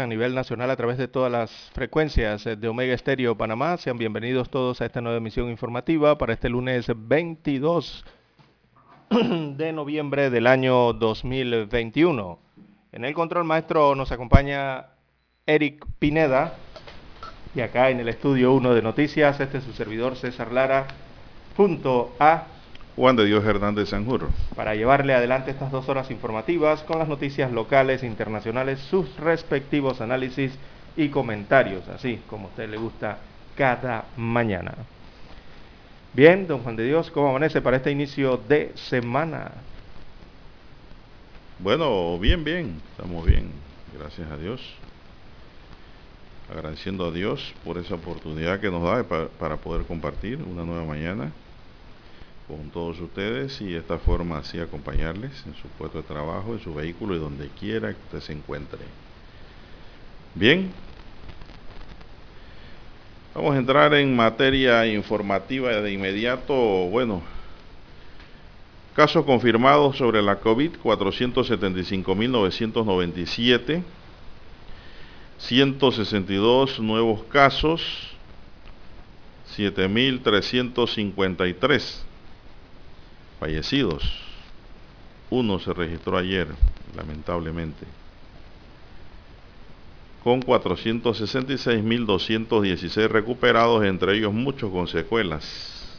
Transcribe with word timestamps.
a 0.00 0.06
nivel 0.06 0.34
nacional 0.34 0.70
a 0.70 0.76
través 0.76 0.96
de 0.96 1.06
todas 1.06 1.30
las 1.30 1.50
frecuencias 1.74 2.44
de 2.44 2.68
Omega 2.68 2.94
Estéreo 2.94 3.36
Panamá. 3.36 3.76
Sean 3.76 3.98
bienvenidos 3.98 4.48
todos 4.48 4.80
a 4.80 4.86
esta 4.86 5.02
nueva 5.02 5.18
emisión 5.18 5.50
informativa 5.50 6.16
para 6.16 6.32
este 6.32 6.48
lunes 6.48 6.86
22 6.96 8.04
de 9.10 9.72
noviembre 9.72 10.30
del 10.30 10.46
año 10.46 10.94
2021. 10.94 12.38
En 12.92 13.04
el 13.04 13.12
control 13.12 13.44
maestro 13.44 13.94
nos 13.94 14.10
acompaña 14.12 14.86
Eric 15.44 15.84
Pineda 15.98 16.54
y 17.54 17.60
acá 17.60 17.90
en 17.90 18.00
el 18.00 18.08
estudio 18.08 18.54
1 18.54 18.72
de 18.72 18.80
noticias, 18.80 19.40
este 19.40 19.58
es 19.58 19.64
su 19.64 19.74
servidor 19.74 20.16
César 20.16 20.52
Lara, 20.52 20.86
junto 21.54 22.14
a 22.18 22.46
Juan 22.94 23.16
de 23.16 23.24
Dios 23.24 23.42
Hernández 23.44 23.88
Sanjuro. 23.88 24.28
Para 24.54 24.74
llevarle 24.74 25.14
adelante 25.14 25.50
estas 25.50 25.72
dos 25.72 25.88
horas 25.88 26.10
informativas 26.10 26.82
con 26.82 26.98
las 26.98 27.08
noticias 27.08 27.50
locales 27.50 28.02
e 28.02 28.06
internacionales, 28.06 28.80
sus 28.80 29.16
respectivos 29.16 30.02
análisis 30.02 30.52
y 30.96 31.08
comentarios, 31.08 31.88
así 31.88 32.20
como 32.28 32.46
a 32.46 32.50
usted 32.50 32.68
le 32.68 32.76
gusta 32.76 33.18
cada 33.56 34.04
mañana. 34.16 34.74
Bien, 36.12 36.46
don 36.46 36.62
Juan 36.62 36.76
de 36.76 36.84
Dios, 36.84 37.10
¿cómo 37.10 37.30
amanece 37.30 37.62
para 37.62 37.78
este 37.78 37.90
inicio 37.90 38.36
de 38.36 38.72
semana? 38.74 39.52
Bueno, 41.58 42.18
bien, 42.18 42.44
bien, 42.44 42.78
estamos 42.90 43.24
bien, 43.24 43.50
gracias 43.98 44.30
a 44.30 44.36
Dios. 44.36 44.60
Agradeciendo 46.50 47.06
a 47.06 47.10
Dios 47.10 47.54
por 47.64 47.78
esa 47.78 47.94
oportunidad 47.94 48.60
que 48.60 48.70
nos 48.70 48.82
da 48.82 49.02
para 49.38 49.56
poder 49.56 49.86
compartir 49.86 50.42
una 50.42 50.64
nueva 50.64 50.84
mañana 50.84 51.32
con 52.48 52.70
todos 52.70 52.98
ustedes 53.00 53.60
y 53.60 53.72
de 53.72 53.78
esta 53.78 53.98
forma 53.98 54.38
así 54.38 54.58
acompañarles 54.58 55.44
en 55.46 55.54
su 55.54 55.68
puesto 55.78 55.98
de 55.98 56.04
trabajo, 56.04 56.52
en 56.52 56.60
su 56.60 56.74
vehículo 56.74 57.14
y 57.14 57.18
donde 57.18 57.48
quiera 57.48 57.92
que 57.92 58.00
usted 58.04 58.20
se 58.20 58.32
encuentre. 58.32 58.80
Bien, 60.34 60.70
vamos 63.34 63.54
a 63.54 63.58
entrar 63.58 63.92
en 63.94 64.16
materia 64.16 64.86
informativa 64.86 65.70
de 65.70 65.92
inmediato. 65.92 66.54
Bueno, 66.54 67.22
casos 68.94 69.24
confirmados 69.24 69.96
sobre 69.96 70.20
la 70.22 70.36
COVID, 70.36 70.72
475.997. 70.82 73.82
162 75.38 76.80
nuevos 76.80 77.22
casos, 77.24 77.82
7.353 79.56 82.11
fallecidos. 83.42 84.04
Uno 85.28 85.58
se 85.58 85.72
registró 85.72 86.16
ayer, 86.16 86.46
lamentablemente. 86.94 87.84
Con 90.22 90.40
466.216 90.42 93.08
recuperados, 93.08 93.84
entre 93.84 94.16
ellos 94.16 94.32
muchos 94.32 94.70
con 94.70 94.86
secuelas. 94.86 95.98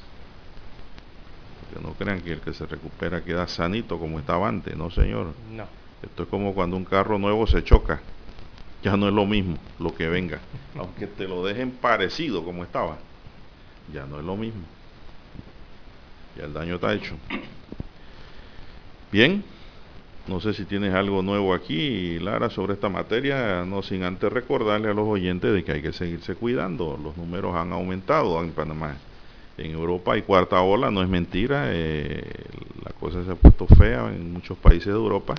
Que 1.73 1.81
no 1.81 1.91
crean 1.95 2.21
que 2.21 2.31
el 2.31 2.39
que 2.39 2.53
se 2.53 2.65
recupera 2.65 3.25
queda 3.25 3.45
sanito 3.45 3.99
como 3.99 4.19
estaba 4.19 4.47
antes, 4.47 4.77
no 4.77 4.89
señor. 4.89 5.33
No. 5.51 5.65
Esto 6.01 6.23
es 6.23 6.29
como 6.29 6.53
cuando 6.53 6.77
un 6.77 6.85
carro 6.85 7.19
nuevo 7.19 7.45
se 7.45 7.61
choca. 7.61 7.99
Ya 8.83 8.95
no 8.95 9.09
es 9.09 9.13
lo 9.13 9.25
mismo 9.25 9.57
lo 9.79 9.93
que 9.93 10.07
venga. 10.07 10.39
Aunque 10.77 11.07
te 11.07 11.27
lo 11.27 11.43
dejen 11.43 11.71
parecido 11.71 12.45
como 12.45 12.63
estaba. 12.63 12.99
Ya 13.93 14.05
no 14.05 14.19
es 14.19 14.23
lo 14.23 14.37
mismo. 14.37 14.63
Ya 16.37 16.45
el 16.45 16.53
daño 16.53 16.75
está 16.75 16.93
hecho. 16.93 17.15
Bien, 19.11 19.43
no 20.27 20.39
sé 20.39 20.53
si 20.53 20.65
tienes 20.65 20.93
algo 20.93 21.21
nuevo 21.21 21.53
aquí, 21.53 22.17
Lara, 22.19 22.49
sobre 22.49 22.73
esta 22.73 22.89
materia, 22.89 23.63
no 23.65 23.83
sin 23.83 24.03
antes 24.03 24.31
recordarle 24.31 24.89
a 24.89 24.93
los 24.93 25.07
oyentes 25.07 25.53
de 25.53 25.63
que 25.63 25.73
hay 25.73 25.81
que 25.81 25.93
seguirse 25.93 26.35
cuidando. 26.35 26.97
Los 27.01 27.17
números 27.17 27.55
han 27.55 27.73
aumentado 27.73 28.41
en 28.41 28.51
Panamá. 28.51 28.97
En 29.57 29.71
Europa 29.71 30.13
hay 30.13 30.23
cuarta 30.23 30.61
ola, 30.61 30.89
no 30.89 31.03
es 31.03 31.09
mentira. 31.09 31.65
Eh, 31.67 32.23
la 32.83 32.91
cosa 32.93 33.23
se 33.23 33.31
ha 33.31 33.35
puesto 33.35 33.67
fea 33.67 34.07
en 34.07 34.33
muchos 34.33 34.57
países 34.57 34.87
de 34.87 34.93
Europa, 34.93 35.35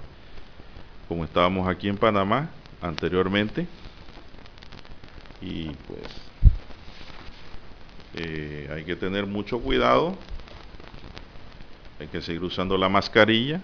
como 1.08 1.24
estábamos 1.24 1.66
aquí 1.66 1.88
en 1.88 1.96
Panamá 1.96 2.50
anteriormente. 2.80 3.66
Y 5.40 5.64
pues 5.88 6.00
eh, 8.16 8.70
hay 8.72 8.84
que 8.84 8.94
tener 8.94 9.26
mucho 9.26 9.58
cuidado 9.60 10.16
hay 12.00 12.06
que 12.08 12.20
seguir 12.20 12.42
usando 12.42 12.76
la 12.76 12.88
mascarilla. 12.88 13.60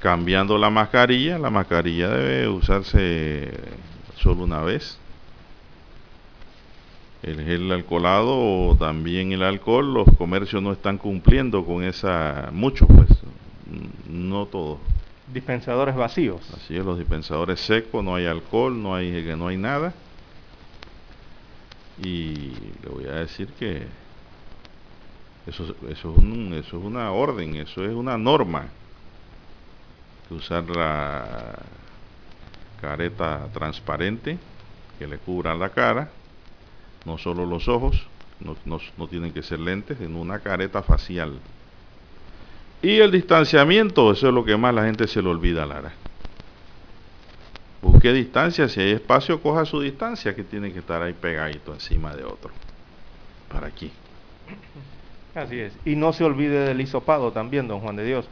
Cambiando 0.00 0.58
la 0.58 0.70
mascarilla. 0.70 1.38
La 1.38 1.50
mascarilla 1.50 2.08
debe 2.08 2.48
usarse 2.48 3.50
solo 4.16 4.44
una 4.44 4.62
vez. 4.62 4.98
El 7.22 7.44
gel 7.44 7.70
alcoholado 7.70 8.36
o 8.36 8.76
también 8.76 9.30
el 9.30 9.42
alcohol, 9.44 9.94
los 9.94 10.06
comercios 10.18 10.60
no 10.60 10.72
están 10.72 10.98
cumpliendo 10.98 11.64
con 11.64 11.84
esa, 11.84 12.48
mucho 12.52 12.84
pues, 12.88 13.08
no 14.08 14.46
todos. 14.46 14.78
Dispensadores 15.32 15.94
vacíos. 15.94 16.40
Así 16.52 16.76
es, 16.76 16.84
los 16.84 16.98
dispensadores 16.98 17.60
secos, 17.60 18.02
no 18.02 18.16
hay 18.16 18.26
alcohol, 18.26 18.82
no 18.82 18.96
hay, 18.96 19.32
no 19.36 19.46
hay 19.46 19.56
nada. 19.56 19.94
Y 22.02 22.54
le 22.82 22.88
voy 22.92 23.04
a 23.06 23.12
decir 23.12 23.46
que 23.58 23.86
eso, 25.46 25.74
eso, 25.88 26.14
es 26.18 26.72
una 26.72 27.10
orden, 27.12 27.56
eso 27.56 27.84
es 27.84 27.92
una 27.92 28.16
norma. 28.16 28.68
Usar 30.30 30.64
la 30.70 31.58
careta 32.80 33.48
transparente 33.52 34.38
que 34.98 35.06
le 35.06 35.18
cubra 35.18 35.54
la 35.54 35.68
cara, 35.68 36.10
no 37.04 37.18
solo 37.18 37.44
los 37.44 37.68
ojos, 37.68 38.06
no, 38.40 38.56
no, 38.96 39.08
tienen 39.08 39.32
que 39.32 39.42
ser 39.42 39.60
lentes, 39.60 40.00
en 40.00 40.16
una 40.16 40.38
careta 40.38 40.82
facial. 40.82 41.38
Y 42.80 42.98
el 42.98 43.10
distanciamiento, 43.10 44.12
eso 44.12 44.28
es 44.28 44.34
lo 44.34 44.44
que 44.44 44.56
más 44.56 44.74
la 44.74 44.84
gente 44.84 45.06
se 45.06 45.22
le 45.22 45.28
olvida, 45.28 45.66
Lara. 45.66 45.92
Busque 47.80 48.12
distancia, 48.12 48.68
si 48.68 48.80
hay 48.80 48.92
espacio, 48.92 49.40
coja 49.40 49.64
su 49.64 49.80
distancia, 49.80 50.34
que 50.34 50.44
tiene 50.44 50.72
que 50.72 50.80
estar 50.80 51.02
ahí 51.02 51.12
pegadito 51.12 51.72
encima 51.74 52.14
de 52.14 52.24
otro. 52.24 52.50
Para 53.48 53.66
aquí. 53.66 53.90
Así 55.34 55.58
es. 55.60 55.72
Y 55.84 55.96
no 55.96 56.12
se 56.12 56.24
olvide 56.24 56.66
del 56.66 56.80
hisopado 56.80 57.32
también, 57.32 57.68
don 57.68 57.80
Juan 57.80 57.96
de 57.96 58.04
Dios. 58.04 58.28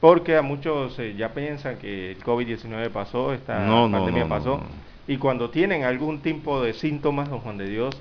Porque 0.00 0.36
a 0.36 0.42
muchos 0.42 0.98
eh, 0.98 1.14
ya 1.16 1.34
piensan 1.34 1.76
que 1.76 2.12
el 2.12 2.22
COVID-19 2.22 2.90
pasó, 2.90 3.34
esta 3.34 3.66
pandemia 3.90 4.26
pasó. 4.26 4.60
y 5.06 5.18
cuando 5.18 5.50
tienen 5.50 5.84
algún 5.84 6.20
tipo 6.20 6.62
de 6.62 6.72
síntomas, 6.72 7.28
don 7.28 7.40
Juan 7.40 7.58
de 7.58 7.68
Dios, 7.68 8.00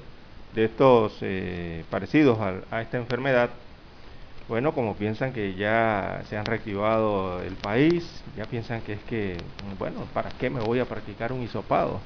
de 0.55 0.65
estos 0.65 1.17
eh, 1.21 1.83
parecidos 1.89 2.39
a, 2.71 2.81
esta 2.81 2.97
enfermedad, 2.97 3.49
bueno, 4.47 4.73
como 4.73 4.95
piensan 4.95 5.33
que 5.33 5.53
ya 5.55 6.21
se 6.29 6.37
han 6.37 6.45
reactivado 6.45 7.41
el 7.41 7.53
país, 7.53 8.23
ya 8.37 8.45
piensan 8.45 8.81
que 8.81 8.93
es 8.93 9.03
que, 9.03 9.37
bueno, 9.77 10.05
¿para 10.13 10.29
qué 10.29 10.49
me 10.49 10.61
voy 10.61 10.79
a 10.79 10.85
practicar 10.85 11.33
un 11.33 11.43
hisopado? 11.43 11.99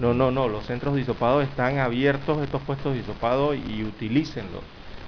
No, 0.00 0.12
no, 0.12 0.30
no, 0.30 0.48
los 0.48 0.66
centros 0.66 0.94
de 0.94 1.02
hisopado 1.02 1.40
están 1.40 1.78
abiertos, 1.78 2.42
estos 2.42 2.60
puestos 2.62 2.94
de 2.94 3.00
hisopado, 3.00 3.54
y 3.54 3.84
utilícenlos 3.84 4.62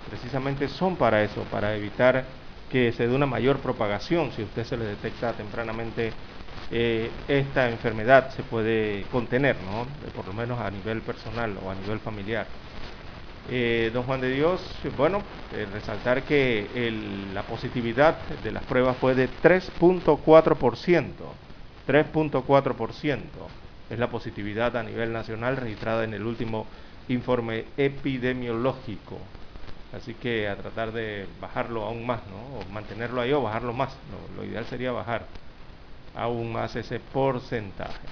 precisamente 0.08 0.69
son 0.69 0.97
para 0.97 1.23
eso, 1.23 1.43
para 1.44 1.75
evitar 1.76 2.25
que 2.70 2.93
se 2.93 3.06
dé 3.06 3.14
una 3.14 3.26
mayor 3.26 3.58
propagación. 3.58 4.32
Si 4.32 4.43
usted 4.43 4.64
se 4.64 4.76
le 4.76 4.85
detecta 4.85 5.32
tempranamente 5.32 6.12
eh, 6.70 7.11
esta 7.29 7.69
enfermedad, 7.69 8.31
se 8.31 8.43
puede 8.43 9.05
contener, 9.11 9.56
¿no? 9.62 9.87
por 10.14 10.26
lo 10.26 10.32
menos 10.32 10.61
a 10.61 10.70
nivel 10.70 11.03
personal 11.03 11.56
o 11.62 11.70
a 11.70 11.75
nivel 11.75 12.00
familiar. 12.00 12.47
Eh, 13.49 13.91
don 13.93 14.03
Juan 14.05 14.20
de 14.20 14.31
Dios, 14.32 14.81
bueno, 14.97 15.23
eh, 15.53 15.67
resaltar 15.73 16.25
que 16.25 16.91
la 17.32 17.44
positividad 17.44 18.26
de 18.29 18.50
las 18.50 18.64
pruebas 18.64 18.97
fue 18.97 19.14
de 19.14 19.29
3.4%. 19.29 21.12
3.4% 21.87 23.23
es 23.88 23.99
la 23.99 24.11
positividad 24.11 24.76
a 24.76 24.82
nivel 24.82 25.12
nacional 25.12 25.56
registrada 25.56 26.02
en 26.02 26.14
el 26.14 26.26
último 26.26 26.67
informe 27.09 27.67
epidemiológico. 27.76 29.19
Así 29.96 30.14
que 30.14 30.48
a 30.48 30.56
tratar 30.56 30.93
de 30.93 31.26
bajarlo 31.40 31.84
aún 31.84 32.06
más, 32.06 32.20
¿no? 32.26 32.58
O 32.58 32.72
mantenerlo 32.72 33.20
ahí 33.20 33.32
o 33.32 33.43
bajarlo 33.43 33.72
más. 33.72 33.96
Lo, 34.37 34.44
ideal 34.44 34.66
sería 34.66 34.93
bajar 34.93 35.26
aún 36.14 36.52
más 36.52 36.76
ese 36.76 37.00
porcentaje. 37.00 38.06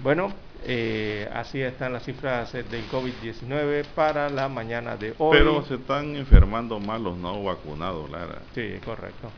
Bueno, 0.00 0.32
eh, 0.64 1.28
así 1.32 1.60
están 1.60 1.92
las 1.92 2.04
cifras 2.04 2.52
del 2.52 2.88
COVID-19 2.90 3.84
para 3.94 4.28
la 4.30 4.48
mañana 4.48 4.96
de 4.96 5.14
hoy. 5.18 5.36
Pero 5.38 5.64
se 5.64 5.74
están 5.74 6.16
enfermando 6.16 6.80
más 6.80 7.00
los 7.00 7.16
no 7.16 7.42
vacunados, 7.44 8.10
Lara. 8.10 8.42
Sí, 8.54 8.78
correcto. 8.84 9.30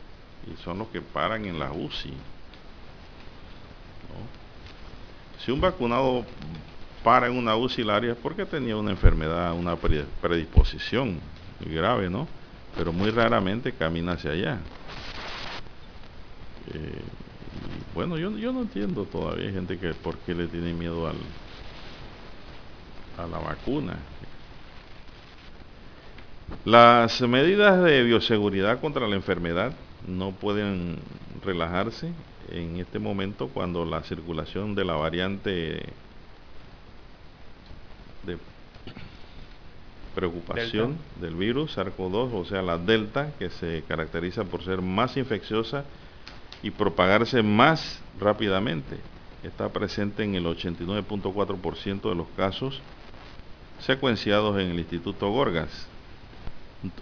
Y 0.51 0.57
son 0.63 0.79
los 0.79 0.87
que 0.87 1.01
paran 1.01 1.45
en 1.45 1.59
la 1.59 1.71
UCI. 1.71 2.13
Si 5.43 5.51
un 5.51 5.61
vacunado 5.61 6.23
para 7.03 7.27
en 7.27 7.37
una 7.37 7.55
UCI 7.55 7.83
porque 8.21 8.45
tenía 8.45 8.77
una 8.77 8.91
enfermedad, 8.91 9.53
una 9.53 9.75
predisposición 9.77 11.19
grave, 11.59 12.09
¿no? 12.09 12.27
Pero 12.75 12.93
muy 12.93 13.09
raramente 13.11 13.73
camina 13.73 14.13
hacia 14.13 14.31
allá. 14.31 14.59
Eh, 16.67 17.01
Bueno, 17.93 18.17
yo, 18.17 18.37
yo 18.37 18.53
no 18.53 18.61
entiendo 18.61 19.05
todavía 19.05 19.51
gente 19.51 19.77
que 19.79 19.93
por 19.93 20.17
qué 20.19 20.33
le 20.35 20.47
tiene 20.47 20.73
miedo 20.73 21.07
al, 21.07 21.17
a 23.17 23.27
la 23.27 23.39
vacuna. 23.39 23.97
Las 26.65 27.21
medidas 27.21 27.83
de 27.83 28.03
bioseguridad 28.03 28.79
contra 28.81 29.07
la 29.07 29.15
enfermedad 29.15 29.73
no 30.07 30.31
pueden 30.33 30.97
relajarse 31.43 32.13
en 32.49 32.77
este 32.77 32.99
momento 32.99 33.49
cuando 33.49 33.85
la 33.85 34.03
circulación 34.03 34.75
de 34.75 34.85
la 34.85 34.93
variante 34.95 35.95
de 38.25 38.37
preocupación 40.15 40.97
del 41.19 41.35
virus 41.35 41.77
SARS-CoV-2, 41.77 42.33
o 42.33 42.45
sea, 42.45 42.61
la 42.61 42.77
Delta, 42.77 43.31
que 43.39 43.49
se 43.49 43.83
caracteriza 43.87 44.43
por 44.43 44.63
ser 44.63 44.81
más 44.81 45.17
infecciosa 45.17 45.85
y 46.61 46.71
propagarse 46.71 47.41
más 47.41 48.01
rápidamente. 48.19 48.97
Está 49.43 49.69
presente 49.69 50.23
en 50.23 50.35
el 50.35 50.45
89.4% 50.45 52.09
de 52.09 52.15
los 52.15 52.27
casos 52.35 52.79
secuenciados 53.79 54.59
en 54.59 54.71
el 54.71 54.79
Instituto 54.79 55.29
Gorgas. 55.29 55.87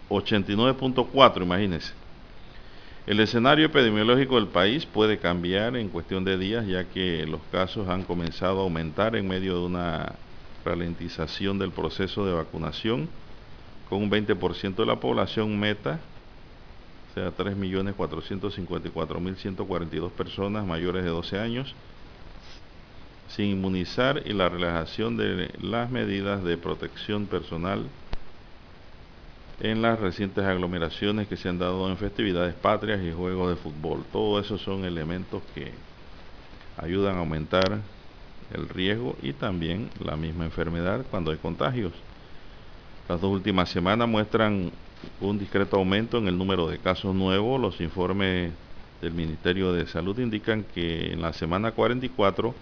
89.4, 0.10 1.42
imagínense. 1.42 1.94
El 3.07 3.19
escenario 3.22 3.65
epidemiológico 3.65 4.36
del 4.36 4.48
país 4.48 4.86
puede 4.86 5.18
cambiar 5.18 5.75
en 5.75 5.89
cuestión 5.89 6.24
de 6.24 6.38
días, 6.38 6.68
ya 6.68 6.86
que 6.86 7.25
los 7.25 7.42
casos 7.51 7.89
han 7.89 8.04
comenzado 8.04 8.60
a 8.60 8.63
aumentar 8.63 9.15
en 9.15 9.27
medio 9.27 9.56
de 9.56 9.65
una 9.65 10.15
ralentización 10.69 11.57
del 11.57 11.71
proceso 11.71 12.24
de 12.25 12.33
vacunación, 12.33 13.10
con 13.89 14.04
un 14.04 14.12
20% 14.12 14.75
de 14.75 14.86
la 14.86 15.00
población 15.00 15.60
meta, 15.60 16.00
o 17.10 17.13
sea, 17.16 17.36
3.454.142 17.36 20.12
personas 20.12 20.63
mayores 20.66 21.04
de 21.04 21.10
12 21.10 21.39
años, 21.39 21.74
sin 23.30 23.48
inmunizar 23.48 24.21
y 24.25 24.33
la 24.33 24.50
relajación 24.50 25.18
de 25.18 25.50
las 25.62 25.89
medidas 25.89 26.44
de 26.44 26.57
protección 26.57 27.25
personal 27.25 27.88
en 29.60 29.81
las 29.81 30.00
recientes 30.00 30.45
aglomeraciones 30.45 31.27
que 31.27 31.36
se 31.36 31.50
han 31.50 31.57
dado 31.60 31.89
en 31.89 31.98
festividades 31.98 32.54
patrias 32.56 33.01
y 33.04 33.12
juegos 33.12 33.50
de 33.50 33.56
fútbol. 33.56 34.06
Todo 34.12 34.39
eso 34.39 34.57
son 34.57 34.86
elementos 34.86 35.42
que 35.54 35.72
ayudan 36.77 37.15
a 37.15 37.19
aumentar 37.19 37.81
el 38.54 38.69
riesgo 38.69 39.16
y 39.22 39.34
también 39.34 39.90
la 40.04 40.16
misma 40.16 40.46
enfermedad 40.46 41.06
cuando 41.10 41.31
hay 41.31 41.38
contagios. 41.38 41.94
Las 43.07 43.22
dos 43.22 43.31
últimas 43.31 43.69
semanas 43.69 44.07
muestran 44.07 44.72
un 45.22 45.40
discreto 45.40 45.78
aumento 45.78 46.18
en 46.18 46.28
el 46.28 46.38
número 46.38 46.68
de 46.68 46.78
casos 46.78 47.16
nuevos. 47.16 47.60
Los 47.60 47.81
informes 47.81 48.51
del 49.01 49.13
Ministerio 49.13 49.74
de 49.74 49.88
Salud 49.88 50.18
indican 50.19 50.63
que 50.75 51.12
en 51.13 51.22
la 51.22 51.34
semana 51.34 51.72
44, 51.72 52.54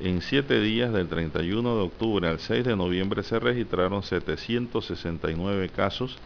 en 0.00 0.20
siete 0.20 0.60
días 0.60 0.92
del 0.92 1.08
31 1.08 1.76
de 1.76 1.82
octubre 1.82 2.28
al 2.28 2.38
6 2.38 2.64
de 2.64 2.76
noviembre 2.76 3.22
se 3.22 3.38
registraron 3.38 4.02
769 4.02 5.70
casos 5.70 6.18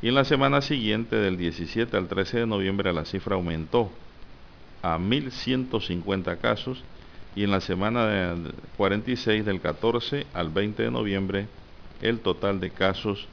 y 0.00 0.08
en 0.08 0.14
la 0.14 0.24
semana 0.24 0.62
siguiente 0.62 1.16
del 1.16 1.36
17 1.36 1.96
al 1.96 2.08
13 2.08 2.40
de 2.40 2.46
noviembre 2.46 2.92
la 2.92 3.04
cifra 3.04 3.36
aumentó 3.36 3.90
a 4.82 4.98
1.150 4.98 6.38
casos 6.38 6.82
y 7.38 7.44
en 7.44 7.52
la 7.52 7.60
semana 7.60 8.34
46 8.76 9.44
del 9.44 9.60
14 9.60 10.26
al 10.34 10.48
20 10.48 10.82
de 10.82 10.90
noviembre 10.90 11.46
el 12.02 12.18
total 12.18 12.58
de 12.58 12.70
casos 12.70 13.28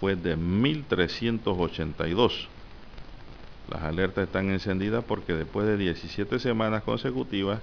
fue 0.00 0.16
de 0.16 0.36
1.382. 0.36 2.48
Las 3.70 3.82
alertas 3.84 4.26
están 4.26 4.50
encendidas 4.50 5.04
porque 5.04 5.34
después 5.34 5.68
de 5.68 5.76
17 5.76 6.40
semanas 6.40 6.82
consecutivas 6.82 7.60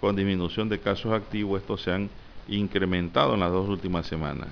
con 0.00 0.16
disminución 0.16 0.70
de 0.70 0.78
casos 0.78 1.12
activos, 1.12 1.60
estos 1.60 1.82
se 1.82 1.92
han 1.92 2.08
incrementado 2.48 3.34
en 3.34 3.40
las 3.40 3.52
dos 3.52 3.68
últimas 3.68 4.06
semanas. 4.06 4.48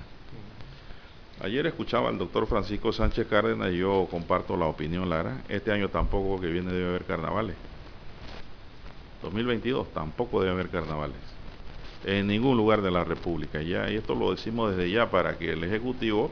Ayer 1.41 1.65
escuchaba 1.65 2.09
al 2.09 2.19
doctor 2.19 2.45
Francisco 2.45 2.93
Sánchez 2.93 3.25
Cárdenas 3.27 3.73
y 3.73 3.79
yo 3.79 4.07
comparto 4.11 4.55
la 4.55 4.67
opinión, 4.67 5.09
Lara. 5.09 5.41
Este 5.49 5.71
año 5.71 5.89
tampoco 5.89 6.39
que 6.39 6.45
viene 6.45 6.71
debe 6.71 6.89
haber 6.89 7.05
carnavales. 7.05 7.55
2022 9.25 9.93
tampoco 9.93 10.39
debe 10.39 10.53
haber 10.53 10.69
carnavales 10.69 11.35
en 12.05 12.27
ningún 12.27 12.55
lugar 12.55 12.81
de 12.81 12.91
la 12.91 13.03
República. 13.03 13.61
Ya, 13.61 13.89
y 13.89 13.95
esto 13.95 14.15
lo 14.15 14.31
decimos 14.31 14.75
desde 14.75 14.91
ya 14.91 15.09
para 15.09 15.37
que 15.37 15.51
el 15.51 15.63
Ejecutivo, 15.63 16.31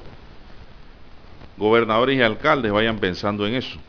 gobernadores 1.57 2.18
y 2.18 2.22
alcaldes 2.22 2.72
vayan 2.72 3.00
pensando 3.00 3.45
en 3.48 3.56
eso. 3.56 3.80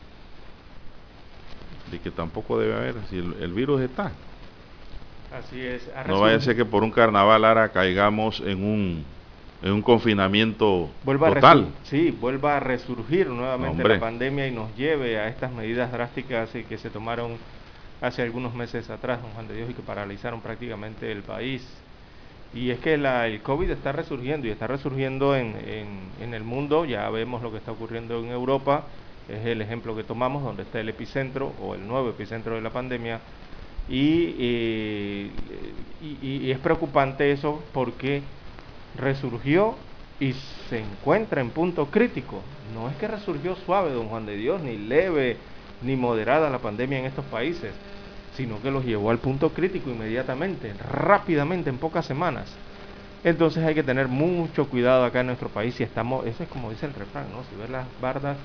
De 1.91 1.99
que 1.99 2.09
tampoco 2.09 2.57
debe 2.57 2.73
haber, 2.73 2.95
si 3.09 3.17
el, 3.17 3.53
virus 3.53 3.81
está. 3.81 4.11
Así 5.31 5.61
es. 5.61 5.87
No 6.07 6.21
vaya 6.21 6.37
a 6.37 6.41
ser 6.41 6.55
que 6.55 6.65
por 6.65 6.83
un 6.83 6.91
carnaval 6.91 7.45
ahora 7.45 7.69
caigamos 7.69 8.39
en 8.39 8.63
un, 8.63 9.05
en 9.61 9.71
un 9.71 9.81
confinamiento 9.83 10.89
total. 11.05 11.67
sí, 11.83 12.09
vuelva 12.09 12.57
a 12.57 12.59
resurgir 12.59 13.27
nuevamente 13.27 13.87
la 13.87 13.99
pandemia 13.99 14.47
y 14.47 14.51
nos 14.51 14.75
lleve 14.75 15.19
a 15.19 15.27
estas 15.27 15.51
medidas 15.51 15.91
drásticas 15.91 16.49
que 16.49 16.77
se 16.77 16.89
tomaron 16.89 17.37
hace 18.01 18.21
algunos 18.21 18.53
meses 18.53 18.89
atrás, 18.89 19.21
don 19.21 19.31
Juan 19.31 19.47
de 19.47 19.55
Dios, 19.55 19.69
y 19.69 19.73
que 19.73 19.81
paralizaron 19.81 20.41
prácticamente 20.41 21.11
el 21.11 21.21
país. 21.21 21.65
Y 22.53 22.69
es 22.71 22.79
que 22.79 22.97
la, 22.97 23.27
el 23.27 23.41
COVID 23.41 23.69
está 23.69 23.91
resurgiendo 23.91 24.47
y 24.47 24.49
está 24.49 24.67
resurgiendo 24.67 25.35
en, 25.35 25.55
en, 26.21 26.33
el 26.33 26.43
mundo, 26.43 26.85
ya 26.85 27.09
vemos 27.09 27.41
lo 27.41 27.51
que 27.51 27.57
está 27.57 27.71
ocurriendo 27.71 28.19
en 28.19 28.29
Europa, 28.29 28.85
es 29.27 29.45
el 29.45 29.61
ejemplo 29.61 29.95
que 29.95 30.03
tomamos, 30.03 30.43
donde 30.43 30.63
está 30.63 30.79
el 30.79 30.87
epicentro 30.87 31.53
o 31.61 31.75
el 31.75 31.85
nuevo 31.85 32.09
epicentro 32.09 32.55
de 32.55 32.61
la 32.61 32.69
pandemia. 32.69 33.19
Y, 33.89 34.35
eh, 34.39 35.31
y, 36.01 36.27
y, 36.27 36.51
es 36.51 36.59
preocupante 36.59 37.31
eso 37.31 37.61
porque 37.73 38.23
resurgió 38.97 39.75
y 40.19 40.33
se 40.69 40.79
encuentra 40.79 41.41
en 41.41 41.49
punto 41.49 41.87
crítico. 41.87 42.41
No 42.73 42.89
es 42.89 42.95
que 42.95 43.07
resurgió 43.07 43.55
suave, 43.57 43.91
don 43.91 44.07
Juan 44.07 44.25
de 44.25 44.37
Dios, 44.37 44.61
ni 44.61 44.77
leve, 44.77 45.37
ni 45.81 45.95
moderada 45.95 46.49
la 46.49 46.59
pandemia 46.59 46.99
en 46.99 47.05
estos 47.05 47.25
países, 47.25 47.73
sino 48.35 48.61
que 48.61 48.71
los 48.71 48.85
llevó 48.85 49.09
al 49.11 49.19
punto 49.19 49.53
crítico 49.53 49.89
inmediatamente, 49.89 50.73
rápidamente, 50.91 51.69
en 51.69 51.77
pocas 51.77 52.05
semanas. 52.05 52.51
Entonces 53.23 53.63
hay 53.63 53.73
que 53.73 53.83
tener 53.83 54.07
mucho 54.07 54.69
cuidado 54.69 55.03
acá 55.03 55.21
en 55.21 55.27
nuestro 55.27 55.49
país 55.49 55.75
si 55.75 55.83
estamos, 55.83 56.25
eso 56.27 56.43
es 56.43 56.49
como 56.49 56.69
dice 56.69 56.85
el 56.85 56.93
refrán, 56.93 57.31
¿no? 57.31 57.43
Si 57.43 57.55
ves 57.55 57.69
las 57.69 57.85
bardas 57.99 58.37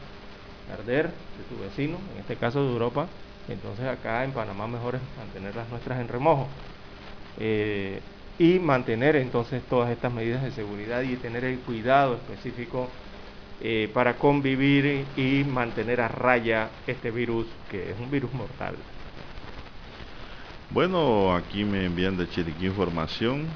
arder 0.73 1.07
de 1.07 1.45
tu 1.49 1.59
vecino, 1.63 1.99
en 2.15 2.21
este 2.21 2.37
caso 2.37 2.65
de 2.65 2.73
Europa, 2.73 3.07
entonces 3.49 3.87
acá 3.87 4.25
en 4.25 4.33
Panamá 4.33 4.67
mejor 4.67 4.95
es 4.95 5.01
mantener 5.19 5.55
las 5.55 5.69
nuestras 5.69 6.01
en 6.01 6.09
remojo. 6.09 6.47
Eh, 7.39 8.01
y 8.39 8.59
mantener 8.59 9.17
entonces 9.17 9.63
todas 9.69 9.91
estas 9.91 10.13
medidas 10.13 10.43
de 10.43 10.51
seguridad 10.51 11.03
y 11.03 11.17
tener 11.17 11.45
el 11.45 11.59
cuidado 11.59 12.15
específico 12.15 12.89
eh, 13.63 13.91
para 13.93 14.17
convivir 14.17 15.05
y 15.17 15.45
mantener 15.45 16.01
a 16.01 16.09
raya 16.09 16.71
este 16.87 17.11
virus 17.11 17.47
que 17.71 17.91
es 17.91 17.99
un 17.99 18.11
virus 18.11 18.33
mortal. 18.33 18.75
Bueno, 20.71 21.35
aquí 21.35 21.65
me 21.65 21.85
envían 21.85 22.17
de 22.17 22.29
Chiriquí 22.29 22.67
información. 22.67 23.47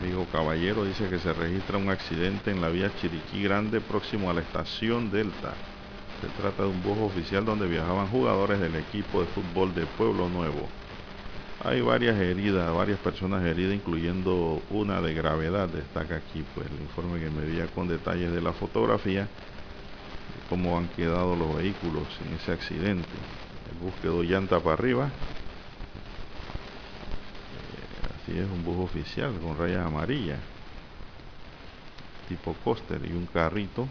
amigo 0.00 0.26
Caballero 0.30 0.84
dice 0.84 1.08
que 1.08 1.18
se 1.18 1.32
registra 1.32 1.78
un 1.78 1.88
accidente 1.88 2.50
en 2.50 2.60
la 2.60 2.68
vía 2.68 2.92
Chiriquí 3.00 3.42
Grande 3.42 3.80
próximo 3.80 4.30
a 4.30 4.34
la 4.34 4.42
estación 4.42 5.10
Delta. 5.10 5.54
Se 6.20 6.28
trata 6.40 6.62
de 6.62 6.68
un 6.68 6.82
bus 6.82 6.98
oficial 6.98 7.44
donde 7.44 7.66
viajaban 7.66 8.08
jugadores 8.08 8.60
del 8.60 8.76
equipo 8.76 9.20
de 9.20 9.26
fútbol 9.28 9.74
de 9.74 9.86
Pueblo 9.86 10.28
Nuevo. 10.28 10.68
Hay 11.64 11.80
varias 11.80 12.16
heridas, 12.16 12.72
varias 12.74 12.98
personas 12.98 13.44
heridas, 13.44 13.74
incluyendo 13.74 14.62
una 14.70 15.00
de 15.00 15.14
gravedad, 15.14 15.68
destaca 15.68 16.16
aquí 16.16 16.44
pues 16.54 16.66
el 16.70 16.82
informe 16.82 17.18
que 17.18 17.30
me 17.30 17.42
envía 17.44 17.66
con 17.68 17.88
detalles 17.88 18.30
de 18.30 18.42
la 18.42 18.52
fotografía, 18.52 19.26
cómo 20.48 20.76
han 20.76 20.86
quedado 20.88 21.34
los 21.34 21.56
vehículos 21.56 22.04
en 22.26 22.34
ese 22.34 22.52
accidente. 22.52 23.08
El 23.72 23.78
bus 23.78 23.94
quedó 24.02 24.22
llanta 24.22 24.60
para 24.60 24.74
arriba. 24.74 25.06
Eh, 25.06 25.10
así 28.22 28.38
es, 28.38 28.44
un 28.44 28.62
bus 28.62 28.84
oficial 28.84 29.32
con 29.40 29.58
rayas 29.58 29.86
amarillas, 29.86 30.38
tipo 32.28 32.54
coaster 32.64 33.00
y 33.04 33.12
un 33.12 33.26
carrito. 33.26 33.88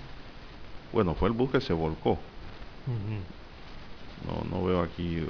Bueno, 0.93 1.15
fue 1.15 1.29
el 1.29 1.33
bus 1.33 1.51
que 1.51 1.61
se 1.61 1.73
volcó. 1.73 2.19
No, 4.27 4.43
no 4.49 4.63
veo 4.63 4.81
aquí... 4.81 5.17
Eh, 5.17 5.25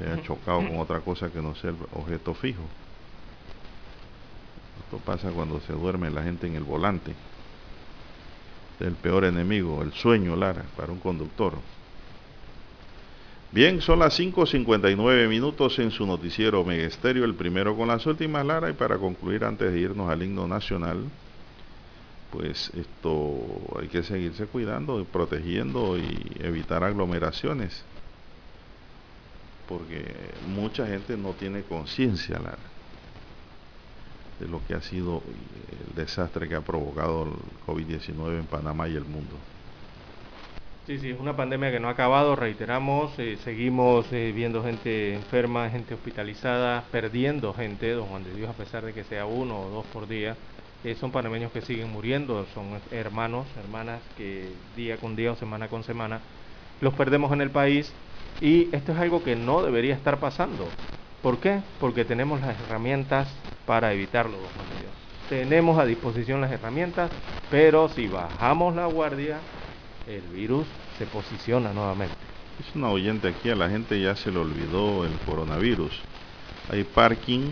se 0.00 0.10
ha 0.10 0.22
chocado 0.22 0.66
con 0.66 0.78
otra 0.78 1.00
cosa 1.00 1.30
que 1.30 1.42
no 1.42 1.54
sea 1.54 1.70
el 1.70 1.76
objeto 1.92 2.32
fijo. 2.32 2.62
Esto 4.84 4.96
pasa 5.04 5.30
cuando 5.30 5.60
se 5.60 5.74
duerme 5.74 6.10
la 6.10 6.22
gente 6.22 6.46
en 6.46 6.54
el 6.54 6.64
volante. 6.64 7.12
Es 8.80 8.86
el 8.86 8.94
peor 8.94 9.26
enemigo, 9.26 9.82
el 9.82 9.92
sueño, 9.92 10.36
Lara, 10.36 10.64
para 10.74 10.90
un 10.90 11.00
conductor. 11.00 11.52
Bien, 13.52 13.82
son 13.82 13.98
las 13.98 14.18
5.59 14.18 15.28
minutos 15.28 15.78
en 15.80 15.90
su 15.90 16.06
noticiero 16.06 16.64
Megesterio, 16.64 17.24
el 17.24 17.34
primero 17.34 17.76
con 17.76 17.88
las 17.88 18.06
últimas, 18.06 18.46
Lara, 18.46 18.70
y 18.70 18.72
para 18.72 18.96
concluir 18.96 19.44
antes 19.44 19.70
de 19.70 19.80
irnos 19.80 20.08
al 20.08 20.22
himno 20.22 20.46
nacional, 20.46 21.04
pues 22.30 22.70
esto 22.74 23.38
hay 23.78 23.88
que 23.88 24.02
seguirse 24.02 24.46
cuidando 24.46 24.98
y 25.00 25.04
protegiendo 25.04 25.98
y 25.98 26.32
evitar 26.40 26.84
aglomeraciones 26.84 27.84
porque 29.70 30.04
mucha 30.48 30.84
gente 30.84 31.16
no 31.16 31.30
tiene 31.30 31.62
conciencia 31.62 32.40
de 34.40 34.48
lo 34.48 34.60
que 34.66 34.74
ha 34.74 34.82
sido 34.82 35.22
el 35.88 35.94
desastre 35.94 36.48
que 36.48 36.56
ha 36.56 36.60
provocado 36.60 37.22
el 37.22 37.30
COVID-19 37.66 38.40
en 38.40 38.46
Panamá 38.46 38.88
y 38.88 38.96
el 38.96 39.04
mundo. 39.04 39.36
Sí, 40.88 40.98
sí, 40.98 41.10
es 41.10 41.20
una 41.20 41.36
pandemia 41.36 41.70
que 41.70 41.78
no 41.78 41.86
ha 41.86 41.92
acabado, 41.92 42.34
reiteramos, 42.34 43.16
eh, 43.18 43.38
seguimos 43.44 44.06
eh, 44.12 44.32
viendo 44.34 44.64
gente 44.64 45.14
enferma, 45.14 45.70
gente 45.70 45.94
hospitalizada, 45.94 46.82
perdiendo 46.90 47.54
gente, 47.54 47.92
don 47.92 48.08
Juan 48.08 48.24
de 48.24 48.34
Dios, 48.34 48.50
a 48.50 48.54
pesar 48.54 48.84
de 48.84 48.92
que 48.92 49.04
sea 49.04 49.24
uno 49.24 49.60
o 49.60 49.70
dos 49.70 49.86
por 49.86 50.08
día. 50.08 50.34
Eh, 50.82 50.96
son 50.98 51.12
panameños 51.12 51.52
que 51.52 51.60
siguen 51.60 51.92
muriendo, 51.92 52.44
son 52.54 52.80
hermanos, 52.90 53.46
hermanas 53.62 54.00
que 54.16 54.48
día 54.74 54.96
con 54.96 55.14
día 55.14 55.30
o 55.30 55.36
semana 55.36 55.68
con 55.68 55.84
semana 55.84 56.18
los 56.80 56.94
perdemos 56.94 57.30
en 57.32 57.42
el 57.42 57.50
país 57.50 57.92
y 58.40 58.68
esto 58.74 58.92
es 58.92 58.98
algo 58.98 59.22
que 59.22 59.36
no 59.36 59.62
debería 59.62 59.94
estar 59.94 60.18
pasando. 60.18 60.66
¿Por 61.22 61.38
qué? 61.38 61.60
Porque 61.78 62.04
tenemos 62.04 62.40
las 62.40 62.58
herramientas 62.60 63.28
para 63.66 63.92
evitarlo. 63.92 64.38
Tenemos 65.28 65.78
a 65.78 65.84
disposición 65.84 66.40
las 66.40 66.50
herramientas, 66.50 67.10
pero 67.50 67.88
si 67.88 68.08
bajamos 68.08 68.74
la 68.74 68.86
guardia, 68.86 69.38
el 70.08 70.22
virus 70.34 70.66
se 70.98 71.06
posiciona 71.06 71.72
nuevamente. 71.72 72.14
Es 72.58 72.74
una 72.74 72.90
oyente 72.90 73.28
aquí, 73.28 73.50
a 73.50 73.54
la 73.54 73.68
gente 73.68 74.00
ya 74.00 74.16
se 74.16 74.32
le 74.32 74.38
olvidó 74.38 75.04
el 75.04 75.12
coronavirus. 75.26 75.92
Hay 76.70 76.84
parking 76.84 77.50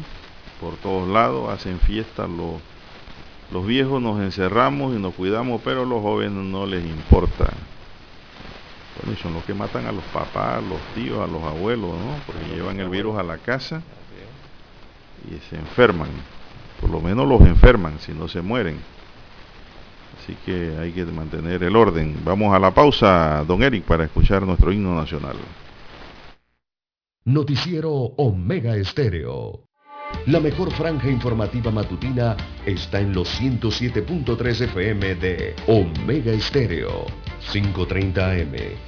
por 0.60 0.74
todos 0.76 1.08
lados, 1.08 1.50
hacen 1.50 1.78
fiestas 1.78 2.28
los, 2.28 3.66
viejos, 3.66 4.02
nos 4.02 4.20
encerramos 4.20 4.94
y 4.94 4.98
nos 4.98 5.14
cuidamos, 5.14 5.60
pero 5.64 5.84
los 5.84 6.02
jóvenes 6.02 6.32
no 6.32 6.66
les 6.66 6.84
importa. 6.84 7.52
Bueno, 8.98 9.16
y 9.18 9.22
son 9.22 9.34
los 9.34 9.44
que 9.44 9.54
matan 9.54 9.86
a 9.86 9.92
los 9.92 10.04
papás, 10.04 10.58
a 10.58 10.60
los 10.60 10.80
tíos, 10.94 11.20
a 11.20 11.30
los 11.30 11.42
abuelos, 11.42 11.90
¿no? 11.90 12.16
Porque 12.26 12.44
llevan 12.54 12.80
el 12.80 12.88
virus 12.88 13.16
a 13.18 13.22
la 13.22 13.38
casa 13.38 13.82
y 15.30 15.38
se 15.48 15.56
enferman. 15.56 16.08
Por 16.80 16.90
lo 16.90 17.00
menos 17.00 17.26
los 17.26 17.40
enferman, 17.42 17.98
si 17.98 18.12
no 18.12 18.28
se 18.28 18.40
mueren. 18.40 18.78
Así 20.20 20.36
que 20.44 20.76
hay 20.78 20.92
que 20.92 21.04
mantener 21.04 21.62
el 21.62 21.74
orden. 21.76 22.20
Vamos 22.24 22.54
a 22.54 22.58
la 22.58 22.72
pausa, 22.72 23.44
don 23.46 23.62
Eric, 23.62 23.84
para 23.84 24.04
escuchar 24.04 24.42
nuestro 24.42 24.72
himno 24.72 24.94
nacional. 24.94 25.36
Noticiero 27.24 27.92
Omega 27.92 28.76
Estéreo. 28.76 29.68
La 30.26 30.40
mejor 30.40 30.70
franja 30.72 31.10
informativa 31.10 31.70
matutina 31.70 32.36
está 32.64 33.00
en 33.00 33.12
los 33.14 33.40
107.3 33.40 34.62
FM 34.62 35.14
de 35.16 35.54
Omega 35.66 36.32
Estéreo, 36.32 37.06
530 37.52 38.30
AM. 38.30 38.87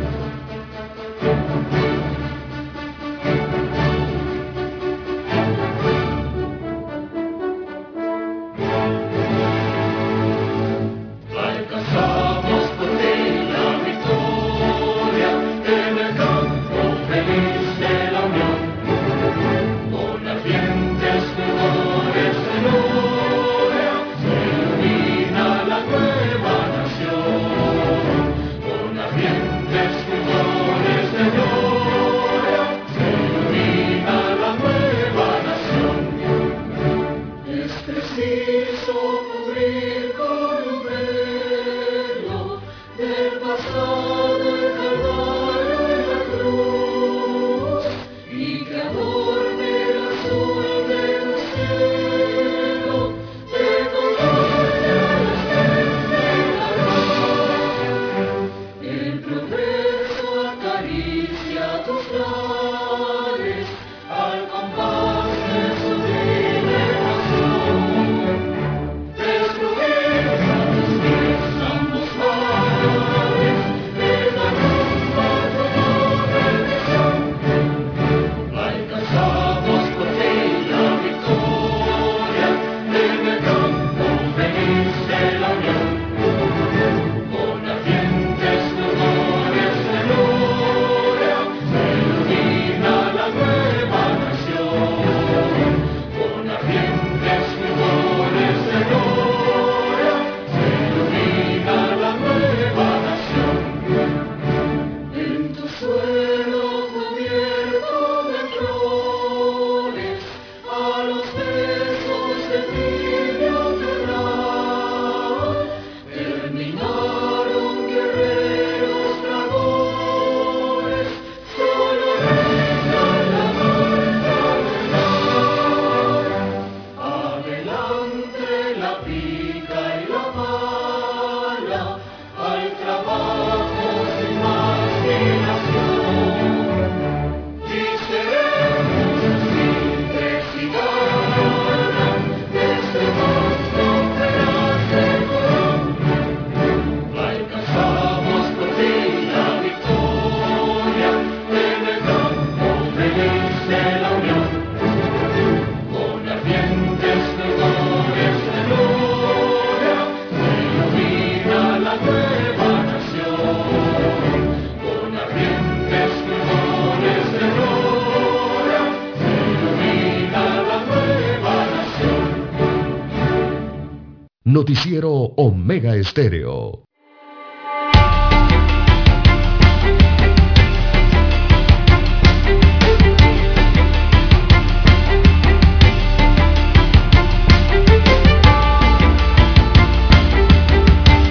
Noticiero 174.51 175.11
Omega 175.37 175.95
Estéreo. 175.95 176.83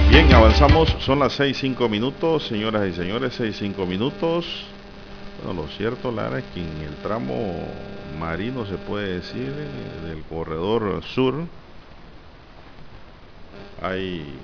Bien, 0.08 0.32
avanzamos, 0.32 0.96
son 1.00 1.18
las 1.18 1.34
6, 1.34 1.58
5 1.58 1.90
minutos, 1.90 2.46
señoras 2.46 2.88
y 2.88 2.94
señores, 2.94 3.34
6, 3.36 3.54
5 3.54 3.84
minutos. 3.84 4.46
Bueno, 5.44 5.64
lo 5.64 5.68
cierto, 5.68 6.10
Lara, 6.10 6.38
es 6.38 6.44
que 6.54 6.60
en 6.60 6.88
el 6.88 6.94
tramo 7.02 7.34
marino, 8.18 8.64
se 8.64 8.76
puede 8.76 9.16
decir, 9.16 9.52
del 10.06 10.22
corredor 10.22 11.02
sur, 11.04 11.44
hay 13.80 14.38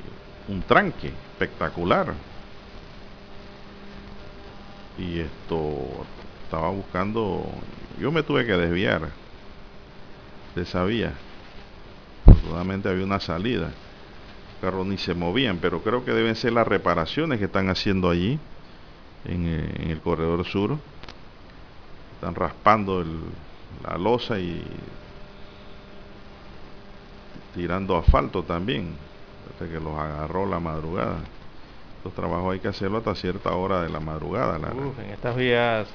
un 0.48 0.62
tranque 0.62 1.08
espectacular. 1.32 2.14
Y 4.98 5.20
esto 5.20 6.04
estaba 6.44 6.70
buscando, 6.70 7.44
yo 8.00 8.10
me 8.10 8.22
tuve 8.22 8.46
que 8.46 8.52
desviar 8.52 9.10
de 10.54 10.62
esa 10.62 10.84
vía. 10.84 11.12
Afortunadamente 12.24 12.88
había 12.88 13.04
una 13.04 13.20
salida. 13.20 13.66
Los 13.66 14.60
carros 14.60 14.86
ni 14.86 14.96
se 14.96 15.14
movían, 15.14 15.58
pero 15.58 15.82
creo 15.82 16.04
que 16.04 16.12
deben 16.12 16.34
ser 16.34 16.54
las 16.54 16.66
reparaciones 16.66 17.38
que 17.38 17.44
están 17.44 17.68
haciendo 17.68 18.08
allí 18.08 18.38
en, 19.26 19.46
en 19.46 19.90
el 19.90 20.00
corredor 20.00 20.46
sur. 20.46 20.78
Están 22.14 22.34
raspando 22.34 23.02
el, 23.02 23.20
la 23.84 23.98
losa 23.98 24.38
y 24.38 24.62
tirando 27.54 27.96
asfalto 27.96 28.42
también, 28.42 28.94
hasta 29.56 29.72
que 29.72 29.80
los 29.80 29.98
agarró 29.98 30.44
la 30.44 30.60
madrugada. 30.60 31.16
Los 32.04 32.12
trabajos 32.12 32.52
hay 32.52 32.60
que 32.60 32.68
hacerlo 32.68 32.98
hasta 32.98 33.14
cierta 33.14 33.54
hora 33.54 33.82
de 33.82 33.88
la 33.88 34.00
madrugada. 34.00 34.58
en 34.58 35.10
estas 35.10 35.34
vías 35.34 35.88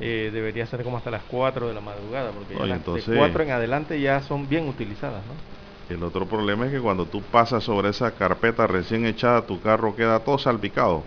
eh, 0.00 0.30
debería 0.32 0.66
ser 0.66 0.82
como 0.82 0.96
hasta 0.96 1.10
las 1.10 1.22
4 1.24 1.68
de 1.68 1.74
la 1.74 1.82
madrugada, 1.82 2.30
porque 2.30 2.54
de 2.54 3.16
4 3.16 3.42
en 3.42 3.50
adelante 3.50 4.00
ya 4.00 4.22
son 4.22 4.48
bien 4.48 4.66
utilizadas. 4.66 5.22
¿no? 5.26 5.94
El 5.94 6.02
otro 6.02 6.24
problema 6.26 6.66
es 6.66 6.72
que 6.72 6.80
cuando 6.80 7.04
tú 7.04 7.20
pasas 7.20 7.64
sobre 7.64 7.90
esa 7.90 8.12
carpeta 8.12 8.66
recién 8.66 9.04
echada, 9.04 9.42
tu 9.42 9.60
carro 9.60 9.94
queda 9.94 10.20
todo 10.20 10.38
salpicado 10.38 11.02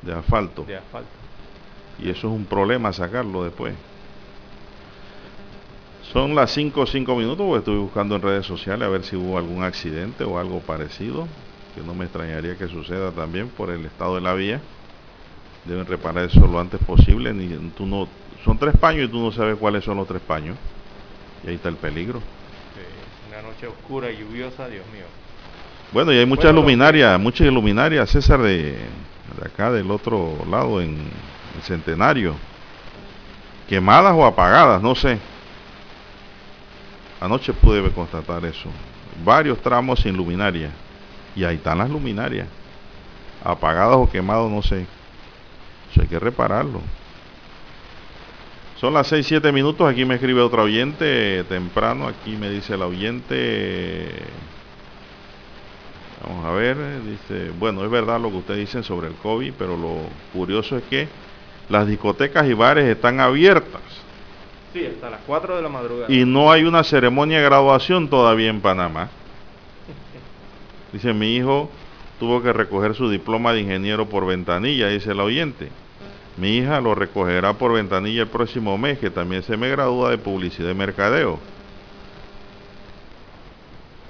de 0.00 0.12
asfalto. 0.14 0.64
De 0.64 0.76
asfalto. 0.76 1.08
Y 1.98 2.08
eso 2.08 2.28
es 2.28 2.34
un 2.34 2.46
problema 2.46 2.92
sacarlo 2.92 3.44
después. 3.44 3.74
Son 6.12 6.34
las 6.34 6.52
5 6.52 6.80
o 6.80 6.86
5 6.86 7.16
minutos, 7.16 7.46
porque 7.46 7.58
estuve 7.58 7.78
buscando 7.78 8.16
en 8.16 8.22
redes 8.22 8.46
sociales 8.46 8.86
a 8.86 8.90
ver 8.90 9.04
si 9.04 9.16
hubo 9.16 9.38
algún 9.38 9.62
accidente 9.62 10.24
o 10.24 10.38
algo 10.38 10.60
parecido, 10.60 11.26
que 11.74 11.80
no 11.82 11.94
me 11.94 12.04
extrañaría 12.04 12.56
que 12.56 12.68
suceda 12.68 13.10
también 13.10 13.48
por 13.48 13.70
el 13.70 13.84
estado 13.86 14.16
de 14.16 14.20
la 14.20 14.34
vía. 14.34 14.60
Deben 15.64 15.86
reparar 15.86 16.24
eso 16.24 16.46
lo 16.46 16.60
antes 16.60 16.78
posible. 16.84 17.32
Ni, 17.32 17.48
tú 17.70 17.86
no, 17.86 18.06
son 18.44 18.58
tres 18.58 18.76
paños 18.76 19.08
y 19.08 19.08
tú 19.10 19.18
no 19.18 19.32
sabes 19.32 19.56
cuáles 19.56 19.82
son 19.82 19.96
los 19.96 20.06
tres 20.06 20.20
paños. 20.20 20.56
Y 21.42 21.48
ahí 21.48 21.54
está 21.54 21.70
el 21.70 21.76
peligro. 21.76 22.20
una 23.28 23.42
noche 23.42 23.66
oscura 23.66 24.10
y 24.10 24.18
lluviosa, 24.18 24.68
Dios 24.68 24.84
mío. 24.92 25.06
Bueno, 25.90 26.12
y 26.12 26.18
hay 26.18 26.26
muchas 26.26 26.54
luminarias, 26.54 27.18
muchas 27.18 27.46
luminarias, 27.48 28.10
César, 28.10 28.42
de, 28.42 28.72
de, 28.72 29.46
acá 29.46 29.72
del 29.72 29.90
otro 29.90 30.36
lado, 30.50 30.80
en 30.80 30.98
el 31.56 31.62
Centenario. 31.62 32.34
Quemadas 33.68 34.12
o 34.14 34.26
apagadas, 34.26 34.82
no 34.82 34.94
sé. 34.94 35.18
Anoche 37.20 37.52
pude 37.52 37.90
constatar 37.90 38.44
eso. 38.44 38.68
Varios 39.24 39.60
tramos 39.60 40.00
sin 40.00 40.16
luminaria. 40.16 40.70
Y 41.36 41.44
ahí 41.44 41.56
están 41.56 41.78
las 41.78 41.90
luminarias. 41.90 42.48
Apagadas 43.42 43.96
o 43.96 44.10
quemadas, 44.10 44.50
no 44.50 44.62
sé. 44.62 44.86
Eso 45.90 46.02
hay 46.02 46.08
que 46.08 46.18
repararlo. 46.18 46.80
Son 48.80 48.92
las 48.92 49.06
6, 49.06 49.26
7 49.26 49.52
minutos. 49.52 49.88
Aquí 49.88 50.04
me 50.04 50.14
escribe 50.14 50.40
otro 50.40 50.62
oyente 50.64 51.44
temprano. 51.44 52.08
Aquí 52.08 52.36
me 52.36 52.50
dice 52.50 52.74
el 52.74 52.82
oyente. 52.82 54.10
Vamos 56.26 56.44
a 56.44 56.50
ver. 56.52 56.76
Dice, 57.04 57.50
bueno, 57.58 57.84
es 57.84 57.90
verdad 57.90 58.20
lo 58.20 58.30
que 58.30 58.36
ustedes 58.36 58.60
dicen 58.60 58.82
sobre 58.82 59.08
el 59.08 59.14
COVID, 59.14 59.52
pero 59.58 59.76
lo 59.76 59.98
curioso 60.32 60.76
es 60.76 60.84
que 60.84 61.08
las 61.68 61.86
discotecas 61.86 62.46
y 62.46 62.52
bares 62.52 62.84
están 62.86 63.20
abiertas 63.20 64.03
Sí, 64.74 64.84
hasta 64.84 65.08
las 65.08 65.20
4 65.24 65.54
de 65.54 65.62
la 65.62 65.68
madrugada. 65.68 66.12
Y 66.12 66.24
no 66.24 66.50
hay 66.50 66.64
una 66.64 66.82
ceremonia 66.82 67.38
de 67.38 67.44
graduación 67.44 68.08
todavía 68.08 68.50
en 68.50 68.60
Panamá. 68.60 69.08
Dice, 70.92 71.12
mi 71.12 71.36
hijo 71.36 71.70
tuvo 72.18 72.42
que 72.42 72.52
recoger 72.52 72.96
su 72.96 73.08
diploma 73.08 73.52
de 73.52 73.60
ingeniero 73.60 74.08
por 74.08 74.26
ventanilla, 74.26 74.88
dice 74.88 75.12
el 75.12 75.20
oyente. 75.20 75.68
Mi 76.38 76.56
hija 76.56 76.80
lo 76.80 76.96
recogerá 76.96 77.52
por 77.52 77.72
ventanilla 77.72 78.22
el 78.22 78.28
próximo 78.28 78.76
mes, 78.76 78.98
que 78.98 79.10
también 79.10 79.44
se 79.44 79.56
me 79.56 79.68
gradúa 79.68 80.10
de 80.10 80.18
publicidad 80.18 80.70
y 80.72 80.74
mercadeo. 80.74 81.38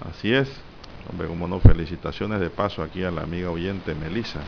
Así 0.08 0.32
es. 0.32 0.48
Hombre, 1.10 1.28
como 1.28 1.46
no, 1.46 1.60
felicitaciones 1.60 2.40
de 2.40 2.48
paso 2.48 2.82
aquí 2.82 3.04
a 3.04 3.10
la 3.10 3.20
amiga 3.20 3.50
oyente 3.50 3.94
Melissa. 3.94 4.40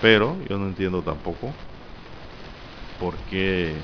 Pero 0.00 0.38
yo 0.48 0.56
no 0.56 0.66
entiendo 0.66 1.02
tampoco 1.02 1.52
por 2.98 3.14
qué 3.28 3.74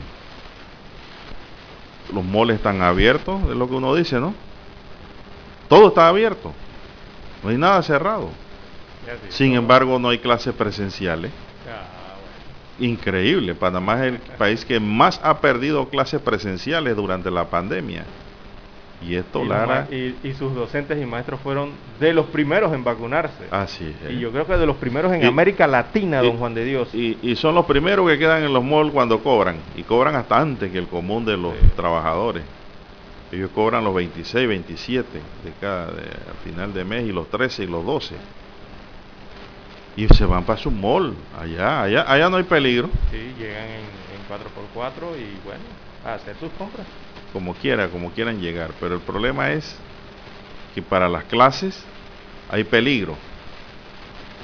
los 2.12 2.24
moles 2.24 2.56
están 2.56 2.82
abiertos, 2.82 3.40
es 3.48 3.56
lo 3.56 3.68
que 3.68 3.74
uno 3.74 3.94
dice, 3.94 4.20
¿no? 4.20 4.34
Todo 5.68 5.88
está 5.88 6.08
abierto, 6.08 6.52
no 7.42 7.50
hay 7.50 7.58
nada 7.58 7.82
cerrado. 7.82 8.30
Sin 9.28 9.54
embargo, 9.54 9.98
no 9.98 10.08
hay 10.08 10.18
clases 10.18 10.54
presenciales. 10.54 11.30
Increíble, 12.78 13.54
Panamá 13.54 14.06
es 14.06 14.12
el 14.12 14.18
país 14.18 14.64
que 14.64 14.78
más 14.80 15.18
ha 15.22 15.40
perdido 15.40 15.88
clases 15.88 16.20
presenciales 16.20 16.94
durante 16.94 17.30
la 17.30 17.46
pandemia. 17.46 18.04
Y 19.02 19.14
esto, 19.14 19.44
y 19.44 19.48
Lara. 19.48 19.88
Y, 19.90 20.32
sus 20.34 20.54
docentes 20.54 21.00
y 21.00 21.06
maestros 21.06 21.40
fueron 21.40 21.70
de 22.00 22.14
los 22.14 22.26
primeros 22.26 22.72
en 22.72 22.82
vacunarse. 22.82 23.44
Así 23.50 23.94
es. 24.04 24.12
Y 24.12 24.18
yo 24.18 24.32
creo 24.32 24.46
que 24.46 24.56
de 24.56 24.66
los 24.66 24.76
primeros 24.76 25.12
en 25.12 25.24
América 25.24 25.66
Latina, 25.66 26.22
don 26.22 26.38
Juan 26.38 26.54
de 26.54 26.64
Dios. 26.64 26.94
Y, 26.94 27.36
son 27.36 27.54
los 27.54 27.66
primeros 27.66 28.08
que 28.08 28.18
quedan 28.18 28.42
en 28.42 28.52
los 28.52 28.64
malls 28.64 28.92
cuando 28.92 29.22
cobran. 29.22 29.56
Y 29.76 29.82
cobran 29.82 30.14
hasta 30.16 30.40
antes 30.40 30.70
que 30.70 30.78
el 30.78 30.86
común 30.86 31.24
de 31.24 31.36
los 31.36 31.54
trabajadores. 31.76 32.42
Ellos 33.32 33.50
cobran 33.54 33.84
los 33.84 33.94
26, 33.94 34.48
27 34.48 35.08
de 35.12 35.52
cada 35.60 35.86
de, 35.86 36.02
al 36.02 36.36
final 36.44 36.72
de 36.72 36.84
mes 36.84 37.04
y 37.06 37.12
los 37.12 37.28
13 37.28 37.64
y 37.64 37.66
los 37.66 37.84
12. 37.84 38.14
Y 39.96 40.06
se 40.08 40.24
van 40.24 40.44
para 40.44 40.58
su 40.58 40.70
mall. 40.70 41.14
Allá, 41.38 41.82
allá, 41.82 42.04
allá 42.10 42.30
no 42.30 42.36
hay 42.36 42.44
peligro. 42.44 42.88
Sí, 43.10 43.34
llegan 43.36 43.64
en, 43.64 43.80
en 43.80 44.22
4x4 44.28 45.18
y 45.18 45.44
bueno, 45.44 45.64
a 46.04 46.14
hacer 46.14 46.36
sus 46.36 46.50
compras 46.52 46.86
como 47.36 47.52
quiera, 47.52 47.90
como 47.90 48.10
quieran 48.12 48.40
llegar. 48.40 48.70
Pero 48.80 48.94
el 48.94 49.02
problema 49.02 49.52
es 49.52 49.76
que 50.74 50.80
para 50.80 51.06
las 51.06 51.24
clases 51.24 51.78
hay 52.48 52.64
peligro. 52.64 53.14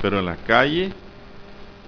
Pero 0.03 0.19
en 0.19 0.27
las 0.27 0.37
calles 0.41 0.93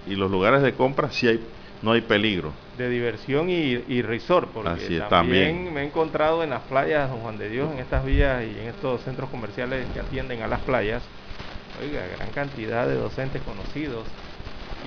y 0.09 0.15
los 0.15 0.31
lugares 0.31 0.63
de 0.63 0.73
compra 0.73 1.11
sí 1.11 1.29
hay, 1.29 1.47
no 1.83 1.93
hay 1.93 2.01
peligro. 2.01 2.53
De 2.79 2.89
diversión 2.89 3.51
y, 3.51 4.01
resort, 4.01 4.49
porque 4.55 5.03
también, 5.11 5.75
me 5.75 5.83
he 5.83 5.85
encontrado 5.85 6.43
en 6.43 6.49
las 6.49 6.63
playas 6.63 7.11
Don 7.11 7.21
Juan 7.21 7.37
de 7.37 7.51
Dios, 7.51 7.71
en 7.71 7.81
estas 7.81 8.07
vías 8.07 8.43
y 8.43 8.59
en 8.61 8.69
estos 8.69 9.03
centros 9.03 9.29
comerciales 9.29 9.87
que 9.93 10.01
atienden 10.01 10.41
a 10.41 10.49
las 10.49 10.61
playas, 10.61 11.03
oiga, 11.83 12.01
gran 12.17 12.31
cantidad 12.31 12.89
de 12.89 12.95
docentes 12.95 13.43
conocidos 13.43 14.07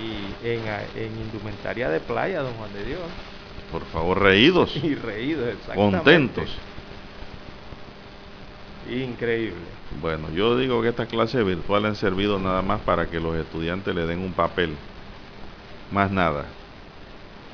y 0.01 0.33
en, 0.43 0.65
en 0.99 1.11
indumentaria 1.21 1.89
de 1.89 1.99
playa, 1.99 2.41
Don 2.41 2.53
Juan 2.53 2.73
de 2.73 2.85
Dios 2.85 3.01
por 3.71 3.85
favor, 3.85 4.21
reídos. 4.21 4.75
Y 4.83 4.95
reídos, 4.95 5.55
Contentos. 5.73 6.49
Increíble. 8.89 9.57
Bueno, 10.01 10.29
yo 10.33 10.57
digo 10.57 10.81
que 10.81 10.89
estas 10.89 11.07
clases 11.07 11.45
virtuales 11.45 11.89
han 11.89 11.95
servido 11.95 12.39
nada 12.39 12.61
más 12.61 12.79
para 12.81 13.07
que 13.09 13.19
los 13.19 13.35
estudiantes 13.35 13.93
le 13.93 14.05
den 14.05 14.19
un 14.19 14.31
papel. 14.31 14.75
Más 15.91 16.11
nada. 16.11 16.45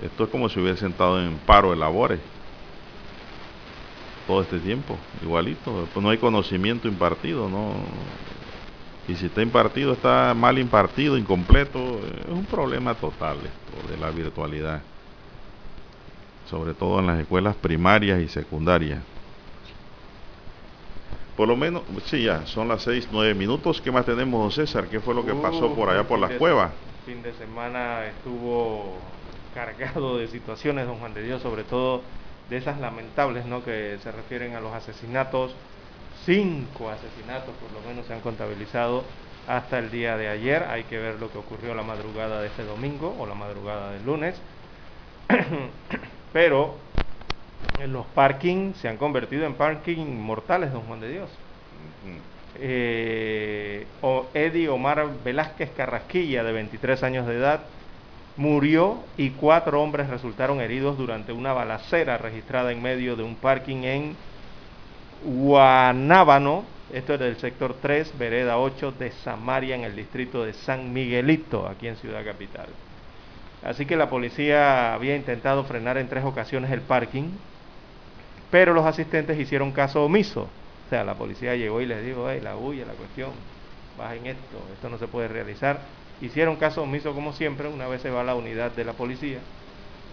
Esto 0.02 0.26
es 0.26 0.30
como 0.30 0.50
si 0.50 0.60
hubiera 0.60 0.78
sentado 0.78 1.22
en 1.22 1.38
paro 1.38 1.72
de 1.72 1.78
labores. 1.78 2.20
Todo 4.28 4.42
este 4.42 4.60
tiempo, 4.60 4.98
igualito. 5.22 5.88
No 5.96 6.10
hay 6.10 6.18
conocimiento 6.18 6.88
impartido, 6.88 7.50
¿no? 7.50 7.74
Y 9.08 9.16
si 9.16 9.26
está 9.26 9.42
impartido, 9.42 9.94
está 9.94 10.34
mal 10.34 10.58
impartido, 10.60 11.18
incompleto. 11.18 12.00
Es 12.24 12.30
un 12.30 12.46
problema 12.46 12.96
total 12.96 13.38
esto 13.38 13.92
de 13.92 13.98
la 13.98 14.12
virtualidad 14.12 14.82
sobre 16.54 16.76
todo 16.76 17.00
en 17.00 17.08
las 17.08 17.20
escuelas 17.20 17.56
primarias 17.56 18.22
y 18.22 18.28
secundarias. 18.28 19.00
Por 21.36 21.48
lo 21.48 21.58
menos, 21.58 21.82
sí, 22.06 22.26
ya, 22.26 22.46
son 22.46 22.68
las 22.68 22.84
seis, 22.84 23.08
nueve 23.12 23.34
minutos. 23.34 23.82
¿Qué 23.82 23.92
más 23.92 24.06
tenemos, 24.06 24.40
don 24.40 24.52
César? 24.52 24.86
¿Qué 24.86 25.00
fue 25.00 25.16
lo 25.16 25.26
que 25.26 25.34
pasó 25.34 25.74
por 25.74 25.90
allá 25.90 26.08
por 26.08 26.20
las 26.20 26.34
cuevas? 26.34 26.72
Fin 27.08 27.24
de 27.24 27.34
semana 27.34 28.06
estuvo 28.06 28.98
cargado 29.56 30.20
de 30.20 30.28
situaciones, 30.28 30.86
don 30.86 30.98
Juan 30.98 31.16
de 31.16 31.24
Dios, 31.24 31.42
sobre 31.42 31.64
todo 31.64 32.04
de 32.52 32.58
esas 32.58 32.80
lamentables, 32.80 33.48
¿no? 33.48 33.64
Que 33.66 33.98
se 34.04 34.12
refieren 34.12 34.56
a 34.56 34.62
los 34.62 34.74
asesinatos 34.74 35.56
cinco 36.24 36.90
asesinatos 36.90 37.54
por 37.56 37.72
lo 37.74 37.86
menos 37.90 38.06
se 38.06 38.14
han 38.14 38.22
contabilizado 38.22 39.04
hasta 39.48 39.80
el 39.80 39.90
día 39.90 40.18
de 40.18 40.28
ayer. 40.28 40.66
Hay 40.70 40.84
que 40.84 41.00
ver 41.00 41.20
lo 41.20 41.32
que 41.32 41.40
ocurrió 41.40 41.74
la 41.74 41.82
madrugada 41.82 42.42
de 42.42 42.48
este 42.48 42.64
domingo 42.64 43.16
o 43.18 43.26
la 43.26 43.34
madrugada 43.34 43.92
del 43.94 44.06
lunes. 44.06 44.36
Pero 46.34 46.76
los 47.88 48.06
parkings 48.08 48.78
se 48.78 48.90
han 48.90 48.98
convertido 48.98 49.46
en 49.46 49.54
parking 49.54 50.06
mortales, 50.06 50.74
don 50.74 50.82
Juan 50.82 51.00
de 51.00 51.10
Dios. 51.10 51.30
Eh, 52.56 53.88
Eddie 54.34 54.70
Omar 54.70 55.24
Velázquez 55.24 55.72
Carrasquilla, 55.72 56.44
de 56.44 56.52
23 56.52 57.04
años 57.04 57.28
de 57.28 57.36
edad, 57.36 57.62
murió 58.36 59.06
y 59.16 59.30
cuatro 59.32 59.82
hombres 59.82 60.10
resultaron 60.10 60.60
heridos 60.60 60.98
durante 60.98 61.32
una 61.34 61.54
balacera 61.54 62.18
registrada 62.18 62.72
en 62.72 62.82
medio 62.82 63.16
de 63.16 63.24
un 63.24 63.36
parking 63.36 63.84
en 63.84 64.16
Guanábano, 65.24 66.64
esto 66.92 67.14
es 67.14 67.20
del 67.20 67.38
sector 67.38 67.76
3, 67.82 68.18
vereda 68.18 68.58
8 68.60 68.92
de 68.92 69.12
Samaria, 69.12 69.76
en 69.76 69.84
el 69.84 69.96
distrito 69.96 70.44
de 70.44 70.54
San 70.54 70.92
Miguelito, 70.94 71.68
aquí 71.68 71.88
en 71.88 71.96
Ciudad 71.96 72.26
Capital. 72.26 72.68
Así 73.66 73.86
que 73.86 73.96
la 73.96 74.10
policía 74.10 74.94
había 74.94 75.16
intentado 75.16 75.64
frenar 75.64 75.98
en 75.98 76.10
tres 76.10 76.26
ocasiones 76.26 76.72
el 76.72 76.82
parking, 76.82 77.30
pero 78.52 78.74
los 78.74 78.86
asistentes 78.86 79.40
hicieron 79.40 79.72
caso 79.72 80.04
omiso. 80.04 80.42
O 80.42 80.90
sea, 80.90 81.04
la 81.04 81.16
policía 81.16 81.56
llegó 81.56 81.82
y 81.82 81.86
les 81.86 82.06
dijo, 82.06 82.30
hey, 82.30 82.40
la 82.44 82.56
bulla, 82.56 82.86
la 82.86 82.94
cuestión, 82.94 83.32
bajen 83.98 84.26
esto, 84.28 84.58
esto 84.74 84.90
no 84.90 84.98
se 84.98 85.08
puede 85.08 85.28
realizar. 85.28 85.80
Hicieron 86.22 86.58
caso 86.58 86.84
omiso 86.84 87.14
como 87.14 87.34
siempre, 87.34 87.68
una 87.68 87.88
vez 87.88 88.02
se 88.02 88.10
va 88.10 88.24
la 88.24 88.36
unidad 88.36 88.72
de 88.72 88.84
la 88.84 88.94
policía, 88.94 89.40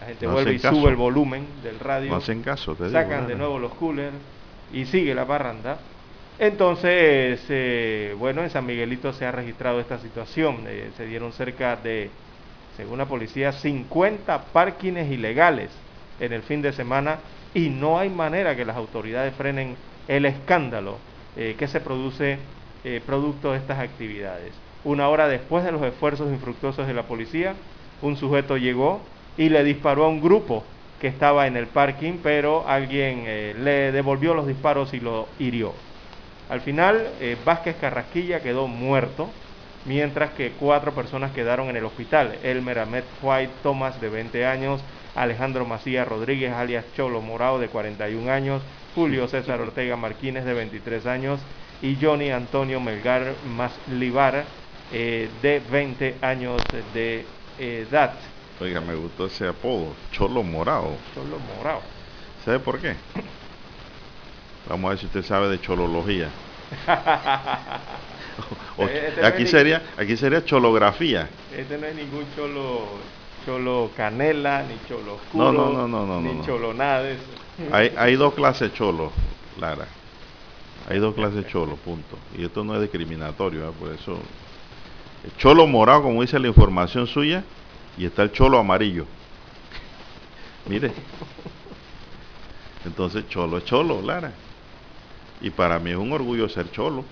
la 0.01 0.07
gente 0.07 0.27
vuelve 0.27 0.55
y 0.55 0.59
sube 0.59 0.89
el 0.89 0.97
volumen 0.97 1.47
del 1.63 1.79
radio, 1.79 2.11
no 2.11 2.17
hacen 2.17 2.43
caso, 2.43 2.77
sacan 2.91 3.27
de 3.27 3.35
nuevo 3.35 3.59
los 3.59 3.75
coolers 3.75 4.17
y 4.73 4.87
sigue 4.87 5.15
la 5.15 5.27
parranda. 5.27 5.79
Entonces, 6.39 7.45
eh, 7.51 8.15
bueno, 8.19 8.43
en 8.43 8.49
San 8.49 8.65
Miguelito 8.65 9.13
se 9.13 9.27
ha 9.27 9.33
registrado 9.33 9.79
esta 9.79 9.99
situación. 9.99 10.65
Eh, 10.67 10.91
se 10.97 11.05
dieron 11.05 11.33
cerca 11.33 11.77
de, 11.77 12.09
según 12.81 12.99
la 12.99 13.07
policía, 13.07 13.53
50 13.53 14.47
parkings 14.53 15.11
ilegales 15.11 15.71
en 16.19 16.33
el 16.33 16.43
fin 16.43 16.62
de 16.62 16.73
semana 16.73 17.19
y 17.55 17.69
no 17.69 17.99
hay 17.99 18.09
manera 18.09 18.57
que 18.57 18.64
las 18.64 18.77
autoridades 18.77 19.35
frenen 19.35 19.77
el 20.09 20.27
escándalo 20.27 20.97
eh, 21.37 21.55
que 21.59 21.69
se 21.69 21.81
produce 21.81 22.38
producto 23.05 23.53
de 23.53 23.59
estas 23.59 23.79
actividades. 23.79 24.55
Una 24.85 25.11
hora 25.11 25.29
después 25.29 25.62
de 25.64 25.71
los 25.71 25.83
esfuerzos 25.83 26.33
infructuosos 26.33 26.87
de 26.87 26.95
la 26.95 27.03
policía, 27.03 27.53
un 28.01 28.16
sujeto 28.16 28.57
llegó 28.57 29.03
y 29.37 29.51
le 29.51 29.62
disparó 29.64 30.07
a 30.07 30.09
un 30.09 30.23
grupo 30.23 30.64
que 30.99 31.09
estaba 31.09 31.47
en 31.47 31.59
el 31.59 31.66
parking, 31.66 32.14
pero 32.23 32.66
alguien 32.66 33.25
le 33.62 33.93
devolvió 33.93 34.33
los 34.33 34.47
disparos 34.47 34.95
y 34.95 35.01
lo 35.01 35.29
hirió. 35.38 35.75
Al 36.51 36.61
final, 36.62 37.07
eh, 37.21 37.37
Vázquez 37.45 37.77
Carrasquilla 37.81 38.40
quedó 38.40 38.66
muerto, 38.66 39.31
mientras 39.85 40.33
que 40.33 40.53
cuatro 40.53 40.93
personas 40.93 41.33
quedaron 41.33 41.69
en 41.69 41.77
el 41.77 41.85
hospital. 41.85 42.38
Elmer 42.43 42.81
Ahmed 42.81 43.05
White 43.23 43.53
Thomas, 43.62 44.01
de 44.01 44.09
20 44.09 44.47
años, 44.47 44.81
Alejandro 45.16 45.64
Macías 45.64 46.07
Rodríguez, 46.07 46.53
alias 46.53 46.85
Cholo 46.97 47.21
Morado, 47.21 47.59
de 47.59 47.69
41 47.69 48.31
años, 48.31 48.62
Julio 48.95 49.29
César 49.29 49.61
Ortega 49.61 49.97
Martínez, 49.97 50.45
de 50.45 50.55
23 50.55 51.07
años, 51.07 51.40
y 51.83 51.97
Johnny 52.01 52.31
Antonio 52.31 52.81
Melgar 52.81 53.35
Maslivar, 53.47 54.45
eh, 54.93 55.29
de 55.43 55.62
20 55.71 56.16
años 56.23 56.62
de 56.95 57.25
edad. 57.59 58.14
Oiga, 58.61 58.81
me 58.81 58.95
gustó 58.95 59.27
ese 59.27 59.49
apodo, 59.49 59.95
Cholo 60.12 60.43
Morado. 60.43 60.97
Cholo 61.14 61.38
Morado. 61.57 61.81
¿Sabe 62.45 62.59
por 62.59 62.79
qué? 62.79 62.95
Vamos 64.69 64.85
a 64.87 64.90
ver 64.90 64.99
si 64.99 65.07
usted 65.07 65.23
sabe 65.23 65.49
de 65.49 65.61
cholología. 65.61 66.29
Este, 68.79 69.09
este 69.09 69.26
aquí 69.26 69.46
sería 69.46 69.83
aquí 69.96 70.16
sería 70.16 70.44
cholografía. 70.44 71.29
Este 71.57 71.76
no 71.79 71.87
es 71.87 71.94
ningún 71.94 72.24
cholo 72.35 72.88
cholo 73.44 73.90
canela 73.96 74.62
ni 74.62 74.76
cholo 74.88 75.14
oscuro, 75.14 75.53
no, 75.53 75.72
no, 75.72 75.88
no, 75.88 76.07
no, 76.07 76.20
ni 76.20 76.44
cholo 76.44 76.74
nada 76.74 77.09
Hay, 77.72 77.92
hay 77.96 78.16
dos 78.16 78.35
clases 78.35 78.70
de 78.70 78.76
cholo, 78.76 79.12
Lara. 79.59 79.87
Hay 80.88 80.98
dos 80.98 81.14
clases 81.14 81.44
de 81.44 81.50
cholo, 81.50 81.76
punto. 81.76 82.18
Y 82.37 82.44
esto 82.44 82.64
no 82.64 82.74
es 82.74 82.81
discriminatorio, 82.81 83.68
¿eh? 83.68 83.72
por 83.79 83.92
eso. 83.92 84.18
El 85.22 85.37
cholo 85.37 85.66
morado, 85.66 86.03
como 86.03 86.22
dice 86.22 86.38
la 86.38 86.48
información 86.48 87.07
suya, 87.07 87.44
y 87.96 88.07
está 88.07 88.22
el 88.22 88.33
cholo 88.33 88.59
amarillo. 88.59 89.07
Mire. 90.66 90.92
Entonces, 92.85 93.29
cholo 93.29 93.59
es 93.59 93.64
cholo, 93.64 94.00
Lara. 94.03 94.33
Y 95.40 95.50
para 95.50 95.79
mí 95.79 95.90
es 95.90 95.96
un 95.96 96.12
orgullo 96.12 96.48
ser 96.48 96.70
cholo. 96.72 97.05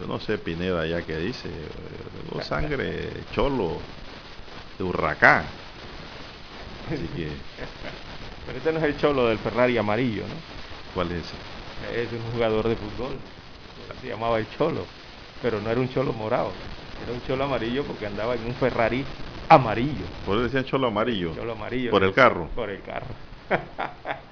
Yo 0.00 0.06
no 0.06 0.18
sé, 0.18 0.38
Pineda, 0.38 0.86
ya 0.86 1.02
que 1.02 1.16
dice, 1.18 1.48
tengo 2.28 2.42
sangre 2.42 3.10
cholo 3.32 3.78
de 4.78 4.84
huracán. 4.84 5.44
Así 6.90 7.08
que... 7.08 7.28
Pero 8.46 8.58
este 8.58 8.72
no 8.72 8.78
es 8.78 8.84
el 8.84 8.96
cholo 8.98 9.28
del 9.28 9.38
Ferrari 9.38 9.78
amarillo, 9.78 10.22
¿no? 10.22 10.34
¿Cuál 10.94 11.12
es 11.12 11.18
ese? 11.18 12.02
Es 12.04 12.12
un 12.12 12.32
jugador 12.32 12.68
de 12.68 12.76
fútbol. 12.76 13.12
Se 14.00 14.08
llamaba 14.08 14.38
el 14.38 14.48
cholo. 14.50 14.84
Pero 15.40 15.60
no 15.60 15.70
era 15.70 15.80
un 15.80 15.88
cholo 15.88 16.12
morado. 16.12 16.52
Era 17.02 17.12
un 17.12 17.22
cholo 17.22 17.44
amarillo 17.44 17.84
porque 17.84 18.06
andaba 18.06 18.34
en 18.34 18.46
un 18.46 18.54
Ferrari 18.54 19.04
amarillo. 19.48 20.06
¿Por 20.24 20.36
qué 20.38 20.42
decían 20.44 20.64
cholo 20.64 20.88
amarillo? 20.88 21.34
Cholo 21.34 21.52
amarillo. 21.52 21.90
¿Por 21.90 22.04
el 22.04 22.12
carro? 22.12 22.48
Por 22.54 22.70
el 22.70 22.82
carro. 22.82 23.14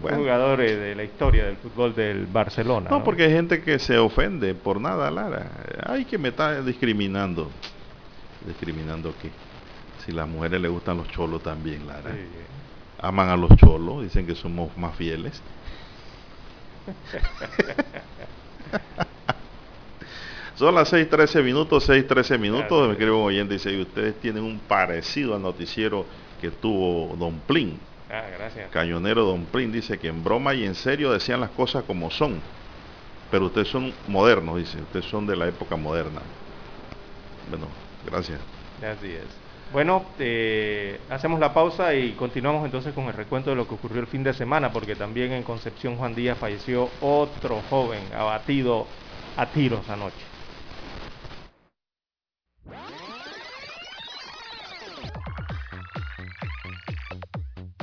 jugadores 0.00 0.78
de 0.78 0.94
la 0.94 1.04
historia 1.04 1.46
del 1.46 1.56
fútbol 1.56 1.94
del 1.94 2.26
Barcelona. 2.26 2.90
No, 2.90 3.02
porque 3.02 3.24
hay 3.24 3.32
gente 3.32 3.62
que 3.62 3.78
se 3.78 3.98
ofende 3.98 4.54
por 4.54 4.80
nada, 4.80 5.10
Lara. 5.10 5.50
Ay, 5.84 6.04
que 6.04 6.18
me 6.18 6.28
está 6.28 6.62
discriminando. 6.62 7.50
¿Discriminando 8.46 9.14
qué? 9.20 9.30
Si 10.04 10.12
las 10.12 10.28
mujeres 10.28 10.60
le 10.60 10.68
gustan 10.68 10.98
los 10.98 11.08
cholos 11.08 11.42
también, 11.42 11.86
Lara. 11.86 12.14
Aman 13.00 13.28
a 13.28 13.36
los 13.36 13.56
cholos, 13.56 14.02
dicen 14.02 14.26
que 14.26 14.34
somos 14.34 14.76
más 14.76 14.94
fieles. 14.96 15.40
Son 20.56 20.74
las 20.74 20.92
6.13 20.92 21.42
minutos, 21.42 21.88
6.13 21.88 22.38
minutos. 22.38 22.86
Me 22.86 22.92
escribe 22.92 23.12
un 23.12 23.24
oyente 23.24 23.54
y 23.54 23.58
dice, 23.58 23.78
ustedes 23.78 24.18
tienen 24.20 24.42
un 24.42 24.58
parecido 24.58 25.34
al 25.34 25.42
noticiero 25.42 26.06
que 26.40 26.50
tuvo 26.50 27.14
Don 27.16 27.40
Plin. 27.40 27.78
Ah, 28.10 28.24
gracias. 28.38 28.70
Cañonero 28.70 29.24
Don 29.24 29.44
Plin 29.46 29.72
dice 29.72 29.98
que 29.98 30.08
en 30.08 30.22
broma 30.22 30.54
y 30.54 30.64
en 30.64 30.74
serio 30.74 31.12
decían 31.12 31.40
las 31.40 31.50
cosas 31.50 31.84
como 31.84 32.10
son. 32.10 32.40
Pero 33.30 33.46
ustedes 33.46 33.68
son 33.68 33.92
modernos, 34.06 34.58
dice. 34.58 34.80
Ustedes 34.80 35.06
son 35.06 35.26
de 35.26 35.36
la 35.36 35.48
época 35.48 35.76
moderna. 35.76 36.20
Bueno, 37.50 37.66
gracias. 38.04 38.40
Así 38.82 39.12
es. 39.12 39.24
Bueno, 39.72 40.04
eh, 40.20 41.00
hacemos 41.10 41.40
la 41.40 41.52
pausa 41.52 41.92
y 41.94 42.12
continuamos 42.12 42.64
entonces 42.64 42.94
con 42.94 43.06
el 43.06 43.14
recuento 43.14 43.50
de 43.50 43.56
lo 43.56 43.66
que 43.66 43.74
ocurrió 43.74 44.00
el 44.00 44.06
fin 44.06 44.22
de 44.22 44.32
semana, 44.32 44.72
porque 44.72 44.94
también 44.94 45.32
en 45.32 45.42
Concepción 45.42 45.96
Juan 45.96 46.14
Díaz 46.14 46.38
falleció 46.38 46.88
otro 47.00 47.60
joven 47.68 48.00
abatido 48.16 48.86
a 49.36 49.46
tiros 49.46 49.88
anoche. 49.88 50.25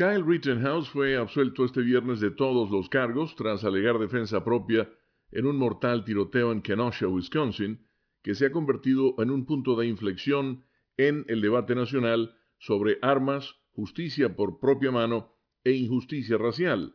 Kyle 0.00 0.24
Rittenhouse 0.24 0.88
fue 0.88 1.18
absuelto 1.18 1.62
este 1.62 1.82
viernes 1.82 2.20
de 2.20 2.30
todos 2.30 2.70
los 2.70 2.88
cargos 2.88 3.36
tras 3.36 3.64
alegar 3.64 3.98
defensa 3.98 4.42
propia 4.42 4.90
en 5.30 5.44
un 5.44 5.58
mortal 5.58 6.06
tiroteo 6.06 6.52
en 6.52 6.62
Kenosha, 6.62 7.06
Wisconsin, 7.06 7.86
que 8.22 8.34
se 8.34 8.46
ha 8.46 8.50
convertido 8.50 9.14
en 9.18 9.30
un 9.30 9.44
punto 9.44 9.76
de 9.76 9.86
inflexión 9.86 10.64
en 10.96 11.26
el 11.28 11.42
debate 11.42 11.74
nacional 11.74 12.34
sobre 12.56 12.96
armas, 13.02 13.56
justicia 13.72 14.34
por 14.36 14.58
propia 14.58 14.90
mano 14.90 15.34
e 15.64 15.72
injusticia 15.72 16.38
racial. 16.38 16.94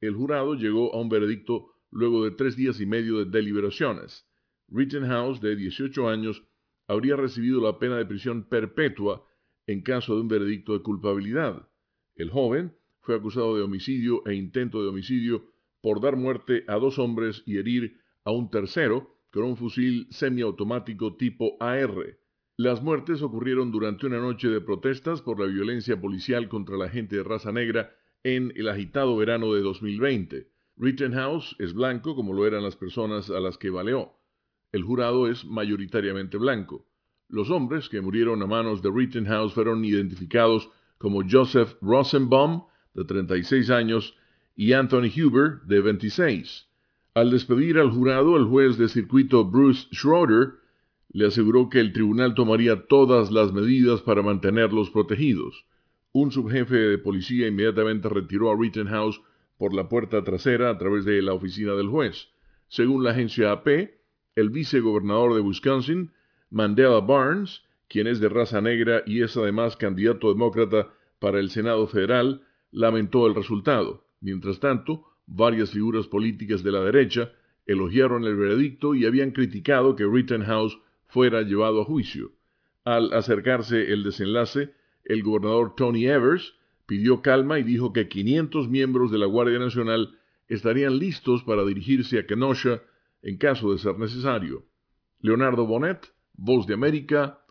El 0.00 0.14
jurado 0.14 0.54
llegó 0.54 0.94
a 0.94 1.00
un 1.00 1.08
veredicto 1.08 1.72
luego 1.90 2.22
de 2.22 2.30
tres 2.30 2.54
días 2.54 2.80
y 2.80 2.86
medio 2.86 3.18
de 3.18 3.24
deliberaciones. 3.24 4.24
Rittenhouse, 4.68 5.40
de 5.40 5.56
18 5.56 6.08
años, 6.08 6.44
habría 6.86 7.16
recibido 7.16 7.60
la 7.60 7.80
pena 7.80 7.96
de 7.96 8.06
prisión 8.06 8.44
perpetua 8.44 9.26
en 9.66 9.82
caso 9.82 10.14
de 10.14 10.20
un 10.20 10.28
veredicto 10.28 10.74
de 10.74 10.82
culpabilidad. 10.82 11.68
El 12.16 12.30
joven 12.30 12.74
fue 13.00 13.14
acusado 13.14 13.56
de 13.56 13.62
homicidio 13.62 14.26
e 14.26 14.34
intento 14.34 14.82
de 14.82 14.88
homicidio 14.88 15.44
por 15.82 16.00
dar 16.00 16.16
muerte 16.16 16.64
a 16.66 16.76
dos 16.76 16.98
hombres 16.98 17.42
y 17.46 17.58
herir 17.58 18.00
a 18.24 18.32
un 18.32 18.50
tercero 18.50 19.14
con 19.30 19.44
un 19.44 19.56
fusil 19.56 20.08
semiautomático 20.10 21.16
tipo 21.16 21.56
AR. 21.60 22.18
Las 22.56 22.82
muertes 22.82 23.20
ocurrieron 23.20 23.70
durante 23.70 24.06
una 24.06 24.18
noche 24.18 24.48
de 24.48 24.62
protestas 24.62 25.20
por 25.20 25.38
la 25.38 25.46
violencia 25.46 26.00
policial 26.00 26.48
contra 26.48 26.78
la 26.78 26.88
gente 26.88 27.16
de 27.16 27.22
raza 27.22 27.52
negra 27.52 27.94
en 28.24 28.52
el 28.56 28.68
agitado 28.68 29.14
verano 29.16 29.52
de 29.52 29.60
2020. 29.60 30.48
Rittenhouse 30.78 31.54
es 31.58 31.74
blanco 31.74 32.16
como 32.16 32.32
lo 32.32 32.46
eran 32.46 32.62
las 32.62 32.76
personas 32.76 33.28
a 33.28 33.40
las 33.40 33.58
que 33.58 33.68
baleó. 33.68 34.14
El 34.72 34.82
jurado 34.82 35.28
es 35.28 35.44
mayoritariamente 35.44 36.38
blanco. 36.38 36.88
Los 37.28 37.50
hombres 37.50 37.90
que 37.90 38.00
murieron 38.00 38.42
a 38.42 38.46
manos 38.46 38.80
de 38.80 38.90
Rittenhouse 38.90 39.52
fueron 39.52 39.84
identificados 39.84 40.70
como 40.98 41.22
Joseph 41.28 41.76
Rosenbaum, 41.80 42.64
de 42.94 43.04
36 43.04 43.70
años, 43.70 44.14
y 44.54 44.72
Anthony 44.72 45.10
Huber, 45.16 45.60
de 45.66 45.80
26. 45.80 46.66
Al 47.14 47.30
despedir 47.30 47.78
al 47.78 47.90
jurado, 47.90 48.36
el 48.36 48.44
juez 48.44 48.78
de 48.78 48.88
circuito 48.88 49.44
Bruce 49.44 49.88
Schroeder 49.92 50.54
le 51.12 51.26
aseguró 51.26 51.68
que 51.68 51.80
el 51.80 51.92
tribunal 51.92 52.34
tomaría 52.34 52.86
todas 52.86 53.30
las 53.30 53.52
medidas 53.52 54.02
para 54.02 54.22
mantenerlos 54.22 54.90
protegidos. 54.90 55.64
Un 56.12 56.30
subjefe 56.30 56.76
de 56.76 56.98
policía 56.98 57.48
inmediatamente 57.48 58.08
retiró 58.08 58.50
a 58.50 58.56
Rittenhouse 58.58 59.20
por 59.58 59.74
la 59.74 59.88
puerta 59.88 60.24
trasera 60.24 60.70
a 60.70 60.78
través 60.78 61.04
de 61.04 61.22
la 61.22 61.32
oficina 61.32 61.74
del 61.74 61.88
juez. 61.88 62.28
Según 62.68 63.04
la 63.04 63.10
agencia 63.12 63.52
AP, 63.52 63.68
el 64.34 64.50
vicegobernador 64.50 65.34
de 65.34 65.40
Wisconsin, 65.40 66.12
Mandela 66.50 67.00
Barnes, 67.00 67.62
quien 67.88 68.06
es 68.06 68.20
de 68.20 68.28
raza 68.28 68.60
negra 68.60 69.02
y 69.06 69.22
es 69.22 69.36
además 69.36 69.76
candidato 69.76 70.28
demócrata 70.28 70.92
para 71.18 71.38
el 71.40 71.50
Senado 71.50 71.86
federal, 71.86 72.42
lamentó 72.70 73.26
el 73.26 73.34
resultado. 73.34 74.04
Mientras 74.20 74.60
tanto, 74.60 75.04
varias 75.26 75.70
figuras 75.70 76.06
políticas 76.06 76.62
de 76.62 76.72
la 76.72 76.80
derecha 76.80 77.32
elogiaron 77.66 78.24
el 78.24 78.36
veredicto 78.36 78.94
y 78.94 79.06
habían 79.06 79.32
criticado 79.32 79.96
que 79.96 80.06
Rittenhouse 80.06 80.78
fuera 81.06 81.42
llevado 81.42 81.82
a 81.82 81.84
juicio. 81.84 82.32
Al 82.84 83.12
acercarse 83.12 83.92
el 83.92 84.04
desenlace, 84.04 84.72
el 85.04 85.22
gobernador 85.22 85.74
Tony 85.76 86.06
Evers 86.06 86.54
pidió 86.86 87.22
calma 87.22 87.58
y 87.58 87.64
dijo 87.64 87.92
que 87.92 88.08
500 88.08 88.68
miembros 88.68 89.10
de 89.10 89.18
la 89.18 89.26
Guardia 89.26 89.58
Nacional 89.58 90.16
estarían 90.48 90.98
listos 90.98 91.42
para 91.42 91.64
dirigirse 91.64 92.18
a 92.18 92.26
Kenosha 92.26 92.82
en 93.22 93.38
caso 93.38 93.72
de 93.72 93.78
ser 93.78 93.98
necesario. 93.98 94.64
Leonardo 95.20 95.66
Bonet, 95.66 96.12
Voz 96.34 96.66
de 96.66 96.74
América, 96.74 97.40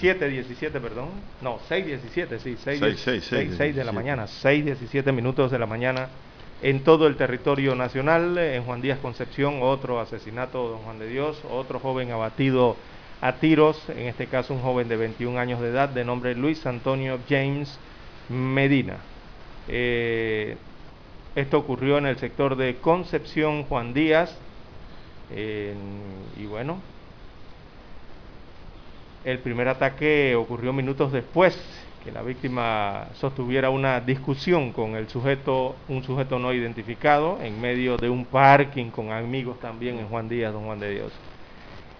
Bien, 0.00 0.18
las 0.18 0.18
7, 0.18 0.28
17, 0.28 0.80
perdón. 0.80 1.08
No, 1.40 1.58
6, 1.68 1.86
17, 1.86 2.38
sí, 2.38 2.56
6, 2.62 2.80
6, 2.80 3.00
6, 3.04 3.26
6, 3.28 3.54
6 3.56 3.76
de 3.76 3.84
la 3.84 3.92
mañana, 3.92 4.26
6, 4.26 4.64
17 4.64 5.12
minutos 5.12 5.50
de 5.50 5.58
la 5.58 5.66
mañana 5.66 6.08
en 6.62 6.84
todo 6.84 7.06
el 7.06 7.16
territorio 7.16 7.74
nacional. 7.74 8.38
En 8.38 8.64
Juan 8.64 8.80
Díaz 8.80 8.98
Concepción, 9.00 9.58
otro 9.62 10.00
asesinato 10.00 10.64
de 10.64 10.70
Don 10.70 10.78
Juan 10.80 10.98
de 10.98 11.08
Dios, 11.08 11.42
otro 11.50 11.78
joven 11.78 12.10
abatido 12.10 12.76
a 13.20 13.32
tiros, 13.34 13.82
en 13.88 14.06
este 14.06 14.26
caso 14.26 14.54
un 14.54 14.60
joven 14.60 14.88
de 14.88 14.96
21 14.96 15.38
años 15.38 15.60
de 15.60 15.70
edad 15.70 15.88
de 15.88 16.04
nombre 16.04 16.34
Luis 16.34 16.64
Antonio 16.66 17.18
James 17.28 17.78
Medina. 18.28 18.96
Eh, 19.66 20.56
esto 21.34 21.58
ocurrió 21.58 21.98
en 21.98 22.06
el 22.06 22.18
sector 22.18 22.56
de 22.56 22.76
Concepción 22.76 23.64
Juan 23.64 23.92
Díaz. 23.94 24.36
Eh, 25.30 25.74
y 26.38 26.46
bueno, 26.46 26.80
el 29.24 29.38
primer 29.40 29.68
ataque 29.68 30.34
ocurrió 30.34 30.72
minutos 30.72 31.12
después 31.12 31.58
que 32.04 32.12
la 32.12 32.22
víctima 32.22 33.08
sostuviera 33.14 33.70
una 33.70 34.00
discusión 34.00 34.72
con 34.72 34.94
el 34.94 35.08
sujeto, 35.08 35.76
un 35.88 36.02
sujeto 36.04 36.38
no 36.38 36.52
identificado, 36.52 37.38
en 37.42 37.60
medio 37.60 37.96
de 37.96 38.08
un 38.08 38.24
parking 38.24 38.90
con 38.90 39.10
amigos 39.10 39.58
también 39.60 39.98
en 39.98 40.08
Juan 40.08 40.28
Díaz, 40.28 40.52
Don 40.52 40.64
Juan 40.64 40.78
de 40.78 40.90
Dios. 40.90 41.12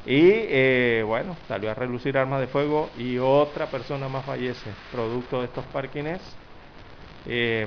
Y 0.07 0.31
eh, 0.33 1.03
bueno, 1.07 1.37
salió 1.49 1.71
a 1.71 1.75
relucir 1.75 2.17
armas 2.17 2.41
de 2.41 2.47
fuego 2.47 2.89
y 2.97 3.19
otra 3.19 3.67
persona 3.67 4.09
más 4.09 4.25
fallece, 4.25 4.71
producto 4.93 5.41
de 5.41 5.47
estos 5.47 5.65
parkings 5.67 6.23
eh, 7.27 7.67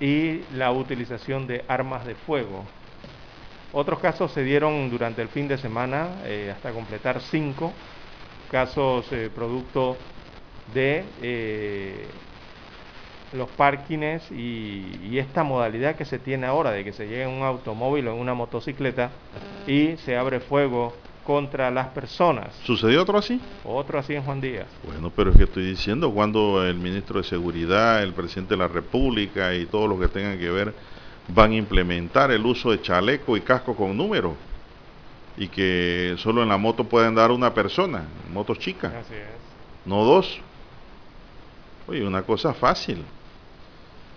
y 0.00 0.42
la 0.54 0.70
utilización 0.70 1.46
de 1.46 1.64
armas 1.66 2.06
de 2.06 2.14
fuego. 2.14 2.64
Otros 3.72 3.98
casos 3.98 4.30
se 4.30 4.44
dieron 4.44 4.88
durante 4.90 5.22
el 5.22 5.28
fin 5.28 5.48
de 5.48 5.58
semana, 5.58 6.08
eh, 6.26 6.52
hasta 6.54 6.70
completar 6.70 7.20
cinco 7.20 7.72
casos 8.54 9.06
producto 9.34 9.96
de 10.72 11.02
eh, 11.20 12.06
los 13.32 13.48
parkings 13.48 14.30
y, 14.30 14.96
y, 15.10 15.18
esta 15.18 15.42
modalidad 15.42 15.96
que 15.96 16.04
se 16.04 16.20
tiene 16.20 16.46
ahora 16.46 16.70
de 16.70 16.84
que 16.84 16.92
se 16.92 17.08
llegue 17.08 17.24
en 17.24 17.30
un 17.30 17.42
automóvil 17.42 18.06
o 18.06 18.14
en 18.14 18.20
una 18.20 18.32
motocicleta 18.32 19.10
y 19.66 19.96
se 19.96 20.16
abre 20.16 20.38
fuego 20.38 20.94
contra 21.26 21.68
las 21.72 21.88
personas. 21.88 22.54
¿Sucedió 22.62 23.02
otro 23.02 23.18
así? 23.18 23.40
Otro 23.64 23.98
así 23.98 24.14
en 24.14 24.22
Juan 24.22 24.40
Díaz. 24.40 24.68
Bueno, 24.86 25.10
pero 25.10 25.32
es 25.32 25.36
que 25.36 25.44
estoy 25.44 25.66
diciendo 25.66 26.12
cuando 26.12 26.64
el 26.64 26.76
ministro 26.76 27.20
de 27.20 27.24
Seguridad, 27.24 28.04
el 28.04 28.12
presidente 28.12 28.54
de 28.54 28.58
la 28.58 28.68
República 28.68 29.52
y 29.52 29.66
todos 29.66 29.88
los 29.88 29.98
que 29.98 30.06
tengan 30.06 30.38
que 30.38 30.50
ver 30.50 30.72
van 31.26 31.50
a 31.50 31.56
implementar 31.56 32.30
el 32.30 32.46
uso 32.46 32.70
de 32.70 32.80
chaleco 32.80 33.36
y 33.36 33.40
casco 33.40 33.74
con 33.74 33.96
número 33.96 34.36
y 35.36 35.48
que 35.48 36.14
solo 36.18 36.42
en 36.42 36.48
la 36.48 36.58
moto 36.58 36.84
pueden 36.84 37.14
dar 37.14 37.30
una 37.30 37.52
persona, 37.54 38.04
motos 38.32 38.58
chicas, 38.58 38.92
Así 38.94 39.14
es. 39.14 39.26
no 39.84 40.04
dos. 40.04 40.40
Oye, 41.86 42.06
una 42.06 42.22
cosa 42.22 42.54
fácil. 42.54 43.04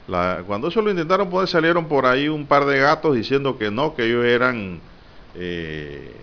La, 0.08 0.44
cuando 0.48 0.70
eso 0.70 0.82
lo 0.82 0.90
intentaron 0.90 1.30
poner, 1.30 1.50
salieron 1.50 1.88
por 1.88 2.06
ahí 2.06 2.30
un 2.30 2.46
par 2.46 2.66
de 2.66 2.80
gatos 2.80 3.16
diciendo 3.16 3.58
que 3.58 3.72
no, 3.72 3.94
que 3.94 4.06
ellos 4.06 4.24
eran 4.24 4.80
eh, 5.36 6.14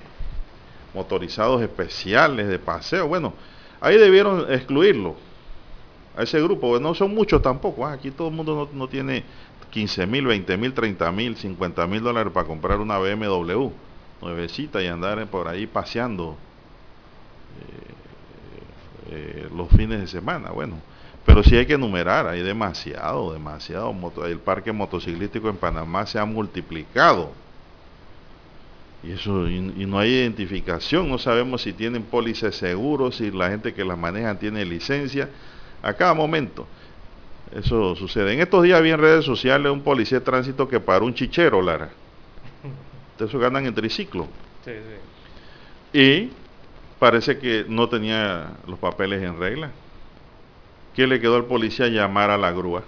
motorizados 0.95 1.61
especiales 1.61 2.49
de 2.49 2.59
paseo. 2.59 3.09
Bueno, 3.09 3.35
ahí 3.81 3.99
debieron 3.99 4.51
excluirlo 4.51 5.17
a 6.17 6.23
ese 6.23 6.41
grupo. 6.41 6.81
No 6.81 6.95
son 6.95 7.15
muchos 7.15 7.43
tampoco. 7.43 7.87
¿eh? 7.87 7.93
Aquí 7.93 8.11
todo 8.11 8.29
el 8.29 8.35
mundo 8.35 8.55
no, 8.73 8.79
no 8.79 8.89
tiene 8.89 9.23
15 9.71 10.07
mil, 10.07 10.25
20 10.25 10.57
mil, 10.57 10.73
30 10.73 11.13
mil, 11.13 11.37
50 11.37 11.87
mil 11.87 12.01
dólares 12.03 12.33
para 12.33 12.47
comprar 12.47 12.81
una 12.81 12.97
BMW 12.99 13.71
nuevecita 14.25 14.83
y 14.83 14.87
andar 14.87 15.25
por 15.27 15.47
ahí 15.47 15.67
paseando 15.67 16.37
eh, 19.11 19.15
eh, 19.15 19.49
los 19.55 19.69
fines 19.69 20.01
de 20.01 20.07
semana. 20.07 20.51
Bueno, 20.51 20.77
pero 21.25 21.43
sí 21.43 21.57
hay 21.57 21.67
que 21.67 21.75
enumerar, 21.75 22.27
hay 22.27 22.43
demasiado, 22.43 23.33
demasiado. 23.33 23.95
El 24.27 24.39
parque 24.39 24.73
motociclístico 24.73 25.49
en 25.49 25.57
Panamá 25.57 26.07
se 26.07 26.19
ha 26.19 26.25
multiplicado. 26.25 27.33
Y 29.03 29.13
eso 29.13 29.47
y, 29.49 29.61
no 29.61 29.99
hay 29.99 30.11
identificación, 30.15 31.11
no 31.11 31.19
sabemos 31.19 31.61
si 31.61 31.75
tienen 31.75 32.03
pólices 32.03 32.57
seguros, 32.57 33.17
si 33.17 33.31
la 33.31 33.51
gente 33.51 33.75
que 33.75 33.85
las 33.85 33.99
maneja 33.99 34.39
tiene 34.39 34.65
licencia. 34.65 35.29
A 35.83 35.93
cada 35.93 36.15
momento 36.15 36.67
eso 37.55 37.95
sucede. 37.95 38.33
En 38.33 38.41
estos 38.41 38.63
días 38.63 38.83
vi 38.83 38.91
en 38.91 38.99
redes 38.99 39.27
sociales 39.27 39.71
un 39.71 39.83
policía 39.83 40.21
de 40.21 40.25
tránsito 40.25 40.67
que 40.67 40.81
paró 40.81 41.05
un 41.05 41.15
chichero, 41.15 41.61
Lara. 41.61 41.91
De 43.19 43.27
eso 43.27 43.39
ganan 43.39 43.67
en 43.67 43.75
triciclo. 43.75 44.27
Sí, 44.65 44.73
sí. 44.73 45.99
Y 45.99 46.33
parece 46.99 47.39
que 47.39 47.65
no 47.69 47.89
tenía 47.89 48.53
los 48.67 48.79
papeles 48.79 49.23
en 49.23 49.39
regla. 49.39 49.71
¿Qué 50.95 51.07
le 51.07 51.21
quedó 51.21 51.37
al 51.37 51.45
policía 51.45 51.89
llamar 51.89 52.31
a 52.31 52.39
la 52.39 52.53
grúa? 52.53 52.83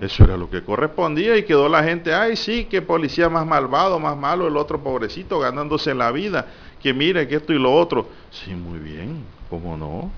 eso, 0.00 0.24
era, 0.24 0.36
lo 0.36 0.50
que 0.50 0.64
correspondía 0.64 1.36
y 1.36 1.44
quedó 1.44 1.68
la 1.68 1.84
gente, 1.84 2.12
ay 2.12 2.34
sí, 2.34 2.64
que 2.64 2.82
policía 2.82 3.28
más 3.28 3.46
malvado, 3.46 4.00
más 4.00 4.16
malo, 4.16 4.48
el 4.48 4.56
otro 4.56 4.82
pobrecito 4.82 5.38
ganándose 5.38 5.94
la 5.94 6.10
vida, 6.10 6.48
que 6.80 6.92
mire 6.92 7.28
que 7.28 7.36
esto 7.36 7.52
y 7.52 7.58
lo 7.58 7.72
otro. 7.72 8.08
Sí, 8.30 8.52
muy 8.54 8.80
bien, 8.80 9.24
¿cómo 9.48 9.76
no? 9.76 10.10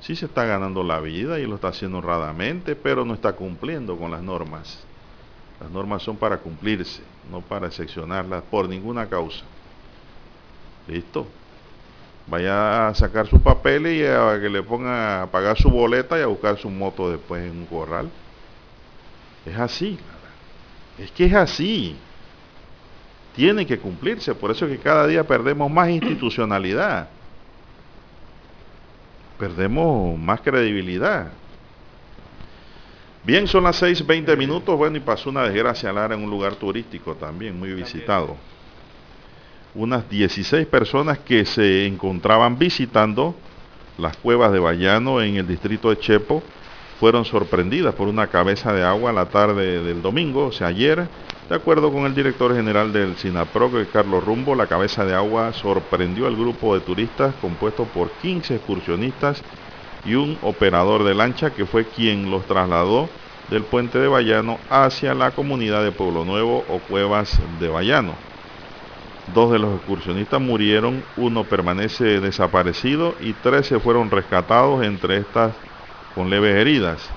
Sí 0.00 0.16
se 0.16 0.26
está 0.26 0.44
ganando 0.44 0.82
la 0.82 1.00
vida 1.00 1.38
y 1.38 1.46
lo 1.46 1.56
está 1.56 1.68
haciendo 1.68 1.98
honradamente, 1.98 2.74
pero 2.74 3.04
no 3.04 3.12
está 3.12 3.32
cumpliendo 3.32 3.98
con 3.98 4.10
las 4.10 4.22
normas. 4.22 4.87
Las 5.60 5.70
normas 5.70 6.02
son 6.02 6.16
para 6.16 6.38
cumplirse, 6.38 7.02
no 7.30 7.40
para 7.40 7.66
excepcionarlas 7.66 8.42
por 8.44 8.68
ninguna 8.68 9.08
causa. 9.08 9.44
Listo. 10.86 11.26
Vaya 12.26 12.88
a 12.88 12.94
sacar 12.94 13.26
su 13.26 13.40
papel 13.40 13.86
y 13.86 14.04
a 14.04 14.38
que 14.40 14.50
le 14.50 14.62
ponga 14.62 15.22
a 15.22 15.26
pagar 15.26 15.56
su 15.56 15.70
boleta 15.70 16.18
y 16.18 16.22
a 16.22 16.26
buscar 16.26 16.58
su 16.58 16.68
moto 16.68 17.10
después 17.10 17.42
en 17.42 17.58
un 17.58 17.66
corral. 17.66 18.10
Es 19.46 19.58
así. 19.58 19.98
Es 20.98 21.10
que 21.10 21.24
es 21.24 21.34
así. 21.34 21.96
Tiene 23.34 23.66
que 23.66 23.78
cumplirse. 23.78 24.34
Por 24.34 24.50
eso 24.50 24.66
es 24.66 24.72
que 24.72 24.78
cada 24.78 25.06
día 25.06 25.24
perdemos 25.24 25.70
más 25.70 25.88
institucionalidad. 25.88 27.08
Perdemos 29.38 30.18
más 30.18 30.40
credibilidad. 30.40 31.32
Bien, 33.24 33.46
son 33.46 33.64
las 33.64 33.82
6.20 33.82 34.36
minutos. 34.36 34.76
Bueno, 34.76 34.96
y 34.96 35.00
pasó 35.00 35.30
una 35.30 35.42
desgracia 35.42 35.92
Lara 35.92 36.14
en 36.14 36.22
un 36.22 36.30
lugar 36.30 36.54
turístico 36.54 37.14
también, 37.14 37.58
muy 37.58 37.72
visitado. 37.72 38.36
Unas 39.74 40.08
16 40.08 40.66
personas 40.66 41.18
que 41.18 41.44
se 41.44 41.86
encontraban 41.86 42.58
visitando 42.58 43.34
las 43.98 44.16
cuevas 44.16 44.52
de 44.52 44.60
Bayano 44.60 45.20
en 45.20 45.36
el 45.36 45.46
distrito 45.46 45.90
de 45.90 45.98
Chepo 45.98 46.42
fueron 46.98 47.24
sorprendidas 47.24 47.94
por 47.94 48.08
una 48.08 48.28
cabeza 48.28 48.72
de 48.72 48.82
agua 48.82 49.12
la 49.12 49.26
tarde 49.26 49.82
del 49.82 50.02
domingo, 50.02 50.46
o 50.46 50.52
sea, 50.52 50.68
ayer. 50.68 51.06
De 51.48 51.54
acuerdo 51.54 51.90
con 51.90 52.04
el 52.04 52.14
director 52.14 52.54
general 52.54 52.92
del 52.92 53.16
SINAPRO, 53.16 53.70
Carlos 53.92 54.22
Rumbo, 54.22 54.54
la 54.54 54.66
cabeza 54.66 55.04
de 55.04 55.14
agua 55.14 55.52
sorprendió 55.52 56.26
al 56.26 56.36
grupo 56.36 56.74
de 56.74 56.80
turistas 56.80 57.34
compuesto 57.40 57.84
por 57.84 58.10
15 58.10 58.56
excursionistas 58.56 59.42
y 60.04 60.14
un 60.14 60.38
operador 60.42 61.04
de 61.04 61.14
lancha 61.14 61.50
que 61.50 61.66
fue 61.66 61.84
quien 61.84 62.30
los 62.30 62.46
trasladó 62.46 63.08
del 63.50 63.62
puente 63.62 63.98
de 63.98 64.08
Bayano 64.08 64.58
hacia 64.70 65.14
la 65.14 65.30
comunidad 65.30 65.82
de 65.82 65.92
Pueblo 65.92 66.24
Nuevo 66.24 66.64
o 66.68 66.78
Cuevas 66.78 67.38
de 67.60 67.68
Bayano. 67.68 68.12
Dos 69.34 69.52
de 69.52 69.58
los 69.58 69.76
excursionistas 69.76 70.40
murieron, 70.40 71.02
uno 71.16 71.44
permanece 71.44 72.20
desaparecido 72.20 73.14
y 73.20 73.34
13 73.34 73.78
fueron 73.78 74.10
rescatados, 74.10 74.84
entre 74.84 75.18
estas 75.18 75.52
con 76.14 76.30
leves 76.30 76.56
heridas. 76.56 77.10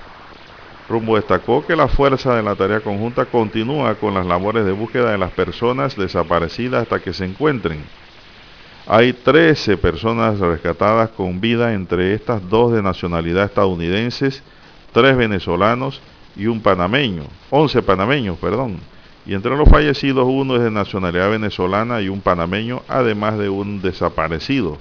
Rumbo 0.88 1.16
destacó 1.16 1.64
que 1.64 1.74
la 1.74 1.88
fuerza 1.88 2.34
de 2.34 2.42
la 2.42 2.54
tarea 2.54 2.80
conjunta 2.80 3.24
continúa 3.24 3.94
con 3.94 4.14
las 4.14 4.26
labores 4.26 4.66
de 4.66 4.72
búsqueda 4.72 5.10
de 5.12 5.18
las 5.18 5.30
personas 5.32 5.96
desaparecidas 5.96 6.82
hasta 6.82 7.00
que 7.00 7.14
se 7.14 7.24
encuentren. 7.24 7.82
Hay 8.86 9.12
13 9.12 9.76
personas 9.76 10.40
rescatadas 10.40 11.10
con 11.10 11.40
vida, 11.40 11.72
entre 11.72 12.14
estas 12.14 12.48
dos 12.48 12.72
de 12.72 12.82
nacionalidad 12.82 13.44
estadounidenses, 13.44 14.42
tres 14.92 15.16
venezolanos 15.16 16.00
y 16.34 16.46
un 16.46 16.60
panameño, 16.60 17.22
11 17.50 17.80
panameños, 17.82 18.38
perdón. 18.38 18.78
Y 19.24 19.34
entre 19.34 19.56
los 19.56 19.68
fallecidos 19.68 20.26
uno 20.28 20.56
es 20.56 20.62
de 20.62 20.70
nacionalidad 20.72 21.30
venezolana 21.30 22.00
y 22.00 22.08
un 22.08 22.20
panameño, 22.20 22.82
además 22.88 23.38
de 23.38 23.48
un 23.48 23.80
desaparecido. 23.80 24.78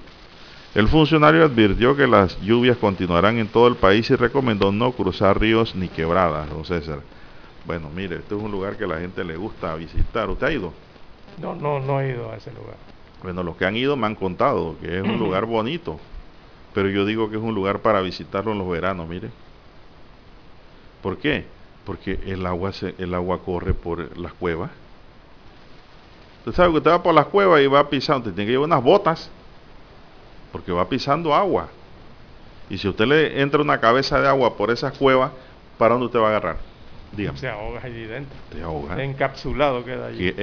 El 0.74 0.88
funcionario 0.88 1.46
advirtió 1.46 1.96
que 1.96 2.08
las 2.08 2.42
lluvias 2.42 2.78
continuarán 2.78 3.38
en 3.38 3.50
todo 3.50 3.68
el 3.68 3.76
país 3.76 4.10
y 4.10 4.16
recomendó 4.16 4.72
no 4.72 4.94
cruzar 4.94 5.40
ríos 5.40 5.76
ni 5.76 5.90
quebradas, 5.90 6.50
don 6.50 6.66
César. 6.66 7.02
Bueno, 7.68 7.92
mire, 7.96 8.16
este 8.16 8.36
es 8.36 8.42
un 8.42 8.52
lugar 8.52 8.78
que 8.78 8.88
la 8.88 9.00
gente 9.00 9.24
le 9.24 9.38
gusta 9.38 9.76
visitar. 9.76 10.28
¿Usted 10.28 10.48
ha 10.48 10.52
ido? 10.52 10.74
No, 11.40 11.54
no, 11.54 11.80
no 11.80 12.02
he 12.02 12.10
ido 12.10 12.32
a 12.32 12.38
ese 12.38 12.52
lugar. 12.52 12.78
Bueno, 13.24 13.44
los 13.44 13.56
que 13.56 13.66
han 13.66 13.76
ido 13.76 13.96
me 13.96 14.08
han 14.08 14.16
contado 14.16 14.76
que 14.82 14.98
es 14.98 15.04
un 15.04 15.20
lugar 15.20 15.46
bonito, 15.46 16.00
pero 16.74 16.90
yo 16.90 17.06
digo 17.06 17.30
que 17.30 17.38
es 17.38 17.42
un 17.42 17.54
lugar 17.54 17.80
para 17.80 18.02
visitarlo 18.02 18.52
en 18.52 18.58
los 18.58 18.70
veranos, 18.70 19.08
mire. 19.08 19.30
¿Por 21.02 21.18
qué? 21.18 21.46
Porque 21.86 22.20
el 22.26 22.46
agua, 22.46 22.74
se, 22.74 22.96
el 22.98 23.14
agua 23.14 23.44
corre 23.44 23.74
por 23.74 24.18
las 24.18 24.34
cuevas. 24.34 24.72
Usted 26.40 26.54
sabe 26.54 26.72
que 26.72 26.78
usted 26.78 26.92
va 26.92 27.04
por 27.04 27.14
las 27.14 27.28
cuevas 27.28 27.62
y 27.62 27.68
va 27.68 27.88
pisando, 27.90 28.20
usted 28.20 28.34
tiene 28.34 28.48
que 28.48 28.52
llevar 28.54 28.68
unas 28.68 28.84
botas, 28.84 29.30
porque 30.52 30.72
va 30.72 30.90
pisando 30.90 31.36
agua. 31.36 31.70
Y 32.70 32.78
si 32.78 32.88
usted 32.88 33.06
le 33.06 33.42
entra 33.42 33.62
una 33.62 33.80
cabeza 33.80 34.20
de 34.20 34.28
agua 34.28 34.56
por 34.56 34.72
esas 34.72 34.98
cuevas, 34.98 35.32
¿para 35.78 35.94
dónde 35.94 36.08
usted 36.08 36.20
va 36.20 36.28
a 36.28 36.30
agarrar? 36.30 36.58
Dígame. 37.12 37.38
Se 37.38 37.50
ahoga 37.50 37.82
allí 37.84 38.06
dentro. 38.06 38.36
Se 38.52 38.62
ahoga. 38.62 39.04
Encapsulado 39.04 39.84
queda 39.84 40.08
allí. 40.08 40.34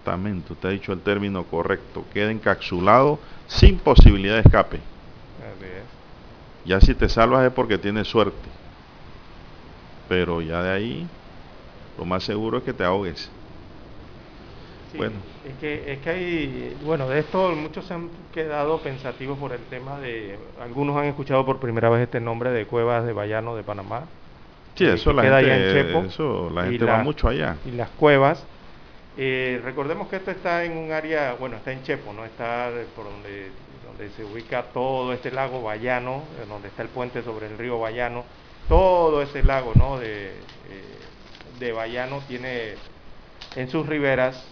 Exactamente, 0.00 0.52
usted 0.52 0.68
ha 0.68 0.72
dicho 0.72 0.92
el 0.92 1.00
término 1.00 1.44
correcto. 1.44 2.04
Queda 2.12 2.30
encapsulado 2.30 3.18
sin 3.46 3.78
posibilidad 3.78 4.34
de 4.34 4.40
escape. 4.40 4.76
Así 4.76 5.64
es. 5.64 6.68
Ya 6.68 6.80
si 6.80 6.94
te 6.94 7.08
salvas 7.08 7.46
es 7.46 7.52
porque 7.52 7.78
tienes 7.78 8.08
suerte. 8.08 8.48
Pero 10.08 10.40
ya 10.40 10.62
de 10.62 10.70
ahí, 10.70 11.06
lo 11.98 12.04
más 12.04 12.24
seguro 12.24 12.58
es 12.58 12.64
que 12.64 12.72
te 12.72 12.84
ahogues. 12.84 13.30
bueno. 14.96 15.16
Es 15.46 15.54
que, 15.58 15.92
es 15.92 15.98
que 16.00 16.10
hay, 16.10 16.76
bueno, 16.84 17.08
de 17.08 17.20
esto 17.20 17.50
muchos 17.52 17.86
se 17.86 17.94
han 17.94 18.10
quedado 18.32 18.78
pensativos 18.80 19.38
por 19.38 19.52
el 19.52 19.60
tema 19.70 19.98
de, 19.98 20.38
algunos 20.60 20.96
han 20.96 21.06
escuchado 21.06 21.46
por 21.46 21.60
primera 21.60 21.88
vez 21.88 22.02
este 22.02 22.20
nombre 22.20 22.50
de 22.50 22.66
Cuevas 22.66 23.06
de 23.06 23.14
Bayano 23.14 23.56
de 23.56 23.62
Panamá, 23.62 24.02
Sí, 24.74 24.84
eso, 24.86 25.12
la 25.12 25.22
gente, 25.40 26.06
eso 26.06 26.48
la 26.54 26.64
gente 26.64 26.84
va 26.84 27.02
mucho 27.02 27.28
allá. 27.28 27.56
Y 27.66 27.72
las 27.72 27.88
cuevas. 27.90 28.46
Eh, 29.22 29.60
recordemos 29.62 30.08
que 30.08 30.16
esto 30.16 30.30
está 30.30 30.64
en 30.64 30.78
un 30.78 30.92
área, 30.92 31.34
bueno, 31.34 31.58
está 31.58 31.72
en 31.72 31.82
Chepo, 31.82 32.10
¿no? 32.14 32.24
Está 32.24 32.70
por 32.96 33.04
donde, 33.04 33.50
donde 33.86 34.08
se 34.16 34.24
ubica 34.24 34.62
todo 34.72 35.12
este 35.12 35.30
lago 35.30 35.62
Bayano, 35.62 36.22
eh, 36.40 36.46
donde 36.48 36.68
está 36.68 36.80
el 36.80 36.88
puente 36.88 37.22
sobre 37.22 37.48
el 37.48 37.58
río 37.58 37.78
Bayano. 37.78 38.24
Todo 38.66 39.20
ese 39.20 39.42
lago, 39.42 39.74
¿no? 39.74 39.98
De, 39.98 40.28
eh, 40.28 40.32
de 41.58 41.72
Bayano 41.72 42.22
tiene 42.28 42.76
en 43.56 43.68
sus 43.68 43.86
riberas 43.86 44.42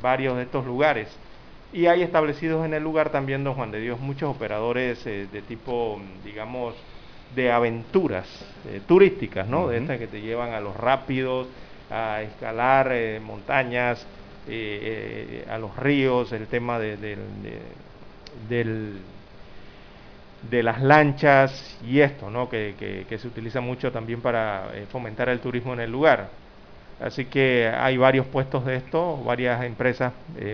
varios 0.00 0.36
de 0.38 0.44
estos 0.44 0.64
lugares. 0.64 1.08
Y 1.74 1.84
hay 1.84 2.00
establecidos 2.00 2.64
en 2.64 2.72
el 2.72 2.82
lugar 2.82 3.10
también, 3.10 3.44
don 3.44 3.52
Juan 3.52 3.70
de 3.70 3.80
Dios, 3.80 4.00
muchos 4.00 4.34
operadores 4.34 5.04
de 5.04 5.42
tipo, 5.46 6.00
digamos, 6.24 6.74
de 7.34 7.50
aventuras 7.50 8.26
eh, 8.68 8.80
turísticas, 8.86 9.48
¿no? 9.48 9.68
De 9.68 9.78
estas 9.78 9.98
que 9.98 10.06
te 10.06 10.20
llevan 10.20 10.52
a 10.52 10.60
los 10.60 10.76
rápidos, 10.76 11.48
a 11.90 12.22
escalar 12.22 12.88
eh, 12.92 13.20
montañas, 13.20 14.06
eh, 14.48 15.44
a 15.50 15.58
los 15.58 15.76
ríos, 15.76 16.32
el 16.32 16.46
tema 16.46 16.78
de, 16.78 16.96
del, 18.48 18.98
de 20.50 20.62
las 20.62 20.82
lanchas 20.82 21.78
y 21.86 22.00
esto, 22.00 22.30
¿no? 22.30 22.48
Que, 22.48 22.74
que, 23.08 23.18
se 23.18 23.26
utiliza 23.26 23.60
mucho 23.60 23.90
también 23.90 24.20
para 24.20 24.70
fomentar 24.90 25.28
el 25.28 25.40
turismo 25.40 25.72
en 25.72 25.80
el 25.80 25.90
lugar. 25.90 26.28
Así 27.00 27.24
que 27.24 27.68
hay 27.74 27.96
varios 27.96 28.26
puestos 28.26 28.64
de 28.64 28.76
esto, 28.76 29.16
varias 29.24 29.64
empresas, 29.64 30.12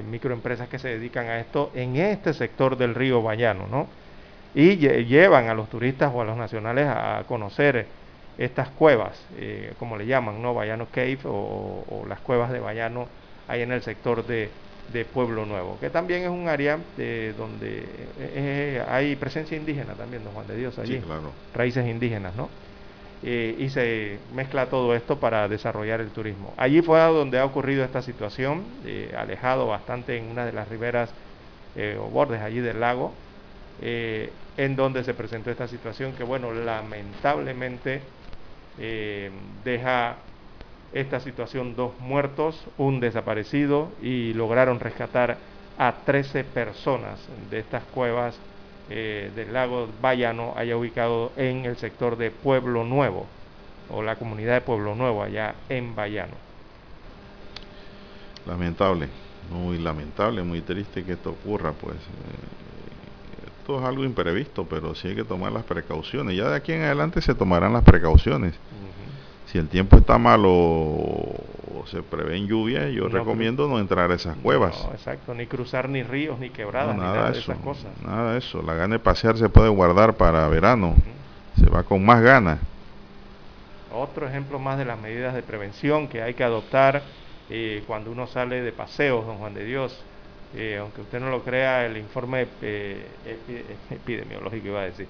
microempresas 0.09 0.69
que 0.69 0.79
se 0.79 0.89
dedican 0.89 1.27
a 1.27 1.41
esto 1.41 1.71
en 1.75 1.97
este 1.97 2.33
sector 2.33 2.77
del 2.77 2.95
río 2.95 3.23
Bayano, 3.23 3.67
¿no? 3.67 3.89
y 4.55 4.77
llevan 4.77 5.49
a 5.49 5.55
los 5.55 5.69
turistas 5.69 6.11
o 6.13 6.21
a 6.21 6.25
los 6.25 6.37
nacionales 6.37 6.87
a 6.89 7.23
conocer 7.27 7.87
estas 8.41 8.71
cuevas, 8.71 9.23
eh, 9.37 9.75
como 9.79 9.99
le 9.99 10.07
llaman, 10.07 10.41
¿no? 10.41 10.55
Bayano 10.55 10.87
Cave 10.91 11.19
o, 11.25 12.05
las 12.09 12.21
cuevas 12.21 12.51
de 12.51 12.59
Bayano 12.59 13.07
ahí 13.47 13.61
en 13.61 13.71
el 13.71 13.83
sector 13.83 14.25
de, 14.27 14.51
Pueblo 15.13 15.47
Nuevo, 15.47 15.79
que 15.79 15.89
también 15.89 16.23
es 16.23 16.31
un 16.31 16.49
área 16.49 16.81
de, 16.97 17.33
donde 17.35 18.09
eh, 18.19 18.83
hay 18.89 19.15
presencia 19.15 19.57
indígena 19.57 19.95
también, 19.95 20.25
don 20.25 20.33
Juan 20.33 20.49
de 20.49 20.57
Dios, 20.57 20.81
allí, 20.81 21.01
raíces 21.55 21.87
indígenas, 21.87 22.35
¿no? 22.35 22.49
Eh, 23.23 23.55
y 23.57 23.69
se 23.69 24.19
mezcla 24.33 24.67
todo 24.69 24.95
esto 24.97 25.21
para 25.21 25.47
desarrollar 25.47 26.01
el 26.01 26.11
turismo. 26.11 26.55
Allí 26.57 26.83
fue 26.83 26.99
donde 26.99 27.39
ha 27.39 27.45
ocurrido 27.45 27.85
esta 27.85 28.03
situación, 28.03 28.65
alejado 29.17 29.69
bastante 29.69 30.17
en 30.17 30.25
una 30.25 30.45
de 30.45 30.53
las 30.53 30.67
riberas 30.69 31.15
o 32.01 32.09
bordes 32.09 32.41
allí 32.41 32.59
del 32.59 32.81
lago, 32.81 33.13
eh, 33.83 34.31
en 34.59 34.77
donde 34.77 35.05
se 35.05 35.15
presentó 35.15 35.51
esta 35.51 35.67
situación 35.67 36.13
que, 36.13 36.23
bueno, 36.23 36.53
lamentablemente 36.53 38.03
eh, 38.81 39.31
deja 39.65 40.17
esta 40.93 41.21
situación 41.21 41.77
dos 41.77 41.93
muertos, 42.01 42.65
un 42.79 42.99
desaparecido 42.99 43.91
y 44.03 44.33
lograron 44.33 44.81
rescatar 44.81 45.37
a 45.79 45.95
13 46.05 46.45
personas 46.45 47.21
de 47.51 47.61
estas 47.61 47.85
cuevas 47.85 48.37
eh, 48.89 49.31
del 49.37 49.53
lago 49.53 49.89
Bayano, 50.01 50.55
allá 50.57 50.77
ubicado 50.77 51.31
en 51.37 51.65
el 51.65 51.77
sector 51.77 52.17
de 52.17 52.31
Pueblo 52.31 52.85
Nuevo, 52.85 53.27
o 53.89 54.03
la 54.03 54.17
comunidad 54.17 54.55
de 54.55 54.61
Pueblo 54.63 54.95
Nuevo, 54.95 55.23
allá 55.23 55.55
en 55.69 55.95
Bayano. 55.95 56.35
Lamentable. 58.47 59.09
Muy 59.51 59.79
lamentable, 59.79 60.43
muy 60.43 60.61
triste 60.61 61.05
que 61.05 61.13
esto 61.13 61.31
ocurra, 61.31 61.73
pues. 61.73 61.97
Eh, 61.97 62.70
esto 63.71 63.81
es 63.81 63.89
algo 63.89 64.05
imprevisto, 64.05 64.67
pero 64.69 64.95
sí 64.95 65.09
hay 65.09 65.15
que 65.15 65.25
tomar 65.25 65.53
las 65.53 65.63
precauciones. 65.63 66.37
Ya 66.37 66.49
de 66.49 66.57
aquí 66.57 66.73
en 66.73 66.83
adelante 66.83 67.21
se 67.21 67.35
tomarán 67.35 67.73
las 67.73 67.85
precauciones. 67.85 68.55
Si 69.47 69.59
el 69.59 69.69
tiempo 69.69 69.97
está 69.97 70.19
malo 70.19 70.51
o 70.51 71.85
se 71.87 72.03
prevén 72.03 72.47
lluvias, 72.47 72.93
yo 72.93 73.09
recomiendo 73.09 73.69
no 73.69 73.79
entrar 73.79 74.11
a 74.11 74.15
esas 74.15 74.37
cuevas. 74.39 74.85
No, 74.85 74.93
exacto, 74.93 75.35
ni 75.35 75.47
cruzar 75.47 75.89
ni 75.89 76.03
ríos, 76.03 76.39
ni 76.39 76.51
quebradas, 76.51 76.97
nada, 76.97 77.11
ni 77.11 77.19
nada 77.19 77.31
de 77.33 77.39
esas 77.39 77.59
cosas. 77.59 77.91
Nada 78.05 78.33
de 78.33 78.39
eso. 78.39 78.63
La 78.63 78.75
gana 78.75 78.95
de 78.95 78.99
pasear 78.99 79.37
se 79.39 79.49
puede 79.49 79.69
guardar 79.69 80.15
para 80.15 80.49
verano. 80.49 80.95
Se 81.57 81.69
va 81.69 81.83
con 81.83 82.05
más 82.05 82.21
ganas. 82.23 82.59
Otro 83.93 84.29
ejemplo 84.29 84.59
más 84.59 84.79
de 84.79 84.85
las 84.85 85.01
medidas 85.01 85.35
de 85.35 85.43
prevención 85.43 86.09
que 86.09 86.23
hay 86.23 86.35
que 86.35 86.45
adoptar 86.45 87.03
eh, 87.49 87.83
cuando 87.87 88.11
uno 88.13 88.27
sale 88.29 88.63
de 88.63 88.73
paseos, 88.73 89.27
don 89.27 89.39
Juan 89.39 89.55
de 89.55 89.65
Dios. 89.65 90.01
Eh, 90.57 90.79
aunque 90.81 91.03
usted 91.03 91.21
no 91.21 91.31
lo 91.31 91.43
crea, 91.43 91.87
el 91.87 91.97
informe 91.97 92.47
eh, 92.63 93.07
epidemiológico 93.91 94.69
iba 94.69 94.83
a 94.83 94.87
decir, 94.87 95.07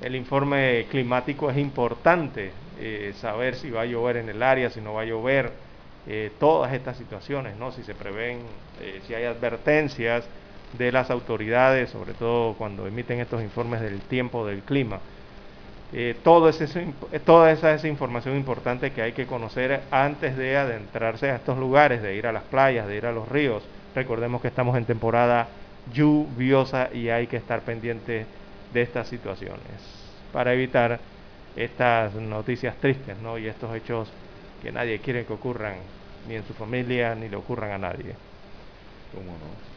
el 0.00 0.16
informe 0.16 0.86
climático 0.90 1.50
es 1.50 1.58
importante, 1.58 2.52
saber 3.20 3.56
si 3.56 3.70
va 3.70 3.82
a 3.82 3.84
llover 3.86 4.18
en 4.18 4.28
el 4.28 4.40
área, 4.40 4.70
si 4.70 4.80
no 4.80 4.94
va 4.94 5.02
a 5.02 5.04
llover, 5.04 5.50
todas 6.38 6.72
estas 6.72 6.96
situaciones, 6.96 7.56
¿no? 7.56 7.72
si 7.72 7.82
se 7.82 7.96
prevén, 7.96 8.38
si 9.04 9.14
hay 9.14 9.24
advertencias 9.24 10.24
de 10.72 10.92
las 10.92 11.10
autoridades, 11.10 11.90
sobre 11.90 12.14
todo 12.14 12.54
cuando 12.54 12.86
emiten 12.86 13.18
estos 13.18 13.42
informes 13.42 13.80
del 13.80 14.00
tiempo 14.00 14.46
del 14.46 14.60
clima. 14.60 15.00
Eh, 15.92 16.16
todo 16.22 16.50
ese, 16.50 16.64
eh, 17.12 17.20
toda 17.20 17.50
esa, 17.50 17.72
esa, 17.72 17.88
información 17.88 18.36
importante 18.36 18.92
que 18.92 19.00
hay 19.00 19.12
que 19.12 19.26
conocer 19.26 19.80
antes 19.90 20.36
de 20.36 20.56
adentrarse 20.56 21.30
a 21.30 21.36
estos 21.36 21.56
lugares, 21.56 22.02
de 22.02 22.14
ir 22.14 22.26
a 22.26 22.32
las 22.32 22.42
playas, 22.42 22.86
de 22.86 22.96
ir 22.96 23.06
a 23.06 23.12
los 23.12 23.26
ríos. 23.28 23.62
Recordemos 23.98 24.40
que 24.40 24.46
estamos 24.46 24.76
en 24.76 24.84
temporada 24.84 25.48
lluviosa 25.92 26.88
y 26.94 27.08
hay 27.08 27.26
que 27.26 27.36
estar 27.36 27.62
pendiente 27.62 28.26
de 28.72 28.82
estas 28.82 29.08
situaciones 29.08 29.58
para 30.32 30.54
evitar 30.54 31.00
estas 31.56 32.14
noticias 32.14 32.76
tristes 32.76 33.18
¿no? 33.18 33.38
y 33.38 33.48
estos 33.48 33.74
hechos 33.74 34.08
que 34.62 34.70
nadie 34.70 35.00
quiere 35.00 35.24
que 35.24 35.32
ocurran, 35.32 35.78
ni 36.28 36.36
en 36.36 36.44
su 36.44 36.54
familia, 36.54 37.16
ni 37.16 37.28
le 37.28 37.34
ocurran 37.34 37.72
a 37.72 37.78
nadie. 37.78 38.14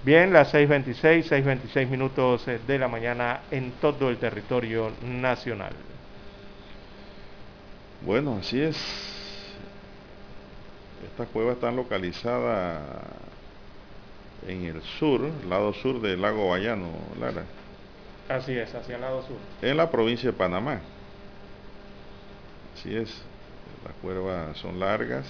Bien, 0.06 0.32
las 0.32 0.54
6.26, 0.54 1.24
6.26 1.24 1.88
minutos 1.88 2.46
de 2.46 2.78
la 2.78 2.88
mañana 2.88 3.40
en 3.50 3.72
todo 3.82 4.08
el 4.12 4.18
territorio 4.18 4.92
nacional. 5.04 5.74
Bueno, 8.06 8.38
así 8.40 8.62
es. 8.62 8.78
Esta 11.12 11.26
cueva 11.26 11.54
está 11.54 11.72
localizada 11.72 13.31
en 14.48 14.66
el 14.66 14.82
sur, 15.00 15.22
lado 15.48 15.74
sur 15.74 16.02
del 16.02 16.22
lago 16.22 16.50
Bayano, 16.50 16.90
Lara. 17.20 17.44
Así 18.30 18.58
es, 18.58 18.74
hacia 18.74 18.96
el 18.96 19.02
lado 19.02 19.22
sur. 19.24 19.38
En 19.62 19.78
la 19.78 19.90
provincia 19.90 20.32
de 20.32 20.38
Panamá. 20.38 20.80
Así 22.76 22.96
es. 22.96 23.22
Las 23.84 23.94
cuevas 24.02 24.58
son 24.58 24.80
largas, 24.80 25.26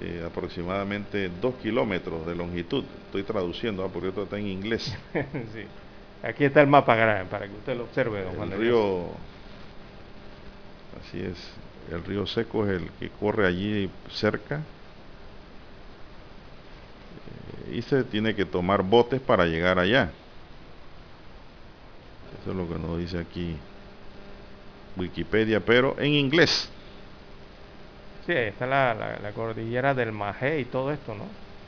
eh, 0.00 0.24
aproximadamente 0.26 1.30
dos 1.40 1.54
kilómetros 1.56 2.26
de 2.26 2.34
longitud. 2.34 2.84
Estoy 3.06 3.22
traduciendo, 3.22 3.84
¿ah? 3.84 3.90
porque 3.92 4.08
esto 4.08 4.22
está 4.22 4.38
en 4.38 4.46
inglés. 4.46 4.96
sí. 5.12 5.64
Aquí 6.22 6.44
está 6.44 6.60
el 6.60 6.66
mapa 6.66 6.96
para 7.30 7.46
que 7.46 7.54
usted 7.54 7.76
lo 7.76 7.84
observe, 7.84 8.22
don 8.22 8.34
Juan. 8.34 8.52
El 8.52 8.58
río 8.58 9.10
Así 10.98 11.20
es. 11.20 11.36
El 11.90 12.04
río 12.04 12.26
Seco 12.26 12.66
es 12.66 12.80
el 12.80 12.90
que 12.98 13.10
corre 13.10 13.46
allí 13.46 13.90
cerca. 14.10 14.60
Y 17.72 17.82
se 17.82 18.04
tiene 18.04 18.34
que 18.34 18.44
tomar 18.44 18.82
botes 18.82 19.20
para 19.20 19.46
llegar 19.46 19.78
allá. 19.78 20.10
Eso 22.40 22.50
es 22.50 22.56
lo 22.56 22.68
que 22.68 22.78
nos 22.78 22.98
dice 22.98 23.18
aquí 23.18 23.56
Wikipedia, 24.96 25.60
pero 25.60 25.96
en 25.98 26.12
inglés. 26.12 26.70
Sí, 28.26 28.32
está 28.32 28.66
la, 28.66 28.94
la, 28.94 29.32
cordillera 29.32 29.94
del 29.94 30.12
Majé 30.12 30.60
y 30.60 30.64
todo 30.64 30.92
esto, 30.92 31.14
¿no? 31.14 31.24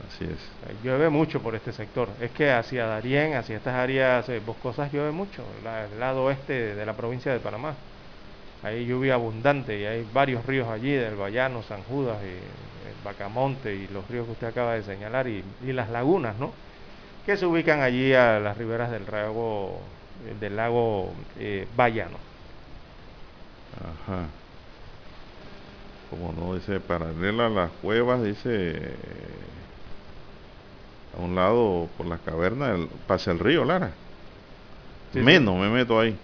Así 0.09 0.25
es. 0.25 0.83
Llueve 0.83 1.09
mucho 1.09 1.41
por 1.41 1.55
este 1.55 1.73
sector. 1.73 2.09
Es 2.21 2.31
que 2.33 2.51
hacia 2.51 2.87
Darién, 2.87 3.35
hacia 3.35 3.57
estas 3.57 3.75
áreas 3.75 4.29
eh, 4.29 4.41
boscosas 4.45 4.93
llueve 4.93 5.13
mucho, 5.13 5.45
el 5.93 6.01
lado 6.01 6.25
oeste 6.25 6.75
de 6.75 6.87
la 6.87 6.95
provincia 6.95 7.33
de 7.33 7.39
Panamá 7.39 7.75
hay 8.63 8.87
lluvia 8.87 9.15
abundante 9.15 9.79
y 9.79 9.85
hay 9.85 10.07
varios 10.13 10.47
ríos 10.47 10.69
allí, 10.69 10.93
del 10.93 11.17
Bayano, 11.17 11.63
San 11.63 11.83
Judas, 11.83 12.19
y 12.23 12.29
el 12.29 13.05
Bacamonte 13.05 13.75
y 13.75 13.89
los 13.89 14.07
ríos 14.09 14.27
que 14.27 14.33
usted 14.33 14.47
acaba 14.49 14.75
de 14.75 14.85
señalar 14.85 15.27
y, 15.27 15.45
las 15.65 15.91
lagunas, 15.91 16.37
¿no? 16.39 16.53
Que 17.27 17.37
se 17.37 17.47
ubican 17.47 17.81
allí 17.81 18.15
a 18.15 18.39
las 18.39 18.57
riberas 18.57 18.91
del 18.91 19.05
lago, 19.11 19.81
del 20.41 20.57
lago 20.57 21.13
eh, 21.39 21.67
Bayano. 21.77 22.19
Ajá. 23.79 24.27
Como 26.11 26.33
no, 26.33 26.55
dice, 26.55 26.79
paralela 26.79 27.47
a 27.47 27.51
las 27.51 27.71
cuevas, 27.81 28.23
dice, 28.23 28.95
a 31.17 31.21
un 31.23 31.35
lado 31.35 31.89
por 31.97 32.07
las 32.07 32.21
cavernas, 32.21 32.79
pasa 33.07 33.33
el 33.33 33.39
río 33.39 33.65
Lara. 33.65 33.93
Menos 35.15 35.57
me 35.57 35.69
meto 35.69 35.99
ahí. 35.99 36.17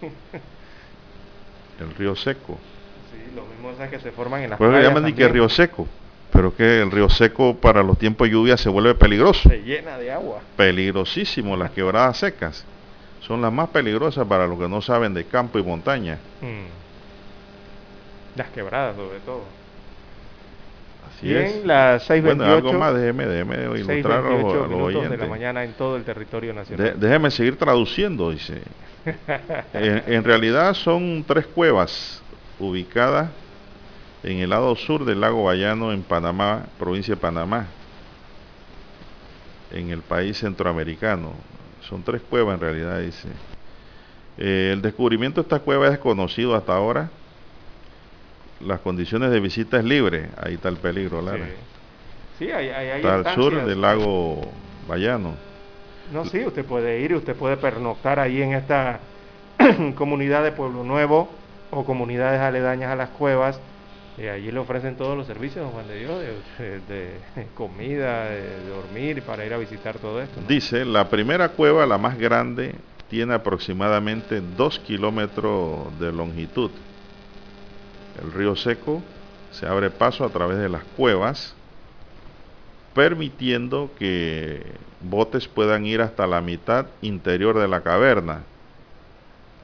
el 1.82 1.94
río 1.94 2.16
seco. 2.16 2.58
Sí, 3.10 3.34
lo 3.34 3.44
mismo 3.46 3.82
es 3.82 3.90
que 3.90 4.00
se 4.00 4.12
forman 4.12 4.42
en 4.42 4.50
las 4.50 4.58
pues 4.58 4.82
llaman 4.82 5.04
ni 5.04 5.12
que 5.12 5.28
río 5.28 5.48
seco, 5.48 5.86
pero 6.32 6.54
que 6.54 6.80
el 6.80 6.90
río 6.90 7.08
seco 7.08 7.56
para 7.56 7.82
los 7.82 7.98
tiempos 7.98 8.26
de 8.26 8.32
lluvia 8.32 8.56
se 8.56 8.68
vuelve 8.68 8.94
peligroso. 8.94 9.48
Se 9.48 9.62
llena 9.62 9.98
de 9.98 10.12
agua. 10.12 10.40
Peligrosísimo, 10.56 11.56
las 11.56 11.70
quebradas 11.70 12.18
secas. 12.18 12.64
Son 13.20 13.40
las 13.40 13.52
más 13.52 13.68
peligrosas 13.68 14.26
para 14.26 14.46
los 14.46 14.58
que 14.58 14.68
no 14.68 14.82
saben 14.82 15.14
de 15.14 15.24
campo 15.24 15.58
y 15.58 15.62
montaña. 15.62 16.18
Hmm. 16.40 16.66
Las 18.36 18.48
quebradas 18.48 18.96
sobre 18.96 19.18
todo. 19.20 19.42
Así 21.08 21.28
Bien, 21.28 21.42
es. 21.44 21.64
las 21.64 22.08
6.28. 22.08 22.22
Bueno, 22.22 22.44
algo 22.44 22.72
más, 22.72 22.94
déjeme, 22.94 23.26
déjeme 23.26 23.78
ilustrar 23.78 24.24
a 24.24 24.30
los, 24.30 25.10
de 25.10 25.16
la 25.16 25.26
mañana 25.26 25.62
en 25.62 25.74
todo 25.74 25.96
el 25.96 26.04
territorio 26.04 26.54
nacional. 26.54 26.94
déjeme 26.96 27.30
seguir 27.30 27.56
traduciendo, 27.56 28.30
dice 28.30 28.62
en, 29.74 30.24
realidad 30.24 30.74
son 30.74 31.24
tres 31.26 31.46
cuevas 31.46 32.22
ubicadas 32.58 33.30
en 34.22 34.38
el 34.38 34.50
lado 34.50 34.76
sur 34.76 35.04
del 35.04 35.20
lago 35.20 35.44
Bayano 35.44 35.92
en 35.92 36.02
Panamá, 36.02 36.66
provincia 36.78 37.14
de 37.14 37.20
Panamá, 37.20 37.66
en 39.72 39.90
el 39.90 40.02
país 40.02 40.38
centroamericano. 40.38 41.32
Son 41.88 42.02
tres 42.02 42.22
cuevas 42.22 42.54
en 42.54 42.60
realidad, 42.60 43.00
dice. 43.00 43.28
Eh, 44.38 44.70
el 44.72 44.82
descubrimiento 44.82 45.42
de 45.42 45.46
esta 45.46 45.58
cueva 45.58 45.86
es 45.86 45.92
desconocido 45.92 46.54
hasta 46.54 46.74
ahora. 46.74 47.10
Las 48.60 48.78
condiciones 48.80 49.32
de 49.32 49.40
visita 49.40 49.78
es 49.78 49.84
libre. 49.84 50.28
Ahí 50.36 50.54
está 50.54 50.68
el 50.68 50.76
peligro, 50.76 51.20
Lara. 51.20 51.46
Sí, 52.38 52.46
sí 52.46 52.50
está 52.50 53.14
al 53.16 53.34
sur 53.34 53.64
del 53.64 53.80
lago 53.80 54.40
Bayano. 54.86 55.34
No, 56.12 56.26
sí, 56.26 56.44
usted 56.44 56.64
puede 56.64 57.00
ir, 57.00 57.14
usted 57.14 57.34
puede 57.34 57.56
pernoctar 57.56 58.18
ahí 58.20 58.42
en 58.42 58.52
esta 58.52 59.00
comunidad 59.94 60.44
de 60.44 60.52
Pueblo 60.52 60.84
Nuevo 60.84 61.30
o 61.70 61.84
comunidades 61.84 62.40
aledañas 62.40 62.90
a 62.90 62.96
las 62.96 63.10
cuevas. 63.10 63.58
Y 64.18 64.26
allí 64.26 64.52
le 64.52 64.58
ofrecen 64.58 64.96
todos 64.96 65.16
los 65.16 65.26
servicios, 65.26 65.70
Juan 65.72 65.88
de 65.88 65.98
Dios, 65.98 66.20
de, 66.58 67.46
comida, 67.54 68.26
de, 68.26 68.66
dormir, 68.68 69.22
para 69.22 69.46
ir 69.46 69.54
a 69.54 69.56
visitar 69.56 69.98
todo 69.98 70.20
esto. 70.20 70.38
Dice, 70.46 70.84
la 70.84 71.08
primera 71.08 71.48
cueva, 71.48 71.86
la 71.86 71.96
más 71.96 72.18
grande, 72.18 72.74
tiene 73.08 73.32
aproximadamente 73.32 74.42
dos 74.56 74.78
kilómetros 74.80 75.98
de 75.98 76.12
longitud. 76.12 76.70
El 78.22 78.32
río 78.32 78.54
Seco 78.54 79.02
se 79.50 79.66
abre 79.66 79.88
paso 79.88 80.26
a 80.26 80.28
través 80.28 80.58
de 80.58 80.68
las 80.68 80.84
cuevas, 80.96 81.54
permitiendo 82.94 83.90
que 83.98 84.62
botes 85.02 85.48
puedan 85.48 85.86
ir 85.86 86.00
hasta 86.00 86.26
la 86.26 86.40
mitad 86.40 86.86
interior 87.00 87.58
de 87.58 87.68
la 87.68 87.82
caverna. 87.82 88.42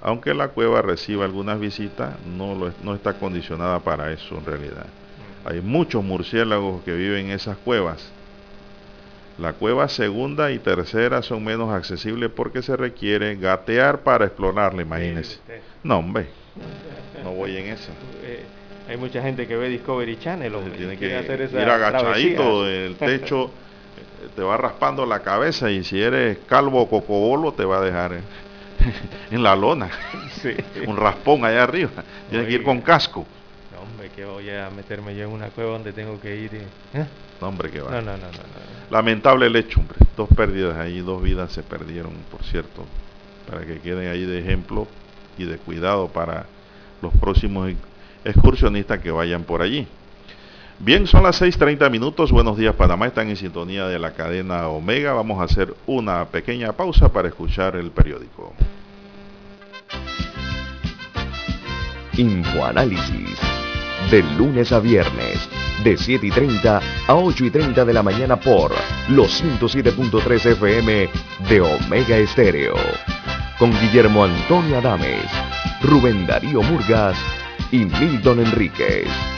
Aunque 0.01 0.34
la 0.34 0.49
cueva 0.49 0.82
reciba 0.82 1.24
algunas 1.24 1.59
visitas, 1.59 2.14
no, 2.24 2.72
no 2.82 2.95
está 2.95 3.14
condicionada 3.14 3.80
para 3.80 4.12
eso 4.12 4.36
en 4.39 4.45
realidad. 4.45 4.86
Hay 5.45 5.61
muchos 5.61 6.05
murciélagos 6.05 6.82
que 6.84 6.93
viven 6.93 7.26
en 7.26 7.32
esas 7.32 7.57
cuevas. 7.57 8.11
La 9.39 9.53
cueva 9.53 9.89
segunda 9.89 10.51
y 10.51 10.59
tercera 10.59 11.22
son 11.22 11.45
menos 11.45 11.72
accesibles 11.72 12.30
porque 12.30 12.61
se 12.61 12.76
requiere 12.76 13.36
gatear 13.36 14.01
para 14.01 14.26
explorarla, 14.26 14.82
imagínense. 14.82 15.39
No, 15.82 15.99
hombre, 15.99 16.26
no 17.22 17.32
voy 17.32 17.57
en 17.57 17.66
eso. 17.66 17.91
Eh, 18.24 18.45
hay 18.89 18.97
mucha 18.97 19.22
gente 19.22 19.47
que 19.47 19.57
ve 19.57 19.68
Discovery 19.68 20.18
Channel. 20.18 20.55
o 20.55 20.61
tiene 20.61 20.97
que 20.97 21.07
ir 21.07 21.68
agachadito 21.68 22.64
del 22.64 22.97
techo 22.97 23.51
te 24.34 24.42
va 24.42 24.56
raspando 24.56 25.06
la 25.06 25.20
cabeza 25.20 25.70
y 25.70 25.84
si 25.84 26.00
eres 26.00 26.38
calvo 26.46 26.82
o 26.82 26.88
cocobolo 26.88 27.52
te 27.52 27.64
va 27.64 27.78
a 27.78 27.80
dejar 27.80 28.20
en, 29.30 29.42
la 29.42 29.56
lona. 29.56 29.90
Un 30.86 30.96
raspón 30.96 31.44
allá 31.44 31.64
arriba. 31.64 31.90
Tienes 32.30 32.48
que 32.48 32.54
ir 32.54 32.62
con 32.62 32.80
casco. 32.80 33.26
hombre, 33.80 34.10
que 34.10 34.24
voy 34.24 34.50
a 34.50 34.70
meterme 34.70 35.14
yo 35.14 35.24
en 35.24 35.30
una 35.30 35.48
cueva 35.48 35.72
donde 35.72 35.92
tengo 35.92 36.20
que 36.20 36.36
ir. 36.36 36.54
¿eh? 36.54 37.06
No, 37.40 37.48
hombre, 37.48 37.70
que 37.70 37.80
va. 37.80 37.90
No, 37.90 38.02
no, 38.02 38.16
no, 38.16 38.26
no, 38.26 38.38
Lamentable 38.90 39.46
el 39.46 39.56
hecho, 39.56 39.80
hombre. 39.80 39.98
Dos 40.16 40.28
pérdidas 40.34 40.76
ahí, 40.78 41.00
dos 41.00 41.22
vidas 41.22 41.52
se 41.52 41.62
perdieron, 41.62 42.12
por 42.30 42.42
cierto. 42.42 42.84
Para 43.48 43.64
que 43.64 43.80
queden 43.80 44.08
ahí 44.10 44.24
de 44.24 44.40
ejemplo 44.40 44.86
y 45.36 45.44
de 45.44 45.58
cuidado 45.58 46.08
para 46.08 46.46
los 47.00 47.12
próximos 47.14 47.72
excursionistas 48.24 48.98
que 48.98 49.10
vayan 49.10 49.44
por 49.44 49.62
allí. 49.62 49.86
Bien, 50.80 51.08
son 51.08 51.24
las 51.24 51.42
6.30 51.42 51.90
minutos. 51.90 52.30
Buenos 52.30 52.56
días, 52.56 52.72
Panamá. 52.72 53.08
Están 53.08 53.28
en 53.28 53.36
sintonía 53.36 53.88
de 53.88 53.98
la 53.98 54.12
cadena 54.12 54.68
Omega. 54.68 55.12
Vamos 55.12 55.40
a 55.40 55.44
hacer 55.44 55.74
una 55.86 56.24
pequeña 56.26 56.72
pausa 56.72 57.12
para 57.12 57.26
escuchar 57.26 57.74
el 57.74 57.90
periódico. 57.90 58.52
Infoanálisis. 62.16 63.36
De 64.08 64.22
lunes 64.38 64.70
a 64.70 64.78
viernes, 64.78 65.48
de 65.82 65.96
7 65.96 66.28
y 66.28 66.30
30 66.30 66.80
a 67.08 67.14
8 67.14 67.46
y 67.46 67.50
30 67.50 67.84
de 67.84 67.92
la 67.92 68.04
mañana 68.04 68.36
por 68.36 68.70
los 69.08 69.42
107.3 69.42 70.46
FM 70.52 71.08
de 71.48 71.60
Omega 71.60 72.16
Estéreo. 72.16 72.76
Con 73.58 73.72
Guillermo 73.80 74.24
Antonio 74.24 74.78
Adames, 74.78 75.26
Rubén 75.82 76.24
Darío 76.24 76.62
Murgas 76.62 77.18
y 77.72 77.78
Milton 77.78 78.38
Enríquez. 78.46 79.38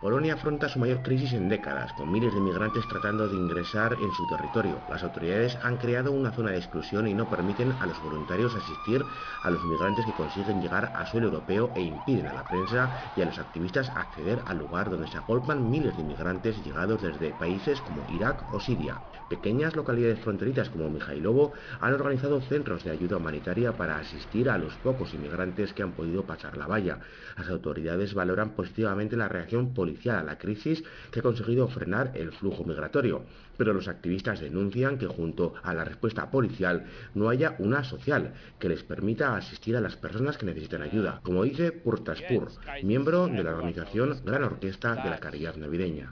Polonia 0.00 0.34
afronta 0.34 0.68
su 0.68 0.78
mayor 0.78 1.02
crisis 1.02 1.32
en 1.32 1.48
décadas, 1.48 1.92
con 1.92 2.12
miles 2.12 2.32
de 2.32 2.40
migrantes 2.40 2.86
tratando 2.86 3.28
de 3.28 3.34
ingresar 3.36 4.00
en 4.00 4.12
su 4.12 4.28
territorio. 4.28 4.84
Las 4.86 5.02
autoridades 5.02 5.58
han 5.60 5.76
creado 5.76 6.12
una 6.12 6.30
zona 6.30 6.52
de 6.52 6.58
exclusión 6.58 7.08
y 7.08 7.14
no 7.14 7.28
permiten 7.28 7.74
a 7.80 7.86
los 7.86 8.00
voluntarios 8.00 8.54
asistir 8.54 9.06
a 9.42 9.50
los 9.50 9.64
migrantes 9.64 10.06
que 10.06 10.14
consiguen 10.14 10.60
llegar 10.60 10.92
a 10.94 11.04
suelo 11.04 11.26
europeo 11.26 11.72
e 11.74 11.82
impiden 11.82 12.28
a 12.28 12.32
la 12.32 12.46
prensa 12.46 12.92
y 13.16 13.22
a 13.22 13.26
los 13.26 13.40
activistas 13.40 13.90
acceder 13.96 14.44
al 14.46 14.58
lugar 14.58 14.88
donde 14.88 15.08
se 15.08 15.18
agolpan 15.18 15.68
miles 15.68 15.96
de 15.96 16.02
inmigrantes 16.02 16.62
llegados 16.62 17.02
desde 17.02 17.34
países 17.34 17.82
como 17.82 18.04
Irak 18.08 18.44
o 18.52 18.60
Siria. 18.60 19.02
Pequeñas 19.28 19.76
localidades 19.76 20.20
fronterizas 20.20 20.70
como 20.70 20.88
Mijailovo 20.88 21.52
han 21.80 21.92
organizado 21.92 22.40
centros 22.40 22.82
de 22.82 22.90
ayuda 22.90 23.18
humanitaria 23.18 23.76
para 23.76 23.98
asistir 23.98 24.48
a 24.48 24.56
los 24.56 24.78
pocos 24.78 25.12
inmigrantes 25.12 25.74
que 25.74 25.82
han 25.82 25.92
podido 25.92 26.24
pasar 26.24 26.56
la 26.56 26.66
valla. 26.66 27.00
Las 27.36 27.50
autoridades 27.50 28.14
valoran 28.14 28.54
positivamente 28.54 29.18
la 29.18 29.28
reacción 29.28 29.74
policial 29.74 30.16
a 30.16 30.22
la 30.22 30.38
crisis 30.38 30.82
que 31.10 31.20
ha 31.20 31.22
conseguido 31.22 31.68
frenar 31.68 32.12
el 32.14 32.32
flujo 32.32 32.64
migratorio 32.64 33.26
pero 33.58 33.74
los 33.74 33.88
activistas 33.88 34.40
denuncian 34.40 34.96
que 34.96 35.06
junto 35.06 35.52
a 35.62 35.74
la 35.74 35.84
respuesta 35.84 36.30
policial 36.30 36.86
no 37.14 37.28
haya 37.28 37.56
una 37.58 37.84
social 37.84 38.32
que 38.58 38.70
les 38.70 38.82
permita 38.82 39.36
asistir 39.36 39.76
a 39.76 39.80
las 39.80 39.96
personas 39.96 40.38
que 40.38 40.46
necesitan 40.46 40.80
ayuda, 40.80 41.20
como 41.22 41.44
dice 41.44 41.72
Purtaspur, 41.72 42.52
miembro 42.82 43.26
de 43.26 43.42
la 43.42 43.50
organización 43.50 44.20
Gran 44.24 44.44
Orquesta 44.44 44.94
de 44.94 45.10
la 45.10 45.18
Caridad 45.18 45.56
Navideña. 45.56 46.08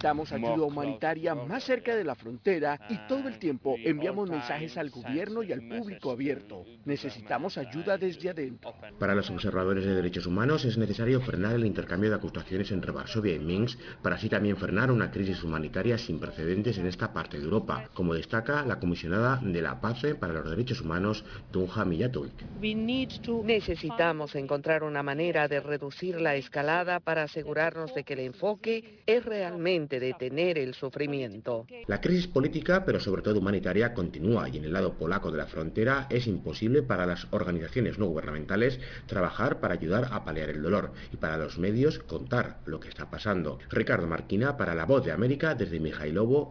Damos 0.00 0.30
ayuda 0.30 0.62
humanitaria 0.62 1.34
más 1.34 1.64
cerca 1.64 1.96
de 1.96 2.04
la 2.04 2.14
frontera 2.14 2.78
y 2.90 2.98
todo 3.08 3.26
el 3.28 3.38
tiempo 3.38 3.76
enviamos 3.82 4.30
mensajes 4.30 4.76
al 4.76 4.90
gobierno 4.90 5.42
y 5.42 5.52
al 5.52 5.66
público 5.66 6.10
abierto. 6.10 6.64
Necesitamos 6.84 7.56
ayuda 7.56 7.96
desde 7.96 8.30
adentro. 8.30 8.74
Para 8.98 9.14
los 9.14 9.30
observadores 9.30 9.84
de 9.84 9.94
derechos 9.94 10.26
humanos 10.26 10.64
es 10.64 10.76
necesario 10.76 11.20
frenar 11.22 11.54
el 11.54 11.64
intercambio 11.64 12.10
de 12.10 12.16
acusaciones 12.16 12.70
entre 12.70 12.92
Varsovia 12.92 13.34
y 13.34 13.38
Minsk 13.38 13.78
para 14.02 14.16
así 14.16 14.28
también 14.28 14.56
frenar 14.56 14.90
una 14.90 15.10
crisis 15.10 15.42
humanitaria 15.42 15.96
sin 15.96 16.18
precedentes 16.18 16.65
en 16.66 16.86
esta 16.86 17.12
parte 17.12 17.38
de 17.38 17.44
Europa, 17.44 17.88
como 17.94 18.14
destaca 18.14 18.64
la 18.64 18.80
comisionada 18.80 19.40
de 19.40 19.62
la 19.62 19.80
Paz 19.80 20.02
para 20.18 20.32
los 20.32 20.50
Derechos 20.50 20.80
Humanos, 20.80 21.24
Dunja 21.52 21.84
Mijatovic. 21.84 22.32
Necesitamos 23.44 24.34
encontrar 24.34 24.82
una 24.82 25.04
manera 25.04 25.46
de 25.46 25.60
reducir 25.60 26.20
la 26.20 26.34
escalada 26.34 26.98
para 26.98 27.22
asegurarnos 27.22 27.94
de 27.94 28.02
que 28.02 28.14
el 28.14 28.20
enfoque 28.20 29.02
es 29.06 29.24
realmente 29.24 30.00
detener 30.00 30.58
el 30.58 30.74
sufrimiento. 30.74 31.66
La 31.86 32.00
crisis 32.00 32.26
política, 32.26 32.84
pero 32.84 32.98
sobre 32.98 33.22
todo 33.22 33.38
humanitaria, 33.38 33.94
continúa 33.94 34.48
y 34.48 34.56
en 34.56 34.64
el 34.64 34.72
lado 34.72 34.94
polaco 34.94 35.30
de 35.30 35.38
la 35.38 35.46
frontera 35.46 36.08
es 36.10 36.26
imposible 36.26 36.82
para 36.82 37.06
las 37.06 37.28
organizaciones 37.30 37.96
no 37.96 38.06
gubernamentales 38.06 38.80
trabajar 39.06 39.60
para 39.60 39.74
ayudar 39.74 40.08
a 40.10 40.24
paliar 40.24 40.50
el 40.50 40.62
dolor 40.62 40.92
y 41.12 41.16
para 41.16 41.36
los 41.36 41.58
medios 41.58 42.00
contar 42.00 42.58
lo 42.66 42.80
que 42.80 42.88
está 42.88 43.08
pasando. 43.08 43.60
Ricardo 43.70 44.08
Marquina 44.08 44.56
para 44.56 44.74
La 44.74 44.84
Voz 44.84 45.04
de 45.04 45.12
América 45.12 45.54
desde 45.54 45.78
Mijailovo 45.78 46.50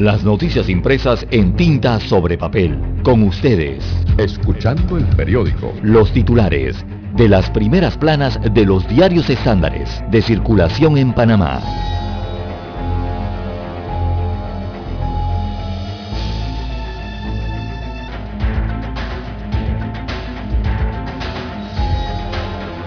Las 0.00 0.24
noticias 0.24 0.70
impresas 0.70 1.26
en 1.30 1.54
tinta 1.56 2.00
sobre 2.00 2.38
papel. 2.38 2.78
Con 3.02 3.22
ustedes. 3.22 3.84
Escuchando 4.16 4.96
el 4.96 5.04
periódico. 5.04 5.74
Los 5.82 6.10
titulares 6.10 6.86
de 7.16 7.28
las 7.28 7.50
primeras 7.50 7.98
planas 7.98 8.40
de 8.50 8.64
los 8.64 8.88
diarios 8.88 9.28
estándares 9.28 10.02
de 10.10 10.22
circulación 10.22 10.96
en 10.96 11.12
Panamá. 11.12 11.60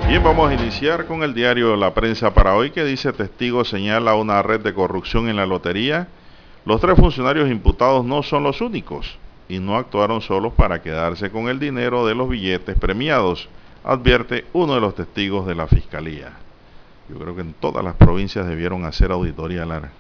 Bien, 0.08 0.24
vamos 0.24 0.50
a 0.50 0.54
iniciar 0.56 1.06
con 1.06 1.22
el 1.22 1.36
diario 1.36 1.76
La 1.76 1.94
Prensa 1.94 2.34
para 2.34 2.56
hoy 2.56 2.72
que 2.72 2.84
dice 2.84 3.14
testigo 3.14 3.64
señala 3.64 4.16
una 4.16 4.42
red 4.42 4.62
de 4.62 4.74
corrupción 4.74 5.30
en 5.30 5.36
la 5.36 5.46
lotería 5.46 6.08
los 6.66 6.80
tres 6.80 6.98
funcionarios 6.98 7.50
imputados 7.50 8.06
no 8.06 8.24
son 8.24 8.44
los 8.44 8.62
únicos 8.62 9.18
y 9.50 9.60
no 9.60 9.76
actuaron 9.76 10.22
solos 10.22 10.54
para 10.54 10.82
quedarse 10.82 11.30
con 11.30 11.50
el 11.50 11.60
dinero 11.60 12.06
de 12.06 12.16
los 12.16 12.30
billetes 12.30 12.80
premiados, 12.80 13.50
advierte 13.84 14.46
uno 14.54 14.76
de 14.76 14.82
los 14.82 14.96
testigos 14.96 15.46
de 15.46 15.56
la 15.56 15.68
Fiscalía. 15.68 16.32
Yo 17.10 17.18
creo 17.18 17.36
que 17.36 17.42
en 17.42 17.52
todas 17.54 17.84
las 17.84 17.96
provincias 17.96 18.48
debieron 18.48 18.86
hacer 18.86 19.12
auditoría 19.12 19.66
larga, 19.66 19.92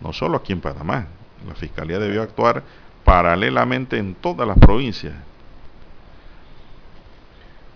no 0.00 0.12
solo 0.12 0.38
aquí 0.38 0.52
en 0.52 0.60
Panamá. 0.60 1.06
La 1.46 1.54
Fiscalía 1.54 2.00
debió 2.00 2.22
actuar 2.22 2.64
paralelamente 3.04 3.98
en 3.98 4.16
todas 4.16 4.48
las 4.48 4.58
provincias. 4.58 5.14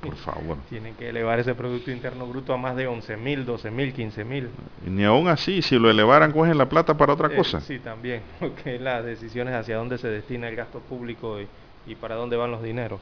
Por 0.00 0.16
favor. 0.16 0.58
Tienen 0.68 0.94
que 0.96 1.08
elevar 1.08 1.38
ese 1.38 1.54
Producto 1.54 1.90
Interno 1.90 2.26
Bruto 2.26 2.52
a 2.52 2.56
más 2.56 2.74
de 2.76 2.86
11 2.86 3.16
mil, 3.16 3.46
12 3.46 3.70
mil, 3.70 3.92
15 3.92 4.24
mil. 4.24 4.48
Ni 4.84 5.04
aún 5.04 5.28
así, 5.28 5.62
si 5.62 5.78
lo 5.78 5.90
elevaran, 5.90 6.32
cogen 6.32 6.58
la 6.58 6.68
plata 6.68 6.96
para 6.96 7.12
otra 7.12 7.28
eh, 7.28 7.36
cosa. 7.36 7.60
Sí, 7.60 7.78
también, 7.78 8.22
porque 8.40 8.78
las 8.78 9.04
decisiones 9.04 9.54
hacia 9.54 9.76
dónde 9.76 9.98
se 9.98 10.08
destina 10.08 10.48
el 10.48 10.56
gasto 10.56 10.80
público 10.80 11.38
y, 11.40 11.94
para 11.94 12.14
dónde 12.16 12.36
van 12.36 12.50
los 12.50 12.62
dineros. 12.62 13.00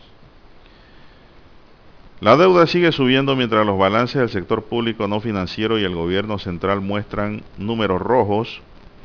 La 2.21 2.37
deuda 2.37 2.67
sigue 2.67 2.91
subiendo 2.91 3.37
mientras 3.37 3.65
los 3.65 3.79
balances 3.79 4.17
del 4.17 4.29
sector 4.29 4.65
público 4.65 5.07
no 5.07 5.21
financiero 5.21 5.79
y 5.79 5.85
el 5.85 5.95
gobierno 5.95 6.41
central 6.41 6.81
muestran 6.81 7.43
números 7.59 8.03
rojos 8.03 8.61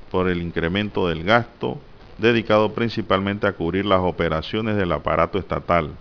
por 0.10 0.28
el 0.30 0.42
incremento 0.42 1.08
del 1.08 1.24
gasto 1.24 1.78
dedicado 2.18 2.74
principalmente 2.74 3.46
a 3.46 3.54
cubrir 3.54 3.86
las 3.86 4.00
operaciones 4.00 4.78
del 4.78 4.92
aparato 4.92 5.38
estatal 5.38 5.92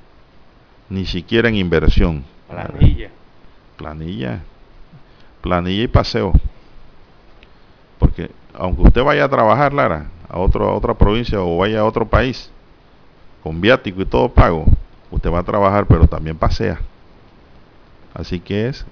ni 0.89 1.05
siquiera 1.05 1.51
en 1.51 1.57
inversión. 1.57 2.25
Planilla. 2.49 3.11
Planilla. 3.77 4.41
Planilla 5.43 5.83
y 5.83 5.89
paseo. 5.89 6.33
Porque 7.99 8.31
aunque 8.55 8.83
usted 8.83 9.03
vaya 9.03 9.25
a 9.25 9.29
trabajar, 9.29 9.75
Lara, 9.75 10.11
a, 10.29 10.39
otro, 10.39 10.69
a 10.69 10.75
otra 10.75 10.95
provincia 10.95 11.41
o 11.41 11.59
vaya 11.59 11.81
a 11.81 11.85
otro 11.85 12.07
país, 12.07 12.51
con 13.43 13.61
viático 13.61 14.01
y 14.01 14.07
todo 14.07 14.31
pago, 14.31 14.65
usted 15.11 15.31
va 15.31 15.41
a 15.41 15.45
trabajar, 15.45 15.87
pero 15.87 16.07
también 16.07 16.37
pasea. 16.37 16.81
Así 18.15 18.41
que 18.41 18.69
es 18.69 18.85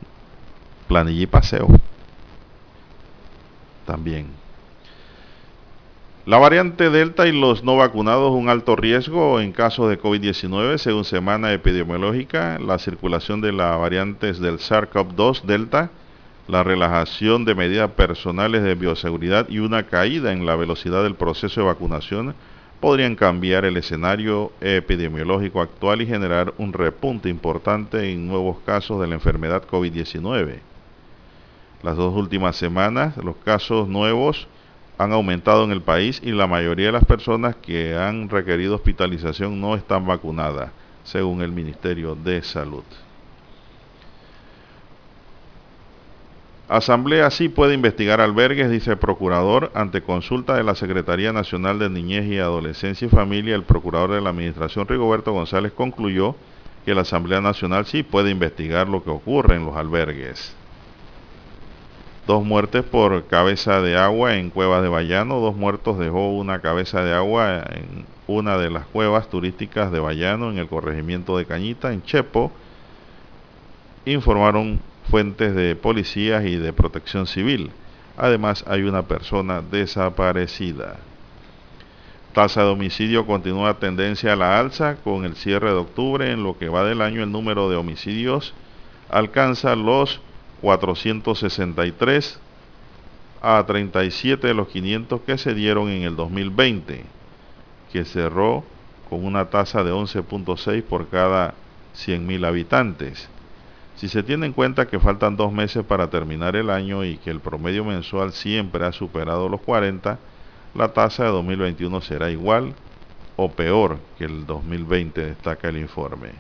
planilla 0.89 1.23
y 1.23 1.27
paseo. 1.27 1.69
También. 3.87 4.27
La 6.27 6.39
variante 6.39 6.91
Delta 6.91 7.27
y 7.27 7.33
los 7.33 7.65
no 7.65 7.77
vacunados 7.77 8.33
un 8.33 8.51
alto 8.51 8.77
riesgo 8.77 9.41
en 9.41 9.53
caso 9.53 9.89
de 9.89 9.99
COVID-19 9.99 10.79
según 10.79 11.05
semana 11.05 11.53
epidemiológica, 11.53 12.59
la 12.59 12.79
circulación 12.79 13.41
de 13.41 13.53
las 13.53 13.79
variantes 13.79 14.39
del 14.39 14.59
SARS-CoV-2 14.59 15.43
Delta, 15.43 15.91
la 16.47 16.63
relajación 16.63 17.45
de 17.45 17.55
medidas 17.55 17.91
personales 17.93 18.63
de 18.63 18.75
bioseguridad 18.75 19.49
y 19.49 19.61
una 19.61 19.85
caída 19.85 20.33
en 20.33 20.45
la 20.45 20.57
velocidad 20.57 21.03
del 21.03 21.15
proceso 21.15 21.63
de 21.63 21.67
vacunación 21.67 22.35
podrían 22.81 23.15
cambiar 23.15 23.67
el 23.67 23.77
escenario 23.77 24.53
epidemiológico 24.61 25.61
actual 25.61 26.01
y 26.01 26.07
generar 26.07 26.55
un 26.57 26.73
repunte 26.73 27.29
importante 27.29 28.11
en 28.11 28.27
nuevos 28.27 28.59
casos 28.65 29.01
de 29.01 29.07
la 29.07 29.15
enfermedad 29.15 29.65
COVID-19. 29.71 30.61
Las 31.83 31.97
dos 31.97 32.15
últimas 32.15 32.57
semanas, 32.57 33.17
los 33.19 33.37
casos 33.37 33.87
nuevos 33.87 34.49
han 34.99 35.13
aumentado 35.13 35.65
en 35.65 35.71
el 35.73 35.83
país 35.83 36.21
y 36.23 36.33
la 36.33 36.47
mayoría 36.47 36.87
de 36.87 36.93
las 36.93 37.05
personas 37.05 37.57
que 37.57 37.97
han 37.97 38.29
requerido 38.29 38.75
hospitalización 38.75 39.61
no 39.61 39.75
están 39.75 40.07
vacunadas, 40.07 40.73
según 41.05 41.43
el 41.43 41.53
Ministerio 41.53 42.15
de 42.15 42.43
Salud. 42.43 42.85
Asamblea 46.71 47.29
sí 47.31 47.49
puede 47.49 47.75
investigar 47.75 48.21
albergues, 48.21 48.71
dice 48.71 48.93
el 48.93 48.97
procurador, 48.97 49.73
ante 49.75 50.03
consulta 50.03 50.55
de 50.55 50.63
la 50.63 50.77
Secretaría 50.77 51.33
Nacional 51.33 51.81
de 51.81 51.91
Niñez 51.91 52.27
y 52.27 52.39
Adolescencia 52.39 53.07
y 53.07 53.11
Familia. 53.11 53.57
El 53.57 53.65
procurador 53.65 54.13
de 54.13 54.21
la 54.21 54.31
Administración, 54.31 54.87
Rigoberto 54.87 55.33
González, 55.33 55.73
concluyó 55.73 56.37
que 56.85 56.95
la 56.95 57.01
Asamblea 57.01 57.41
Nacional 57.41 57.87
sí 57.87 58.05
puede 58.05 58.31
investigar 58.31 58.89
lo 58.89 59.03
que 59.03 59.11
ocurre 59.11 59.57
en 59.57 59.67
los 59.67 59.75
albergues. 59.75 60.55
Dos 62.29 62.45
muertes 62.45 62.85
por 62.85 63.27
cabeza 63.27 63.81
de 63.81 63.97
agua 63.97 64.37
en 64.37 64.51
cuevas 64.51 64.81
de 64.85 64.89
Bayano. 64.89 65.41
Dos 65.41 65.57
muertos 65.57 65.99
dejó 65.99 66.31
una 66.31 66.61
cabeza 66.61 67.03
de 67.03 67.13
agua 67.13 67.65
en 67.69 68.07
una 68.29 68.59
de 68.59 68.71
las 68.71 68.87
cuevas 68.87 69.29
turísticas 69.29 69.91
de 69.91 69.99
Bayano 69.99 70.53
en 70.53 70.59
el 70.59 70.69
corregimiento 70.69 71.37
de 71.37 71.47
Cañita, 71.47 71.93
en 71.93 72.05
Chepo. 72.05 72.53
Informaron 74.05 74.81
fuentes 75.11 75.57
de 75.57 75.75
policías 75.75 76.45
y 76.45 76.57
de 76.57 76.73
protección 76.73 77.27
civil. 77.27 77.73
Además, 78.17 78.65
hay 78.69 78.83
una 78.83 79.03
persona 79.03 79.61
desaparecida. 79.61 80.99
Tasa 82.33 82.63
de 82.63 82.69
homicidio 82.69 83.27
continúa 83.27 83.81
tendencia 83.81 84.35
a 84.35 84.37
la 84.37 84.61
alza 84.61 84.97
con 85.03 85.25
el 85.25 85.35
cierre 85.35 85.71
de 85.71 85.79
octubre. 85.79 86.31
En 86.31 86.45
lo 86.45 86.57
que 86.57 86.69
va 86.69 86.85
del 86.85 87.03
año, 87.03 87.25
el 87.25 87.33
número 87.33 87.69
de 87.69 87.77
homicidios 87.77 88.55
alcanza 89.09 89.75
los 89.75 90.21
463 90.61 92.39
a 93.43 93.65
37 93.67 94.47
de 94.47 94.55
los 94.55 94.69
500 94.69 95.23
que 95.23 95.39
se 95.39 95.55
dieron 95.55 95.89
en 95.89 96.03
el 96.03 96.15
2020, 96.15 97.03
que 97.93 98.05
cerró 98.05 98.63
con 99.09 99.25
una 99.25 99.47
tasa 99.47 99.83
de 99.83 99.93
11.6 99.93 100.85
por 100.85 101.09
cada 101.09 101.55
100.000 101.97 102.47
habitantes. 102.47 103.29
Si 104.01 104.09
se 104.09 104.23
tiene 104.23 104.47
en 104.47 104.55
cuenta 104.55 104.89
que 104.89 104.99
faltan 104.99 105.37
dos 105.37 105.53
meses 105.53 105.85
para 105.85 106.09
terminar 106.09 106.57
el 106.57 106.71
año 106.71 107.05
y 107.05 107.19
que 107.19 107.29
el 107.29 107.41
promedio 107.41 107.85
mensual 107.85 108.33
siempre 108.33 108.87
ha 108.87 108.93
superado 108.93 109.51
los 109.51 109.61
40, 109.61 110.19
la 110.75 110.89
tasa 110.95 111.25
de 111.25 111.29
2021 111.29 112.01
será 112.01 112.31
igual 112.31 112.73
o 113.37 113.51
peor 113.51 113.99
que 114.17 114.25
el 114.25 114.47
2020, 114.47 115.21
destaca 115.21 115.69
el 115.69 115.77
informe. 115.77 116.31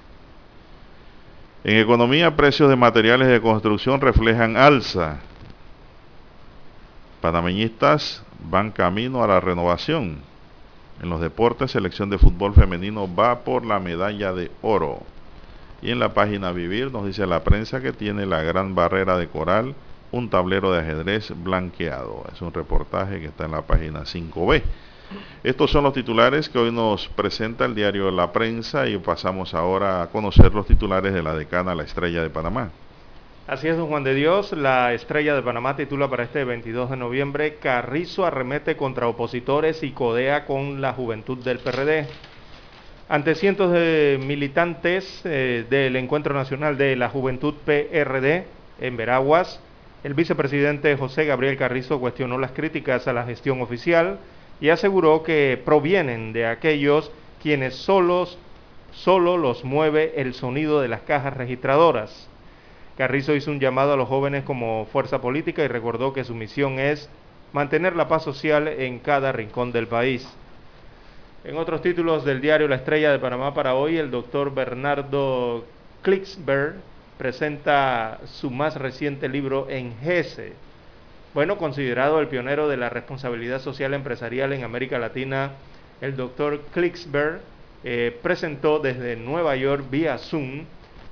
En 1.63 1.77
economía, 1.77 2.35
precios 2.35 2.71
de 2.71 2.77
materiales 2.77 3.29
de 3.29 3.43
construcción 3.43 4.01
reflejan 4.01 4.57
alza. 4.57 5.19
Panameñistas 7.21 8.25
van 8.43 8.71
camino 8.71 9.23
a 9.23 9.27
la 9.27 9.39
renovación. 9.39 10.21
En 11.03 11.11
los 11.11 11.21
deportes, 11.21 11.73
selección 11.73 12.09
de 12.09 12.17
fútbol 12.17 12.55
femenino 12.55 13.07
va 13.15 13.41
por 13.41 13.67
la 13.67 13.79
medalla 13.81 14.33
de 14.33 14.51
oro. 14.63 15.03
Y 15.83 15.91
en 15.91 15.99
la 15.99 16.13
página 16.13 16.53
Vivir 16.53 16.93
nos 16.93 17.07
dice 17.07 17.27
la 17.27 17.43
prensa 17.43 17.81
que 17.81 17.93
tiene 17.93 18.27
la 18.27 18.43
gran 18.43 18.75
barrera 18.75 19.17
de 19.17 19.29
coral, 19.29 19.75
un 20.13 20.29
tablero 20.29 20.73
de 20.73 20.81
ajedrez 20.81 21.33
blanqueado. 21.43 22.25
Es 22.33 22.43
un 22.43 22.53
reportaje 22.53 23.21
que 23.21 23.27
está 23.27 23.47
en 23.47 23.53
la 23.53 23.63
página 23.63 24.01
5B. 24.01 24.63
Estos 25.43 25.71
son 25.71 25.85
los 25.85 25.95
titulares 25.95 26.49
que 26.49 26.59
hoy 26.59 26.71
nos 26.71 27.09
presenta 27.09 27.65
el 27.65 27.75
diario 27.75 28.11
La 28.11 28.31
Prensa 28.31 28.87
y 28.89 28.99
pasamos 28.99 29.55
ahora 29.55 30.03
a 30.03 30.07
conocer 30.09 30.55
los 30.55 30.67
titulares 30.67 31.13
de 31.13 31.23
la 31.23 31.35
decana 31.35 31.75
La 31.75 31.83
Estrella 31.83 32.23
de 32.23 32.31
Panamá. 32.31 32.71
Así 33.47 33.67
es, 33.67 33.77
don 33.77 33.89
Juan 33.89 34.05
de 34.05 34.15
Dios. 34.15 34.53
La 34.53 34.93
Estrella 34.93 35.35
de 35.35 35.43
Panamá 35.43 35.75
titula 35.75 36.09
para 36.09 36.23
este 36.23 36.45
22 36.45 36.91
de 36.91 36.97
noviembre, 36.97 37.57
Carrizo 37.57 38.25
arremete 38.25 38.77
contra 38.77 39.09
opositores 39.09 39.83
y 39.83 39.91
codea 39.91 40.45
con 40.45 40.81
la 40.81 40.93
juventud 40.93 41.39
del 41.39 41.59
PRD. 41.59 42.07
Ante 43.11 43.35
cientos 43.35 43.73
de 43.73 44.21
militantes 44.25 45.23
eh, 45.25 45.65
del 45.69 45.97
Encuentro 45.97 46.33
Nacional 46.33 46.79
de 46.79 46.95
la 46.95 47.09
Juventud 47.09 47.55
PRD 47.65 48.45
en 48.81 48.97
Veraguas, 48.97 49.61
el 50.05 50.15
vicepresidente 50.15 50.97
José 50.97 51.25
Gabriel 51.25 51.57
Carrizo 51.57 51.99
cuestionó 51.99 52.39
las 52.39 52.53
críticas 52.53 53.09
a 53.09 53.13
la 53.13 53.25
gestión 53.25 53.63
oficial 53.63 54.21
y 54.61 54.69
aseguró 54.69 55.25
que 55.25 55.61
provienen 55.65 56.33
de 56.33 56.47
aquellos 56.47 57.11
quienes 57.43 57.75
solos, 57.75 58.39
solo 58.93 59.37
los 59.39 59.65
mueve 59.65 60.13
el 60.21 60.33
sonido 60.33 60.81
de 60.81 60.87
las 60.87 61.01
cajas 61.01 61.37
registradoras. 61.37 62.29
Carrizo 62.97 63.35
hizo 63.35 63.51
un 63.51 63.59
llamado 63.59 63.95
a 63.95 63.97
los 63.97 64.09
jóvenes 64.09 64.45
como 64.45 64.87
fuerza 64.93 65.21
política 65.21 65.65
y 65.65 65.67
recordó 65.67 66.13
que 66.13 66.23
su 66.23 66.37
misión 66.37 66.79
es 66.79 67.11
mantener 67.53 67.97
la 67.97 68.07
paz 68.07 68.23
social 68.23 68.69
en 68.69 69.01
cada 69.01 69.33
rincón 69.33 69.73
del 69.73 69.89
país. 69.89 70.29
En 71.43 71.57
otros 71.57 71.81
títulos 71.81 72.27
del 72.27 72.43
diario 72.43 72.69
La 72.69 72.77
Estrella 72.77 73.11
de 73.11 73.19
Panamá 73.19 73.55
para 73.55 73.75
hoy, 73.75 73.97
el 73.97 74.11
doctor 74.11 74.53
Bernardo 74.53 75.65
Klicksberg 76.03 76.75
presenta 77.17 78.21
su 78.27 78.51
más 78.51 78.77
reciente 78.77 79.27
libro 79.27 79.67
en 79.71 79.97
GESE, 80.03 80.53
bueno, 81.33 81.57
considerado 81.57 82.21
el 82.21 82.29
pionero 82.29 82.69
de 82.69 82.77
la 82.77 82.91
responsabilidad 82.91 83.61
social 83.61 83.95
empresarial 83.95 84.53
en 84.53 84.65
América 84.65 84.99
Latina, 84.99 85.53
el 86.03 86.15
doctor 86.15 86.61
Klicksberg 86.75 87.41
eh, 87.85 88.19
presentó 88.23 88.79
desde 88.79 89.17
Nueva 89.17 89.57
York 89.57 89.85
vía 89.91 90.19
Zoom 90.19 90.65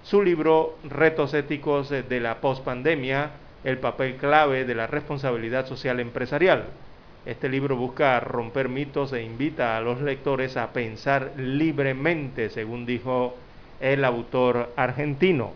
su 0.03 0.23
libro 0.23 0.77
Retos 0.85 1.33
éticos 1.33 1.89
de 1.89 2.21
la 2.21 2.43
pospandemia, 2.43 3.31
el 3.65 3.79
papel 3.79 4.17
clave 4.17 4.67
de 4.67 4.75
la 4.75 4.87
responsabilidad 4.89 5.67
social 5.67 6.01
empresarial. 6.01 6.65
Este 7.27 7.49
libro 7.49 7.77
busca 7.77 8.19
romper 8.21 8.69
mitos 8.69 9.13
e 9.13 9.23
invita 9.23 9.77
a 9.77 9.81
los 9.81 10.01
lectores 10.01 10.57
a 10.57 10.73
pensar 10.73 11.33
libremente, 11.37 12.49
según 12.51 12.87
dijo 12.87 13.37
el 13.81 14.05
autor 14.05 14.73
argentino. 14.77 15.53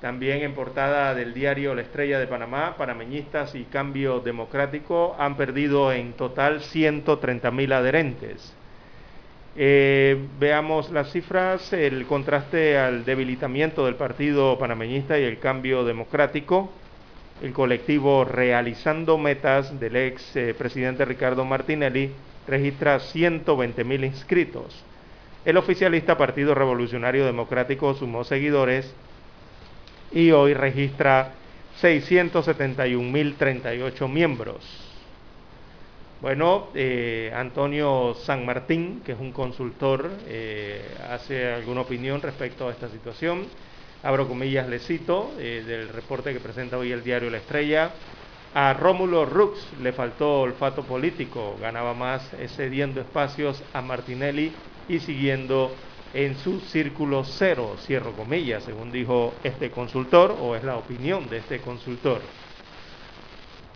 También 0.00 0.42
en 0.42 0.54
portada 0.54 1.14
del 1.14 1.34
diario 1.34 1.74
La 1.74 1.82
Estrella 1.82 2.20
de 2.20 2.28
Panamá, 2.28 2.76
panameñistas 2.78 3.56
y 3.56 3.64
Cambio 3.64 4.20
Democrático 4.20 5.16
han 5.18 5.36
perdido 5.36 5.92
en 5.92 6.12
total 6.12 6.60
130 6.60 7.50
mil 7.50 7.72
adherentes. 7.72 8.54
Eh, 9.56 10.16
veamos 10.38 10.92
las 10.92 11.10
cifras, 11.10 11.72
el 11.72 12.06
contraste 12.06 12.78
al 12.78 13.04
debilitamiento 13.04 13.86
del 13.86 13.96
partido 13.96 14.56
panameñista 14.56 15.18
y 15.18 15.24
el 15.24 15.40
cambio 15.40 15.82
democrático. 15.82 16.70
El 17.40 17.52
colectivo 17.52 18.24
Realizando 18.24 19.16
Metas 19.16 19.78
del 19.78 19.94
ex 19.94 20.34
eh, 20.34 20.54
presidente 20.54 21.04
Ricardo 21.04 21.44
Martinelli 21.44 22.10
registra 22.48 22.98
120 22.98 23.84
mil 23.84 24.04
inscritos. 24.04 24.82
El 25.44 25.56
oficialista 25.56 26.18
Partido 26.18 26.52
Revolucionario 26.54 27.24
Democrático 27.24 27.94
sumó 27.94 28.24
seguidores 28.24 28.92
y 30.10 30.32
hoy 30.32 30.52
registra 30.52 31.34
671.038 31.80 34.08
miembros. 34.08 34.88
Bueno, 36.20 36.70
eh, 36.74 37.32
Antonio 37.32 38.16
San 38.24 38.44
Martín, 38.44 39.00
que 39.04 39.12
es 39.12 39.20
un 39.20 39.30
consultor, 39.30 40.10
eh, 40.26 40.82
hace 41.08 41.52
alguna 41.52 41.82
opinión 41.82 42.20
respecto 42.20 42.66
a 42.66 42.72
esta 42.72 42.88
situación. 42.88 43.46
Abro 44.02 44.28
comillas, 44.28 44.68
le 44.68 44.78
cito, 44.78 45.32
eh, 45.40 45.64
del 45.66 45.88
reporte 45.88 46.32
que 46.32 46.38
presenta 46.38 46.78
hoy 46.78 46.92
el 46.92 47.02
diario 47.02 47.30
La 47.30 47.38
Estrella. 47.38 47.90
A 48.54 48.72
Rómulo 48.72 49.26
Rux 49.26 49.58
le 49.82 49.92
faltó 49.92 50.42
olfato 50.42 50.84
político, 50.84 51.56
ganaba 51.60 51.94
más 51.94 52.22
cediendo 52.56 53.00
espacios 53.00 53.60
a 53.72 53.82
Martinelli 53.82 54.52
y 54.88 55.00
siguiendo 55.00 55.72
en 56.14 56.36
su 56.38 56.60
círculo 56.60 57.24
cero, 57.24 57.74
cierro 57.84 58.12
comillas, 58.12 58.62
según 58.62 58.92
dijo 58.92 59.34
este 59.42 59.70
consultor, 59.70 60.34
o 60.40 60.54
es 60.54 60.62
la 60.62 60.76
opinión 60.76 61.28
de 61.28 61.38
este 61.38 61.58
consultor. 61.58 62.20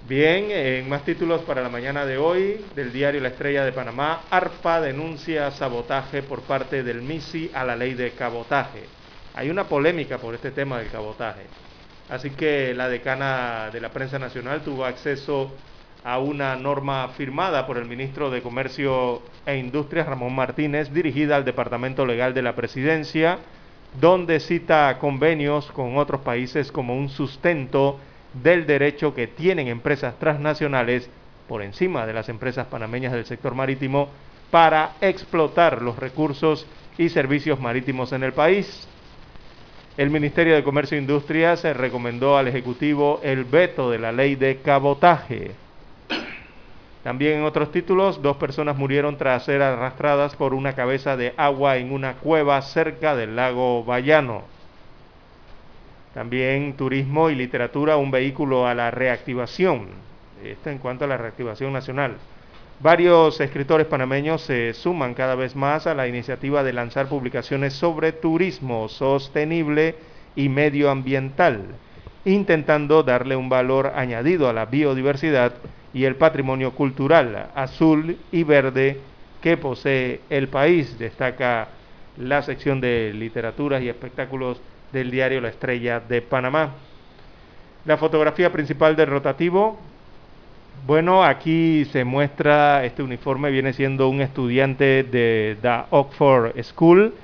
Bien, 0.08 0.50
en 0.50 0.88
más 0.88 1.04
títulos 1.04 1.42
para 1.42 1.62
la 1.62 1.68
mañana 1.68 2.06
de 2.06 2.16
hoy 2.16 2.64
del 2.76 2.92
diario 2.92 3.20
La 3.20 3.28
Estrella 3.28 3.64
de 3.64 3.72
Panamá, 3.72 4.22
ARPA 4.30 4.80
denuncia 4.80 5.50
sabotaje 5.50 6.22
por 6.22 6.42
parte 6.42 6.82
del 6.84 7.02
MISI 7.02 7.50
a 7.52 7.64
la 7.64 7.76
ley 7.76 7.94
de 7.94 8.12
cabotaje. 8.12 9.01
Hay 9.34 9.48
una 9.48 9.64
polémica 9.64 10.18
por 10.18 10.34
este 10.34 10.50
tema 10.50 10.78
del 10.78 10.90
cabotaje. 10.90 11.42
Así 12.10 12.30
que 12.30 12.74
la 12.74 12.88
decana 12.88 13.70
de 13.72 13.80
la 13.80 13.88
prensa 13.88 14.18
nacional 14.18 14.60
tuvo 14.60 14.84
acceso 14.84 15.50
a 16.04 16.18
una 16.18 16.56
norma 16.56 17.08
firmada 17.08 17.66
por 17.66 17.78
el 17.78 17.86
ministro 17.86 18.30
de 18.30 18.42
Comercio 18.42 19.22
e 19.46 19.56
Industrias, 19.56 20.06
Ramón 20.06 20.34
Martínez, 20.34 20.92
dirigida 20.92 21.36
al 21.36 21.44
Departamento 21.44 22.04
Legal 22.04 22.34
de 22.34 22.42
la 22.42 22.54
Presidencia, 22.54 23.38
donde 23.98 24.40
cita 24.40 24.98
convenios 24.98 25.70
con 25.72 25.96
otros 25.96 26.20
países 26.20 26.70
como 26.70 26.96
un 26.96 27.08
sustento 27.08 27.98
del 28.34 28.66
derecho 28.66 29.14
que 29.14 29.28
tienen 29.28 29.68
empresas 29.68 30.18
transnacionales 30.18 31.08
por 31.48 31.62
encima 31.62 32.06
de 32.06 32.12
las 32.12 32.28
empresas 32.28 32.66
panameñas 32.66 33.12
del 33.12 33.24
sector 33.24 33.54
marítimo 33.54 34.08
para 34.50 34.92
explotar 35.00 35.80
los 35.80 35.98
recursos 35.98 36.66
y 36.98 37.08
servicios 37.08 37.60
marítimos 37.60 38.12
en 38.12 38.24
el 38.24 38.32
país. 38.32 38.88
El 39.98 40.08
Ministerio 40.08 40.54
de 40.54 40.64
Comercio 40.64 40.96
e 40.96 41.00
Industria 41.02 41.54
se 41.56 41.74
recomendó 41.74 42.38
al 42.38 42.48
Ejecutivo 42.48 43.20
el 43.22 43.44
veto 43.44 43.90
de 43.90 43.98
la 43.98 44.10
ley 44.10 44.36
de 44.36 44.56
cabotaje. 44.62 45.50
También 47.02 47.40
en 47.40 47.44
otros 47.44 47.70
títulos, 47.72 48.22
dos 48.22 48.38
personas 48.38 48.78
murieron 48.78 49.18
tras 49.18 49.44
ser 49.44 49.60
arrastradas 49.60 50.34
por 50.34 50.54
una 50.54 50.74
cabeza 50.74 51.18
de 51.18 51.34
agua 51.36 51.76
en 51.76 51.92
una 51.92 52.14
cueva 52.14 52.62
cerca 52.62 53.14
del 53.14 53.36
lago 53.36 53.84
Bayano. 53.84 54.44
También 56.14 56.74
turismo 56.74 57.28
y 57.28 57.34
literatura, 57.34 57.98
un 57.98 58.10
vehículo 58.10 58.66
a 58.66 58.74
la 58.74 58.90
reactivación. 58.90 59.88
Esto 60.42 60.70
en 60.70 60.78
cuanto 60.78 61.04
a 61.04 61.08
la 61.08 61.18
reactivación 61.18 61.70
nacional. 61.70 62.16
Varios 62.82 63.40
escritores 63.40 63.86
panameños 63.86 64.42
se 64.42 64.74
suman 64.74 65.14
cada 65.14 65.36
vez 65.36 65.54
más 65.54 65.86
a 65.86 65.94
la 65.94 66.08
iniciativa 66.08 66.64
de 66.64 66.72
lanzar 66.72 67.06
publicaciones 67.06 67.74
sobre 67.74 68.10
turismo 68.10 68.88
sostenible 68.88 69.94
y 70.34 70.48
medioambiental, 70.48 71.60
intentando 72.24 73.04
darle 73.04 73.36
un 73.36 73.48
valor 73.48 73.92
añadido 73.94 74.48
a 74.48 74.52
la 74.52 74.66
biodiversidad 74.66 75.52
y 75.94 76.06
el 76.06 76.16
patrimonio 76.16 76.72
cultural 76.72 77.50
azul 77.54 78.16
y 78.32 78.42
verde 78.42 78.98
que 79.40 79.56
posee 79.56 80.22
el 80.28 80.48
país, 80.48 80.98
destaca 80.98 81.68
la 82.16 82.42
sección 82.42 82.80
de 82.80 83.12
literaturas 83.14 83.80
y 83.80 83.90
espectáculos 83.90 84.60
del 84.92 85.12
diario 85.12 85.40
La 85.40 85.50
Estrella 85.50 86.00
de 86.00 86.20
Panamá. 86.20 86.70
La 87.84 87.96
fotografía 87.96 88.50
principal 88.50 88.96
del 88.96 89.06
rotativo, 89.06 89.78
bueno, 90.86 91.24
aquí 91.24 91.84
se 91.86 92.04
muestra, 92.04 92.84
este 92.84 93.02
uniforme 93.02 93.50
viene 93.50 93.72
siendo 93.72 94.08
un 94.08 94.20
estudiante 94.20 95.04
de 95.04 95.56
la 95.62 95.86
Oxford 95.90 96.52
School 96.62 97.14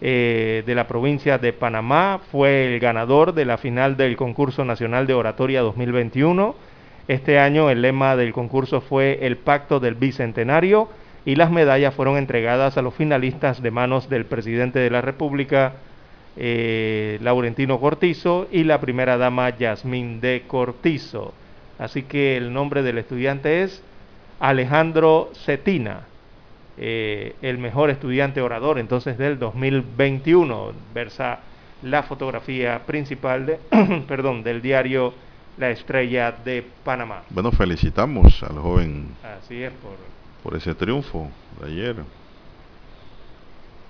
eh, 0.00 0.62
de 0.66 0.74
la 0.74 0.86
provincia 0.86 1.38
de 1.38 1.52
Panamá, 1.52 2.20
fue 2.30 2.74
el 2.74 2.80
ganador 2.80 3.34
de 3.34 3.44
la 3.44 3.58
final 3.58 3.96
del 3.96 4.16
concurso 4.16 4.64
nacional 4.64 5.06
de 5.06 5.14
oratoria 5.14 5.60
2021 5.62 6.54
este 7.06 7.38
año 7.38 7.68
el 7.68 7.82
lema 7.82 8.16
del 8.16 8.32
concurso 8.32 8.80
fue 8.80 9.18
el 9.26 9.36
Pacto 9.36 9.78
del 9.78 9.94
Bicentenario 9.94 10.88
y 11.26 11.36
las 11.36 11.50
medallas 11.50 11.94
fueron 11.94 12.16
entregadas 12.16 12.78
a 12.78 12.82
los 12.82 12.94
finalistas 12.94 13.60
de 13.60 13.70
manos 13.70 14.08
del 14.08 14.24
presidente 14.24 14.78
de 14.78 14.88
la 14.88 15.02
República, 15.02 15.74
eh, 16.36 17.18
Laurentino 17.20 17.78
Cortizo, 17.78 18.48
y 18.50 18.64
la 18.64 18.80
primera 18.80 19.18
dama 19.18 19.50
Yasmín 19.50 20.20
de 20.20 20.44
Cortizo. 20.46 21.34
Así 21.78 22.02
que 22.02 22.36
el 22.36 22.52
nombre 22.52 22.82
del 22.82 22.98
estudiante 22.98 23.62
es 23.62 23.82
Alejandro 24.40 25.30
Cetina, 25.44 26.06
eh, 26.76 27.36
el 27.42 27.58
mejor 27.58 27.90
estudiante 27.90 28.40
orador 28.40 28.78
entonces 28.78 29.18
del 29.18 29.38
2021. 29.38 30.72
Versa 30.92 31.40
la 31.82 32.02
fotografía 32.02 32.84
principal 32.86 33.46
de, 33.46 33.58
perdón, 34.08 34.42
del 34.42 34.62
diario 34.62 35.14
la 35.56 35.70
estrella 35.70 36.32
de 36.32 36.64
Panamá. 36.84 37.22
Bueno, 37.30 37.52
felicitamos 37.52 38.42
al 38.42 38.58
joven 38.58 39.08
Así 39.22 39.62
es, 39.62 39.72
por... 39.72 39.96
por 40.42 40.56
ese 40.56 40.74
triunfo 40.74 41.30
de 41.60 41.66
ayer. 41.70 41.96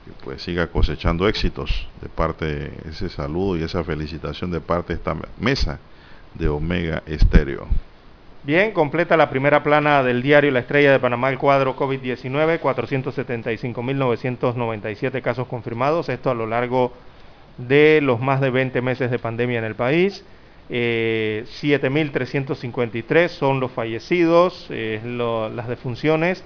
Que 0.05 0.11
pues 0.23 0.43
siga 0.43 0.67
cosechando 0.67 1.27
éxitos 1.27 1.89
de 2.03 2.11
parte, 2.11 2.71
ese 2.87 3.09
saludo 3.09 3.57
y 3.57 3.63
esa 3.63 3.83
felicitación 3.83 4.51
de 4.51 4.61
parte 4.61 4.93
de 4.93 4.99
esta 4.99 5.17
mesa 5.39 5.79
de 6.35 6.49
Omega 6.49 7.03
Estéreo. 7.07 7.67
Bien, 8.43 8.73
completa 8.73 9.17
la 9.17 9.31
primera 9.31 9.63
plana 9.63 10.03
del 10.03 10.21
diario 10.23 10.51
La 10.51 10.59
Estrella 10.61 10.93
de 10.93 10.99
Panamá 10.99 11.31
el 11.31 11.39
cuadro 11.39 11.75
COVID-19, 11.77 12.61
475.997 12.61 15.23
casos 15.23 15.49
confirmados, 15.49 16.11
esto 16.11 16.31
a 16.31 16.35
lo 16.35 16.47
largo 16.47 16.93
de 17.57 18.01
los 18.03 18.21
más 18.21 18.43
de 18.43 18.51
20 18.51 18.83
meses 18.83 19.11
de 19.11 19.19
pandemia 19.19 19.61
en 19.61 19.65
el 19.65 19.75
país. 19.75 20.23
7.353 20.69 23.17
eh, 23.17 23.29
son 23.29 23.61
los 23.61 23.71
fallecidos, 23.71 24.67
las 24.71 25.69
defunciones 25.69 26.43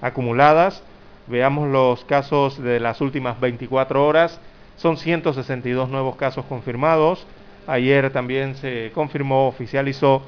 acumuladas. 0.00 0.82
Veamos 1.26 1.68
los 1.68 2.04
casos 2.04 2.62
de 2.62 2.78
las 2.80 3.00
últimas 3.00 3.40
24 3.40 4.06
horas. 4.06 4.38
Son 4.76 4.96
162 4.96 5.88
nuevos 5.88 6.14
casos 6.16 6.44
confirmados. 6.46 7.26
Ayer 7.66 8.10
también 8.10 8.54
se 8.56 8.90
confirmó, 8.94 9.48
oficializó 9.48 10.22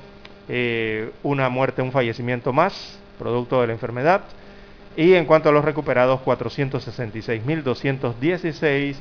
eh, 0.49 1.11
una 1.22 1.49
muerte, 1.49 1.80
un 1.82 1.93
fallecimiento 1.93 2.53
más, 2.53 2.99
producto 3.18 3.61
de 3.61 3.68
la 3.68 3.72
enfermedad. 3.72 4.22
Y 4.97 5.14
en 5.14 5.24
cuanto 5.24 5.49
a 5.49 5.53
los 5.53 5.64
recuperados, 5.64 6.20
466.216 6.20 8.97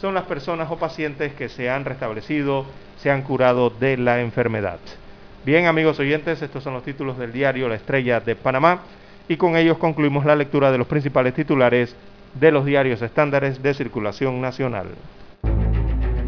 son 0.00 0.14
las 0.14 0.24
personas 0.24 0.70
o 0.70 0.76
pacientes 0.76 1.32
que 1.34 1.48
se 1.48 1.70
han 1.70 1.84
restablecido, 1.84 2.66
se 2.98 3.10
han 3.10 3.22
curado 3.22 3.70
de 3.70 3.96
la 3.96 4.20
enfermedad. 4.20 4.78
Bien, 5.44 5.66
amigos 5.66 5.98
oyentes, 5.98 6.42
estos 6.42 6.62
son 6.62 6.74
los 6.74 6.82
títulos 6.82 7.16
del 7.16 7.32
diario 7.32 7.68
La 7.68 7.76
Estrella 7.76 8.20
de 8.20 8.36
Panamá 8.36 8.80
y 9.28 9.36
con 9.36 9.56
ellos 9.56 9.78
concluimos 9.78 10.26
la 10.26 10.36
lectura 10.36 10.70
de 10.70 10.78
los 10.78 10.86
principales 10.86 11.34
titulares 11.34 11.96
de 12.34 12.50
los 12.50 12.66
diarios 12.66 13.00
estándares 13.00 13.62
de 13.62 13.74
circulación 13.74 14.40
nacional. 14.40 14.88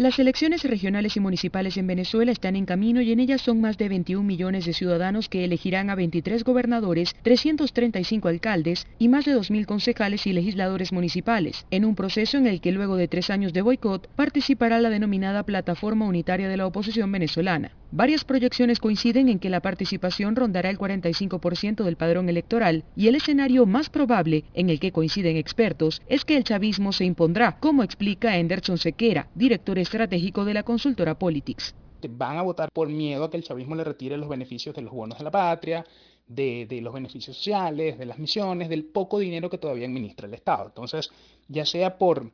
Las 0.00 0.18
elecciones 0.18 0.64
regionales 0.64 1.18
y 1.18 1.20
municipales 1.20 1.76
en 1.76 1.86
Venezuela 1.86 2.32
están 2.32 2.56
en 2.56 2.64
camino 2.64 3.02
y 3.02 3.12
en 3.12 3.20
ellas 3.20 3.42
son 3.42 3.60
más 3.60 3.76
de 3.76 3.90
21 3.90 4.26
millones 4.26 4.64
de 4.64 4.72
ciudadanos 4.72 5.28
que 5.28 5.44
elegirán 5.44 5.90
a 5.90 5.94
23 5.94 6.42
gobernadores, 6.42 7.14
335 7.20 8.28
alcaldes 8.28 8.86
y 8.98 9.08
más 9.08 9.26
de 9.26 9.36
2.000 9.36 9.66
concejales 9.66 10.26
y 10.26 10.32
legisladores 10.32 10.94
municipales, 10.94 11.66
en 11.70 11.84
un 11.84 11.96
proceso 11.96 12.38
en 12.38 12.46
el 12.46 12.62
que 12.62 12.72
luego 12.72 12.96
de 12.96 13.08
tres 13.08 13.28
años 13.28 13.52
de 13.52 13.60
boicot 13.60 14.08
participará 14.16 14.80
la 14.80 14.88
denominada 14.88 15.42
Plataforma 15.42 16.06
Unitaria 16.06 16.48
de 16.48 16.56
la 16.56 16.66
Oposición 16.66 17.12
Venezolana. 17.12 17.72
Varias 17.92 18.24
proyecciones 18.24 18.78
coinciden 18.78 19.28
en 19.28 19.40
que 19.40 19.50
la 19.50 19.60
participación 19.60 20.36
rondará 20.36 20.70
el 20.70 20.78
45% 20.78 21.82
del 21.82 21.96
padrón 21.96 22.28
electoral 22.28 22.84
y 22.94 23.08
el 23.08 23.16
escenario 23.16 23.66
más 23.66 23.90
probable 23.90 24.44
en 24.54 24.70
el 24.70 24.78
que 24.78 24.92
coinciden 24.92 25.36
expertos 25.36 26.00
es 26.06 26.24
que 26.24 26.36
el 26.36 26.44
chavismo 26.44 26.92
se 26.92 27.04
impondrá, 27.04 27.58
como 27.58 27.82
explica 27.82 28.34
Anderson 28.34 28.78
Sequera, 28.78 29.28
director 29.34 29.76
estratégico 29.76 30.44
de 30.44 30.54
la 30.54 30.62
consultora 30.62 31.18
Politics. 31.18 31.74
Van 32.08 32.38
a 32.38 32.42
votar 32.42 32.68
por 32.72 32.88
miedo 32.88 33.24
a 33.24 33.30
que 33.30 33.36
el 33.36 33.42
chavismo 33.42 33.74
le 33.74 33.82
retire 33.82 34.16
los 34.16 34.28
beneficios 34.28 34.74
de 34.74 34.82
los 34.82 34.92
bonos 34.92 35.18
de 35.18 35.24
la 35.24 35.32
patria, 35.32 35.84
de, 36.28 36.80
los 36.80 36.94
beneficios 36.94 37.36
sociales, 37.36 37.98
de 37.98 38.06
las 38.06 38.18
misiones, 38.18 38.68
del 38.68 38.84
poco 38.84 39.18
dinero 39.18 39.50
que 39.50 39.58
todavía 39.58 39.86
administra 39.86 40.28
el 40.28 40.34
Estado. 40.34 40.66
Entonces, 40.66 41.10
ya 41.48 41.66
sea 41.66 41.98
por, 41.98 42.30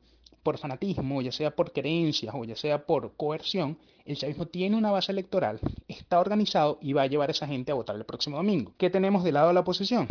por 0.46 0.58
fanatismo, 0.58 1.20
ya 1.22 1.32
sea 1.32 1.50
por 1.50 1.72
creencias 1.72 2.32
o 2.32 2.44
ya 2.44 2.54
sea 2.54 2.86
por 2.86 3.16
coerción, 3.16 3.76
el 4.04 4.16
chavismo 4.16 4.46
tiene 4.46 4.76
una 4.76 4.92
base 4.92 5.10
electoral, 5.10 5.58
está 5.88 6.20
organizado 6.20 6.78
y 6.80 6.92
va 6.92 7.02
a 7.02 7.06
llevar 7.08 7.30
a 7.30 7.32
esa 7.32 7.48
gente 7.48 7.72
a 7.72 7.74
votar 7.74 7.96
el 7.96 8.04
próximo 8.04 8.36
domingo. 8.36 8.70
¿Qué 8.78 8.88
tenemos 8.88 9.24
del 9.24 9.34
lado 9.34 9.48
de 9.48 9.54
la 9.54 9.60
oposición? 9.60 10.06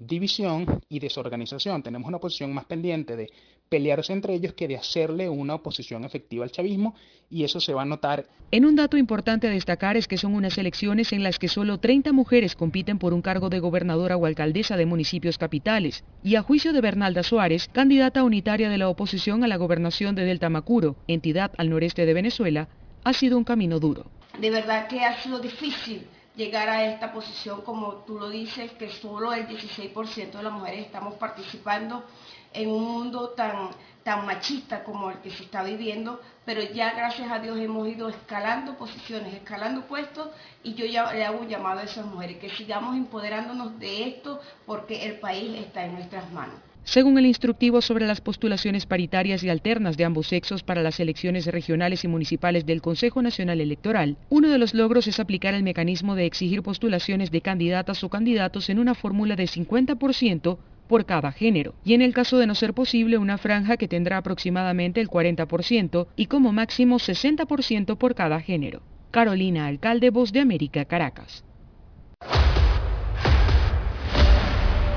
División 0.00 0.80
y 0.88 0.98
desorganización. 0.98 1.82
Tenemos 1.82 2.08
una 2.08 2.16
oposición 2.16 2.54
más 2.54 2.64
pendiente 2.64 3.16
de 3.16 3.30
pelearse 3.68 4.14
entre 4.14 4.32
ellos 4.32 4.54
que 4.54 4.66
de 4.66 4.78
hacerle 4.78 5.28
una 5.28 5.56
oposición 5.56 6.06
efectiva 6.06 6.42
al 6.42 6.50
chavismo 6.50 6.94
y 7.28 7.44
eso 7.44 7.60
se 7.60 7.74
va 7.74 7.82
a 7.82 7.84
notar. 7.84 8.24
En 8.50 8.64
un 8.64 8.76
dato 8.76 8.96
importante 8.96 9.46
a 9.46 9.50
destacar 9.50 9.98
es 9.98 10.08
que 10.08 10.16
son 10.16 10.34
unas 10.34 10.56
elecciones 10.56 11.12
en 11.12 11.22
las 11.22 11.38
que 11.38 11.48
solo 11.48 11.78
30 11.78 12.12
mujeres 12.12 12.56
compiten 12.56 12.98
por 12.98 13.12
un 13.12 13.20
cargo 13.20 13.50
de 13.50 13.60
gobernadora 13.60 14.16
o 14.16 14.24
alcaldesa 14.24 14.78
de 14.78 14.86
municipios 14.86 15.36
capitales 15.36 16.02
y 16.24 16.36
a 16.36 16.42
juicio 16.42 16.72
de 16.72 16.80
Bernalda 16.80 17.22
Suárez, 17.22 17.68
candidata 17.68 18.24
unitaria 18.24 18.70
de 18.70 18.78
la 18.78 18.88
oposición 18.88 19.44
a 19.44 19.48
la 19.48 19.58
gobernación 19.58 20.14
de 20.14 20.24
Delta 20.24 20.48
Macuro, 20.48 20.96
entidad 21.08 21.52
al 21.58 21.68
noreste 21.68 22.06
de 22.06 22.14
Venezuela, 22.14 22.68
ha 23.04 23.12
sido 23.12 23.36
un 23.36 23.44
camino 23.44 23.78
duro. 23.78 24.10
De 24.40 24.50
verdad 24.50 24.88
que 24.88 25.00
ha 25.04 25.22
sido 25.22 25.40
difícil 25.40 26.06
llegar 26.40 26.70
a 26.70 26.86
esta 26.86 27.12
posición, 27.12 27.60
como 27.60 27.96
tú 28.06 28.18
lo 28.18 28.30
dices, 28.30 28.72
que 28.72 28.88
solo 28.88 29.34
el 29.34 29.46
16% 29.46 30.32
de 30.32 30.42
las 30.42 30.52
mujeres 30.52 30.86
estamos 30.86 31.14
participando 31.16 32.02
en 32.54 32.70
un 32.70 32.82
mundo 32.82 33.30
tan, 33.30 33.68
tan 34.02 34.24
machista 34.24 34.82
como 34.82 35.10
el 35.10 35.18
que 35.18 35.30
se 35.30 35.44
está 35.44 35.62
viviendo, 35.62 36.18
pero 36.46 36.62
ya 36.62 36.94
gracias 36.94 37.30
a 37.30 37.40
Dios 37.40 37.58
hemos 37.58 37.86
ido 37.86 38.08
escalando 38.08 38.78
posiciones, 38.78 39.34
escalando 39.34 39.82
puestos 39.82 40.30
y 40.62 40.72
yo 40.72 40.86
ya 40.86 41.12
le 41.12 41.26
hago 41.26 41.40
un 41.40 41.48
llamado 41.48 41.80
a 41.80 41.84
esas 41.84 42.06
mujeres, 42.06 42.38
que 42.38 42.48
sigamos 42.48 42.96
empoderándonos 42.96 43.78
de 43.78 44.08
esto 44.08 44.40
porque 44.64 45.04
el 45.04 45.20
país 45.20 45.58
está 45.58 45.84
en 45.84 45.92
nuestras 45.92 46.32
manos. 46.32 46.69
Según 46.84 47.18
el 47.18 47.26
instructivo 47.26 47.82
sobre 47.82 48.06
las 48.06 48.20
postulaciones 48.20 48.86
paritarias 48.86 49.44
y 49.44 49.48
alternas 49.48 49.96
de 49.96 50.04
ambos 50.04 50.28
sexos 50.28 50.62
para 50.62 50.82
las 50.82 50.98
elecciones 50.98 51.46
regionales 51.46 52.04
y 52.04 52.08
municipales 52.08 52.66
del 52.66 52.82
Consejo 52.82 53.22
Nacional 53.22 53.60
Electoral, 53.60 54.16
uno 54.28 54.48
de 54.48 54.58
los 54.58 54.74
logros 54.74 55.06
es 55.06 55.20
aplicar 55.20 55.54
el 55.54 55.62
mecanismo 55.62 56.14
de 56.14 56.26
exigir 56.26 56.62
postulaciones 56.62 57.30
de 57.30 57.42
candidatas 57.42 58.02
o 58.02 58.08
candidatos 58.08 58.70
en 58.70 58.78
una 58.78 58.94
fórmula 58.94 59.36
de 59.36 59.44
50% 59.44 60.58
por 60.88 61.06
cada 61.06 61.30
género, 61.30 61.74
y 61.84 61.94
en 61.94 62.02
el 62.02 62.12
caso 62.12 62.38
de 62.38 62.48
no 62.48 62.56
ser 62.56 62.74
posible 62.74 63.16
una 63.16 63.38
franja 63.38 63.76
que 63.76 63.86
tendrá 63.86 64.16
aproximadamente 64.16 65.00
el 65.00 65.08
40% 65.08 66.08
y 66.16 66.26
como 66.26 66.50
máximo 66.50 66.96
60% 66.98 67.96
por 67.96 68.16
cada 68.16 68.40
género. 68.40 68.82
Carolina 69.12 69.68
Alcalde, 69.68 70.10
Voz 70.10 70.32
de 70.32 70.40
América, 70.40 70.84
Caracas. 70.86 71.44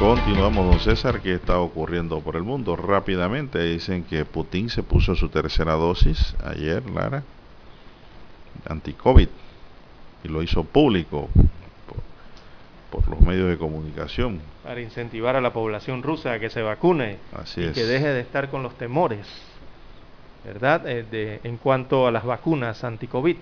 Continuamos, 0.00 0.66
don 0.66 0.80
César, 0.80 1.20
¿qué 1.20 1.34
está 1.34 1.60
ocurriendo 1.60 2.20
por 2.20 2.34
el 2.34 2.42
mundo? 2.42 2.74
Rápidamente 2.74 3.62
dicen 3.62 4.02
que 4.02 4.24
Putin 4.24 4.68
se 4.68 4.82
puso 4.82 5.14
su 5.14 5.28
tercera 5.28 5.74
dosis 5.74 6.34
ayer, 6.44 6.90
Lara, 6.90 7.22
anti-COVID 8.68 9.28
y 10.24 10.28
lo 10.28 10.42
hizo 10.42 10.64
público 10.64 11.28
por, 12.90 13.08
los 13.08 13.20
medios 13.20 13.48
de 13.48 13.56
comunicación. 13.56 14.40
Para 14.64 14.80
incentivar 14.80 15.36
a 15.36 15.40
la 15.40 15.52
población 15.52 16.02
rusa 16.02 16.32
a 16.32 16.40
que 16.40 16.50
se 16.50 16.62
vacune 16.62 17.18
y 17.56 17.68
que 17.68 17.84
deje 17.84 18.08
de 18.08 18.20
estar 18.20 18.50
con 18.50 18.64
los 18.64 18.76
temores, 18.76 19.26
¿verdad? 20.44 20.82
Eh, 20.86 21.40
en 21.44 21.56
cuanto 21.58 22.08
a 22.08 22.10
las 22.10 22.24
vacunas 22.24 22.82
anti-COVID. 22.82 23.36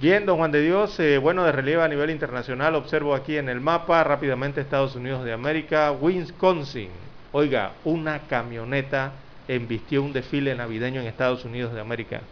Bien, 0.00 0.26
don 0.26 0.38
Juan 0.38 0.50
de 0.50 0.60
Dios, 0.60 0.98
eh, 0.98 1.18
bueno, 1.18 1.44
de 1.44 1.52
relieve 1.52 1.80
a 1.80 1.86
nivel 1.86 2.10
internacional, 2.10 2.74
observo 2.74 3.14
aquí 3.14 3.36
en 3.36 3.48
el 3.48 3.60
mapa 3.60 4.02
rápidamente 4.02 4.60
Estados 4.60 4.96
Unidos 4.96 5.24
de 5.24 5.32
América, 5.32 5.92
Wisconsin. 5.92 6.88
Oiga, 7.30 7.74
una 7.84 8.26
camioneta 8.26 9.12
embistió 9.46 10.02
un 10.02 10.12
desfile 10.12 10.52
navideño 10.56 11.00
en 11.00 11.06
Estados 11.06 11.44
Unidos 11.44 11.72
de 11.72 11.80
América 11.80 12.22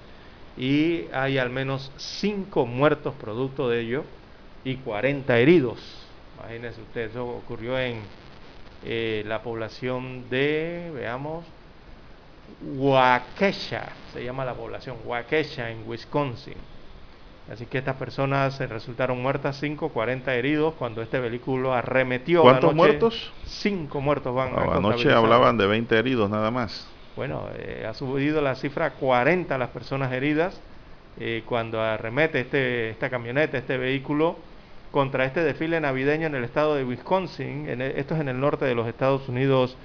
y 0.57 1.05
hay 1.13 1.39
al 1.39 1.51
menos 1.51 1.93
5 1.97 2.67
muertos 2.67 3.15
producto 3.15 3.69
de 3.69 3.81
ello 3.81 4.05
y 4.65 4.77
40 4.77 5.39
heridos. 5.39 5.79
Imagínense 6.41 6.81
ustedes, 6.81 7.13
eso 7.13 7.29
ocurrió 7.29 7.79
en 7.79 8.01
eh, 8.85 9.23
la 9.27 9.41
población 9.43 10.29
de, 10.29 10.91
veamos, 10.93 11.45
Waukesha, 12.77 13.89
se 14.13 14.25
llama 14.25 14.45
la 14.45 14.55
población, 14.55 14.97
Waukesha 15.05 15.71
en 15.71 15.89
Wisconsin. 15.89 16.72
Así 17.51 17.67
que 17.67 17.79
estas 17.79 17.97
personas 17.97 18.55
se 18.55 18.67
resultaron 18.67 19.21
muertas, 19.21 19.59
5, 19.59 19.89
40 19.89 20.35
heridos 20.35 20.75
cuando 20.79 21.03
este 21.03 21.19
vehículo 21.19 21.75
arremetió. 21.75 22.43
¿Cuántos 22.43 22.75
muertos? 22.75 23.33
Cinco 23.45 24.01
muertos 24.01 24.35
van 24.35 24.57
a 24.57 24.77
Anoche 24.77 25.13
hablaban 25.13 25.57
de 25.59 25.67
20 25.67 25.99
heridos 25.99 26.31
nada 26.31 26.51
más. 26.51 26.89
Bueno, 27.17 27.49
eh, 27.57 27.85
ha 27.87 27.95
subido 27.95 28.41
la 28.41 28.55
cifra 28.55 28.87
a 28.87 28.91
40 28.93 29.59
las 29.59 29.69
personas 29.71 30.13
heridas 30.13 30.59
eh, 31.19 31.43
cuando 31.47 31.81
arremete 31.83 32.41
este, 32.41 32.91
esta 32.91 33.11
camioneta, 33.11 33.59
este 33.59 33.77
vehículo, 33.77 34.37
contra 34.91 35.25
este 35.25 35.41
desfile 35.41 35.81
navideño 35.81 36.29
en 36.29 36.35
el 36.37 36.45
estado 36.45 36.77
de 36.77 36.85
Wisconsin. 36.85 37.69
En 37.69 37.83
e, 37.83 37.99
esto 37.99 38.15
es 38.15 38.21
en 38.21 38.29
el 38.29 38.41
norte 38.41 38.65
de 38.65 38.75
los 38.75 38.87
Estados 38.87 39.29
Unidos 39.29 39.77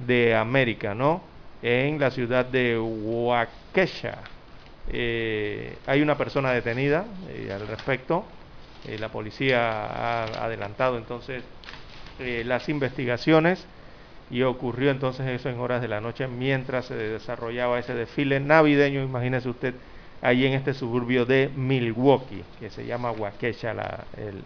de 0.00 0.34
América, 0.34 0.94
¿no? 0.94 1.22
En 1.62 2.00
la 2.00 2.10
ciudad 2.10 2.46
de 2.46 2.78
Waukesha. 2.78 4.18
Eh, 4.90 5.76
hay 5.86 6.02
una 6.02 6.16
persona 6.16 6.52
detenida 6.52 7.04
eh, 7.28 7.52
al 7.52 7.66
respecto. 7.66 8.24
Eh, 8.86 8.98
la 8.98 9.08
policía 9.08 9.84
ha 9.84 10.44
adelantado 10.44 10.98
entonces 10.98 11.42
las 12.18 12.68
investigaciones 12.68 13.66
y 14.30 14.42
ocurrió 14.42 14.92
entonces 14.92 15.26
eso 15.26 15.48
en 15.48 15.58
horas 15.58 15.82
de 15.82 15.88
la 15.88 16.00
noche 16.00 16.28
mientras 16.28 16.86
se 16.86 16.94
desarrollaba 16.94 17.78
ese 17.78 17.94
desfile 17.94 18.38
navideño. 18.38 19.02
Imagínese 19.02 19.48
usted 19.48 19.74
ahí 20.22 20.46
en 20.46 20.52
este 20.52 20.72
suburbio 20.72 21.26
de 21.26 21.50
Milwaukee, 21.54 22.44
que 22.60 22.70
se 22.70 22.86
llama 22.86 23.10
Waukesha 23.10 23.74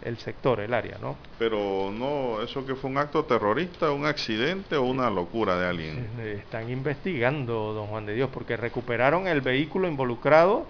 el, 0.03 0.17
sector, 0.17 0.59
el 0.59 0.73
área, 0.73 0.97
¿no? 0.99 1.15
Pero 1.37 1.91
no, 1.91 2.41
eso 2.41 2.65
que 2.65 2.75
fue 2.75 2.89
un 2.89 2.97
acto 2.97 3.23
terrorista, 3.25 3.91
un 3.91 4.05
accidente 4.05 4.75
o 4.75 4.83
una 4.83 5.09
locura 5.11 5.57
de 5.57 5.67
alguien. 5.67 6.09
Están 6.19 6.71
investigando, 6.71 7.73
don 7.73 7.87
Juan 7.87 8.07
de 8.07 8.15
Dios, 8.15 8.29
porque 8.33 8.57
recuperaron 8.57 9.27
el 9.27 9.41
vehículo 9.41 9.87
involucrado, 9.87 10.65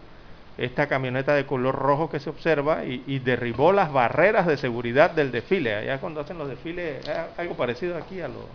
esta 0.58 0.88
camioneta 0.88 1.36
de 1.36 1.46
color 1.46 1.76
rojo 1.76 2.10
que 2.10 2.20
se 2.20 2.30
observa, 2.30 2.84
y, 2.84 3.20
derribó 3.20 3.72
las 3.72 3.94
barreras 3.94 4.46
de 4.46 4.58
seguridad 4.58 5.12
del 5.12 5.32
desfile. 5.32 5.74
Allá 5.76 6.02
cuando 6.02 6.20
hacen 6.20 6.38
los 6.38 6.50
desfiles, 6.50 7.10
algo 7.38 7.56
parecido 7.56 7.96
aquí 7.96 8.20
a 8.20 8.28
lo, 8.28 8.46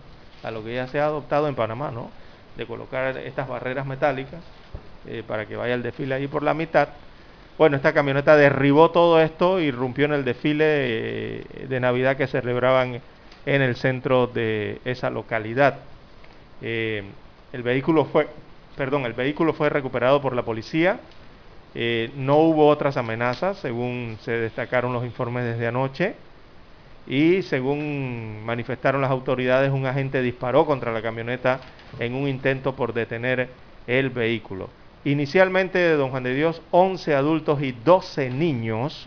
a 0.43 0.51
lo 0.51 0.63
que 0.63 0.75
ya 0.75 0.87
se 0.87 0.99
ha 0.99 1.05
adoptado 1.05 1.47
en 1.47 1.55
Panamá, 1.55 1.89
¿no? 1.89 2.11
De 2.57 2.67
colocar 2.67 3.17
estas 3.17 3.47
barreras 3.47 3.87
metálicas 3.87 4.41
eh, 5.07 5.23
para 5.27 5.45
que 5.45 5.55
vaya 5.55 5.73
el 5.73 5.83
desfile 5.83 6.15
ahí 6.15 6.27
por 6.27 6.43
la 6.43 6.53
mitad. 6.53 6.89
Bueno, 7.57 7.75
esta 7.75 7.93
camioneta 7.93 8.35
derribó 8.37 8.91
todo 8.91 9.21
esto 9.21 9.59
y 9.59 9.69
rompió 9.69 10.05
en 10.05 10.13
el 10.13 10.23
desfile 10.23 10.65
eh, 10.67 11.43
de 11.67 11.79
Navidad 11.79 12.15
que 12.15 12.27
celebraban 12.27 13.01
en 13.45 13.61
el 13.61 13.75
centro 13.75 14.27
de 14.27 14.79
esa 14.85 15.09
localidad. 15.09 15.79
Eh, 16.61 17.03
el 17.51 17.63
vehículo 17.63 18.05
fue, 18.05 18.27
perdón, 18.77 19.05
el 19.05 19.13
vehículo 19.13 19.53
fue 19.53 19.69
recuperado 19.69 20.21
por 20.21 20.35
la 20.35 20.43
policía. 20.43 20.99
no 22.15 22.37
hubo 22.37 22.67
otras 22.67 22.97
amenazas, 22.97 23.57
según 23.57 24.17
se 24.21 24.31
destacaron 24.31 24.93
los 24.93 25.03
informes 25.03 25.43
desde 25.43 25.67
anoche. 25.67 26.15
Y 27.05 27.41
según 27.41 28.43
manifestaron 28.45 29.01
las 29.01 29.11
autoridades, 29.11 29.71
un 29.71 29.85
agente 29.85 30.21
disparó 30.21 30.65
contra 30.65 30.93
la 30.93 31.01
camioneta 31.01 31.59
en 31.99 32.15
un 32.15 32.29
intento 32.29 32.75
por 32.75 32.93
detener 32.93 33.49
el 33.87 34.09
vehículo. 34.09 34.69
Inicialmente, 35.05 35.95
don 35.95 36.11
Juan 36.11 36.23
de 36.23 36.33
Dios, 36.33 36.61
11 36.71 37.13
adultos 37.13 37.61
y 37.61 37.73
12 37.73 38.29
niños 38.29 39.05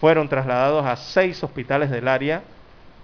fueron 0.00 0.28
trasladados 0.28 0.84
a 0.84 0.96
seis 0.96 1.42
hospitales 1.44 1.90
del 1.90 2.08
área, 2.08 2.42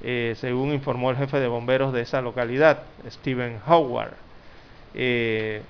eh, 0.03 0.35
según 0.37 0.73
informó 0.73 1.11
el 1.11 1.17
jefe 1.17 1.39
de 1.39 1.47
bomberos 1.47 1.93
de 1.93 2.01
esa 2.01 2.21
localidad, 2.21 2.83
Stephen 3.09 3.61
Howard. 3.67 4.15
Eh, 4.95 5.63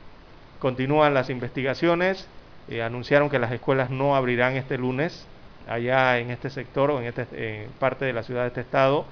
continúan 0.58 1.12
las 1.12 1.28
investigaciones, 1.28 2.26
eh, 2.68 2.82
anunciaron 2.82 3.28
que 3.28 3.38
las 3.38 3.52
escuelas 3.52 3.90
no 3.90 4.16
abrirán 4.16 4.56
este 4.56 4.78
lunes 4.78 5.26
allá 5.68 6.18
en 6.18 6.30
este 6.30 6.48
sector 6.48 6.90
o 6.90 7.00
en, 7.00 7.06
este, 7.06 7.64
en 7.64 7.70
parte 7.72 8.06
de 8.06 8.14
la 8.14 8.22
ciudad 8.22 8.42
de 8.42 8.48
este 8.48 8.60
estado 8.62 9.04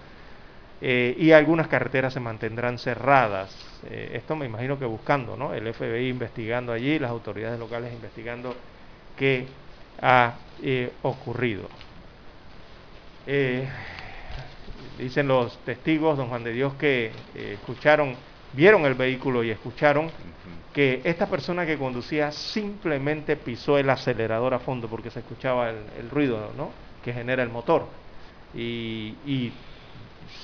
y 0.83 1.33
algunas 1.33 1.69
carreteras 1.69 2.15
se 2.15 2.21
mantendrán 2.21 2.79
cerradas. 2.79 3.70
Eh, 3.89 4.13
esto 4.15 4.37
me 4.37 4.47
imagino 4.47 4.79
que 4.79 4.85
buscando, 4.85 5.37
¿no? 5.37 5.55
El 5.55 5.67
FBI 5.73 6.09
investigando 6.09 6.73
allí, 6.73 6.99
las 6.99 7.11
autoridades 7.11 7.59
locales 7.59 7.93
investigando 7.93 8.55
qué 9.17 9.47
ha 10.01 10.35
eh, 10.63 10.93
ocurrido. 11.03 11.69
dicen 14.99 15.29
los 15.29 15.57
testigos, 15.65 16.19
don 16.19 16.29
Juan 16.29 16.45
de 16.45 16.53
Dios, 16.53 16.75
que 16.75 17.11
escucharon, 17.35 18.15
vieron 18.53 18.85
el 18.85 18.95
vehículo 18.95 19.43
y 19.43 19.51
escucharon 19.51 20.11
que 20.73 21.01
esta 21.05 21.27
persona 21.27 21.67
que 21.67 21.79
conducía 21.79 22.31
simplemente 22.31 23.37
pisó 23.37 23.79
el 23.79 23.91
acelerador 23.91 24.55
a 24.55 24.59
fondo 24.59 24.89
porque 24.89 25.11
se 25.11 25.21
escuchaba 25.21 25.71
el, 25.71 26.11
ruido 26.11 26.53
¿no? 26.57 26.71
que 27.03 27.13
genera 27.13 27.43
el 27.43 27.49
motor. 27.49 27.87
Y, 28.55 29.15
y 29.27 29.53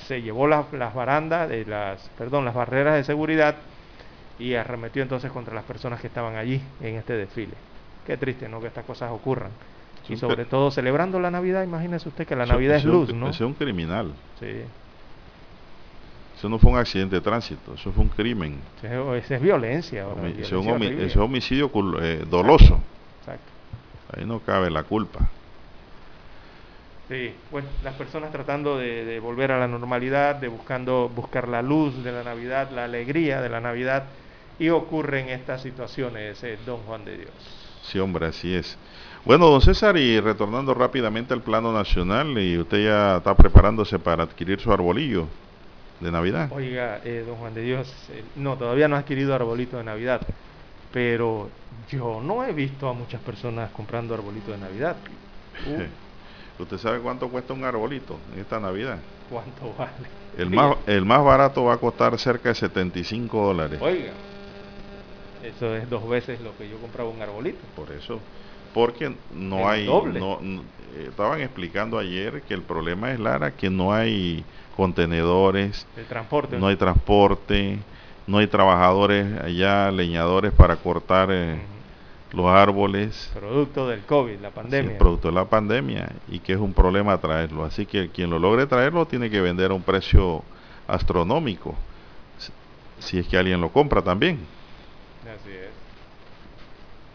se 0.07 0.21
llevó 0.21 0.47
las, 0.47 0.65
barandas, 0.93 1.49
de 1.49 1.65
las, 1.65 2.09
perdón, 2.17 2.45
las 2.45 2.53
barreras 2.53 2.95
de 2.95 3.03
seguridad 3.03 3.55
y 4.39 4.53
arremetió 4.55 5.01
entonces 5.01 5.31
contra 5.31 5.53
las 5.53 5.63
personas 5.63 5.99
que 5.99 6.07
estaban 6.07 6.35
allí 6.35 6.61
en 6.81 6.95
este 6.95 7.13
desfile. 7.13 7.53
Qué 8.05 8.17
triste, 8.17 8.47
¿no? 8.47 8.61
Que 8.61 8.67
estas 8.67 8.85
cosas 8.85 9.11
ocurran. 9.11 9.51
Y 10.09 10.15
sobre 10.15 10.45
todo 10.45 10.71
celebrando 10.71 11.19
la 11.19 11.29
Navidad, 11.29 11.63
imagínese 11.63 12.07
usted 12.07 12.25
que 12.25 12.35
la 12.35 12.45
Navidad 12.45 12.77
es 12.77 12.85
luz, 12.85 13.13
¿no? 13.13 13.29
Ese 13.29 13.43
es 13.43 13.47
un 13.47 13.53
criminal. 13.53 14.13
Sí. 14.39 14.61
Eso 16.37 16.47
no 16.47 16.59
fue 16.59 16.71
un 16.71 16.77
accidente 16.77 17.15
de 17.15 17.21
tránsito, 17.21 17.73
eso 17.73 17.91
fue 17.91 18.03
un 18.03 18.09
crimen. 18.09 18.59
Eso 18.81 19.15
es 19.15 19.41
violencia. 19.41 20.05
eso 20.37 20.61
es 20.61 21.17
homicidio 21.17 21.71
eh, 21.99 22.23
doloso. 22.29 22.79
Exacto. 23.19 23.51
Ahí 24.15 24.23
no 24.23 24.39
cabe 24.39 24.69
la 24.69 24.83
culpa. 24.83 25.29
Sí, 27.09 27.33
bueno, 27.51 27.69
las 27.83 27.93
personas 27.93 28.31
tratando 28.31 28.77
de, 28.77 29.19
volver 29.21 29.53
a 29.53 29.59
la 29.59 29.67
normalidad, 29.67 30.35
de 30.35 30.49
buscando 30.49 31.09
buscar 31.09 31.47
la 31.47 31.61
luz 31.61 32.03
de 32.03 32.11
la 32.11 32.23
Navidad, 32.23 32.69
la 32.71 32.83
alegría 32.83 33.41
de 33.41 33.49
la 33.49 33.61
Navidad, 33.61 34.03
y 34.59 34.69
ocurren 34.69 35.29
estas 35.29 35.61
situaciones, 35.61 36.43
eh, 36.43 36.57
don 36.65 36.79
Juan 36.81 37.05
de 37.05 37.17
Dios. 37.17 37.31
Sí, 37.83 37.99
hombre, 37.99 38.27
así 38.27 38.53
es. 38.53 38.77
Bueno, 39.23 39.47
don 39.47 39.61
César, 39.61 39.95
y 39.95 40.19
retornando 40.19 40.73
rápidamente 40.73 41.33
al 41.33 41.41
plano 41.41 41.71
nacional, 41.71 42.37
y 42.37 42.57
usted 42.57 42.83
ya 42.83 43.17
está 43.17 43.35
preparándose 43.35 43.99
para 43.99 44.23
adquirir 44.23 44.59
su 44.59 44.71
arbolillo 44.73 45.27
de 46.01 46.11
Navidad. 46.11 46.51
Oiga, 46.51 46.99
eh, 47.05 47.23
don 47.25 47.37
Juan 47.37 47.53
de 47.53 47.61
Dios, 47.61 47.93
eh, 48.11 48.23
no, 48.35 48.57
todavía 48.57 48.89
no 48.89 48.97
ha 48.97 48.99
adquirido 48.99 49.33
arbolito 49.33 49.77
de 49.77 49.85
Navidad, 49.85 50.21
pero 50.91 51.49
yo 51.89 52.19
no 52.21 52.43
he 52.43 52.51
visto 52.51 52.89
a 52.89 52.93
muchas 52.93 53.21
personas 53.21 53.71
comprando 53.71 54.13
arbolito 54.13 54.51
de 54.51 54.57
Navidad. 54.57 54.97
¿Usted 56.59 56.77
sabe 56.77 56.99
cuánto 56.99 57.29
cuesta 57.29 57.53
un 57.53 57.63
arbolito 57.63 58.19
en 58.33 58.39
esta 58.39 58.59
Navidad? 58.59 58.97
¿Cuánto 59.29 59.73
vale? 59.77 59.91
El 60.37 60.49
más, 60.49 60.77
el 60.85 61.05
más 61.05 61.23
barato 61.23 61.63
va 61.63 61.73
a 61.73 61.77
costar 61.77 62.17
cerca 62.19 62.49
de 62.49 62.55
75 62.55 63.47
dólares. 63.47 63.79
Oiga, 63.81 64.13
eso 65.43 65.75
es 65.75 65.89
dos 65.89 66.07
veces 66.07 66.39
lo 66.41 66.55
que 66.57 66.69
yo 66.69 66.77
compraba 66.77 67.09
un 67.09 67.21
arbolito. 67.21 67.59
Por 67.75 67.91
eso, 67.91 68.19
porque 68.73 69.11
no 69.33 69.67
hay... 69.67 69.85
No, 69.85 70.39
eh, 70.41 71.07
estaban 71.09 71.41
explicando 71.41 71.97
ayer 71.97 72.41
que 72.43 72.53
el 72.53 72.61
problema 72.61 73.11
es, 73.11 73.19
Lara, 73.19 73.51
que 73.51 73.69
no 73.69 73.93
hay 73.93 74.43
contenedores, 74.75 75.85
el 75.95 76.05
transporte. 76.05 76.57
no 76.57 76.67
hay 76.67 76.75
transporte, 76.75 77.79
no 78.27 78.37
hay 78.39 78.47
trabajadores 78.47 79.27
allá, 79.41 79.91
leñadores 79.91 80.51
para 80.53 80.75
cortar... 80.75 81.29
Eh, 81.31 81.57
los 82.33 82.45
árboles. 82.47 83.31
Producto 83.33 83.87
del 83.87 84.01
COVID, 84.01 84.39
la 84.39 84.51
pandemia. 84.51 84.97
producto 84.97 85.29
de 85.29 85.33
la 85.33 85.45
pandemia 85.45 86.09
y 86.27 86.39
que 86.39 86.53
es 86.53 86.59
un 86.59 86.73
problema 86.73 87.17
traerlo. 87.19 87.63
Así 87.63 87.85
que 87.85 88.09
quien 88.09 88.29
lo 88.29 88.39
logre 88.39 88.65
traerlo 88.67 89.05
tiene 89.05 89.29
que 89.29 89.41
vender 89.41 89.71
a 89.71 89.73
un 89.73 89.83
precio 89.83 90.43
astronómico, 90.87 91.75
si 92.99 93.19
es 93.19 93.27
que 93.27 93.37
alguien 93.37 93.61
lo 93.61 93.69
compra 93.69 94.01
también. 94.01 94.39
Así 95.23 95.51
es. 95.51 95.77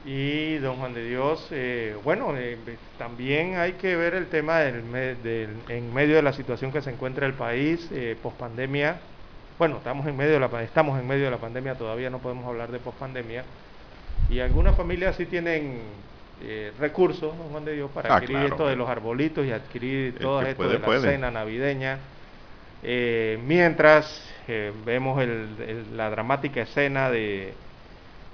Y 0.05 0.59
don 0.59 0.77
Juan 0.77 0.95
de 0.95 1.09
Dios, 1.09 1.47
eh, 1.53 1.97
bueno, 2.03 2.35
eh, 2.37 2.59
también 2.99 3.57
hay 3.57 3.75
que 3.75 3.95
ver 3.95 4.15
el 4.15 4.27
tema 4.27 4.59
del, 4.59 4.83
en 5.69 5.95
medio 5.95 6.17
de 6.17 6.23
la 6.23 6.33
situación 6.33 6.73
que 6.73 6.83
se 6.83 6.91
encuentra 6.91 7.25
el 7.25 7.35
país 7.35 7.89
eh, 7.93 8.17
post 8.21 8.37
pandemia. 8.37 8.99
Bueno, 9.59 9.77
estamos 9.77 10.05
en 10.09 10.17
medio 10.17 10.33
de 10.33 10.41
la 10.41 10.63
estamos 10.65 10.99
en 10.99 11.07
medio 11.07 11.27
de 11.27 11.31
la 11.31 11.37
pandemia, 11.37 11.77
todavía 11.77 12.11
no 12.11 12.19
podemos 12.19 12.45
hablar 12.47 12.73
de 12.73 12.81
post 12.81 12.99
pandemia 12.99 13.45
y 14.29 14.41
algunas 14.41 14.77
familias 14.77 15.17
sí 15.17 15.27
tienen 15.27 15.81
eh, 16.43 16.73
recursos, 16.79 17.35
Juan 17.51 17.65
de 17.65 17.75
Dios, 17.75 17.91
para 17.93 18.15
ah, 18.15 18.17
adquirir 18.17 18.45
esto 18.45 18.67
de 18.67 18.77
los 18.77 18.89
arbolitos 18.89 19.47
y 19.47 19.53
adquirir 19.53 20.19
todo 20.19 20.43
esto 20.43 20.69
de 20.69 20.79
la 20.79 21.01
cena 21.01 21.31
navideña. 21.31 21.99
Eh, 22.83 23.39
mientras 23.47 24.29
eh, 24.49 24.73
vemos 24.85 25.23
la 25.95 26.11
dramática 26.11 26.63
escena 26.63 27.11
de, 27.11 27.55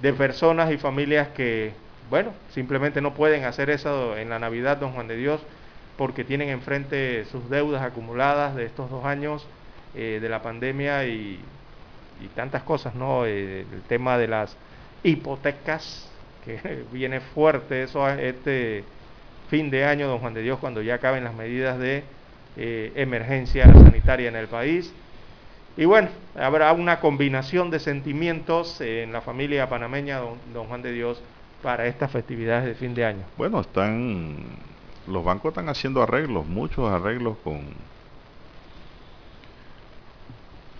de 0.01 0.13
personas 0.13 0.71
y 0.71 0.77
familias 0.77 1.27
que, 1.29 1.71
bueno, 2.09 2.33
simplemente 2.53 3.01
no 3.01 3.13
pueden 3.13 3.45
hacer 3.45 3.69
eso 3.69 4.17
en 4.17 4.29
la 4.29 4.39
Navidad, 4.39 4.77
don 4.77 4.93
Juan 4.93 5.07
de 5.07 5.17
Dios, 5.17 5.41
porque 5.97 6.23
tienen 6.23 6.49
enfrente 6.49 7.25
sus 7.25 7.49
deudas 7.49 7.83
acumuladas 7.83 8.55
de 8.55 8.65
estos 8.65 8.89
dos 8.89 9.05
años 9.05 9.45
de 9.93 10.29
la 10.29 10.41
pandemia 10.41 11.05
y 11.05 11.39
y 12.21 12.27
tantas 12.27 12.63
cosas, 12.63 12.95
¿no? 12.95 13.25
el 13.25 13.65
tema 13.87 14.17
de 14.17 14.27
las 14.27 14.55
hipotecas, 15.03 16.09
que 16.45 16.83
viene 16.91 17.19
fuerte 17.19 17.83
eso 17.83 18.07
este 18.09 18.83
fin 19.49 19.69
de 19.69 19.85
año, 19.85 20.07
don 20.07 20.19
Juan 20.19 20.33
de 20.33 20.41
Dios, 20.41 20.59
cuando 20.59 20.81
ya 20.81 20.95
acaben 20.95 21.23
las 21.23 21.33
medidas 21.33 21.79
de 21.79 22.03
emergencia 22.55 23.71
sanitaria 23.71 24.27
en 24.27 24.35
el 24.35 24.47
país. 24.47 24.93
Y 25.77 25.85
bueno, 25.85 26.09
habrá 26.35 26.73
una 26.73 26.99
combinación 26.99 27.69
de 27.71 27.79
sentimientos 27.79 28.81
en 28.81 29.13
la 29.13 29.21
familia 29.21 29.69
panameña, 29.69 30.19
don, 30.53 30.65
Juan 30.67 30.81
de 30.81 30.91
Dios, 30.91 31.21
para 31.63 31.87
estas 31.87 32.11
festividades 32.11 32.65
de 32.65 32.75
fin 32.75 32.93
de 32.93 33.05
año. 33.05 33.23
Bueno, 33.37 33.61
están, 33.61 34.37
los 35.07 35.23
bancos 35.23 35.51
están 35.51 35.69
haciendo 35.69 36.03
arreglos, 36.03 36.45
muchos 36.47 36.91
arreglos 36.91 37.37
con, 37.43 37.61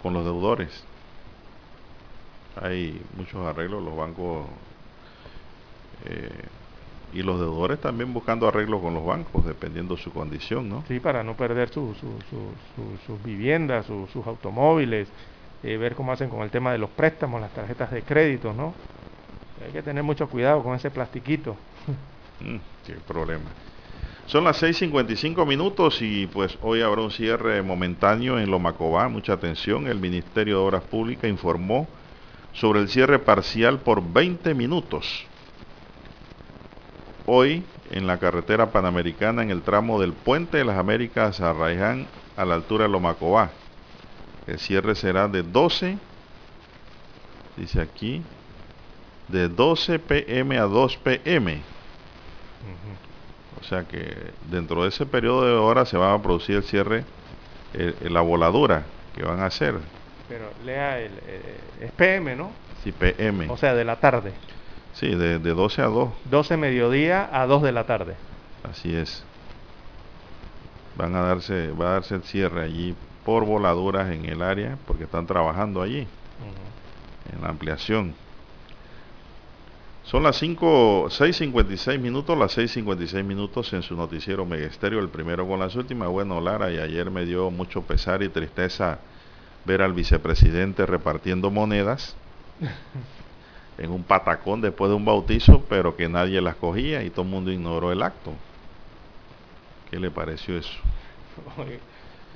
con 0.04 0.14
los 0.14 0.26
deudores. 0.26 0.84
Hay 2.62 3.01
muchos 3.16 3.45
arreglos, 3.45 3.84
los 3.84 3.95
bancos 3.95 4.45
eh, 6.05 6.30
y 7.14 7.22
los 7.24 7.39
deudores 7.39 7.80
también 7.80 8.14
buscando 8.14 8.47
arreglos 8.47 8.82
con 8.82 8.93
los 8.93 9.05
bancos, 9.05 9.45
dependiendo 9.45 9.95
de 9.95 10.01
su 10.01 10.12
condición, 10.12 10.70
¿no? 10.70 10.84
Sí, 10.88 10.99
para 10.99 11.24
no 11.24 11.36
perder 11.36 11.70
sus 11.70 11.95
viviendas, 13.24 13.86
sus 13.86 14.28
automóviles, 14.28 15.07
eh, 15.64 15.78
ver 15.78 15.95
cómo 15.95 16.12
hacen 16.12 16.30
con 16.30 16.41
el 16.41 16.51
tema 16.51 16.72
de 16.72 16.78
los 16.78 16.89
préstamos, 16.89 17.41
las 17.41 17.53
tarjetas 17.53 17.91
de 17.91 18.03
crédito, 18.03 18.53
¿no? 18.53 18.74
Hay 19.66 19.72
que 19.72 19.82
tener 19.82 20.03
mucho 20.03 20.30
cuidado 20.30 20.64
con 20.64 20.76
ese 20.76 20.91
plastiquito. 20.91 21.55
Mm, 22.41 22.55
qué 22.88 22.93
problema. 23.05 23.49
Son 24.26 24.45
las 24.45 24.64
6.55 24.64 25.45
minutos 25.45 26.01
y 26.01 26.26
pues 26.28 26.57
hoy 26.62 26.82
habrá 26.82 27.01
un 27.01 27.12
cierre 27.12 27.62
momentáneo 27.62 28.39
en 28.39 28.49
Lomacobá. 28.49 29.10
Mucha 29.10 29.34
atención, 29.34 29.88
el 29.88 29.99
Ministerio 29.99 30.60
de 30.60 30.64
Obras 30.64 30.84
Públicas 30.84 31.30
informó 31.30 31.86
sobre 32.54 32.80
el 32.80 32.89
cierre 32.89 33.20
parcial 33.20 33.80
por 33.80 34.02
20 34.02 34.54
minutos 34.54 35.26
hoy 37.32 37.64
en 37.91 38.08
la 38.08 38.18
carretera 38.18 38.72
panamericana 38.72 39.43
en 39.43 39.52
el 39.52 39.62
tramo 39.62 40.00
del 40.02 40.14
Puente 40.14 40.58
de 40.58 40.66
las 40.66 40.78
Américas 40.78 41.39
a 41.41 41.54
Raiján 41.54 42.08
a 42.36 42.43
la 42.43 42.56
altura 42.56 42.86
de 42.86 42.89
Lomacobá. 42.89 43.52
El 44.47 44.58
cierre 44.58 44.95
será 44.95 45.28
de 45.28 45.43
12, 45.43 45.97
dice 47.56 47.82
aquí, 47.82 48.24
de 49.28 49.47
12 49.47 50.00
pm 50.00 50.58
a 50.58 50.64
2 50.64 50.97
pm. 50.97 51.62
O 53.62 53.64
sea 53.64 53.84
que 53.84 54.32
dentro 54.50 54.84
de 54.84 54.89
ese 54.89 55.06
periodo 55.06 55.45
de 55.45 55.54
horas 55.54 55.89
se 55.89 55.97
va 55.97 56.14
a 56.14 56.22
producir 56.22 56.56
el 56.56 56.64
cierre, 56.64 57.06
eh, 57.74 57.93
la 58.10 58.22
voladura 58.22 58.86
que 59.16 59.24
van 59.24 59.39
a 59.41 59.45
hacer. 59.45 59.76
Pero 60.30 60.52
lea, 60.64 61.00
el, 61.00 61.12
eh, 61.26 61.60
es 61.82 61.92
PM, 61.92 62.36
¿no? 62.36 62.52
Sí, 62.84 62.92
PM. 62.92 63.50
O 63.50 63.58
sea, 63.58 63.74
de 63.74 63.84
la 63.84 63.98
tarde. 63.98 64.34
Sí, 64.94 65.08
de, 65.16 65.40
de 65.40 65.50
12 65.54 65.82
a 65.82 65.86
2. 65.86 66.10
12 66.30 66.58
mediodía 66.58 67.30
a 67.32 67.46
2 67.48 67.64
de 67.64 67.72
la 67.72 67.86
tarde. 67.86 68.16
Así 68.64 68.96
es. 68.96 69.24
Van 70.96 71.16
a 71.16 71.22
darse, 71.22 71.72
va 71.72 71.90
a 71.90 71.94
darse 71.94 72.16
el 72.16 72.24
cierre 72.24 72.64
allí 72.64 72.96
por 73.26 73.46
voladuras 73.46 74.12
en 74.12 74.26
el 74.26 74.42
área, 74.42 74.78
porque 74.86 75.06
están 75.06 75.26
trabajando 75.26 75.82
allí, 75.82 76.08
en 77.34 77.42
la 77.42 77.50
ampliación. 77.50 78.14
Son 80.04 80.24
las 80.24 80.38
5, 80.38 81.10
6.56 81.10 82.00
minutos, 82.00 82.38
las 82.38 82.58
6.56 82.58 83.24
minutos 83.24 83.72
en 83.74 83.84
su 83.84 83.96
noticiero 83.96 84.46
Megesterio, 84.46 85.00
el 85.00 85.10
primero 85.10 85.48
con 85.48 85.60
las 85.60 85.76
últimas. 85.76 86.10
Bueno, 86.10 86.42
Lara, 86.42 86.72
y 86.72 86.80
ayer 86.80 87.12
me 87.12 87.26
dio 87.26 87.52
mucho 87.52 87.84
pesar 87.84 88.24
y 88.24 88.30
tristeza 88.30 89.00
ver 89.66 89.82
al 89.82 89.93
vicepresidente 89.93 90.86
repartiendo 90.86 91.51
monedas. 91.51 92.16
en 93.80 93.91
un 93.91 94.03
patacón 94.03 94.60
después 94.60 94.89
de 94.89 94.95
un 94.95 95.05
bautizo, 95.05 95.64
pero 95.70 95.95
que 95.95 96.10
nadie 96.10 96.41
las 96.41 96.55
cogía 96.55 97.01
y 97.03 97.10
todo 97.10 97.22
el 97.22 97.30
mundo 97.30 97.51
ignoró 97.51 97.91
el 97.91 98.01
acto. 98.01 98.34
¿Qué 99.89 99.99
le 99.99 100.12
pareció 100.12 100.57
eso? 100.57 100.78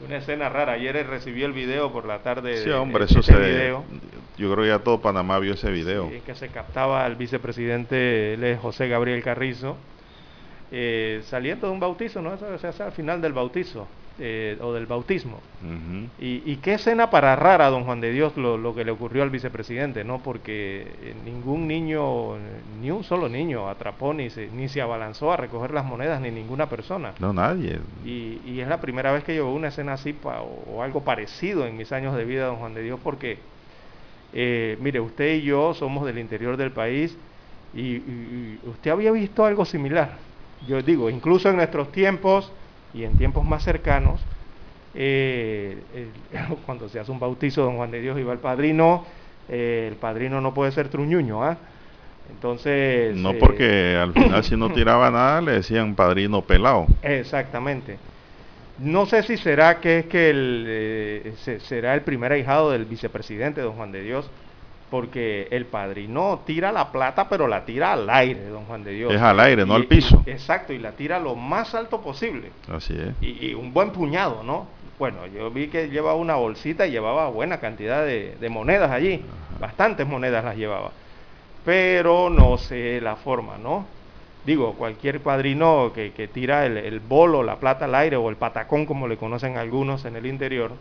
Una 0.06 0.18
escena 0.18 0.50
rara. 0.50 0.74
Ayer 0.74 1.06
recibió 1.06 1.46
el 1.46 1.52
video 1.52 1.92
por 1.92 2.06
la 2.06 2.20
tarde. 2.20 2.64
Sí, 2.64 2.70
hombre, 2.70 3.06
eso 3.06 3.22
se. 3.22 3.36
Video. 3.36 3.84
Yo 4.38 4.52
creo 4.52 4.64
que 4.64 4.70
ya 4.70 4.80
todo 4.80 5.02
Panamá 5.02 5.38
vio 5.40 5.54
ese 5.54 5.70
video. 5.70 6.10
Sí, 6.10 6.22
que 6.26 6.34
se 6.34 6.48
captaba 6.48 7.06
al 7.06 7.16
vicepresidente 7.16 8.58
José 8.62 8.88
Gabriel 8.88 9.22
Carrizo 9.22 9.78
eh, 10.72 11.22
saliendo 11.26 11.68
de 11.68 11.74
un 11.74 11.80
bautizo, 11.80 12.22
¿no? 12.22 12.34
Eso 12.34 12.58
se 12.58 12.68
hace 12.68 12.82
al 12.82 12.94
final 12.94 13.22
del 13.22 13.34
bautizo. 13.34 13.88
Eh, 14.20 14.60
o 14.62 14.72
del 14.74 14.86
bautismo. 14.86 15.40
y, 16.20 16.58
qué 16.58 16.76
escena 16.76 17.10
para 17.10 17.36
rara, 17.36 17.72
don 17.72 17.84
Juan 17.84 18.00
de 18.00 18.12
Dios, 18.12 18.38
lo, 18.38 18.76
que 18.76 18.86
le 18.86 18.92
ocurrió 18.92 19.24
al 19.24 19.32
vicepresidente, 19.32 20.04
¿no? 20.04 20.22
Porque 20.22 20.86
eh, 21.02 21.16
ningún 21.26 21.68
niño, 21.68 22.36
ni 22.80 22.92
un 22.92 23.04
solo 23.04 23.28
niño 23.28 23.68
atrapó 23.68 24.14
ni 24.14 24.30
se, 24.30 24.50
ni 24.50 24.70
se 24.70 24.84
abalanzó 24.84 25.32
a 25.32 25.38
recoger 25.38 25.72
las 25.72 25.84
monedas, 25.84 26.22
ni 26.22 26.30
ninguna 26.30 26.70
persona. 26.70 27.14
No, 27.18 27.34
nadie. 27.34 27.80
Y, 28.06 28.60
es 28.60 28.68
la 28.68 28.80
primera 28.80 29.12
vez 29.12 29.24
que 29.24 29.36
yo 29.36 29.46
veo 29.46 29.56
una 29.56 29.70
escena 29.70 29.94
así 29.94 30.16
o, 30.24 30.84
algo 30.84 31.04
parecido 31.04 31.66
en 31.66 31.76
mis 31.76 31.92
años 31.92 32.16
de 32.16 32.24
vida, 32.24 32.46
don 32.46 32.58
Juan 32.58 32.76
de 32.76 32.84
Dios, 32.84 33.00
porque, 33.04 33.40
eh, 34.32 34.78
mire, 34.80 35.00
usted 35.00 35.38
y 35.38 35.42
yo 35.42 35.74
somos 35.74 36.06
del 36.06 36.20
interior 36.20 36.56
del 36.56 36.72
país 36.72 37.18
y 37.74 38.60
usted 38.68 38.92
había 38.92 39.12
visto 39.12 39.44
algo 39.44 39.66
similar. 39.66 40.18
Yo 40.68 40.84
digo, 40.84 41.10
incluso 41.10 41.50
en 41.50 41.56
nuestros 41.56 41.92
tiempos 41.92 42.52
y 42.94 43.04
en 43.04 43.18
tiempos 43.18 43.46
más 43.46 43.64
cercanos, 43.64 44.22
eh, 44.96 45.78
cuando 46.66 46.90
se 46.90 47.00
hace 47.00 47.12
un 47.12 47.20
bautizo, 47.20 47.64
don 47.64 47.78
Juan 47.78 47.92
de 47.92 48.02
Dios 48.02 48.20
iba 48.20 48.34
el 48.34 48.40
padrino, 48.40 49.06
eh, 49.50 49.88
el 49.90 49.96
padrino 49.96 50.42
no 50.42 50.54
puede 50.54 50.72
ser 50.72 50.90
truñuño, 50.90 51.44
¿ah? 51.44 51.58
Entonces... 52.30 53.16
No 53.16 53.34
porque 53.34 53.94
eh, 53.94 53.98
al 53.98 54.14
final 54.14 54.44
si 54.44 54.56
no 54.56 54.72
tiraba 54.72 55.12
nada 55.12 55.42
le 55.42 55.54
decían 55.54 55.96
padrino 55.96 56.42
pelado. 56.42 56.88
Exactamente. 57.02 57.98
No 58.80 59.06
sé 59.06 59.24
si 59.24 59.38
será 59.38 59.80
que 59.80 60.00
es 60.00 60.06
que 60.06 60.30
el, 60.30 61.34
será 61.62 61.94
el 61.94 62.02
primer 62.02 62.32
ahijado 62.32 62.72
del 62.72 62.86
vicepresidente, 62.86 63.62
don 63.62 63.76
Juan 63.76 63.92
de 63.92 64.02
Dios, 64.02 64.30
porque 64.94 65.48
el 65.50 65.66
padrino 65.66 66.42
tira 66.46 66.72
la 66.72 66.92
plata, 66.92 67.28
pero 67.28 67.48
la 67.48 67.66
tira 67.66 67.94
al 67.94 68.08
aire, 68.12 68.46
don 68.46 68.66
Juan 68.66 68.84
de 68.84 68.92
Dios. 68.92 69.12
Es 69.12 69.20
al 69.20 69.40
aire, 69.40 69.66
no 69.66 69.74
al 69.74 69.88
piso. 69.88 70.22
exacto, 70.28 70.72
y 70.72 70.78
la 70.78 70.92
tira 70.92 71.18
lo 71.18 71.36
más 71.36 71.74
alto 71.74 72.00
posible. 72.00 72.52
Así 72.72 72.94
es. 72.94 73.16
Y, 73.20 73.56
un 73.56 73.74
buen 73.74 73.90
puñado, 73.90 74.44
¿no? 74.44 74.68
Bueno, 75.00 75.26
yo 75.26 75.50
vi 75.50 75.70
que 75.70 75.90
llevaba 75.90 76.14
una 76.14 76.36
bolsita 76.36 76.86
y 76.86 76.92
llevaba 76.92 77.28
buena 77.30 77.60
cantidad 77.60 78.06
de, 78.06 78.48
monedas 78.52 78.92
allí, 78.92 79.26
bastantes 79.60 80.06
monedas 80.06 80.46
las 80.46 80.56
llevaba. 80.56 80.92
Pero 81.66 82.30
no 82.30 82.60
sé 82.60 83.02
la 83.02 83.16
forma, 83.16 83.58
¿no? 83.58 83.88
Digo, 84.46 84.74
cualquier 84.74 85.22
padrino 85.22 85.92
que, 85.92 86.30
tira 86.32 86.68
el, 86.68 87.00
bolo, 87.00 87.42
la 87.42 87.56
plata 87.56 87.86
al 87.86 87.96
aire 87.96 88.16
o 88.16 88.30
el 88.30 88.36
patacón, 88.36 88.86
como 88.86 89.08
le 89.08 89.18
conocen 89.18 89.58
algunos 89.58 90.06
en 90.06 90.18
el 90.18 90.28
interior, 90.28 90.74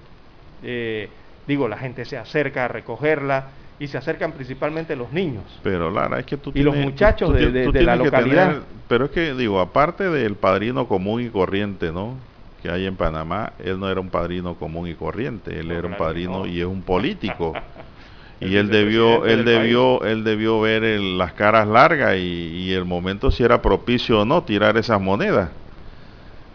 eh, 0.63 1.09
digo, 1.47 1.67
la 1.67 1.79
gente 1.79 2.05
se 2.05 2.19
acerca 2.19 2.67
a 2.67 2.69
recogerla 2.69 3.62
y 3.83 3.89
se 3.89 3.99
acercan 3.99 4.31
principalmente 4.31 4.95
los 4.95 5.13
niños. 5.13 5.43
Pero 5.61 5.91
Lara, 5.91 6.21
es 6.21 6.25
que 6.25 6.37
tú 6.37 6.53
Y 6.55 6.63
los 6.63 6.77
muchachos 6.77 7.35
de, 7.35 7.83
la 7.83 7.97
localidad. 7.97 8.61
pero 8.87 9.07
es 9.07 9.11
que 9.11 9.35
digo, 9.35 9.59
aparte 9.59 10.09
del 10.09 10.37
padrino 10.37 10.87
común 10.87 11.21
y 11.21 11.31
corriente, 11.31 11.91
¿no? 11.91 12.15
Que 12.63 12.71
hay 12.71 12.87
en 12.87 12.95
Panamá, 12.95 13.55
él 13.59 13.81
no 13.81 13.91
era 13.91 14.01
un 14.01 14.09
padrino 14.09 14.55
común 14.55 14.87
y 14.87 14.95
corriente, 14.95 15.59
él 15.59 15.73
era 15.73 15.89
un 15.89 15.97
padrino 15.97 16.47
y 16.47 16.61
es 16.61 16.67
un 16.67 16.83
político. 16.83 17.55
y 18.41 18.55
él 18.55 18.69
debió, 18.69 19.27
él 19.27 19.45
debió, 19.45 20.05
él 20.05 20.23
debió 20.23 20.61
ver 20.61 20.85
las 21.01 21.33
caras 21.33 21.67
largas 21.67 22.17
y, 22.17 22.73
el 22.73 22.85
momento 22.85 23.33
si 23.33 23.43
era 23.43 23.61
propicio 23.61 24.21
o 24.21 24.25
no 24.25 24.45
tirar 24.45 24.77
esas 24.77 25.01
monedas. 25.01 25.51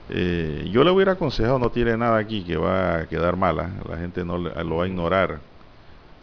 Eh, 0.09 0.69
yo 0.71 0.85
le 0.85 0.91
hubiera 0.91 1.11
aconsejado 1.11 1.59
no 1.59 1.69
tire 1.71 1.97
nada 1.97 2.17
aquí 2.17 2.43
que 2.43 2.55
va 2.55 2.99
a 2.99 3.07
quedar 3.07 3.35
mala, 3.35 3.71
la 3.89 3.97
gente 3.97 4.23
no 4.23 4.37
lo 4.37 4.77
va 4.77 4.85
a 4.85 4.87
ignorar 4.87 5.39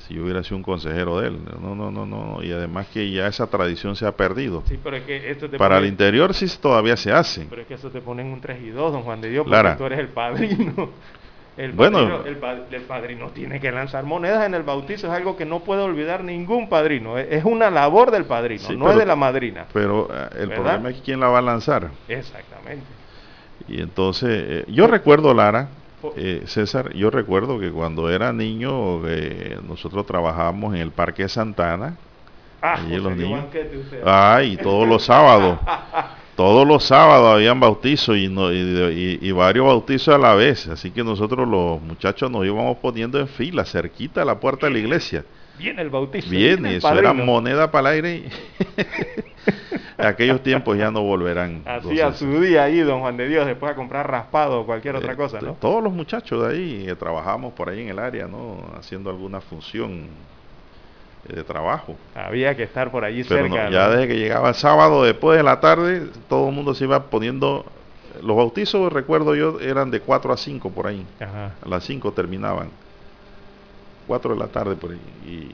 si 0.07 0.15
yo 0.15 0.23
hubiera 0.23 0.43
sido 0.43 0.57
un 0.57 0.63
consejero 0.63 1.21
de 1.21 1.29
él. 1.29 1.39
No, 1.61 1.75
no, 1.75 1.91
no, 1.91 2.05
no. 2.07 2.43
Y 2.43 2.53
además 2.53 2.87
que 2.93 3.11
ya 3.11 3.27
esa 3.27 3.47
tradición 3.47 3.97
se 3.97 4.07
ha 4.07 4.13
perdido. 4.13 4.63
Sí, 4.67 4.79
pero 4.83 4.97
es 4.97 5.05
que 5.05 5.31
esto 5.31 5.49
te 5.49 5.57
Para 5.57 5.79
el 5.79 5.87
interior 5.87 6.35
sí 6.35 6.47
todavía 6.61 6.97
se 6.97 7.13
hace. 7.13 7.47
Pero 7.49 7.63
es 7.63 7.69
que 7.69 7.75
eso 7.75 7.91
te 7.91 8.01
pone 8.01 8.23
en 8.23 8.29
un 8.29 8.41
3 8.41 8.63
y 8.63 8.71
2, 8.71 8.93
don 8.93 9.03
Juan 9.03 9.21
de 9.21 9.31
Dios, 9.31 9.47
porque 9.49 9.75
tú 9.77 9.85
eres 9.87 9.99
el 9.99 10.09
padrino. 10.09 10.91
El 11.57 11.71
bueno, 11.71 11.99
padrino, 11.99 12.59
el, 12.73 12.83
padrino 12.83 13.29
tiene 13.29 13.61
que 13.61 13.71
lanzar 13.71 14.03
monedas 14.03 14.45
en 14.45 14.55
el 14.55 14.65
bautizo, 14.65 15.07
es 15.07 15.13
algo 15.13 15.37
que 15.37 15.45
no 15.45 15.61
puede 15.61 15.83
olvidar 15.83 16.25
ningún 16.25 16.69
padrino, 16.69 17.17
es 17.17 17.45
una 17.45 17.71
labor 17.71 18.11
del 18.11 18.25
padrino, 18.25 18.71
no 18.73 18.91
es 18.91 18.97
de 18.97 19.07
la 19.07 19.15
madrina. 19.15 19.67
Pero 19.73 20.09
eh, 20.13 20.31
el 20.41 20.49
problema 20.51 20.91
es 20.91 21.01
quién 21.03 21.21
la 21.21 21.29
va 21.29 21.39
a 21.39 21.43
lanzar. 21.43 21.91
Exactamente. 22.09 22.85
Y 23.69 23.81
entonces, 23.81 24.31
eh, 24.31 24.65
yo 24.67 24.89
recuerdo, 24.89 25.33
Lara, 25.33 25.69
eh, 26.17 26.43
César, 26.47 26.93
yo 26.95 27.11
recuerdo 27.11 27.59
que 27.59 27.71
cuando 27.71 28.11
era 28.11 28.33
niño 28.33 29.07
eh, 29.07 29.59
nosotros 29.67 30.07
trabajábamos 30.07 30.75
en 30.75 30.81
el 30.81 30.91
Parque 30.91 31.29
Santana. 31.29 31.97
Ah, 32.63 32.79
los 32.89 33.15
niños. 33.17 33.45
Ay, 34.05 34.57
todos 34.57 34.89
los 34.89 35.05
sábados. 35.05 35.59
todos 36.37 36.67
los 36.67 36.85
sábados 36.85 37.35
habían 37.35 37.61
bautizos 37.61 38.17
y, 38.17 38.25
y, 38.25 39.33
varios 39.33 39.67
bautizos 39.67 40.15
a 40.15 40.19
la 40.19 40.35
vez. 40.35 40.67
Así 40.69 40.91
que 40.91 41.05
nosotros 41.05 41.47
los 41.47 41.81
muchachos 41.83 42.31
nos 42.31 42.45
íbamos 42.47 42.79
poniendo 42.79 43.19
en 43.21 43.29
fila, 43.29 43.65
cerquita 43.65 44.23
a 44.23 44.25
la 44.25 44.41
puerta 44.41 44.67
de 44.67 44.73
la 44.73 44.79
iglesia. 44.79 45.25
Viene 45.59 45.83
el 45.83 45.91
bautizo. 45.91 46.29
Viene, 46.31 46.77
eso 46.77 46.99
era 46.99 47.13
moneda 47.13 47.71
para 47.71 47.95
el 47.95 48.05
aire. 48.05 48.29
Aquellos 49.99 50.43
tiempos 50.43 50.77
ya 50.77 50.91
no 50.91 51.03
volverán. 51.03 51.63
Así 51.65 52.01
a 52.01 52.13
su 52.13 52.41
día 52.41 52.65
ahí, 52.65 52.81
don 52.81 53.01
Juan 53.01 53.17
de 53.17 53.29
Dios, 53.29 53.47
después 53.47 53.73
a 53.73 53.75
comprar 53.75 54.11
raspado 54.11 54.61
o 54.61 54.67
cualquier 54.67 54.97
otra 54.97 55.17
cosa, 55.17 55.41
¿no? 55.41 55.53
Todos 55.55 55.83
los 55.83 55.93
muchachos 55.93 56.43
de 56.43 56.55
ahí 56.55 56.85
que 56.87 56.97
trabajamos 56.97 57.53
por 57.53 57.69
ahí 57.69 57.83
en 57.83 57.89
el 57.89 57.99
área, 57.99 58.27
¿no? 58.27 58.59
Haciendo 58.77 59.11
alguna 59.11 59.41
función 59.41 60.09
de 61.29 61.43
trabajo. 61.45 61.97
Había 62.15 62.55
que 62.57 62.65
estar 62.65 62.91
por 62.91 63.05
allí 63.05 63.25
cerca. 63.25 63.71
ya 63.71 63.89
desde 63.89 64.09
que 64.09 64.19
llegaba 64.19 64.51
el 64.51 64.55
sábado, 64.55 65.05
después 65.05 65.39
de 65.39 65.45
la 65.45 65.61
tarde, 65.61 66.09
todo 66.29 66.49
el 66.49 66.55
mundo 66.55 66.75
se 66.75 66.85
iba 66.85 67.05
poniendo... 67.05 67.65
Los 68.23 68.37
bautizos, 68.37 68.93
recuerdo 68.93 69.35
yo, 69.35 69.59
eran 69.61 69.91
de 69.91 70.01
4 70.01 70.33
a 70.33 70.37
5 70.37 70.71
por 70.71 70.87
ahí. 70.87 71.05
A 71.21 71.69
las 71.69 71.85
5 71.85 72.13
terminaban. 72.13 72.69
4 74.07 74.35
de 74.35 74.41
la 74.41 74.49
tarde 74.49 74.77
por 74.77 74.93
ahí. 74.93 75.01
Y 75.27 75.51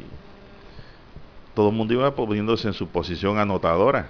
todo 1.55 1.71
el 1.71 1.75
mundo 1.75 1.95
iba 1.95 2.15
poniéndose 2.15 2.69
en 2.69 2.75
su 2.75 2.89
posición 2.89 3.39
anotadora 3.39 4.09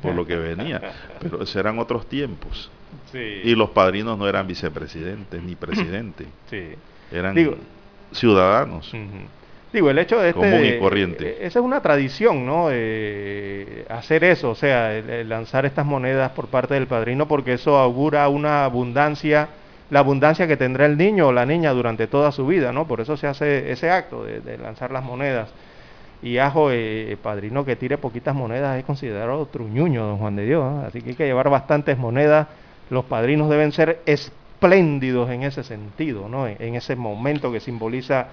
por 0.00 0.14
lo 0.14 0.26
que 0.26 0.36
venía. 0.36 0.80
Pero 1.20 1.40
eran 1.54 1.78
otros 1.78 2.06
tiempos. 2.06 2.70
Y 3.14 3.54
los 3.54 3.70
padrinos 3.70 4.18
no 4.18 4.28
eran 4.28 4.46
vicepresidentes 4.46 5.42
ni 5.42 5.54
presidentes. 5.54 6.26
Eran 7.12 7.36
ciudadanos. 8.12 8.90
Digo, 9.72 9.90
el 9.90 9.98
hecho 9.98 10.18
de 10.18 10.30
este... 10.30 10.40
Común 10.40 10.64
y 10.64 10.78
corriente. 10.78 11.28
Eh, 11.28 11.46
esa 11.46 11.58
es 11.58 11.64
una 11.64 11.80
tradición, 11.80 12.44
¿no? 12.44 12.68
Eh, 12.70 13.86
hacer 13.88 14.24
eso, 14.24 14.50
o 14.50 14.54
sea, 14.54 15.00
lanzar 15.24 15.64
estas 15.64 15.86
monedas 15.86 16.32
por 16.32 16.48
parte 16.48 16.74
del 16.74 16.86
padrino, 16.86 17.26
porque 17.26 17.54
eso 17.54 17.78
augura 17.78 18.28
una 18.28 18.64
abundancia, 18.64 19.48
la 19.92 20.00
abundancia 20.00 20.46
que 20.46 20.56
tendrá 20.56 20.86
el 20.86 20.96
niño 20.96 21.28
o 21.28 21.32
la 21.32 21.44
niña 21.44 21.70
durante 21.72 22.06
toda 22.06 22.32
su 22.32 22.46
vida, 22.46 22.72
¿no? 22.72 22.86
Por 22.86 23.02
eso 23.02 23.18
se 23.18 23.26
hace 23.26 23.70
ese 23.70 23.90
acto 23.90 24.24
de, 24.24 24.56
lanzar 24.56 24.90
las 24.90 25.04
monedas. 25.04 25.50
Y 26.22 26.38
ajo, 26.38 26.70
eh, 26.72 27.14
padrino 27.22 27.66
que 27.66 27.76
tire 27.76 27.98
poquitas 27.98 28.34
monedas 28.34 28.78
es 28.78 28.86
considerado 28.86 29.44
truñuño, 29.44 30.06
don 30.06 30.16
Juan 30.16 30.34
de 30.36 30.46
Dios. 30.46 30.82
Así 30.84 31.02
que 31.02 31.10
hay 31.10 31.14
que 31.14 31.26
llevar 31.26 31.50
bastantes 31.50 31.98
monedas. 31.98 32.48
Los 32.88 33.04
padrinos 33.04 33.50
deben 33.50 33.70
ser 33.70 34.00
espléndidos 34.06 35.28
en 35.28 35.42
ese 35.42 35.62
sentido, 35.62 36.26
¿no? 36.26 36.46
en 36.46 36.74
ese 36.74 36.96
momento 36.96 37.52
que 37.52 37.60
simboliza 37.60 38.28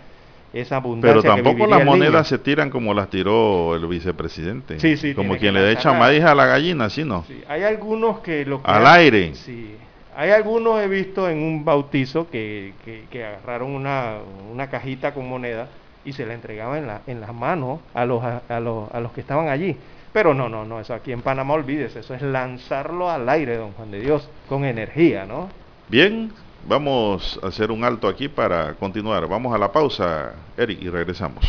esa 0.53 0.77
abundancia. 0.77 1.22
Pero 1.22 1.36
tampoco 1.36 1.68
las 1.68 1.84
monedas 1.84 2.26
se 2.26 2.38
tiran 2.38 2.69
como 2.69 2.94
las 2.94 3.10
tiró 3.10 3.76
el 3.76 3.86
vicepresidente. 3.86 4.80
Sí, 4.80 4.95
sí, 4.95 5.14
como 5.14 5.36
quien 5.36 5.56
le 5.56 5.73
echa 5.73 5.91
maíz 5.91 6.23
a 6.23 6.34
la 6.34 6.45
gallina, 6.45 6.90
¿sí 6.90 7.03
no? 7.03 7.26
Sí, 7.27 7.44
hay 7.49 7.64
algunos 7.64 8.22
que 8.22 8.45
lo 8.45 8.61
Al 8.64 8.88
aire. 8.88 9.36
Sí. 9.36 9.76
Hay 10.20 10.32
algunos 10.32 10.82
he 10.82 10.90
visto 10.90 11.30
en 11.30 11.41
un 11.41 11.64
bautizo 11.64 12.30
que, 12.30 12.74
que, 13.10 13.24
agarraron 13.24 13.72
una, 13.72 14.18
una, 14.52 14.70
cajita 14.70 15.14
con 15.14 15.30
moneda 15.30 15.70
y 16.04 16.12
se 16.12 16.26
la 16.26 16.34
entregaban 16.34 16.80
en, 16.80 16.88
la, 16.88 17.02
en 17.08 17.22
las 17.22 17.34
manos 17.34 17.80
a 17.94 18.04
los, 18.04 18.22
a, 18.22 18.60
los, 18.60 18.94
a 18.94 19.00
los 19.00 19.14
que 19.14 19.22
estaban 19.22 19.48
allí. 19.48 19.78
Pero 20.12 20.34
no, 20.34 20.50
no, 20.50 20.66
no, 20.66 20.82
eso 20.82 20.94
aquí 20.94 21.14
en 21.14 21.22
Panamá 21.22 21.54
olvídese, 21.54 22.02
eso 22.02 22.14
es 22.14 22.22
lanzarlo 22.22 23.10
al 23.10 23.30
aire, 23.30 23.56
don 23.56 23.72
Juan 23.72 23.91
de 23.91 24.02
Dios, 24.02 24.30
con 24.50 24.66
energía, 24.66 25.26
¿no? 25.26 25.48
Bien, 25.88 26.34
Vamos 26.68 27.40
a 27.41 27.48
hacer 27.48 27.72
un 27.72 27.86
alto 27.86 28.10
aquí 28.10 28.28
para 28.28 28.74
continuar. 28.74 29.26
Vamos 29.28 29.56
a 29.56 29.58
la 29.58 29.72
pausa, 29.72 30.34
Eric, 30.58 30.82
y 30.82 30.90
regresamos. 30.90 31.46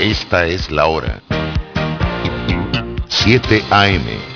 Esta 0.00 0.46
es 0.46 0.68
la 0.68 0.86
hora. 0.86 1.20
7 3.06 3.62
AM. 3.70 4.35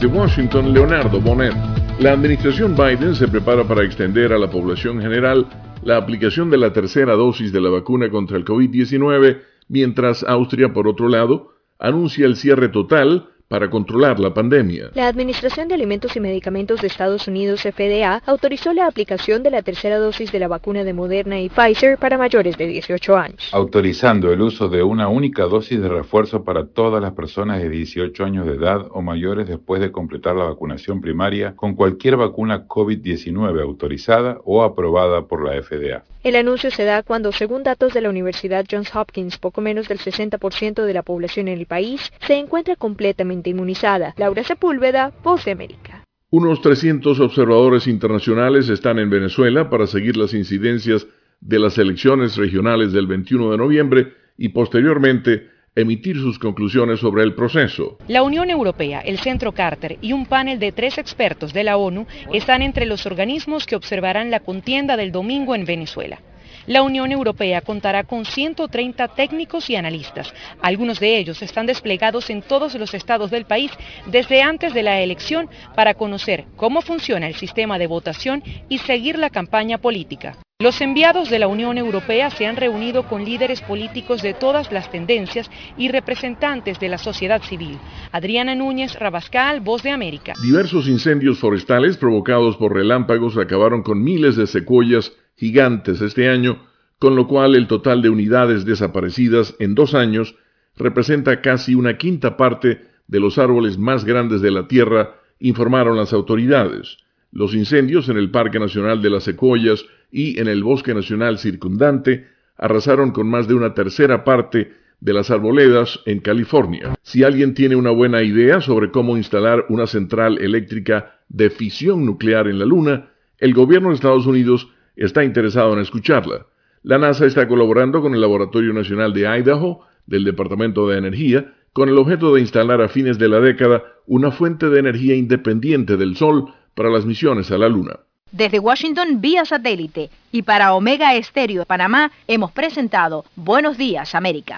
Desde 0.00 0.16
Washington, 0.16 0.72
Leonardo 0.72 1.20
Bonet. 1.20 1.52
La 1.98 2.12
administración 2.12 2.74
Biden 2.74 3.14
se 3.14 3.28
prepara 3.28 3.64
para 3.64 3.84
extender 3.84 4.32
a 4.32 4.38
la 4.38 4.48
población 4.48 4.98
general 4.98 5.46
la 5.82 5.98
aplicación 5.98 6.48
de 6.48 6.56
la 6.56 6.72
tercera 6.72 7.12
dosis 7.16 7.52
de 7.52 7.60
la 7.60 7.68
vacuna 7.68 8.08
contra 8.08 8.38
el 8.38 8.46
COVID-19, 8.46 9.42
mientras 9.68 10.22
Austria, 10.22 10.72
por 10.72 10.88
otro 10.88 11.10
lado, 11.10 11.52
anuncia 11.78 12.24
el 12.24 12.36
cierre 12.36 12.70
total 12.70 13.28
para 13.50 13.68
controlar 13.68 14.20
la 14.20 14.32
pandemia. 14.32 14.92
La 14.94 15.08
Administración 15.08 15.66
de 15.66 15.74
Alimentos 15.74 16.14
y 16.14 16.20
Medicamentos 16.20 16.80
de 16.80 16.86
Estados 16.86 17.26
Unidos, 17.26 17.62
FDA, 17.62 18.22
autorizó 18.24 18.72
la 18.72 18.86
aplicación 18.86 19.42
de 19.42 19.50
la 19.50 19.62
tercera 19.62 19.98
dosis 19.98 20.30
de 20.30 20.38
la 20.38 20.46
vacuna 20.46 20.84
de 20.84 20.92
Moderna 20.92 21.40
y 21.40 21.48
Pfizer 21.48 21.98
para 21.98 22.16
mayores 22.16 22.56
de 22.56 22.68
18 22.68 23.16
años. 23.16 23.50
Autorizando 23.52 24.32
el 24.32 24.40
uso 24.40 24.68
de 24.68 24.84
una 24.84 25.08
única 25.08 25.46
dosis 25.46 25.80
de 25.80 25.88
refuerzo 25.88 26.44
para 26.44 26.68
todas 26.68 27.02
las 27.02 27.14
personas 27.14 27.60
de 27.60 27.68
18 27.68 28.24
años 28.24 28.46
de 28.46 28.54
edad 28.54 28.86
o 28.92 29.02
mayores 29.02 29.48
después 29.48 29.80
de 29.80 29.90
completar 29.90 30.36
la 30.36 30.44
vacunación 30.44 31.00
primaria 31.00 31.56
con 31.56 31.74
cualquier 31.74 32.18
vacuna 32.18 32.68
COVID-19 32.68 33.60
autorizada 33.62 34.38
o 34.44 34.62
aprobada 34.62 35.26
por 35.26 35.44
la 35.44 35.60
FDA. 35.60 36.04
El 36.22 36.36
anuncio 36.36 36.70
se 36.70 36.84
da 36.84 37.02
cuando, 37.02 37.32
según 37.32 37.62
datos 37.62 37.94
de 37.94 38.02
la 38.02 38.10
Universidad 38.10 38.66
Johns 38.70 38.94
Hopkins, 38.94 39.38
poco 39.38 39.62
menos 39.62 39.88
del 39.88 39.98
60% 39.98 40.84
de 40.84 40.92
la 40.92 41.02
población 41.02 41.48
en 41.48 41.58
el 41.58 41.64
país 41.64 42.12
se 42.26 42.34
encuentra 42.34 42.76
completamente 42.76 43.48
inmunizada. 43.48 44.14
Laura 44.18 44.44
Sepúlveda, 44.44 45.14
Voz 45.24 45.46
de 45.46 45.52
América. 45.52 46.04
Unos 46.28 46.60
300 46.60 47.18
observadores 47.20 47.86
internacionales 47.86 48.68
están 48.68 48.98
en 48.98 49.08
Venezuela 49.08 49.70
para 49.70 49.86
seguir 49.86 50.18
las 50.18 50.34
incidencias 50.34 51.06
de 51.40 51.58
las 51.58 51.78
elecciones 51.78 52.36
regionales 52.36 52.92
del 52.92 53.06
21 53.06 53.52
de 53.52 53.56
noviembre 53.56 54.12
y 54.36 54.50
posteriormente 54.50 55.48
emitir 55.80 56.16
sus 56.16 56.38
conclusiones 56.38 57.00
sobre 57.00 57.22
el 57.22 57.34
proceso. 57.34 57.98
La 58.08 58.22
Unión 58.22 58.50
Europea, 58.50 59.00
el 59.00 59.18
Centro 59.18 59.52
Carter 59.52 59.98
y 60.00 60.12
un 60.12 60.26
panel 60.26 60.58
de 60.58 60.72
tres 60.72 60.98
expertos 60.98 61.52
de 61.52 61.64
la 61.64 61.76
ONU 61.76 62.06
están 62.32 62.62
entre 62.62 62.86
los 62.86 63.06
organismos 63.06 63.66
que 63.66 63.76
observarán 63.76 64.30
la 64.30 64.40
contienda 64.40 64.96
del 64.96 65.12
domingo 65.12 65.54
en 65.54 65.64
Venezuela. 65.64 66.20
La 66.66 66.82
Unión 66.82 67.10
Europea 67.10 67.62
contará 67.62 68.04
con 68.04 68.24
130 68.24 69.08
técnicos 69.08 69.70
y 69.70 69.76
analistas. 69.76 70.32
Algunos 70.60 71.00
de 71.00 71.16
ellos 71.16 71.42
están 71.42 71.66
desplegados 71.66 72.30
en 72.30 72.42
todos 72.42 72.74
los 72.74 72.94
estados 72.94 73.30
del 73.30 73.46
país 73.46 73.70
desde 74.06 74.42
antes 74.42 74.74
de 74.74 74.82
la 74.82 75.00
elección 75.00 75.48
para 75.74 75.94
conocer 75.94 76.44
cómo 76.56 76.82
funciona 76.82 77.26
el 77.26 77.34
sistema 77.34 77.78
de 77.78 77.86
votación 77.86 78.42
y 78.68 78.78
seguir 78.78 79.18
la 79.18 79.30
campaña 79.30 79.78
política. 79.78 80.36
Los 80.60 80.82
enviados 80.82 81.30
de 81.30 81.38
la 81.38 81.48
Unión 81.48 81.78
Europea 81.78 82.28
se 82.28 82.44
han 82.44 82.56
reunido 82.56 83.04
con 83.04 83.24
líderes 83.24 83.62
políticos 83.62 84.20
de 84.20 84.34
todas 84.34 84.70
las 84.70 84.90
tendencias 84.90 85.50
y 85.78 85.88
representantes 85.88 86.78
de 86.78 86.90
la 86.90 86.98
sociedad 86.98 87.40
civil. 87.42 87.78
Adriana 88.12 88.54
Núñez 88.54 88.94
Rabascal, 88.98 89.60
Voz 89.60 89.82
de 89.82 89.90
América. 89.90 90.34
Diversos 90.42 90.86
incendios 90.86 91.38
forestales 91.38 91.96
provocados 91.96 92.58
por 92.58 92.74
relámpagos 92.74 93.38
acabaron 93.38 93.82
con 93.82 94.04
miles 94.04 94.36
de 94.36 94.46
secuoyas 94.46 95.14
gigantes 95.34 96.02
este 96.02 96.28
año, 96.28 96.62
con 96.98 97.16
lo 97.16 97.26
cual 97.26 97.54
el 97.54 97.66
total 97.66 98.02
de 98.02 98.10
unidades 98.10 98.66
desaparecidas 98.66 99.56
en 99.60 99.74
dos 99.74 99.94
años 99.94 100.36
representa 100.76 101.40
casi 101.40 101.74
una 101.74 101.96
quinta 101.96 102.36
parte 102.36 102.82
de 103.06 103.18
los 103.18 103.38
árboles 103.38 103.78
más 103.78 104.04
grandes 104.04 104.42
de 104.42 104.50
la 104.50 104.68
Tierra, 104.68 105.14
informaron 105.38 105.96
las 105.96 106.12
autoridades. 106.12 106.98
Los 107.32 107.54
incendios 107.54 108.08
en 108.08 108.16
el 108.16 108.30
Parque 108.30 108.58
Nacional 108.58 109.02
de 109.02 109.10
las 109.10 109.24
Secuoyas 109.24 109.84
y 110.10 110.40
en 110.40 110.48
el 110.48 110.64
Bosque 110.64 110.94
Nacional 110.94 111.38
circundante 111.38 112.26
arrasaron 112.56 113.12
con 113.12 113.28
más 113.28 113.46
de 113.46 113.54
una 113.54 113.72
tercera 113.74 114.24
parte 114.24 114.72
de 115.00 115.12
las 115.12 115.30
arboledas 115.30 116.00
en 116.06 116.20
California. 116.20 116.94
Si 117.02 117.22
alguien 117.22 117.54
tiene 117.54 117.76
una 117.76 117.90
buena 117.90 118.22
idea 118.22 118.60
sobre 118.60 118.90
cómo 118.90 119.16
instalar 119.16 119.64
una 119.68 119.86
central 119.86 120.38
eléctrica 120.38 121.20
de 121.28 121.50
fisión 121.50 122.04
nuclear 122.04 122.48
en 122.48 122.58
la 122.58 122.66
Luna, 122.66 123.10
el 123.38 123.54
gobierno 123.54 123.88
de 123.88 123.94
Estados 123.94 124.26
Unidos 124.26 124.68
está 124.96 125.24
interesado 125.24 125.72
en 125.72 125.78
escucharla. 125.78 126.46
La 126.82 126.98
NASA 126.98 127.26
está 127.26 127.46
colaborando 127.46 128.02
con 128.02 128.14
el 128.14 128.20
Laboratorio 128.20 128.72
Nacional 128.72 129.14
de 129.14 129.26
Idaho 129.26 129.86
del 130.06 130.24
Departamento 130.24 130.88
de 130.88 130.98
Energía 130.98 131.54
con 131.72 131.88
el 131.88 131.96
objeto 131.96 132.34
de 132.34 132.40
instalar 132.40 132.82
a 132.82 132.88
fines 132.88 133.18
de 133.18 133.28
la 133.28 133.40
década 133.40 133.84
una 134.06 134.32
fuente 134.32 134.68
de 134.68 134.80
energía 134.80 135.14
independiente 135.14 135.96
del 135.96 136.16
Sol 136.16 136.52
para 136.74 136.90
las 136.90 137.04
misiones 137.04 137.50
a 137.50 137.58
la 137.58 137.68
Luna. 137.68 137.98
Desde 138.32 138.60
Washington 138.60 139.20
vía 139.20 139.44
satélite 139.44 140.10
y 140.30 140.42
para 140.42 140.74
Omega 140.74 141.14
Estéreo 141.14 141.60
de 141.60 141.66
Panamá 141.66 142.12
hemos 142.28 142.52
presentado 142.52 143.24
Buenos 143.34 143.76
Días 143.76 144.14
América. 144.14 144.56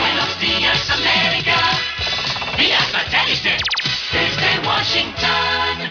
Buenos 0.00 0.40
Días 0.40 0.90
América 0.90 1.56
vía 2.56 2.80
satélite 2.80 3.56
desde 4.12 4.66
Washington. 4.66 5.90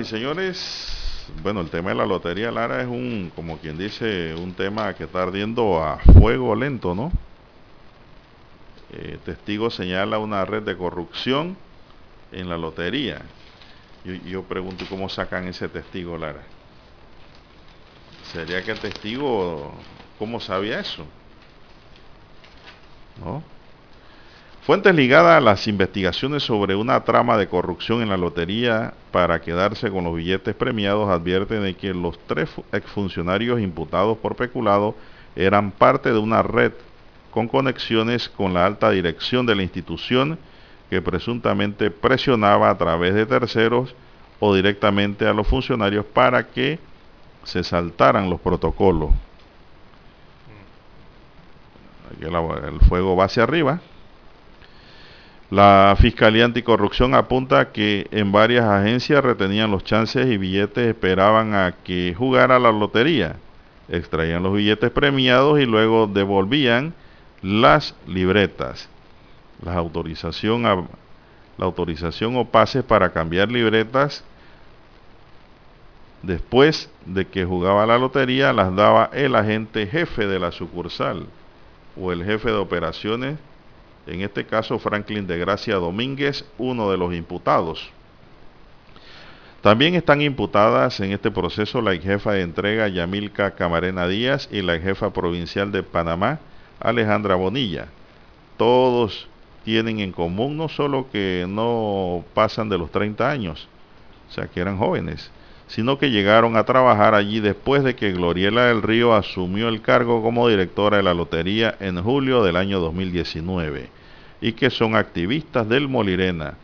Y 0.00 0.04
señores, 0.04 1.26
bueno, 1.42 1.60
el 1.60 1.70
tema 1.70 1.90
de 1.90 1.96
la 1.96 2.06
lotería 2.06 2.52
Lara 2.52 2.80
es 2.80 2.86
un, 2.86 3.32
como 3.34 3.58
quien 3.58 3.76
dice, 3.78 4.34
un 4.34 4.54
tema 4.54 4.94
que 4.94 5.04
está 5.04 5.22
ardiendo 5.22 5.82
a 5.82 5.98
fuego 5.98 6.54
lento, 6.54 6.94
¿no? 6.94 7.10
Eh, 8.92 9.18
testigo 9.24 9.70
señala 9.70 10.18
una 10.18 10.44
red 10.44 10.62
de 10.62 10.76
corrupción 10.76 11.56
en 12.32 12.48
la 12.48 12.56
lotería. 12.56 13.22
Yo, 14.04 14.14
yo 14.14 14.42
pregunto, 14.44 14.84
¿cómo 14.88 15.08
sacan 15.08 15.48
ese 15.48 15.68
testigo, 15.68 16.16
Lara? 16.16 16.42
¿Sería 18.32 18.62
que 18.62 18.70
el 18.70 18.78
testigo, 18.78 19.72
cómo 20.18 20.38
sabía 20.38 20.80
eso? 20.80 21.04
¿No? 23.24 23.42
Fuentes 24.68 24.94
ligadas 24.94 25.38
a 25.38 25.40
las 25.40 25.66
investigaciones 25.66 26.42
sobre 26.42 26.76
una 26.76 27.02
trama 27.02 27.38
de 27.38 27.48
corrupción 27.48 28.02
en 28.02 28.10
la 28.10 28.18
lotería 28.18 28.92
para 29.12 29.40
quedarse 29.40 29.90
con 29.90 30.04
los 30.04 30.14
billetes 30.14 30.54
premiados 30.54 31.08
advierten 31.08 31.62
de 31.62 31.72
que 31.74 31.94
los 31.94 32.18
tres 32.26 32.50
exfuncionarios 32.70 33.62
imputados 33.62 34.18
por 34.18 34.36
peculado 34.36 34.94
eran 35.34 35.70
parte 35.70 36.12
de 36.12 36.18
una 36.18 36.42
red 36.42 36.72
con 37.30 37.48
conexiones 37.48 38.28
con 38.28 38.52
la 38.52 38.66
alta 38.66 38.90
dirección 38.90 39.46
de 39.46 39.54
la 39.54 39.62
institución 39.62 40.38
que 40.90 41.00
presuntamente 41.00 41.90
presionaba 41.90 42.68
a 42.68 42.76
través 42.76 43.14
de 43.14 43.24
terceros 43.24 43.94
o 44.38 44.54
directamente 44.54 45.26
a 45.26 45.32
los 45.32 45.46
funcionarios 45.46 46.04
para 46.04 46.46
que 46.46 46.78
se 47.42 47.64
saltaran 47.64 48.28
los 48.28 48.38
protocolos. 48.38 49.12
Aquí 52.12 52.26
el 52.26 52.80
fuego 52.80 53.16
va 53.16 53.24
hacia 53.24 53.44
arriba. 53.44 53.80
La 55.50 55.96
Fiscalía 55.98 56.44
Anticorrupción 56.44 57.14
apunta 57.14 57.72
que 57.72 58.06
en 58.10 58.32
varias 58.32 58.66
agencias 58.66 59.24
retenían 59.24 59.70
los 59.70 59.82
chances 59.82 60.26
y 60.26 60.36
billetes 60.36 60.88
esperaban 60.88 61.54
a 61.54 61.74
que 61.84 62.14
jugara 62.14 62.58
la 62.58 62.70
lotería. 62.70 63.36
Extraían 63.88 64.42
los 64.42 64.52
billetes 64.52 64.90
premiados 64.90 65.58
y 65.58 65.64
luego 65.64 66.06
devolvían 66.06 66.92
las 67.40 67.94
libretas. 68.06 68.90
La 69.64 69.72
autorización, 69.74 70.64
la 70.64 71.64
autorización 71.64 72.36
o 72.36 72.44
pases 72.44 72.84
para 72.84 73.10
cambiar 73.10 73.50
libretas 73.50 74.22
después 76.22 76.90
de 77.06 77.26
que 77.26 77.46
jugaba 77.46 77.86
la 77.86 77.96
lotería 77.96 78.52
las 78.52 78.74
daba 78.76 79.08
el 79.14 79.34
agente 79.34 79.86
jefe 79.86 80.26
de 80.26 80.40
la 80.40 80.52
sucursal 80.52 81.26
o 81.98 82.12
el 82.12 82.22
jefe 82.22 82.50
de 82.50 82.56
operaciones 82.56 83.38
en 84.08 84.22
este 84.22 84.44
caso 84.44 84.78
Franklin 84.78 85.26
de 85.26 85.38
Gracia 85.38 85.76
Domínguez, 85.76 86.44
uno 86.56 86.90
de 86.90 86.96
los 86.96 87.14
imputados. 87.14 87.90
También 89.60 89.94
están 89.94 90.22
imputadas 90.22 91.00
en 91.00 91.12
este 91.12 91.30
proceso 91.30 91.82
la 91.82 91.94
jefa 91.96 92.32
de 92.32 92.42
entrega 92.42 92.88
Yamilca 92.88 93.54
Camarena 93.54 94.08
Díaz 94.08 94.48
y 94.50 94.62
la 94.62 94.78
jefa 94.78 95.12
provincial 95.12 95.72
de 95.72 95.82
Panamá, 95.82 96.38
Alejandra 96.80 97.34
Bonilla. 97.34 97.88
Todos 98.56 99.28
tienen 99.64 99.98
en 99.98 100.12
común 100.12 100.56
no 100.56 100.68
solo 100.68 101.08
que 101.12 101.44
no 101.48 102.24
pasan 102.34 102.68
de 102.68 102.78
los 102.78 102.90
30 102.90 103.28
años, 103.28 103.68
o 104.30 104.32
sea 104.32 104.46
que 104.46 104.60
eran 104.60 104.78
jóvenes, 104.78 105.30
sino 105.66 105.98
que 105.98 106.10
llegaron 106.10 106.56
a 106.56 106.64
trabajar 106.64 107.14
allí 107.14 107.40
después 107.40 107.84
de 107.84 107.94
que 107.94 108.12
Gloriela 108.12 108.66
del 108.66 108.80
Río 108.80 109.12
asumió 109.12 109.68
el 109.68 109.82
cargo 109.82 110.22
como 110.22 110.48
directora 110.48 110.96
de 110.96 111.02
la 111.02 111.14
lotería 111.14 111.76
en 111.80 112.02
julio 112.02 112.42
del 112.42 112.56
año 112.56 112.80
2019 112.80 113.97
y 114.40 114.52
que 114.52 114.70
son 114.70 114.94
activistas 114.94 115.68
del 115.68 115.88
Molirena, 115.88 116.54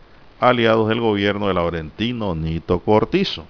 aliados 0.40 0.88
del 0.88 1.00
gobierno 1.00 1.48
de 1.48 1.54
Laurentino 1.54 2.34
Nito 2.34 2.80
Cortizo. 2.80 3.46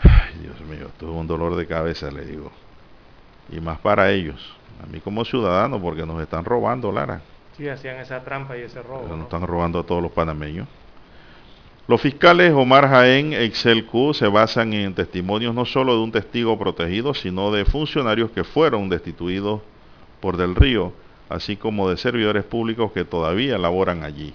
Ay, 0.00 0.40
Dios 0.42 0.60
mío, 0.62 0.86
esto 0.88 1.10
es 1.10 1.16
un 1.16 1.26
dolor 1.26 1.56
de 1.56 1.66
cabeza, 1.66 2.10
le 2.10 2.24
digo. 2.24 2.52
Y 3.50 3.60
más 3.60 3.78
para 3.78 4.10
ellos, 4.10 4.54
a 4.82 4.86
mí 4.86 5.00
como 5.00 5.24
ciudadano, 5.24 5.80
porque 5.80 6.04
nos 6.04 6.20
están 6.22 6.44
robando, 6.44 6.92
Lara. 6.92 7.22
Sí, 7.56 7.68
hacían 7.68 7.96
esa 7.96 8.22
trampa 8.22 8.56
y 8.56 8.62
ese 8.62 8.82
robo. 8.82 9.08
Nos 9.08 9.24
están 9.24 9.46
robando 9.46 9.80
a 9.80 9.82
todos 9.84 10.02
los 10.02 10.12
panameños. 10.12 10.68
Los 11.88 12.00
fiscales 12.00 12.52
Omar 12.52 12.88
Jaén 12.88 13.32
e 13.32 13.44
Excel 13.44 13.86
Q 13.86 14.12
se 14.12 14.26
basan 14.26 14.72
en 14.72 14.92
testimonios 14.92 15.54
no 15.54 15.64
solo 15.64 15.94
de 15.94 16.02
un 16.02 16.10
testigo 16.10 16.58
protegido, 16.58 17.14
sino 17.14 17.52
de 17.52 17.64
funcionarios 17.64 18.32
que 18.32 18.42
fueron 18.42 18.88
destituidos 18.88 19.60
por 20.20 20.36
Del 20.36 20.56
Río 20.56 20.92
así 21.28 21.56
como 21.56 21.90
de 21.90 21.96
servidores 21.96 22.44
públicos 22.44 22.92
que 22.92 23.04
todavía 23.04 23.58
laboran 23.58 24.04
allí. 24.04 24.32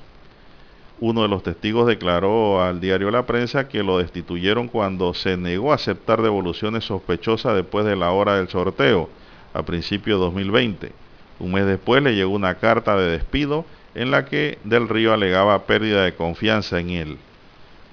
Uno 0.99 1.23
de 1.23 1.29
los 1.29 1.41
testigos 1.41 1.87
declaró 1.87 2.61
al 2.61 2.79
diario 2.79 3.09
La 3.09 3.25
Prensa 3.25 3.67
que 3.67 3.81
lo 3.81 3.97
destituyeron 3.97 4.67
cuando 4.67 5.13
se 5.13 5.35
negó 5.35 5.71
a 5.71 5.75
aceptar 5.75 6.21
devoluciones 6.21 6.85
sospechosas 6.85 7.55
después 7.55 7.85
de 7.85 7.95
la 7.95 8.11
hora 8.11 8.35
del 8.35 8.49
sorteo, 8.49 9.09
a 9.53 9.63
principios 9.63 10.19
de 10.19 10.25
2020. 10.25 10.91
Un 11.39 11.53
mes 11.53 11.65
después 11.65 12.03
le 12.03 12.13
llegó 12.13 12.31
una 12.31 12.55
carta 12.55 12.95
de 12.95 13.11
despido 13.11 13.65
en 13.95 14.11
la 14.11 14.25
que 14.25 14.59
Del 14.63 14.87
Río 14.87 15.11
alegaba 15.11 15.65
pérdida 15.65 16.03
de 16.03 16.13
confianza 16.13 16.79
en 16.79 16.91
él. 16.91 17.17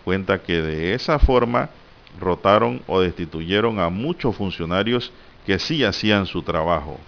Cuenta 0.05 0.43
que 0.43 0.61
de 0.61 0.95
esa 0.95 1.19
forma 1.19 1.71
rotaron 2.21 2.83
o 2.87 3.01
destituyeron 3.01 3.81
a 3.81 3.89
muchos 3.89 4.37
funcionarios 4.37 5.13
que 5.47 5.59
sí 5.59 5.83
hacían 5.83 6.27
su 6.27 6.43
trabajo 6.43 6.99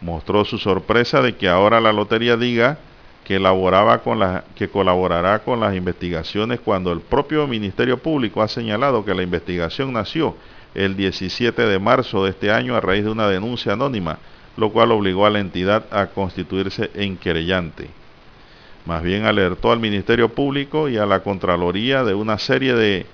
mostró 0.00 0.44
su 0.44 0.58
sorpresa 0.58 1.20
de 1.20 1.36
que 1.36 1.48
ahora 1.48 1.80
la 1.80 1.92
lotería 1.92 2.36
diga 2.36 2.78
que, 3.24 3.36
elaboraba 3.36 3.98
con 3.98 4.20
que 4.54 4.68
colaborará 4.68 5.40
con 5.40 5.60
las 5.60 5.74
investigaciones 5.74 6.60
cuando 6.60 6.92
el 6.92 7.00
propio 7.00 7.46
Ministerio 7.46 7.98
Público 7.98 8.42
ha 8.42 8.48
señalado 8.48 9.04
que 9.04 9.14
la 9.14 9.22
investigación 9.22 9.92
nació 9.92 10.34
el 10.74 10.96
17 10.96 11.62
de 11.62 11.78
marzo 11.78 12.24
de 12.24 12.30
este 12.30 12.50
año 12.50 12.74
a 12.74 12.80
raíz 12.80 13.04
de 13.04 13.10
una 13.10 13.28
denuncia 13.28 13.72
anónima, 13.72 14.18
lo 14.56 14.70
cual 14.70 14.92
obligó 14.92 15.26
a 15.26 15.30
la 15.30 15.40
entidad 15.40 15.84
a 15.90 16.06
constituirse 16.06 16.90
en 16.94 17.16
querellante. 17.16 17.88
Más 18.86 19.02
bien 19.02 19.26
alertó 19.26 19.72
al 19.72 19.80
Ministerio 19.80 20.30
Público 20.30 20.88
y 20.88 20.96
a 20.96 21.06
la 21.06 21.20
Contraloría 21.20 22.02
de 22.02 22.14
una 22.14 22.38
serie 22.38 22.74
de 22.74 23.06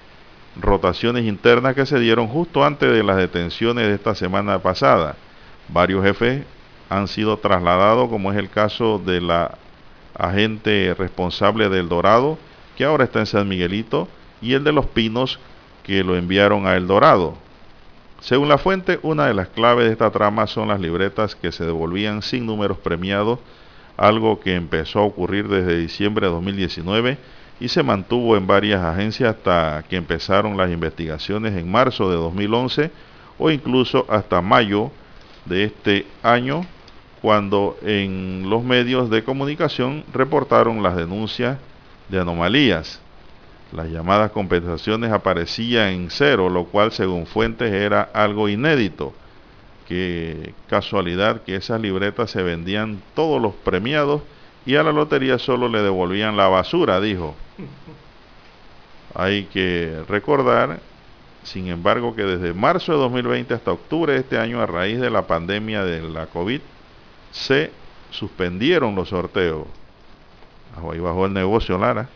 rotaciones 0.60 1.24
internas 1.24 1.74
que 1.74 1.86
se 1.86 1.98
dieron 1.98 2.28
justo 2.28 2.64
antes 2.64 2.90
de 2.90 3.02
las 3.02 3.16
detenciones 3.16 3.86
de 3.88 3.94
esta 3.94 4.14
semana 4.14 4.60
pasada. 4.60 5.16
Varios 5.68 6.04
jefes 6.04 6.44
han 6.88 7.08
sido 7.08 7.38
trasladados, 7.38 8.08
como 8.08 8.32
es 8.32 8.38
el 8.38 8.48
caso 8.48 8.98
de 8.98 9.20
la 9.20 9.58
agente 10.18 10.94
responsable 10.98 11.68
del 11.68 11.88
Dorado, 11.88 12.38
que 12.76 12.84
ahora 12.84 13.04
está 13.04 13.20
en 13.20 13.26
San 13.26 13.48
Miguelito, 13.48 14.08
y 14.40 14.54
el 14.54 14.64
de 14.64 14.72
los 14.72 14.86
Pinos, 14.86 15.38
que 15.82 16.04
lo 16.04 16.16
enviaron 16.16 16.66
a 16.66 16.74
El 16.76 16.86
Dorado. 16.86 17.34
Según 18.20 18.48
la 18.48 18.58
fuente, 18.58 18.98
una 19.02 19.26
de 19.26 19.34
las 19.34 19.48
claves 19.48 19.86
de 19.86 19.92
esta 19.92 20.10
trama 20.10 20.46
son 20.46 20.68
las 20.68 20.80
libretas 20.80 21.34
que 21.34 21.52
se 21.52 21.64
devolvían 21.64 22.22
sin 22.22 22.46
números 22.46 22.78
premiados, 22.78 23.38
algo 23.96 24.40
que 24.40 24.54
empezó 24.54 25.00
a 25.00 25.04
ocurrir 25.04 25.48
desde 25.48 25.78
diciembre 25.78 26.26
de 26.26 26.32
2019 26.32 27.18
y 27.60 27.68
se 27.68 27.82
mantuvo 27.82 28.36
en 28.36 28.46
varias 28.46 28.82
agencias 28.82 29.36
hasta 29.36 29.84
que 29.88 29.96
empezaron 29.96 30.56
las 30.56 30.70
investigaciones 30.70 31.56
en 31.56 31.70
marzo 31.70 32.10
de 32.10 32.16
2011 32.16 32.90
o 33.38 33.50
incluso 33.50 34.06
hasta 34.08 34.42
mayo 34.42 34.90
de 35.46 35.64
este 35.64 36.06
año 36.22 36.66
cuando 37.26 37.76
en 37.82 38.48
los 38.48 38.62
medios 38.62 39.10
de 39.10 39.24
comunicación 39.24 40.04
reportaron 40.14 40.84
las 40.84 40.94
denuncias 40.94 41.58
de 42.08 42.20
anomalías. 42.20 43.00
Las 43.72 43.88
llamadas 43.88 44.30
compensaciones 44.30 45.10
aparecían 45.10 45.88
en 45.88 46.10
cero, 46.10 46.48
lo 46.48 46.66
cual 46.66 46.92
según 46.92 47.26
fuentes 47.26 47.72
era 47.72 48.02
algo 48.14 48.48
inédito. 48.48 49.12
qué 49.88 50.54
casualidad 50.68 51.42
que 51.42 51.56
esas 51.56 51.80
libretas 51.80 52.30
se 52.30 52.44
vendían 52.44 53.02
todos 53.16 53.42
los 53.42 53.54
premiados 53.56 54.22
y 54.64 54.76
a 54.76 54.84
la 54.84 54.92
lotería 54.92 55.40
solo 55.40 55.68
le 55.68 55.82
devolvían 55.82 56.36
la 56.36 56.46
basura, 56.46 57.00
dijo. 57.00 57.34
Hay 59.16 59.46
que 59.46 60.00
recordar, 60.08 60.78
sin 61.42 61.66
embargo, 61.66 62.14
que 62.14 62.22
desde 62.22 62.54
marzo 62.54 62.92
de 62.92 62.98
2020 62.98 63.52
hasta 63.52 63.72
octubre 63.72 64.12
de 64.12 64.20
este 64.20 64.38
año, 64.38 64.60
a 64.60 64.66
raíz 64.66 65.00
de 65.00 65.10
la 65.10 65.26
pandemia 65.26 65.82
de 65.82 66.02
la 66.02 66.26
COVID, 66.26 66.60
se 67.32 67.70
suspendieron 68.10 68.94
los 68.94 69.10
sorteos. 69.10 69.66
Ahí 70.76 71.00
bajó 71.00 71.26
el 71.26 71.32
negocio, 71.32 71.78
Lara. 71.78 72.08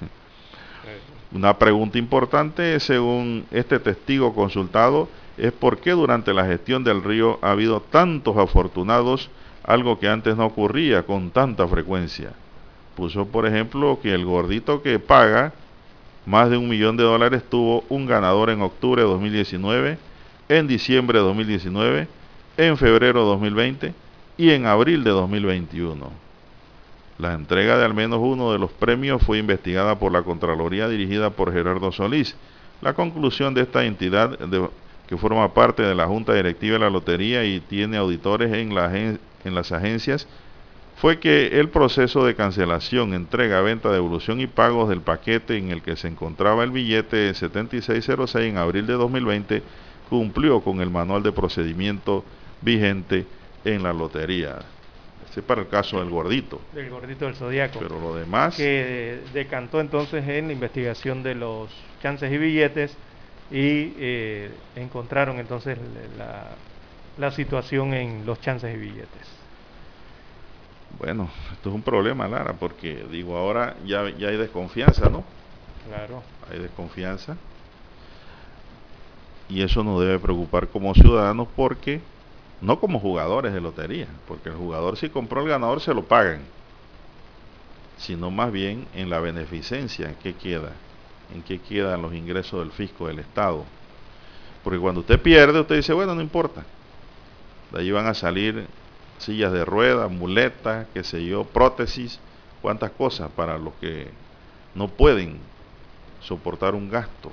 Una 1.32 1.58
pregunta 1.58 1.98
importante, 1.98 2.80
según 2.80 3.46
este 3.50 3.78
testigo 3.78 4.34
consultado, 4.34 5.08
es 5.36 5.52
por 5.52 5.78
qué 5.78 5.92
durante 5.92 6.34
la 6.34 6.44
gestión 6.44 6.84
del 6.84 7.02
río 7.02 7.38
ha 7.42 7.52
habido 7.52 7.80
tantos 7.80 8.36
afortunados, 8.36 9.30
algo 9.64 9.98
que 9.98 10.08
antes 10.08 10.36
no 10.36 10.46
ocurría 10.46 11.04
con 11.04 11.30
tanta 11.30 11.66
frecuencia. 11.68 12.32
Puso, 12.96 13.26
por 13.26 13.46
ejemplo, 13.46 13.98
que 14.02 14.12
el 14.12 14.24
gordito 14.24 14.82
que 14.82 14.98
paga 14.98 15.52
más 16.26 16.50
de 16.50 16.56
un 16.56 16.68
millón 16.68 16.96
de 16.96 17.04
dólares 17.04 17.42
tuvo 17.48 17.84
un 17.88 18.06
ganador 18.06 18.50
en 18.50 18.60
octubre 18.60 19.02
de 19.02 19.08
2019, 19.08 19.98
en 20.48 20.66
diciembre 20.66 21.18
de 21.18 21.24
2019, 21.24 22.08
en 22.56 22.76
febrero 22.76 23.20
de 23.20 23.26
2020 23.26 23.94
y 24.40 24.52
en 24.52 24.64
abril 24.64 25.04
de 25.04 25.10
2021. 25.10 26.10
La 27.18 27.34
entrega 27.34 27.76
de 27.76 27.84
al 27.84 27.92
menos 27.92 28.20
uno 28.22 28.52
de 28.52 28.58
los 28.58 28.70
premios 28.70 29.22
fue 29.22 29.36
investigada 29.36 29.98
por 29.98 30.12
la 30.12 30.22
Contraloría 30.22 30.88
dirigida 30.88 31.28
por 31.28 31.52
Gerardo 31.52 31.92
Solís. 31.92 32.34
La 32.80 32.94
conclusión 32.94 33.52
de 33.52 33.60
esta 33.60 33.84
entidad 33.84 34.38
que 35.06 35.18
forma 35.18 35.52
parte 35.52 35.82
de 35.82 35.94
la 35.94 36.06
Junta 36.06 36.32
Directiva 36.32 36.74
de 36.74 36.78
la 36.78 36.88
Lotería 36.88 37.44
y 37.44 37.60
tiene 37.60 37.98
auditores 37.98 38.50
en, 38.54 39.18
en 39.44 39.54
las 39.54 39.72
agencias, 39.72 40.26
fue 40.96 41.18
que 41.18 41.60
el 41.60 41.68
proceso 41.68 42.24
de 42.24 42.34
cancelación, 42.34 43.12
entrega, 43.12 43.60
venta, 43.60 43.92
devolución 43.92 44.40
y 44.40 44.46
pagos 44.46 44.88
del 44.88 45.02
paquete 45.02 45.58
en 45.58 45.68
el 45.68 45.82
que 45.82 45.96
se 45.96 46.08
encontraba 46.08 46.64
el 46.64 46.70
billete 46.70 47.34
7606 47.34 48.46
en 48.46 48.56
abril 48.56 48.86
de 48.86 48.94
2020 48.94 49.62
cumplió 50.08 50.62
con 50.62 50.80
el 50.80 50.88
manual 50.88 51.22
de 51.22 51.32
procedimiento 51.32 52.24
vigente 52.62 53.26
en 53.64 53.82
la 53.82 53.92
lotería. 53.92 54.58
Ese 55.30 55.42
para 55.42 55.60
el 55.62 55.68
caso 55.68 56.00
del 56.00 56.10
gordito. 56.10 56.60
Del 56.74 56.90
gordito 56.90 57.26
del 57.26 57.34
zodiaco. 57.34 57.78
Pero 57.78 58.00
lo 58.00 58.14
demás. 58.14 58.56
Que 58.56 59.20
decantó 59.32 59.80
entonces 59.80 60.26
en 60.28 60.48
la 60.48 60.52
investigación 60.52 61.22
de 61.22 61.34
los 61.34 61.70
chances 62.02 62.32
y 62.32 62.38
billetes 62.38 62.96
y 63.50 63.92
eh, 63.98 64.50
encontraron 64.76 65.38
entonces 65.38 65.78
la, 66.16 66.48
la 67.18 67.30
situación 67.30 67.94
en 67.94 68.24
los 68.26 68.40
chances 68.40 68.74
y 68.74 68.78
billetes. 68.78 69.40
Bueno, 70.98 71.30
esto 71.52 71.68
es 71.68 71.74
un 71.74 71.82
problema, 71.82 72.26
Lara, 72.26 72.54
porque 72.54 73.04
digo, 73.10 73.36
ahora 73.36 73.76
ya, 73.86 74.10
ya 74.18 74.28
hay 74.28 74.36
desconfianza, 74.36 75.08
¿no? 75.08 75.24
Claro. 75.88 76.22
Hay 76.50 76.58
desconfianza. 76.58 77.36
Y 79.48 79.62
eso 79.62 79.82
nos 79.82 80.00
debe 80.00 80.18
preocupar 80.18 80.68
como 80.68 80.94
ciudadanos 80.94 81.48
porque, 81.56 82.00
no 82.60 82.80
como 82.80 83.00
jugadores 83.00 83.52
de 83.52 83.60
lotería, 83.60 84.06
porque 84.28 84.50
el 84.50 84.56
jugador 84.56 84.96
si 84.96 85.08
compró 85.08 85.42
el 85.42 85.48
ganador 85.48 85.80
se 85.80 85.94
lo 85.94 86.04
pagan, 86.04 86.40
sino 87.98 88.30
más 88.30 88.52
bien 88.52 88.86
en 88.94 89.10
la 89.10 89.20
beneficencia, 89.20 90.08
en 90.08 90.14
qué 90.16 90.34
queda 90.34 90.72
en 91.34 91.42
qué 91.42 91.58
quedan 91.58 92.02
los 92.02 92.14
ingresos 92.14 92.60
del 92.60 92.72
fisco 92.72 93.06
del 93.06 93.18
Estado. 93.18 93.64
Porque 94.64 94.78
cuando 94.78 95.00
usted 95.00 95.20
pierde, 95.20 95.60
usted 95.60 95.76
dice, 95.76 95.92
bueno, 95.92 96.14
no 96.14 96.20
importa. 96.20 96.64
De 97.72 97.80
ahí 97.80 97.90
van 97.90 98.06
a 98.06 98.14
salir 98.14 98.66
sillas 99.18 99.52
de 99.52 99.64
ruedas, 99.64 100.10
muletas, 100.10 100.86
qué 100.92 101.04
sé 101.04 101.24
yo, 101.24 101.44
prótesis, 101.44 102.18
cuántas 102.62 102.90
cosas 102.92 103.30
para 103.30 103.58
los 103.58 103.74
que 103.74 104.08
no 104.74 104.88
pueden 104.88 105.38
soportar 106.20 106.74
un 106.74 106.90
gasto. 106.90 107.30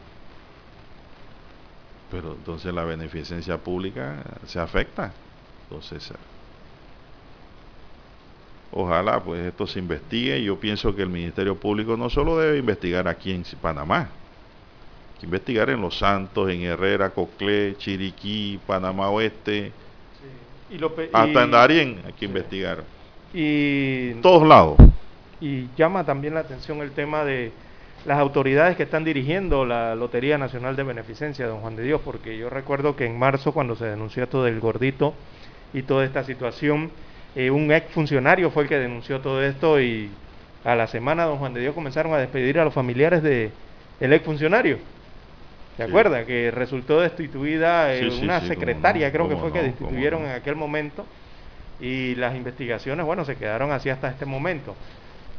Pero 2.11 2.33
entonces 2.33 2.73
la 2.73 2.85
beneficencia 2.85 3.57
pública 3.57 4.23
se 4.45 4.59
afecta. 4.59 5.11
Entonces, 5.63 6.11
Ojalá 8.71 9.23
pues 9.23 9.41
esto 9.41 9.65
se 9.65 9.79
investigue. 9.79 10.43
Yo 10.43 10.59
pienso 10.59 10.95
que 10.95 11.01
el 11.01 11.09
Ministerio 11.09 11.55
Público 11.55 11.95
no 11.95 12.09
solo 12.09 12.37
debe 12.37 12.57
investigar 12.57 13.07
aquí 13.07 13.31
en 13.31 13.43
Panamá, 13.61 13.99
hay 13.99 15.19
que 15.19 15.25
investigar 15.25 15.69
en 15.69 15.81
Los 15.81 15.97
Santos, 15.97 16.49
en 16.49 16.61
Herrera, 16.61 17.09
Coclé, 17.09 17.75
Chiriquí, 17.77 18.59
Panamá 18.67 19.09
Oeste, 19.09 19.71
hasta 21.13 21.43
en 21.43 21.51
Darien 21.51 22.01
hay 22.05 22.13
que 22.13 22.25
investigar. 22.25 22.83
Y 23.33 24.11
en 24.11 24.21
todos 24.21 24.47
lados. 24.47 24.77
Y 25.39 25.67
llama 25.77 26.03
también 26.03 26.33
la 26.33 26.41
atención 26.41 26.79
el 26.79 26.91
tema 26.91 27.23
de 27.23 27.51
las 28.05 28.19
autoridades 28.19 28.77
que 28.77 28.83
están 28.83 29.03
dirigiendo 29.03 29.65
la 29.65 29.95
Lotería 29.95 30.37
Nacional 30.37 30.75
de 30.75 30.83
Beneficencia, 30.83 31.47
don 31.47 31.59
Juan 31.59 31.75
de 31.75 31.83
Dios, 31.83 32.01
porque 32.03 32.37
yo 32.37 32.49
recuerdo 32.49 32.95
que 32.95 33.05
en 33.05 33.17
marzo 33.17 33.51
cuando 33.51 33.75
se 33.75 33.85
denunció 33.85 34.27
todo 34.27 34.47
el 34.47 34.59
gordito 34.59 35.13
y 35.73 35.83
toda 35.83 36.05
esta 36.05 36.23
situación, 36.23 36.91
eh, 37.35 37.51
un 37.51 37.71
ex 37.71 37.91
funcionario 37.91 38.49
fue 38.51 38.63
el 38.63 38.69
que 38.69 38.77
denunció 38.77 39.19
todo 39.19 39.43
esto 39.43 39.81
y 39.81 40.09
a 40.63 40.75
la 40.75 40.87
semana 40.87 41.25
don 41.25 41.37
Juan 41.37 41.53
de 41.53 41.61
Dios 41.61 41.75
comenzaron 41.75 42.13
a 42.13 42.17
despedir 42.17 42.59
a 42.59 42.65
los 42.65 42.73
familiares 42.73 43.23
de 43.23 43.51
el 43.99 44.13
ex 44.13 44.25
funcionario. 44.25 44.79
¿Se 45.77 45.83
acuerda? 45.83 46.25
Que 46.25 46.49
resultó 46.49 47.01
destituida 47.01 47.93
eh, 47.93 48.09
una 48.21 48.41
secretaria, 48.41 49.11
creo 49.11 49.29
que 49.29 49.35
fue 49.35 49.51
que 49.53 49.61
destituyeron 49.61 50.23
en 50.23 50.31
aquel 50.31 50.55
momento. 50.55 51.05
Y 51.79 52.15
las 52.15 52.35
investigaciones, 52.35 53.05
bueno, 53.05 53.23
se 53.23 53.35
quedaron 53.35 53.71
así 53.71 53.89
hasta 53.89 54.09
este 54.09 54.25
momento. 54.25 54.75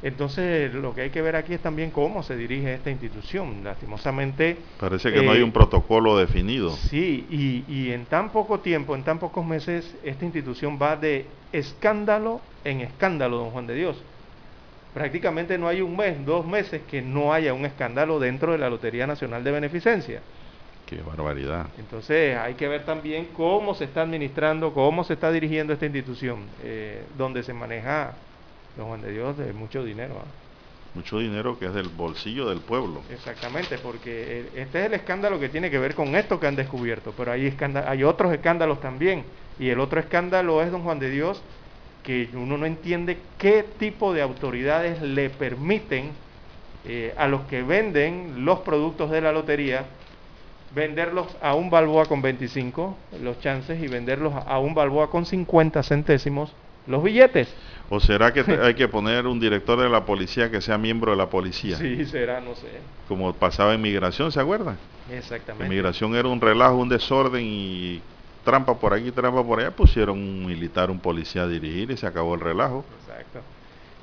Entonces, 0.02 0.72
lo 0.74 0.94
que 0.94 1.02
hay 1.02 1.10
que 1.10 1.20
ver 1.22 1.34
aquí 1.34 1.54
es 1.54 1.60
también 1.60 1.90
cómo 1.90 2.22
se 2.22 2.36
dirige 2.36 2.74
esta 2.74 2.90
institución. 2.90 3.64
Lastimosamente. 3.64 4.56
Parece 4.78 5.12
que 5.12 5.22
no 5.22 5.32
hay 5.32 5.40
eh, 5.40 5.44
un 5.44 5.52
protocolo 5.52 6.16
definido. 6.16 6.70
Sí, 6.70 7.26
y, 7.28 7.64
y, 7.72 7.92
en 7.92 8.04
tan 8.06 8.30
poco 8.30 8.60
tiempo, 8.60 8.94
en 8.94 9.02
tan 9.02 9.18
pocos 9.18 9.44
meses, 9.44 9.96
esta 10.04 10.24
institución 10.24 10.78
va 10.80 10.96
de 10.96 11.26
escándalo 11.52 12.40
en 12.64 12.80
escándalo, 12.80 13.38
don 13.38 13.50
Juan 13.50 13.66
de 13.66 13.74
Dios. 13.74 13.96
Prácticamente 14.94 15.58
no 15.58 15.68
hay 15.68 15.80
un 15.80 15.96
mes, 15.96 16.24
dos 16.24 16.46
meses 16.46 16.82
que 16.88 17.02
no 17.02 17.32
haya 17.32 17.52
un 17.52 17.66
escándalo 17.66 18.18
dentro 18.18 18.52
de 18.52 18.58
la 18.58 18.70
Lotería 18.70 19.06
Nacional 19.06 19.44
de 19.44 19.50
Beneficencia. 19.50 20.20
Qué 20.86 21.02
barbaridad. 21.02 21.66
Entonces, 21.78 22.36
hay 22.36 22.54
que 22.54 22.66
ver 22.66 22.84
también 22.84 23.28
cómo 23.36 23.74
se 23.74 23.84
está 23.84 24.02
administrando, 24.02 24.72
cómo 24.72 25.04
se 25.04 25.14
está 25.14 25.30
dirigiendo 25.30 25.72
esta 25.72 25.84
institución, 25.84 26.46
eh, 26.62 27.04
donde 27.18 27.42
se 27.42 27.52
maneja 27.52 28.14
don 28.76 28.88
Juan 28.88 29.02
de 29.02 29.12
Dios, 29.12 29.36
de 29.36 29.52
mucho 29.52 29.84
dinero. 29.84 30.14
¿ah? 30.20 30.26
Mucho 30.94 31.18
dinero 31.18 31.58
que 31.58 31.66
es 31.66 31.74
del 31.74 31.88
bolsillo 31.88 32.48
del 32.48 32.60
pueblo. 32.60 33.02
Exactamente, 33.10 33.78
porque 33.78 34.48
este 34.54 34.80
es 34.80 34.86
el 34.86 34.94
escándalo 34.94 35.38
que 35.38 35.48
tiene 35.48 35.70
que 35.70 35.78
ver 35.78 35.94
con 35.94 36.16
esto 36.16 36.40
que 36.40 36.46
han 36.46 36.56
descubierto, 36.56 37.12
pero 37.16 37.32
hay, 37.32 37.54
hay 37.86 38.04
otros 38.04 38.32
escándalos 38.32 38.80
también. 38.80 39.24
Y 39.58 39.68
el 39.68 39.80
otro 39.80 40.00
escándalo 40.00 40.62
es, 40.62 40.70
don 40.70 40.82
Juan 40.82 40.98
de 40.98 41.10
Dios, 41.10 41.42
que 42.02 42.30
uno 42.32 42.56
no 42.56 42.66
entiende 42.66 43.18
qué 43.36 43.64
tipo 43.78 44.14
de 44.14 44.22
autoridades 44.22 45.02
le 45.02 45.30
permiten 45.30 46.12
eh, 46.86 47.12
a 47.16 47.28
los 47.28 47.42
que 47.42 47.62
venden 47.62 48.44
los 48.44 48.60
productos 48.60 49.10
de 49.10 49.20
la 49.20 49.32
lotería 49.32 49.84
venderlos 50.74 51.26
a 51.42 51.54
un 51.54 51.70
balboa 51.70 52.06
con 52.06 52.22
25 52.22 52.96
los 53.22 53.40
chances 53.40 53.82
y 53.82 53.88
venderlos 53.88 54.34
a 54.34 54.58
un 54.58 54.74
balboa 54.74 55.10
con 55.10 55.26
50 55.26 55.82
centésimos 55.82 56.52
los 56.89 57.02
billetes. 57.02 57.48
¿O 57.90 58.01
será 58.01 58.32
que 58.32 58.40
hay 58.62 58.74
que 58.74 58.89
poner 58.89 59.27
un 59.27 59.39
director 59.39 59.81
de 59.81 59.89
la 59.89 60.05
policía 60.05 60.51
que 60.51 60.60
sea 60.60 60.77
miembro 60.77 61.12
de 61.12 61.16
la 61.16 61.31
policía? 61.31 61.77
Sí, 61.77 62.05
será, 62.06 62.40
no 62.40 62.55
sé. 62.55 62.66
Como 63.06 63.32
pasaba 63.32 63.74
en 63.74 63.82
migración, 63.82 64.32
¿se 64.32 64.40
acuerda? 64.40 64.77
Exactamente. 65.10 65.65
En 65.65 65.70
migración 65.70 66.15
era 66.15 66.28
un 66.28 66.40
relajo, 66.40 66.77
un 66.77 66.89
desorden 66.89 67.44
y 67.44 68.01
trampa 68.44 68.74
por 68.74 68.94
aquí, 68.94 69.10
trampa 69.10 69.44
por 69.44 69.60
allá. 69.60 69.70
Pusieron 69.70 70.19
un 70.19 70.47
militar, 70.47 70.90
un 70.90 70.98
policía 70.98 71.43
a 71.43 71.48
dirigir 71.48 71.90
y 71.90 71.97
se 71.97 72.06
acabó 72.06 72.35
el 72.35 72.40
relajo. 72.40 72.85
Exacto. 73.06 73.40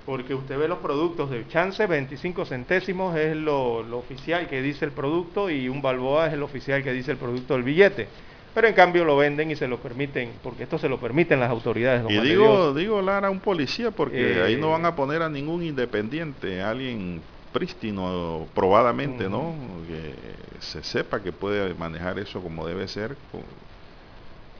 Porque 0.05 0.35
usted 0.35 0.59
ve 0.59 0.67
los 0.67 0.77
productos 0.79 1.31
de 1.31 1.47
chance, 1.47 1.85
25 1.85 2.45
centésimos 2.45 3.17
es 3.17 3.35
lo, 3.35 3.81
lo 3.81 3.97
oficial 3.97 4.47
que 4.47 4.61
dice 4.61 4.85
el 4.85 4.91
producto 4.91 5.49
y 5.49 5.67
un 5.67 5.81
balboa 5.81 6.27
es 6.27 6.33
el 6.33 6.43
oficial 6.43 6.83
que 6.83 6.93
dice 6.93 7.11
el 7.11 7.17
producto 7.17 7.55
del 7.55 7.63
billete 7.63 8.07
pero 8.55 8.69
en 8.69 8.73
cambio 8.73 9.03
lo 9.03 9.17
venden 9.17 9.51
y 9.51 9.57
se 9.57 9.67
lo 9.67 9.79
permiten, 9.81 10.31
porque 10.41 10.63
esto 10.63 10.77
se 10.77 10.87
lo 10.87 10.97
permiten 10.97 11.41
las 11.41 11.49
autoridades. 11.51 12.09
y 12.09 12.17
digo, 12.21 12.73
digo 12.73 13.01
Lara, 13.01 13.29
un 13.29 13.41
policía, 13.41 13.91
porque 13.91 14.41
ahí 14.41 14.55
no 14.55 14.71
van 14.71 14.85
a 14.85 14.95
poner 14.95 15.21
a 15.21 15.29
ningún 15.29 15.61
independiente, 15.61 16.63
alguien 16.63 17.21
prístino 17.51 18.47
probadamente, 18.55 19.27
¿no? 19.27 19.53
Que 19.87 20.15
se 20.61 20.81
sepa 20.83 21.21
que 21.21 21.33
puede 21.33 21.73
manejar 21.73 22.17
eso 22.17 22.41
como 22.41 22.65
debe 22.65 22.87
ser, 22.87 23.17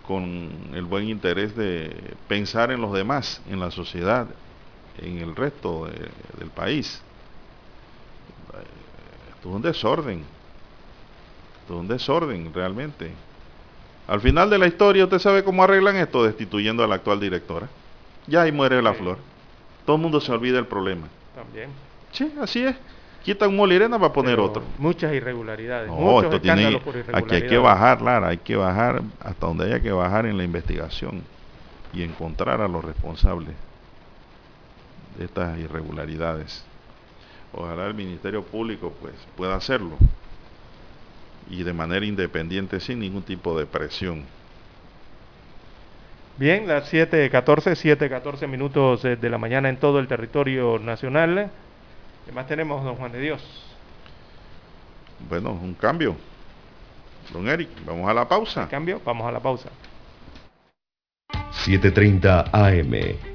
con, 0.05 0.51
el 0.73 0.83
buen 0.83 1.07
interés 1.07 1.55
de 1.55 1.95
pensar 2.27 2.71
en 2.71 2.81
los 2.81 2.91
demás, 2.91 3.41
en 3.49 3.61
la 3.61 3.71
sociedad, 3.71 4.27
en 5.01 5.19
el 5.19 5.37
resto 5.37 5.87
del 6.37 6.49
país. 6.49 7.01
Esto 9.35 9.49
es 9.49 9.55
un 9.55 9.61
desorden, 9.61 10.23
esto 11.61 11.75
es 11.75 11.79
un 11.79 11.87
desorden 11.87 12.53
realmente 12.53 13.13
Al 14.07 14.21
final 14.21 14.49
de 14.49 14.57
la 14.57 14.67
historia, 14.67 15.03
¿usted 15.03 15.19
sabe 15.19 15.43
cómo 15.43 15.63
arreglan 15.63 15.95
esto? 15.95 16.23
Destituyendo 16.23 16.83
a 16.83 16.87
la 16.87 16.95
actual 16.95 17.19
directora. 17.19 17.67
Ya 18.27 18.43
ahí 18.43 18.51
muere 18.51 18.81
la 18.81 18.93
flor. 18.93 19.17
Todo 19.85 19.95
el 19.95 20.01
mundo 20.01 20.21
se 20.21 20.31
olvida 20.31 20.55
del 20.55 20.67
problema. 20.67 21.07
También. 21.35 21.69
Sí, 22.11 22.31
así 22.41 22.63
es. 22.63 22.75
Quitan 23.23 23.49
un 23.49 23.57
molirena 23.57 23.97
para 23.97 24.13
poner 24.13 24.39
otro. 24.39 24.61
Muchas 24.77 25.11
irregularidades. 25.13 25.89
No, 25.89 26.21
esto 26.21 26.39
tiene, 26.39 26.79
aquí 27.11 27.35
hay 27.35 27.47
que 27.47 27.57
bajar, 27.57 28.01
Lara, 28.01 28.27
hay 28.27 28.37
que 28.37 28.55
bajar 28.55 29.01
hasta 29.19 29.47
donde 29.47 29.65
haya 29.65 29.79
que 29.79 29.91
bajar 29.91 30.27
en 30.27 30.37
la 30.37 30.43
investigación 30.43 31.23
y 31.91 32.03
encontrar 32.03 32.61
a 32.61 32.67
los 32.67 32.85
responsables 32.85 33.55
de 35.17 35.25
estas 35.25 35.57
irregularidades. 35.57 36.63
Ojalá 37.51 37.87
el 37.87 37.95
Ministerio 37.95 38.43
Público 38.43 38.93
pues 39.01 39.15
pueda 39.35 39.55
hacerlo 39.55 39.97
y 41.49 41.63
de 41.63 41.73
manera 41.73 42.05
independiente 42.05 42.79
sin 42.79 42.99
ningún 42.99 43.23
tipo 43.23 43.57
de 43.57 43.65
presión. 43.65 44.23
Bien, 46.37 46.67
las 46.67 46.91
7.14, 46.91 47.31
7.14 47.97 48.47
minutos 48.47 49.03
de 49.03 49.29
la 49.29 49.37
mañana 49.37 49.69
en 49.69 49.77
todo 49.77 49.99
el 49.99 50.07
territorio 50.07 50.79
nacional. 50.79 51.49
¿Qué 52.25 52.31
más 52.31 52.47
tenemos, 52.47 52.83
don 52.83 52.95
Juan 52.95 53.11
de 53.11 53.21
Dios? 53.21 53.41
Bueno, 55.29 55.51
un 55.51 55.73
cambio. 55.75 56.15
Don 57.31 57.47
Eric, 57.47 57.69
vamos 57.85 58.09
a 58.09 58.13
la 58.13 58.27
pausa. 58.27 58.67
cambio? 58.67 59.01
Vamos 59.05 59.27
a 59.27 59.31
la 59.31 59.39
pausa. 59.39 59.69
7.30 61.65 62.49
AM. 62.51 63.34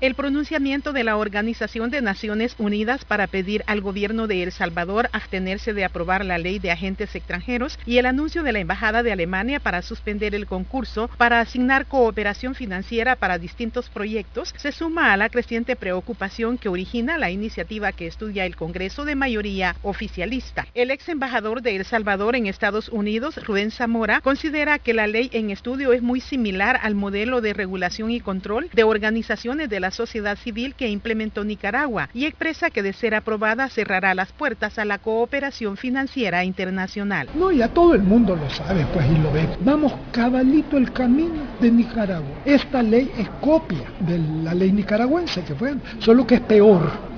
El 0.00 0.14
pronunciamiento 0.16 0.92
de 0.92 1.04
la 1.04 1.16
Organización 1.16 1.88
de 1.90 2.02
Naciones 2.02 2.56
Unidas 2.58 3.04
para 3.04 3.28
pedir 3.28 3.62
al 3.66 3.80
gobierno 3.80 4.26
de 4.26 4.42
El 4.42 4.50
Salvador 4.50 5.08
abstenerse 5.12 5.72
de 5.72 5.84
aprobar 5.84 6.24
la 6.24 6.36
ley 6.36 6.58
de 6.58 6.72
agentes 6.72 7.14
extranjeros 7.14 7.78
y 7.86 7.98
el 7.98 8.06
anuncio 8.06 8.42
de 8.42 8.52
la 8.52 8.58
Embajada 8.58 9.02
de 9.04 9.12
Alemania 9.12 9.60
para 9.60 9.82
suspender 9.82 10.34
el 10.34 10.46
concurso 10.46 11.08
para 11.16 11.40
asignar 11.40 11.86
cooperación 11.86 12.56
financiera 12.56 13.16
para 13.16 13.38
distintos 13.38 13.88
proyectos 13.88 14.52
se 14.56 14.72
suma 14.72 15.12
a 15.12 15.16
la 15.16 15.28
creciente 15.28 15.76
preocupación 15.76 16.58
que 16.58 16.68
origina 16.68 17.16
la 17.16 17.30
iniciativa 17.30 17.92
que 17.92 18.08
estudia 18.08 18.46
el 18.46 18.56
Congreso 18.56 19.04
de 19.04 19.14
mayoría 19.14 19.76
oficialista. 19.82 20.66
El 20.74 20.90
ex 20.90 21.08
embajador 21.08 21.62
de 21.62 21.76
El 21.76 21.84
Salvador 21.84 22.34
en 22.34 22.46
Estados 22.46 22.88
Unidos, 22.88 23.36
Rubén 23.46 23.70
Zamora, 23.70 24.20
considera 24.20 24.78
que 24.78 24.94
la 24.94 25.06
ley 25.06 25.30
en 25.32 25.50
estudio 25.50 25.92
es 25.92 26.02
muy 26.02 26.20
similar 26.20 26.80
al 26.82 26.94
modelo 26.94 27.40
de 27.40 27.52
regulación 27.52 28.10
y 28.10 28.20
control 28.20 28.68
de 28.72 28.84
organizaciones 28.84 29.68
de 29.68 29.80
la 29.80 29.83
sociedad 29.90 30.36
civil 30.36 30.74
que 30.74 30.88
implementó 30.88 31.44
Nicaragua 31.44 32.08
y 32.12 32.26
expresa 32.26 32.70
que 32.70 32.82
de 32.82 32.92
ser 32.92 33.14
aprobada 33.14 33.68
cerrará 33.68 34.14
las 34.14 34.32
puertas 34.32 34.78
a 34.78 34.84
la 34.84 34.98
cooperación 34.98 35.76
financiera 35.76 36.44
internacional. 36.44 37.28
No, 37.34 37.50
ya 37.50 37.68
todo 37.68 37.94
el 37.94 38.02
mundo 38.02 38.36
lo 38.36 38.48
sabe, 38.50 38.86
pues, 38.92 39.06
y 39.10 39.18
lo 39.18 39.32
ve. 39.32 39.48
Vamos 39.60 39.92
cabalito 40.12 40.76
el 40.76 40.92
camino 40.92 41.46
de 41.60 41.70
Nicaragua. 41.70 42.42
Esta 42.44 42.82
ley 42.82 43.10
es 43.16 43.28
copia 43.40 43.84
de 44.00 44.18
la 44.42 44.54
ley 44.54 44.72
nicaragüense 44.72 45.42
que 45.42 45.54
fue, 45.54 45.74
solo 45.98 46.26
que 46.26 46.36
es 46.36 46.40
peor 46.42 47.13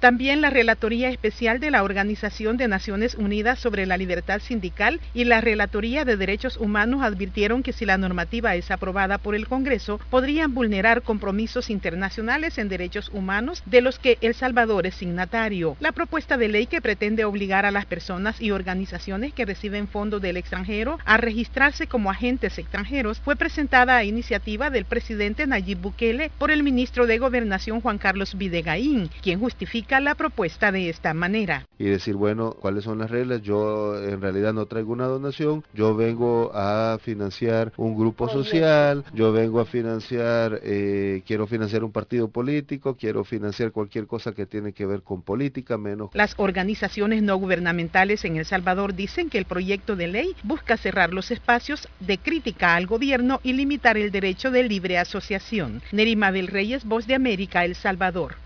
También 0.00 0.40
la 0.40 0.50
Relatoría 0.50 1.08
Especial 1.08 1.58
de 1.58 1.70
la 1.70 1.82
Organización 1.82 2.56
de 2.56 2.68
Naciones 2.68 3.14
Unidas 3.14 3.58
sobre 3.58 3.86
la 3.86 3.96
Libertad 3.96 4.40
Sindical 4.40 5.00
y 5.14 5.24
la 5.24 5.40
Relatoría 5.40 6.04
de 6.04 6.16
Derechos 6.16 6.56
Humanos 6.56 7.02
advirtieron 7.02 7.62
que 7.62 7.72
si 7.72 7.86
la 7.86 7.96
normativa 7.96 8.54
es 8.56 8.70
aprobada 8.70 9.18
por 9.18 9.34
el 9.34 9.48
Congreso, 9.48 9.98
podrían 10.10 10.52
vulnerar 10.54 11.02
compromisos 11.02 11.70
internacionales 11.70 12.58
en 12.58 12.68
derechos 12.68 13.10
humanos 13.12 13.62
de 13.64 13.80
los 13.80 13.98
que 13.98 14.18
El 14.20 14.34
Salvador 14.34 14.86
es 14.86 14.96
signatario. 14.96 15.76
La 15.80 15.92
propuesta 15.92 16.36
de 16.36 16.48
ley 16.48 16.66
que 16.66 16.82
pretende 16.82 17.24
obligar 17.24 17.64
a 17.64 17.70
las 17.70 17.86
personas 17.86 18.40
y 18.40 18.50
organizaciones 18.50 19.32
que 19.32 19.46
reciben 19.46 19.88
fondos 19.88 20.20
del 20.20 20.36
extranjero 20.36 20.98
a 21.04 21.16
registrarse 21.16 21.86
como 21.86 22.10
agentes 22.10 22.58
extranjeros 22.58 23.20
fue 23.20 23.36
presentada 23.36 23.96
a 23.96 24.04
iniciativa 24.04 24.70
del 24.70 24.84
presidente 24.84 25.46
Nayib 25.46 25.78
Bukele 25.78 26.30
por 26.38 26.50
el 26.50 26.62
ministro 26.62 27.06
de 27.06 27.18
Gobernación 27.18 27.80
Juan 27.80 27.98
Carlos 27.98 28.36
Videgaín 28.36 29.05
quien 29.08 29.40
justifica 29.40 30.00
la 30.00 30.14
propuesta 30.14 30.72
de 30.72 30.88
esta 30.88 31.14
manera. 31.14 31.66
Y 31.78 31.84
decir, 31.84 32.14
bueno, 32.14 32.52
¿cuáles 32.52 32.84
son 32.84 32.98
las 32.98 33.10
reglas? 33.10 33.42
Yo 33.42 34.00
en 34.02 34.20
realidad 34.20 34.52
no 34.52 34.66
traigo 34.66 34.92
una 34.92 35.06
donación, 35.06 35.64
yo 35.74 35.94
vengo 35.94 36.50
a 36.54 36.98
financiar 37.02 37.72
un 37.76 37.96
grupo 37.96 38.28
social, 38.28 39.04
yo 39.12 39.32
vengo 39.32 39.60
a 39.60 39.66
financiar, 39.66 40.60
eh, 40.62 41.22
quiero 41.26 41.46
financiar 41.46 41.84
un 41.84 41.92
partido 41.92 42.28
político, 42.28 42.96
quiero 42.96 43.24
financiar 43.24 43.72
cualquier 43.72 44.06
cosa 44.06 44.32
que 44.32 44.46
tiene 44.46 44.72
que 44.72 44.86
ver 44.86 45.02
con 45.02 45.22
política, 45.22 45.76
menos... 45.76 46.10
Las 46.14 46.34
organizaciones 46.36 47.22
no 47.22 47.36
gubernamentales 47.36 48.24
en 48.24 48.36
El 48.36 48.46
Salvador 48.46 48.94
dicen 48.94 49.30
que 49.30 49.38
el 49.38 49.44
proyecto 49.44 49.96
de 49.96 50.08
ley 50.08 50.36
busca 50.42 50.76
cerrar 50.76 51.12
los 51.12 51.30
espacios 51.30 51.88
de 52.00 52.18
crítica 52.18 52.76
al 52.76 52.86
gobierno 52.86 53.40
y 53.42 53.52
limitar 53.52 53.96
el 53.96 54.10
derecho 54.10 54.50
de 54.50 54.62
libre 54.62 54.98
asociación. 54.98 55.82
Nerima 55.92 56.30
Reyes, 56.30 56.84
Voz 56.84 57.06
de 57.06 57.14
América, 57.14 57.64
El 57.64 57.74
Salvador. 57.74 58.45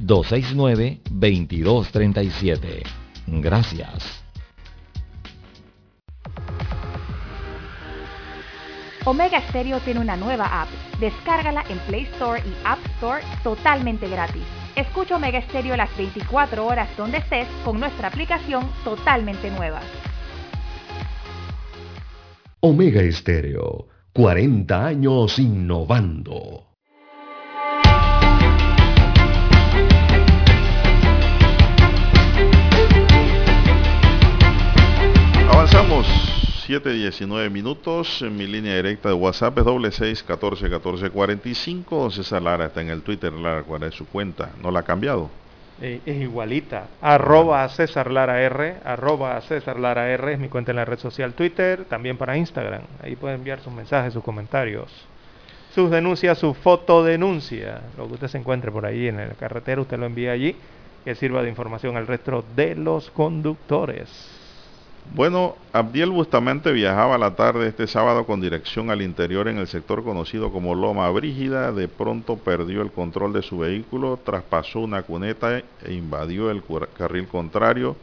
269-2237. 0.00 2.82
Gracias. 3.26 4.24
Omega 9.04 9.40
Stereo 9.48 9.80
tiene 9.80 10.00
una 10.00 10.16
nueva 10.16 10.62
app. 10.62 10.68
Descárgala 11.00 11.64
en 11.68 11.78
Play 11.80 12.04
Store 12.12 12.40
y 12.40 12.54
App 12.64 12.78
Store 12.96 13.22
totalmente 13.42 14.08
gratis. 14.08 14.44
Escucha 14.76 15.16
Omega 15.16 15.42
Stereo 15.42 15.76
las 15.76 15.94
24 15.96 16.66
horas 16.66 16.88
donde 16.96 17.18
estés 17.18 17.48
con 17.64 17.80
nuestra 17.80 18.08
aplicación 18.08 18.70
totalmente 18.84 19.50
nueva. 19.50 19.80
Omega 22.60 23.00
Estéreo, 23.00 23.88
40 24.12 24.86
años 24.86 25.38
innovando. 25.38 26.69
Avanzamos 35.72 36.06
7.19 36.66 37.48
minutos. 37.48 38.22
En 38.22 38.36
mi 38.36 38.48
línea 38.48 38.74
directa 38.74 39.08
de 39.08 39.14
WhatsApp 39.14 39.56
es 39.58 39.64
doble 39.64 39.92
6 39.92 40.24
14 40.24 40.68
14 40.68 41.10
45. 41.10 42.10
César 42.10 42.42
Lara 42.42 42.66
está 42.66 42.80
en 42.80 42.88
el 42.88 43.02
Twitter. 43.02 43.32
Lara, 43.32 43.62
¿cuál 43.62 43.84
es 43.84 43.94
su 43.94 44.04
cuenta? 44.06 44.50
¿No 44.60 44.72
la 44.72 44.80
ha 44.80 44.82
cambiado? 44.82 45.30
Eh, 45.80 46.00
es 46.04 46.20
igualita. 46.20 46.88
Arroba 47.00 47.68
César 47.68 48.10
Lara 48.10 48.42
R. 48.42 48.78
Arroba 48.84 49.40
César 49.42 49.78
Lara 49.78 50.10
R 50.10 50.32
es 50.32 50.40
mi 50.40 50.48
cuenta 50.48 50.72
en 50.72 50.76
la 50.76 50.84
red 50.84 50.98
social 50.98 51.34
Twitter. 51.34 51.84
También 51.84 52.16
para 52.16 52.36
Instagram. 52.36 52.82
Ahí 53.00 53.14
puede 53.14 53.36
enviar 53.36 53.60
sus 53.60 53.72
mensajes, 53.72 54.12
sus 54.12 54.24
comentarios. 54.24 54.90
Sus 55.72 55.88
denuncias, 55.88 56.36
su 56.38 56.52
fotodenuncia. 56.52 57.80
Lo 57.96 58.08
que 58.08 58.14
usted 58.14 58.26
se 58.26 58.38
encuentre 58.38 58.72
por 58.72 58.86
ahí 58.86 59.06
en 59.06 59.18
la 59.18 59.34
carretera, 59.34 59.80
usted 59.80 60.00
lo 60.00 60.06
envía 60.06 60.32
allí. 60.32 60.56
Que 61.04 61.14
sirva 61.14 61.44
de 61.44 61.48
información 61.48 61.96
al 61.96 62.08
resto 62.08 62.44
de 62.56 62.74
los 62.74 63.08
conductores. 63.12 64.39
Bueno, 65.12 65.56
Abdiel 65.72 66.10
Bustamante 66.10 66.70
viajaba 66.70 67.16
a 67.16 67.18
la 67.18 67.34
tarde 67.34 67.66
este 67.66 67.88
sábado 67.88 68.26
con 68.26 68.40
dirección 68.40 68.90
al 68.90 69.02
interior 69.02 69.48
en 69.48 69.58
el 69.58 69.66
sector 69.66 70.04
conocido 70.04 70.52
como 70.52 70.76
Loma 70.76 71.10
Brígida. 71.10 71.72
De 71.72 71.88
pronto 71.88 72.36
perdió 72.36 72.80
el 72.80 72.92
control 72.92 73.32
de 73.32 73.42
su 73.42 73.58
vehículo, 73.58 74.20
traspasó 74.24 74.78
una 74.78 75.02
cuneta 75.02 75.58
e 75.58 75.92
invadió 75.92 76.48
el 76.52 76.62
carril 76.96 77.26
contrario, 77.26 77.96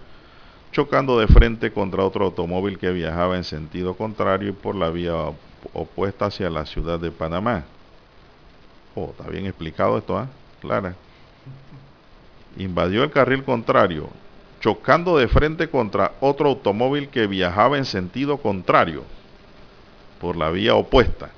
chocando 0.74 1.18
de 1.18 1.28
frente 1.28 1.72
contra 1.72 2.04
otro 2.04 2.26
automóvil 2.26 2.78
que 2.78 2.92
viajaba 2.92 3.38
en 3.38 3.46
sentido 3.46 3.96
contrario 3.96 4.50
y 4.50 4.54
por 4.54 4.76
la 4.76 4.90
vía 4.90 5.14
opuesta 5.74 6.26
hacia 6.26 6.50
la 6.50 6.66
ciudad 6.66 7.00
de 7.00 7.12
Panamá. 7.12 7.64
Oh, 8.96 9.12
está 9.18 9.30
bien 9.30 9.46
explicado 9.46 9.98
esto, 9.98 10.18
¿ah? 10.18 10.28
Clara. 10.60 10.94
Invadió 12.58 13.02
el 13.06 13.12
carril 13.12 13.46
contrario, 13.46 14.10
chocando 14.60 15.18
de 15.18 15.28
frente 15.28 15.70
contra 15.70 16.14
otro 16.20 16.50
automóvil 16.50 17.10
que 17.10 17.28
viajaba 17.28 17.78
en 17.78 17.86
sentido 17.86 18.38
contrario 18.38 19.04
por 20.20 20.36
la 20.36 20.50
vía 20.50 20.76
opuesta. 20.76 21.30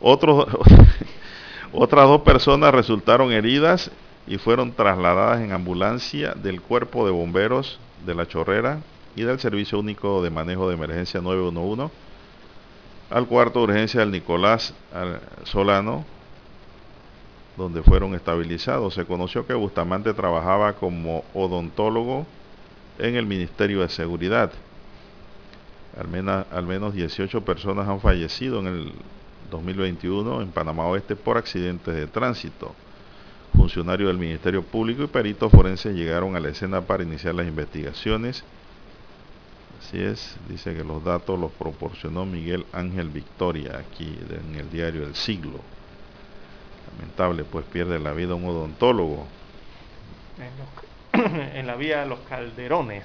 Otras 1.72 2.06
dos 2.06 2.22
personas 2.22 2.72
resultaron 2.72 3.32
heridas 3.32 3.90
y 4.26 4.38
fueron 4.38 4.72
trasladadas 4.72 5.40
en 5.40 5.52
ambulancia 5.52 6.34
del 6.34 6.60
cuerpo 6.60 7.04
de 7.04 7.12
bomberos 7.12 7.78
de 8.04 8.14
la 8.14 8.26
Chorrera 8.26 8.80
y 9.14 9.22
del 9.22 9.40
Servicio 9.40 9.78
Único 9.78 10.22
de 10.22 10.30
Manejo 10.30 10.68
de 10.68 10.74
Emergencia 10.74 11.20
911 11.20 11.92
al 13.10 13.26
cuarto 13.26 13.60
de 13.60 13.64
urgencia 13.64 14.00
del 14.00 14.10
Nicolás 14.10 14.74
Solano 15.44 16.04
donde 17.56 17.82
fueron 17.82 18.14
estabilizados. 18.14 18.94
Se 18.94 19.04
conoció 19.04 19.46
que 19.46 19.54
Bustamante 19.54 20.12
trabajaba 20.12 20.74
como 20.74 21.24
odontólogo 21.34 22.26
en 22.98 23.16
el 23.16 23.26
Ministerio 23.26 23.80
de 23.80 23.88
Seguridad. 23.88 24.52
Al 25.98 26.08
menos, 26.08 26.46
al 26.50 26.66
menos 26.66 26.94
18 26.94 27.42
personas 27.44 27.88
han 27.88 28.00
fallecido 28.00 28.60
en 28.60 28.66
el 28.66 28.92
2021 29.50 30.42
en 30.42 30.48
Panamá 30.48 30.86
Oeste 30.86 31.16
por 31.16 31.38
accidentes 31.38 31.94
de 31.94 32.06
tránsito. 32.06 32.74
Funcionarios 33.56 34.08
del 34.08 34.18
Ministerio 34.18 34.62
Público 34.62 35.04
y 35.04 35.06
peritos 35.06 35.50
forenses 35.50 35.94
llegaron 35.94 36.36
a 36.36 36.40
la 36.40 36.50
escena 36.50 36.82
para 36.82 37.04
iniciar 37.04 37.34
las 37.34 37.46
investigaciones. 37.46 38.44
Así 39.80 40.02
es, 40.02 40.36
dice 40.48 40.74
que 40.74 40.84
los 40.84 41.02
datos 41.02 41.38
los 41.38 41.52
proporcionó 41.52 42.26
Miguel 42.26 42.66
Ángel 42.72 43.08
Victoria 43.08 43.78
aquí 43.78 44.18
en 44.28 44.56
el 44.56 44.68
diario 44.68 45.04
El 45.04 45.14
Siglo 45.14 45.60
lamentable, 46.92 47.44
pues 47.44 47.64
pierde 47.66 47.98
la 47.98 48.12
vida 48.12 48.34
un 48.34 48.44
odontólogo. 48.44 49.26
En, 51.54 51.66
la 51.66 51.76
vía 51.76 52.00
de 52.00 52.06
los 52.06 52.18
Calderones, 52.20 53.04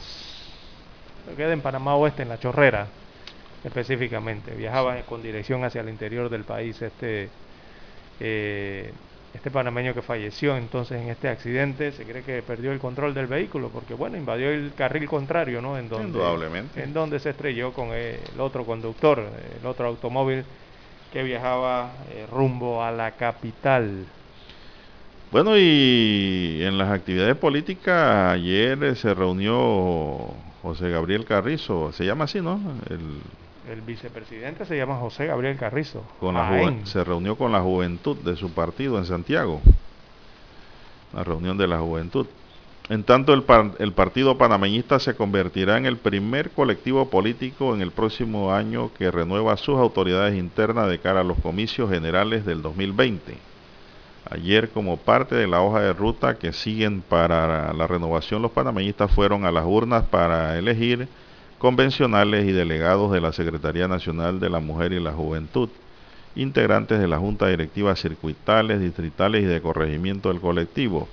queda 1.36 1.54
en 1.54 1.62
Panamá 1.62 1.96
Oeste, 1.96 2.24
en 2.24 2.30
la 2.30 2.40
Chorrera, 2.40 2.88
específicamente. 3.64 4.54
Viajaba 4.54 5.02
con 5.04 5.22
dirección 5.22 5.64
hacia 5.64 5.82
el 5.82 5.90
interior 5.90 6.30
del 6.30 6.44
país 6.44 6.82
este, 6.82 7.30
eh, 8.20 8.92
este 9.34 9.50
panameño 9.50 9.94
que 9.94 10.02
falleció 10.02 10.58
entonces 10.58 11.02
en 11.02 11.10
este 11.10 11.30
accidente. 11.30 11.92
Se 11.94 12.04
cree 12.04 12.24
que 12.24 12.42
perdió 12.42 12.72
el 12.72 12.80
control 12.80 13.14
del 13.14 13.28
vehículo 13.28 13.70
porque, 13.70 13.94
bueno, 13.94 14.18
invadió 14.18 14.50
el 14.50 14.74
carril 14.76 15.08
contrario, 15.08 15.62
¿no? 15.62 15.78
En 15.78 15.88
donde, 15.88 16.08
Indudablemente. 16.08 16.84
En 16.84 16.94
donde 16.94 17.20
se 17.20 17.30
estrelló 17.30 17.72
con 17.72 17.94
el 17.94 18.20
otro 18.40 18.66
conductor, 18.66 19.24
el 19.60 19.66
otro 19.66 19.88
automóvil 19.88 20.44
que 21.12 21.24
viajaba 21.24 21.92
eh, 22.12 22.26
rumbo 22.32 22.84
a 22.84 22.92
la 22.92 23.12
capital. 23.12 24.06
Bueno, 25.32 25.58
y 25.58 26.60
en 26.62 26.78
las 26.78 26.90
actividades 26.90 27.36
políticas, 27.38 28.34
ayer 28.34 28.84
eh, 28.84 28.96
se 28.96 29.14
reunió 29.14 30.28
José 30.62 30.90
Gabriel 30.90 31.26
Carrizo, 31.26 31.92
se 31.94 32.06
llama 32.06 32.26
así, 32.26 32.42
¿no? 32.42 32.60
El, 32.90 33.22
el 33.72 33.82
vicepresidente 33.82 34.66
se 34.66 34.76
llama 34.76 34.98
José 34.98 35.28
Gabriel 35.28 35.58
Carrizo. 35.58 36.04
Con 36.20 36.36
la 36.36 36.74
se 36.84 37.04
reunió 37.04 37.38
con 37.38 37.52
la 37.52 37.62
juventud 37.62 38.18
de 38.18 38.36
su 38.36 38.52
partido 38.52 38.98
en 38.98 39.06
Santiago. 39.06 39.62
La 41.14 41.24
reunión 41.24 41.58
de 41.58 41.68
la 41.68 41.80
juventud. 41.80 42.28
En 42.92 43.06
tanto, 43.06 43.34
el, 43.34 43.46
el, 43.80 43.94
Partido 43.94 44.38
Panameñista 44.38 45.00
se 45.00 45.16
convertirá 45.16 45.78
en 45.78 45.86
el 45.86 45.96
primer 45.96 46.50
colectivo 46.50 47.10
político 47.10 47.74
en 47.74 47.82
el 47.82 47.92
próximo 47.92 48.54
año 48.54 48.92
que 48.98 49.10
renueva 49.10 49.56
sus 49.56 49.78
autoridades 49.78 50.38
internas 50.38 50.90
de 50.90 51.00
cara 51.00 51.22
a 51.22 51.24
los 51.24 51.40
comicios 51.40 51.90
generales 51.90 52.46
del 52.46 52.62
2020. 52.62 53.38
Ayer, 54.30 54.72
como 54.72 54.98
parte 54.98 55.36
de 55.36 55.48
la 55.48 55.62
hoja 55.62 55.80
de 55.80 55.94
ruta 55.94 56.36
que 56.36 56.52
siguen 56.52 57.02
para 57.02 57.72
la 57.72 57.88
renovación, 57.88 58.42
los 58.42 58.52
panameñistas 58.52 59.10
fueron 59.10 59.46
a 59.46 59.54
las 59.54 59.64
urnas 59.66 60.04
para 60.08 60.60
elegir 60.60 61.08
convencionales 61.60 62.46
y 62.46 62.52
delegados 62.52 63.14
de 63.14 63.22
la 63.22 63.32
Secretaría 63.32 63.88
Nacional 63.88 64.42
de 64.42 64.50
la 64.50 64.60
Mujer 64.60 64.92
y 64.92 65.00
la 65.00 65.14
Juventud, 65.14 65.70
integrantes 66.36 67.00
de 67.00 67.08
la 67.08 67.20
Junta 67.20 67.48
Directiva 67.48 67.96
Circuitales, 67.96 68.82
Distritales 68.82 69.44
y 69.44 69.46
de 69.46 69.62
Corregimiento 69.62 70.28
del 70.28 70.42
colectivo 70.42 71.08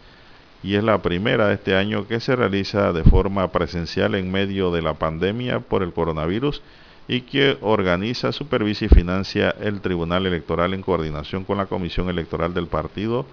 y 0.66 0.78
es 0.78 0.84
la 0.84 1.04
primera 1.04 1.48
de 1.48 1.54
este 1.54 1.76
año 1.76 2.08
que 2.08 2.20
se 2.20 2.36
realiza 2.36 2.92
de 2.92 3.04
forma 3.04 3.52
presencial 3.52 4.16
en 4.16 4.32
medio 4.32 4.72
de 4.72 4.82
la 4.82 4.96
pandemia 4.96 5.60
por 5.60 5.84
el 5.84 5.94
coronavirus 5.94 6.64
y 7.08 7.22
que 7.22 7.60
organiza, 7.62 8.32
supervisa 8.32 8.86
y 8.86 8.90
financia 8.90 9.54
el 9.62 9.82
Tribunal 9.82 10.26
Electoral 10.26 10.74
en 10.74 10.82
coordinación 10.82 11.44
con 11.44 11.60
la 11.60 11.68
Comisión 11.68 12.10
Electoral 12.10 12.56
del 12.56 12.66
partido 12.66 13.28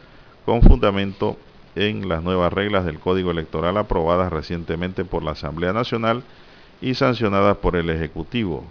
con 0.44 0.60
fundamento 0.60 1.38
en 1.74 2.06
las 2.06 2.22
nuevas 2.22 2.52
reglas 2.52 2.84
del 2.84 2.98
Código 2.98 3.30
Electoral 3.30 3.78
aprobadas 3.78 4.30
recientemente 4.30 5.06
por 5.06 5.22
la 5.22 5.30
Asamblea 5.30 5.72
Nacional 5.72 6.24
y 6.82 6.92
sancionadas 6.96 7.56
por 7.56 7.76
el 7.76 7.88
Ejecutivo. 7.88 8.62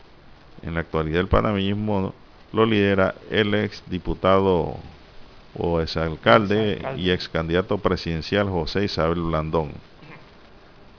En 0.61 0.75
la 0.75 0.81
actualidad 0.81 1.21
el 1.21 1.27
panameñismo 1.27 2.13
lo 2.53 2.65
lidera 2.67 3.15
el 3.31 3.55
ex 3.55 3.81
diputado 3.87 4.77
o 5.57 5.81
exalcalde 5.81 6.81
y 6.97 7.09
ex 7.11 7.27
candidato 7.29 7.77
presidencial 7.77 8.49
José 8.49 8.85
Isabel 8.85 9.21
Blandón. 9.21 9.71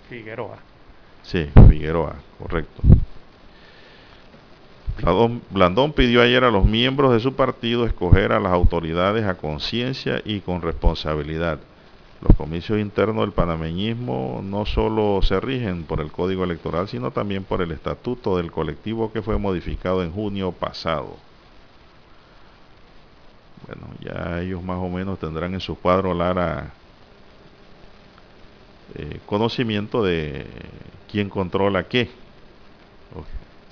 Figueroa. 0.08 0.58
Sí, 1.22 1.48
Figueroa, 1.68 2.16
correcto. 2.38 2.82
Blandón 5.50 5.92
pidió 5.92 6.22
ayer 6.22 6.44
a 6.44 6.50
los 6.50 6.64
miembros 6.64 7.12
de 7.12 7.20
su 7.20 7.34
partido 7.34 7.86
escoger 7.86 8.32
a 8.32 8.40
las 8.40 8.52
autoridades 8.52 9.24
a 9.24 9.34
conciencia 9.34 10.20
y 10.24 10.40
con 10.40 10.62
responsabilidad. 10.62 11.58
Los 12.20 12.36
comicios 12.36 12.78
internos 12.78 13.24
del 13.24 13.32
panameñismo 13.32 14.42
no 14.44 14.64
solo 14.64 15.20
se 15.22 15.40
rigen 15.40 15.84
por 15.84 16.00
el 16.00 16.12
código 16.12 16.44
electoral, 16.44 16.86
sino 16.86 17.10
también 17.10 17.42
por 17.42 17.62
el 17.62 17.72
estatuto 17.72 18.36
del 18.36 18.52
colectivo 18.52 19.12
que 19.12 19.22
fue 19.22 19.38
modificado 19.38 20.04
en 20.04 20.12
junio 20.12 20.52
pasado. 20.52 21.16
Bueno, 23.66 23.88
ya 24.00 24.40
ellos 24.40 24.62
más 24.62 24.78
o 24.78 24.88
menos 24.88 25.18
tendrán 25.18 25.54
en 25.54 25.60
su 25.60 25.78
cuadro 25.78 26.14
Lara 26.14 26.70
eh, 28.94 29.20
conocimiento 29.26 30.04
de 30.04 30.46
quién 31.10 31.28
controla 31.28 31.84
qué. 31.84 32.10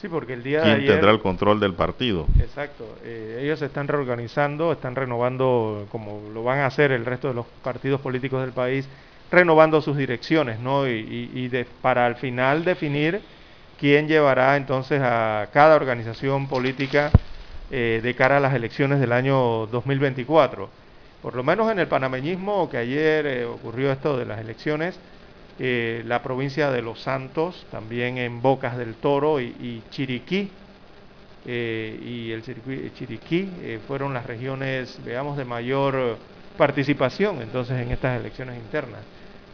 Sí, 0.01 0.09
porque 0.09 0.33
el 0.33 0.43
día 0.43 0.62
¿Quién 0.62 0.77
de 0.77 0.83
ayer, 0.83 0.95
tendrá 0.95 1.11
el 1.11 1.21
control 1.21 1.61
del 1.61 1.75
partido? 1.75 2.27
Exacto. 2.41 2.85
Eh, 3.05 3.41
ellos 3.43 3.59
se 3.59 3.67
están 3.67 3.87
reorganizando, 3.87 4.73
están 4.73 4.97
renovando, 4.97 5.87
como 5.91 6.31
lo 6.33 6.43
van 6.43 6.61
a 6.61 6.67
hacer 6.67 6.91
el 6.93 7.05
resto 7.05 7.29
de 7.29 7.35
los 7.35 7.45
partidos 7.62 8.01
políticos 8.01 8.41
del 8.41 8.53
país, 8.53 8.89
renovando 9.31 9.83
sus 9.83 9.99
direcciones, 9.99 10.59
¿no? 10.59 10.89
Y, 10.89 11.31
y, 11.35 11.49
de, 11.49 11.67
para 11.83 12.07
al 12.07 12.17
final 12.17 12.65
definir 12.65 13.21
quién 13.79 14.09
llevará 14.09 14.57
entonces 14.57 15.03
a 15.03 15.51
cada 15.53 15.77
organización 15.77 16.49
política 16.49 17.11
eh, 17.73 18.01
de 18.03 18.15
cara 18.15 18.39
a 18.39 18.41
las 18.41 18.55
elecciones 18.55 18.99
del 18.99 19.13
año 19.13 19.67
2024. 19.67 20.69
Por 21.23 21.37
lo 21.37 21.45
menos 21.45 21.71
en 21.71 21.79
el 21.79 21.87
panameñismo, 21.87 22.69
que 22.69 22.79
ayer 22.79 23.27
eh, 23.27 23.45
ocurrió 23.45 23.93
esto 23.93 24.17
de 24.17 24.25
las 24.25 24.41
elecciones, 24.41 24.99
eh, 25.59 26.03
la 26.07 26.21
provincia 26.21 26.71
de 26.73 26.83
Los 26.83 27.01
Santos, 27.01 27.67
también 27.71 28.19
en 28.19 28.43
Bocas 28.43 28.77
del 28.77 28.95
Toro 28.95 29.41
y, 29.41 29.83
Chiriquí, 29.91 30.51
y 31.47 32.33
el 32.33 32.43
Chiriquí 32.95 33.79
fueron 33.87 34.15
las 34.15 34.27
regiones, 34.27 34.99
veamos, 35.05 35.37
de 35.37 35.45
mayor 35.45 36.19
participación 36.57 37.41
entonces 37.41 37.81
en 37.81 37.91
estas 37.91 38.19
elecciones 38.19 38.59
internas. 38.59 39.01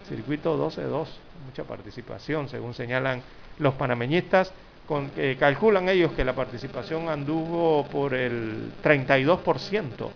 Circuito 0.09 0.57
12-2, 0.57 1.07
mucha 1.47 1.65
participación, 1.65 2.49
según 2.49 2.75
señalan 2.75 3.23
los 3.59 3.75
panameñistas 3.75 4.53
con, 4.87 5.11
eh, 5.17 5.37
calculan 5.39 5.89
ellos 5.89 6.13
que 6.13 6.25
la 6.25 6.35
participación 6.35 7.09
anduvo 7.09 7.85
por 7.91 8.15
el 8.15 8.71
32% 8.83 10.11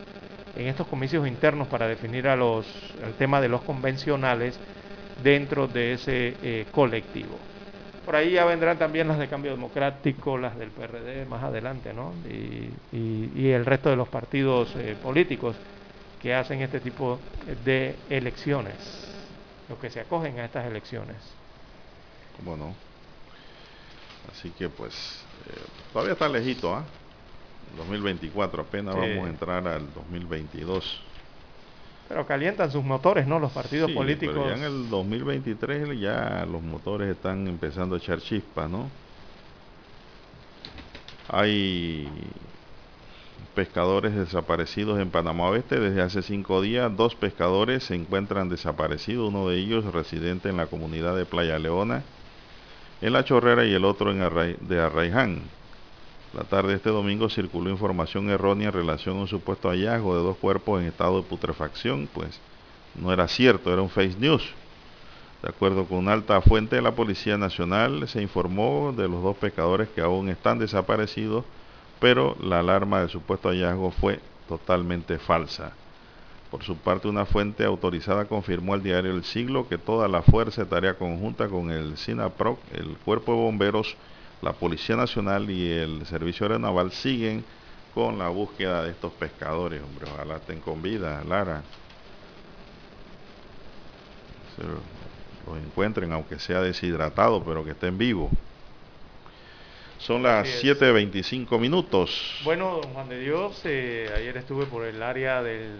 en 0.56 0.66
estos 0.68 0.86
comicios 0.86 1.26
internos 1.26 1.68
para 1.68 1.86
definir 1.88 2.28
a 2.28 2.36
los, 2.36 2.66
el 3.02 3.14
tema 3.14 3.40
de 3.40 3.48
los 3.48 3.62
convencionales 3.62 4.59
dentro 5.22 5.66
de 5.66 5.92
ese 5.94 6.36
eh, 6.42 6.66
colectivo. 6.70 7.36
Por 8.05 8.16
ahí 8.16 8.32
ya 8.32 8.44
vendrán 8.44 8.78
también 8.78 9.06
las 9.09 9.18
de 9.18 9.28
Cambio 9.28 9.52
Democrático, 9.52 10.38
las 10.38 10.59
del 10.59 10.70
PRD 10.70 11.26
más 11.26 11.44
adelante, 11.44 11.92
¿no? 11.92 12.12
Y, 12.28 13.51
el 13.51 13.66
resto 13.66 13.90
de 13.90 13.97
los 13.97 14.09
partidos 14.09 14.74
eh, 14.76 14.97
políticos 15.02 15.56
que 16.20 16.34
hacen 16.34 16.60
este 16.62 16.80
tipo 16.80 17.18
de 17.64 17.97
elecciones, 18.09 18.76
los 19.68 19.78
que 19.78 19.90
se 19.90 20.01
acogen 20.01 20.38
a 20.38 20.44
estas 20.44 20.66
elecciones. 20.66 21.16
¿Cómo? 22.36 22.89
Así 24.32 24.51
que 24.51 24.68
pues 24.68 24.94
eh, 25.47 25.60
todavía 25.92 26.12
está 26.12 26.28
lejito, 26.28 26.74
¿ah? 26.74 26.84
2024, 27.76 28.62
apenas 28.62 28.94
vamos 28.94 29.26
a 29.26 29.30
entrar 29.30 29.66
al 29.68 29.92
2022. 29.94 31.02
Pero 32.09 32.26
calientan 32.26 32.70
sus 32.72 32.82
motores, 32.82 33.26
¿no? 33.26 33.38
Los 33.38 33.52
partidos 33.52 33.92
políticos. 33.92 34.36
Pero 34.36 34.48
ya 34.48 34.56
en 34.56 34.64
el 34.64 34.90
2023 34.90 36.01
ya 36.01 36.44
los 36.51 36.60
motores 36.60 37.09
están 37.09 37.47
empezando 37.47 37.94
a 37.94 37.98
echar 37.98 38.20
chispas, 38.20 38.68
¿no? 38.68 38.90
Hay 41.28 42.09
pescadores 43.55 44.14
desaparecidos 44.16 44.98
en 44.98 45.10
Panamá 45.10 45.51
Oeste. 45.51 45.78
Desde 45.78 46.02
hace 46.02 46.22
cinco 46.22 46.60
días, 46.60 46.94
dos 46.97 47.14
pescadores 47.14 47.84
se 47.84 47.94
encuentran 47.94 48.48
desaparecidos. 48.48 49.28
Uno 49.28 49.48
de 49.48 49.59
ellos 49.59 49.84
residente 49.92 50.48
en 50.48 50.56
la 50.56 50.66
comunidad 50.66 51.14
de 51.14 51.26
Playa 51.26 51.60
Leona, 51.60 52.02
en 53.01 53.12
La 53.12 53.24
Chorrera, 53.24 53.64
y 53.64 53.72
el 53.72 53.85
otro 53.85 54.10
en 54.10 54.18
de 54.60 54.81
Arraiján. 54.81 55.43
La 56.35 56.44
tarde 56.44 56.70
de 56.70 56.77
este 56.77 56.90
domingo 56.90 57.28
circuló 57.28 57.70
información 57.70 58.31
errónea 58.31 58.68
en 58.68 58.74
relación 58.74 59.16
a 59.16 59.20
un 59.22 59.28
supuesto 59.28 59.68
hallazgo 59.68 60.16
de 60.16 60.22
dos 60.22 60.36
cuerpos 60.36 60.81
en 60.81 60.89
estado 60.89 61.16
de 61.16 61.28
putrefacción, 61.28 62.09
pues 62.12 62.39
no 62.94 63.12
era 63.12 63.27
cierto, 63.27 63.72
era 63.72 63.82
un 63.82 63.90
fake 63.90 64.18
news. 64.18 64.44
De 65.43 65.48
acuerdo 65.48 65.86
con 65.86 65.98
una 65.98 66.12
alta 66.12 66.40
fuente 66.43 66.77
de 66.77 66.82
la 66.82 66.94
Policía 66.94 67.39
Nacional, 67.39 68.06
se 68.06 68.20
informó 68.20 68.93
de 68.97 69.09
los 69.09 69.22
dos 69.22 69.36
pescadores 69.39 69.89
que 69.89 70.02
aún 70.02 70.28
están 70.28 70.59
desaparecidos, 70.59 71.44
pero 71.98 72.36
la 72.40 72.60
alarma 72.60 73.01
del 73.01 73.09
supuesto 73.09 73.48
hallazgo 73.48 73.90
fue 73.90 74.20
totalmente 74.47 75.18
falsa. 75.18 75.72
Por 76.51 76.64
su 76.64 76.77
parte, 76.77 77.06
una 77.06 77.27
fuente 77.27 77.64
autorizada 77.64 78.24
confirmó 78.24 78.74
al 78.74 78.82
diario 78.82 79.12
El 79.12 79.24
Siglo 79.24 79.68
que 79.68 79.78
toda 79.78 80.09
la 80.09 80.22
fuerza 80.22 80.64
de 80.64 80.70
tarea 80.70 80.94
conjunta 80.94 81.48
con 81.48 81.70
el 81.70 81.97
SINAPROC, 81.97 82.59
el 82.72 82.97
Cuerpo 83.05 83.32
de 83.32 83.39
Bomberos, 83.39 83.97
la 84.43 84.52
Policía 84.52 84.97
Nacional 84.97 85.48
y 85.48 85.70
el 85.70 86.06
Servicio 86.06 86.47
Aeronaval 86.47 86.90
siguen 86.90 87.44
con 87.94 88.18
la 88.18 88.28
búsqueda 88.28 88.82
de 88.82 88.90
estos 88.90 89.12
pescadores, 89.12 89.81
hombre. 89.82 90.10
Ojalá 90.12 90.36
estén 90.36 90.60
con 90.60 90.82
vida, 90.82 91.22
Lara. 91.24 91.62
Los 95.47 95.59
encuentren, 95.59 96.12
aunque 96.12 96.39
sea 96.39 96.60
deshidratado, 96.60 97.44
pero 97.44 97.64
que 97.64 97.70
estén 97.70 97.97
vivos. 97.97 98.31
Son 100.01 100.22
las 100.22 100.47
7.25 100.64 101.59
minutos. 101.59 102.40
Bueno, 102.43 102.81
don 102.81 102.94
Juan 102.94 103.09
de 103.10 103.20
Dios, 103.20 103.60
eh, 103.64 104.10
ayer 104.16 104.35
estuve 104.39 104.64
por 104.64 104.86
el 104.86 105.02
área 105.02 105.43
del, 105.43 105.77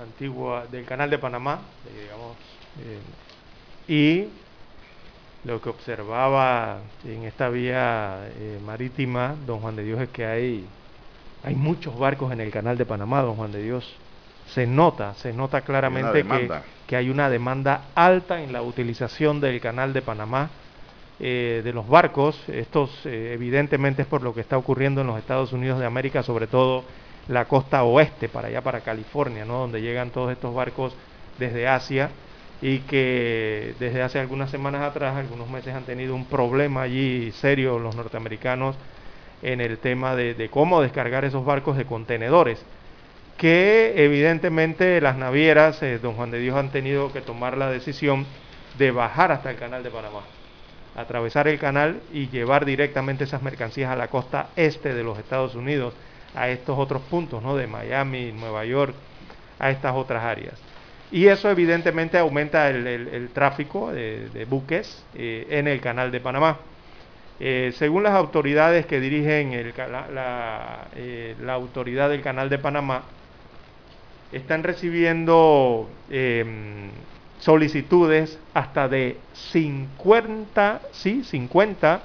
antigua, 0.00 0.66
del 0.70 0.84
canal 0.84 1.10
de 1.10 1.18
Panamá, 1.18 1.60
eh, 1.88 2.02
digamos, 2.02 2.36
eh, 2.80 3.92
y 3.92 4.28
lo 5.46 5.60
que 5.60 5.68
observaba 5.68 6.78
en 7.04 7.24
esta 7.24 7.48
vía 7.48 8.28
eh, 8.36 8.60
marítima, 8.64 9.34
don 9.46 9.58
Juan 9.58 9.74
de 9.74 9.82
Dios, 9.82 10.00
es 10.00 10.10
que 10.10 10.24
hay, 10.24 10.64
hay 11.42 11.54
muchos 11.56 11.98
barcos 11.98 12.32
en 12.32 12.40
el 12.40 12.52
canal 12.52 12.78
de 12.78 12.86
Panamá, 12.86 13.22
don 13.22 13.34
Juan 13.34 13.50
de 13.50 13.62
Dios. 13.62 13.96
Se 14.48 14.64
nota, 14.64 15.14
se 15.14 15.32
nota 15.32 15.62
claramente 15.62 16.22
que, 16.22 16.50
que, 16.86 16.94
hay 16.94 17.10
una 17.10 17.28
demanda 17.28 17.86
alta 17.96 18.40
en 18.40 18.52
la 18.52 18.62
utilización 18.62 19.40
del 19.40 19.60
canal 19.60 19.92
de 19.92 20.02
Panamá, 20.02 20.50
eh, 21.20 21.62
de 21.64 21.72
los 21.72 21.88
barcos. 21.88 22.38
Estos 22.48 22.90
eh, 23.06 23.32
evidentemente 23.34 24.02
es 24.02 24.08
por 24.08 24.22
lo 24.22 24.34
que 24.34 24.40
está 24.40 24.58
ocurriendo 24.58 25.00
en 25.00 25.06
los 25.06 25.18
Estados 25.18 25.52
Unidos 25.52 25.78
de 25.78 25.86
América, 25.86 26.22
sobre 26.22 26.46
todo 26.46 26.84
la 27.28 27.46
costa 27.46 27.84
oeste, 27.84 28.28
para 28.28 28.48
allá, 28.48 28.62
para 28.62 28.80
California, 28.80 29.44
¿no? 29.44 29.58
donde 29.58 29.82
llegan 29.82 30.10
todos 30.10 30.32
estos 30.32 30.54
barcos 30.54 30.94
desde 31.38 31.66
Asia 31.66 32.10
y 32.62 32.78
que 32.80 33.74
desde 33.78 34.02
hace 34.02 34.18
algunas 34.18 34.50
semanas 34.50 34.82
atrás, 34.82 35.16
algunos 35.16 35.48
meses 35.50 35.74
han 35.74 35.84
tenido 35.84 36.14
un 36.14 36.24
problema 36.24 36.82
allí 36.82 37.32
serio 37.32 37.78
los 37.78 37.94
norteamericanos 37.96 38.76
en 39.42 39.60
el 39.60 39.78
tema 39.78 40.16
de, 40.16 40.48
cómo 40.50 40.80
descargar 40.80 41.24
esos 41.24 41.44
barcos 41.44 41.76
de 41.76 41.84
contenedores, 41.84 42.64
que 43.36 43.92
evidentemente 43.96 45.00
las 45.00 45.16
navieras, 45.16 45.82
eh, 45.82 45.98
don 45.98 46.14
Juan 46.14 46.30
de 46.30 46.38
Dios, 46.38 46.56
han 46.56 46.70
tenido 46.70 47.12
que 47.12 47.20
tomar 47.20 47.58
la 47.58 47.70
decisión 47.70 48.24
de 48.78 48.90
bajar 48.90 49.32
hasta 49.32 49.50
el 49.50 49.56
canal 49.56 49.82
de 49.82 49.90
Panamá, 49.90 50.20
atravesar 50.96 51.46
el 51.46 51.58
canal 51.58 52.00
y 52.12 52.28
llevar 52.28 52.64
directamente 52.64 53.24
esas 53.24 53.42
mercancías 53.42 53.90
a 53.90 53.96
la 53.96 54.08
costa 54.08 54.48
este 54.56 54.94
de 54.94 55.04
los 55.04 55.18
Estados 55.18 55.54
Unidos, 55.54 55.94
a 56.34 56.48
estos 56.48 56.78
otros 56.78 57.02
puntos, 57.02 57.42
¿no? 57.42 57.56
de 57.56 57.66
Miami, 57.66 58.32
Nueva 58.32 58.64
York, 58.64 58.94
a 59.58 59.70
estas 59.70 59.94
otras 59.94 60.24
áreas. 60.24 60.54
Y 61.12 61.28
eso 61.28 61.50
evidentemente 61.50 62.18
aumenta 62.18 62.68
el, 62.68 63.30
tráfico 63.32 63.92
de, 63.92 64.46
buques 64.48 65.04
eh, 65.14 65.46
en 65.50 65.68
el 65.68 65.80
canal 65.80 66.10
de 66.10 66.20
Panamá. 66.20 66.58
Eh, 67.38 67.72
según 67.76 68.02
las 68.02 68.14
autoridades 68.14 68.86
que 68.86 68.98
dirigen 68.98 69.50
eh, 69.52 69.72
la, 71.40 71.52
autoridad 71.52 72.08
del 72.08 72.22
canal 72.22 72.48
de 72.48 72.58
Panamá, 72.58 73.02
están 74.32 74.64
recibiendo 74.64 75.88
em, 76.10 76.90
solicitudes 77.46 78.38
hasta 78.54 78.88
de 78.88 79.16
50, 79.32 80.82
sí, 80.90 81.22
50 81.22 82.02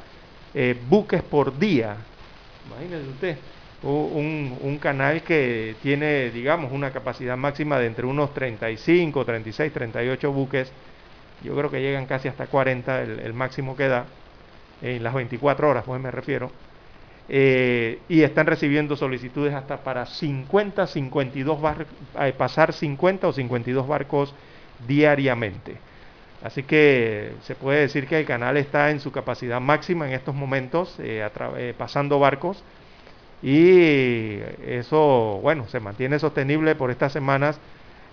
buques 0.87 1.23
por 1.23 1.57
día. 1.57 1.97
Imagínense 2.67 3.09
usted 3.09 3.37
un, 3.83 4.77
canal 4.79 5.23
que 5.23 5.75
tiene, 5.81 6.29
digamos, 6.29 6.71
una 6.71 6.91
capacidad 6.91 7.35
máxima 7.37 7.79
de 7.79 7.87
entre 7.87 8.05
unos 8.05 8.33
35, 8.33 9.25
36, 9.25 9.73
38 9.73 10.31
buques. 10.31 10.71
Yo 11.43 11.55
creo 11.55 11.71
que 11.71 11.81
llegan 11.81 12.05
casi 12.05 12.27
hasta 12.27 12.45
40, 12.45 13.01
el, 13.01 13.33
máximo 13.33 13.75
que 13.75 13.87
da, 13.87 14.05
en 14.83 15.03
las 15.03 15.13
24 15.13 15.69
horas, 15.69 15.83
pues 15.85 15.99
me 15.99 16.11
refiero. 16.11 16.51
Eh, 17.29 17.99
y 18.09 18.21
están 18.21 18.45
recibiendo 18.45 18.95
solicitudes 18.95 19.55
hasta 19.55 19.77
para 19.77 20.05
50, 20.05 20.85
52 20.85 21.61
barcos, 21.61 21.87
eh, 22.19 22.33
pasar 22.37 22.73
50 22.73 23.27
o 23.27 23.33
52 23.33 23.87
barcos 23.87 24.35
diariamente. 24.87 25.77
Así 26.43 26.63
que 26.63 27.33
se 27.43 27.55
puede 27.55 27.81
decir 27.81 28.07
que 28.07 28.19
el 28.19 28.25
canal 28.25 28.57
está 28.57 28.89
en 28.89 28.99
su 28.99 29.11
capacidad 29.11 29.61
máxima 29.61 30.07
en 30.07 30.13
estos 30.13 30.33
momentos, 30.33 30.95
eh, 30.99 31.73
pasando 31.77 32.19
barcos 32.19 32.63
y 33.43 34.39
eso, 34.65 35.39
bueno, 35.41 35.67
se 35.67 35.79
mantiene 35.79 36.19
sostenible 36.19 36.75
por 36.75 36.91
estas 36.91 37.11
semanas, 37.11 37.59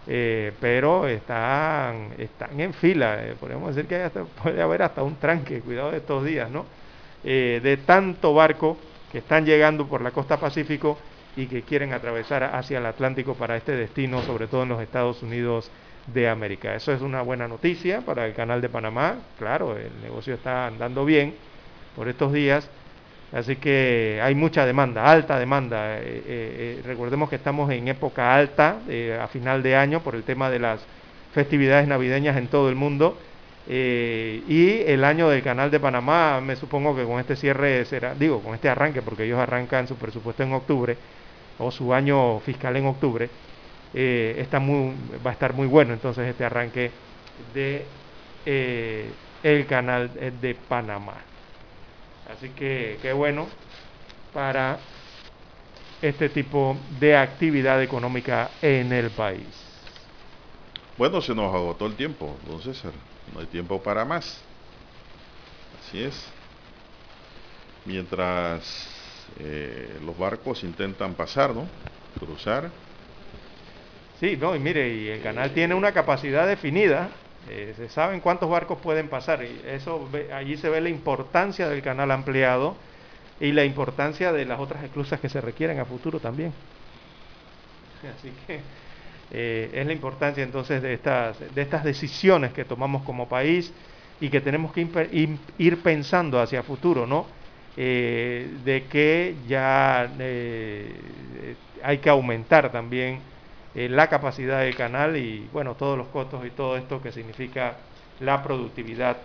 eh, 0.07 0.53
pero 0.61 1.07
están, 1.07 2.15
están 2.17 2.59
en 2.59 2.73
fila. 2.73 3.27
Eh, 3.27 3.35
podemos 3.39 3.75
decir 3.75 3.89
que 3.89 4.11
puede 4.43 4.63
haber 4.63 4.83
hasta 4.83 5.03
un 5.03 5.17
tranque, 5.17 5.61
cuidado 5.61 5.91
de 5.91 5.99
estos 5.99 6.25
días, 6.25 6.51
¿no? 6.51 6.65
Eh, 7.25 7.61
de 7.63 7.77
tanto 7.79 8.33
barco 8.33 8.79
que 9.13 9.19
están 9.19 9.45
llegando 9.45 9.87
por 9.87 10.01
la 10.01 10.13
costa 10.13 10.39
Pacífico 10.39 10.99
y 11.37 11.47
que 11.47 11.63
quieren 11.63 11.93
atravesar 11.93 12.43
hacia 12.45 12.79
el 12.79 12.87
Atlántico 12.87 13.35
para 13.35 13.57
este 13.57 13.73
destino, 13.73 14.23
sobre 14.23 14.47
todo 14.47 14.63
en 14.63 14.71
los 14.71 14.81
Estados 14.81 15.23
Unidos 15.23 15.71
de 16.13 16.29
América. 16.29 16.75
Eso 16.75 16.93
es 16.93 17.01
una 17.01 17.23
buena 17.23 17.49
noticia 17.49 18.01
para 18.01 18.27
el 18.27 18.35
canal 18.35 18.61
de 18.61 18.69
Panamá. 18.69 19.17
Claro, 19.39 19.77
el 19.77 19.91
negocio 20.03 20.35
está 20.35 20.67
andando 20.67 21.05
bien 21.05 21.35
por 21.97 22.09
estos 22.09 22.33
días 22.33 22.69
Así 23.33 23.57
que 23.57 24.21
hay 24.23 24.35
mucha 24.35 24.65
demanda, 24.65 25.05
alta 25.05 25.39
demanda. 25.39 25.99
Eh, 25.99 26.03
eh, 26.03 26.23
eh, 26.27 26.83
recordemos 26.85 27.29
que 27.29 27.37
estamos 27.37 27.71
en 27.71 27.89
época 27.89 28.35
alta 28.35 28.79
a 29.21 29.27
final 29.29 29.63
de 29.63 29.77
año 29.77 30.01
por 30.01 30.15
el 30.15 30.23
tema 30.23 30.49
de 30.51 30.59
las 30.59 30.81
festividades 31.35 31.87
navideñas 31.87 32.37
en 32.37 32.49
todo 32.49 32.69
el 32.69 32.75
mundo. 32.75 33.19
y 33.69 34.81
el 34.87 35.05
año 35.05 35.29
del 35.29 35.43
Canal 35.43 35.71
de 35.71 35.79
Panamá, 35.79 36.41
me 36.41 36.57
supongo 36.57 36.97
que 36.97 37.05
con 37.05 37.21
este 37.21 37.37
cierre 37.37 37.85
será, 37.85 38.15
digo, 38.15 38.41
con 38.43 38.55
este 38.55 38.69
arranque, 38.71 39.03
porque 39.03 39.25
ellos 39.25 39.39
arrancan 39.39 39.87
su 39.87 39.97
presupuesto 39.97 40.43
en 40.43 40.55
octubre, 40.55 40.97
o 41.59 41.71
su 41.71 41.93
año 41.93 42.41
fiscal 42.41 42.77
en 42.77 42.87
octubre, 42.87 43.29
está 43.95 44.59
muy, 44.59 44.95
va 45.25 45.31
a 45.31 45.33
estar 45.33 45.55
muy 45.55 45.67
bueno 45.67 45.95
entonces 45.95 46.27
este 46.29 46.45
arranque 46.45 46.91
de 47.55 47.85
el 49.43 49.67
Canal 49.67 50.11
de 50.41 50.55
Panamá. 50.55 51.15
Así 52.31 52.51
que 52.51 52.99
qué 53.01 53.13
bueno 53.13 53.47
para 54.33 54.79
este 56.03 56.29
tipo 56.29 56.77
de 57.01 57.17
actividad 57.17 57.83
económica 57.83 58.51
en 58.63 58.93
el 58.93 59.11
país. 59.11 59.47
Bueno, 60.97 61.21
se 61.21 61.35
nos 61.35 61.55
agotó 61.55 61.87
el 61.87 61.95
tiempo, 61.95 62.37
don 62.47 62.61
César. 62.61 62.93
No 63.33 63.41
hay 63.41 63.47
tiempo 63.47 63.83
para 63.83 64.05
más. 64.05 64.41
Así 65.81 66.03
es. 66.03 66.15
mientras 67.85 68.63
eh, 69.39 69.99
los 70.05 70.17
barcos 70.17 70.63
intentan 70.63 71.15
pasar, 71.15 71.55
¿no? 71.55 71.67
Cruzar. 72.19 72.71
Sí, 74.19 74.37
no, 74.37 74.57
y 74.57 74.59
mire, 74.59 74.89
y 74.95 75.09
el 75.09 75.23
canal 75.23 75.53
tiene 75.53 75.75
una 75.75 75.93
capacidad 75.93 76.47
definida, 76.47 77.09
eh, 77.49 77.73
se 77.77 77.89
saben 77.89 78.21
cuántos 78.21 78.51
barcos 78.51 78.79
pueden 78.81 79.09
pasar, 79.09 79.45
y 79.45 79.61
eso 79.65 80.11
allí 80.35 80.57
se 80.57 80.69
ve 80.69 80.81
la 80.81 80.89
importancia 80.89 81.69
del 81.69 81.83
canal 81.83 82.11
ampliado 82.11 82.75
y 83.39 83.53
la 83.53 83.65
importancia 83.65 84.33
de 84.33 84.45
las 84.45 84.59
otras 84.59 84.83
esclusas 84.83 85.21
que 85.21 85.29
se 85.29 85.41
requieren 85.41 85.79
a 85.79 85.85
futuro 85.85 86.21
también. 86.21 86.53
Así 88.17 88.33
que 88.47 88.61
eh, 89.31 89.71
es 89.73 89.87
la 89.87 89.93
importancia 89.93 90.43
entonces 90.43 90.83
de 90.83 90.95
estas, 90.95 91.39
de 91.55 91.63
estas 91.63 91.85
decisiones 91.85 92.53
que 92.53 92.65
tomamos 92.65 93.03
como 93.05 93.29
país 93.29 93.73
y 94.21 94.31
que 94.31 94.41
tenemos 94.41 94.73
que 94.73 94.81
ir 95.59 95.83
pensando 95.83 96.41
hacia 96.41 96.63
futuro, 96.65 97.07
¿no? 97.07 97.27
Eh, 97.77 98.59
de 98.65 98.89
que 98.89 99.37
ya 99.47 100.13
eh, 100.19 101.55
hay 101.85 101.99
que 101.99 102.11
aumentar 102.11 102.73
también 102.73 103.23
la 103.87 104.09
capacidad 104.09 104.61
del 104.61 104.75
canal 104.75 105.17
y, 105.17 105.47
bueno, 105.53 105.75
todos 105.75 105.97
los 105.97 106.09
costos 106.09 106.45
y 106.45 106.51
todo 106.51 106.77
esto 106.77 107.01
que 107.01 107.13
significa 107.13 107.77
la 108.21 108.43
productividad 108.43 109.19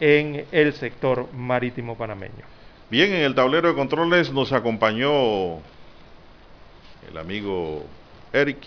en 0.00 0.44
el 0.50 0.74
sector 0.74 1.32
marítimo 1.32 1.96
panameño. 1.96 2.44
Bien, 2.90 3.12
en 3.12 3.22
el 3.22 3.34
tablero 3.34 3.68
de 3.68 3.74
controles 3.74 4.32
nos 4.32 4.52
acompañó 4.52 5.58
el 7.08 7.16
amigo 7.16 7.84
Eric 8.32 8.58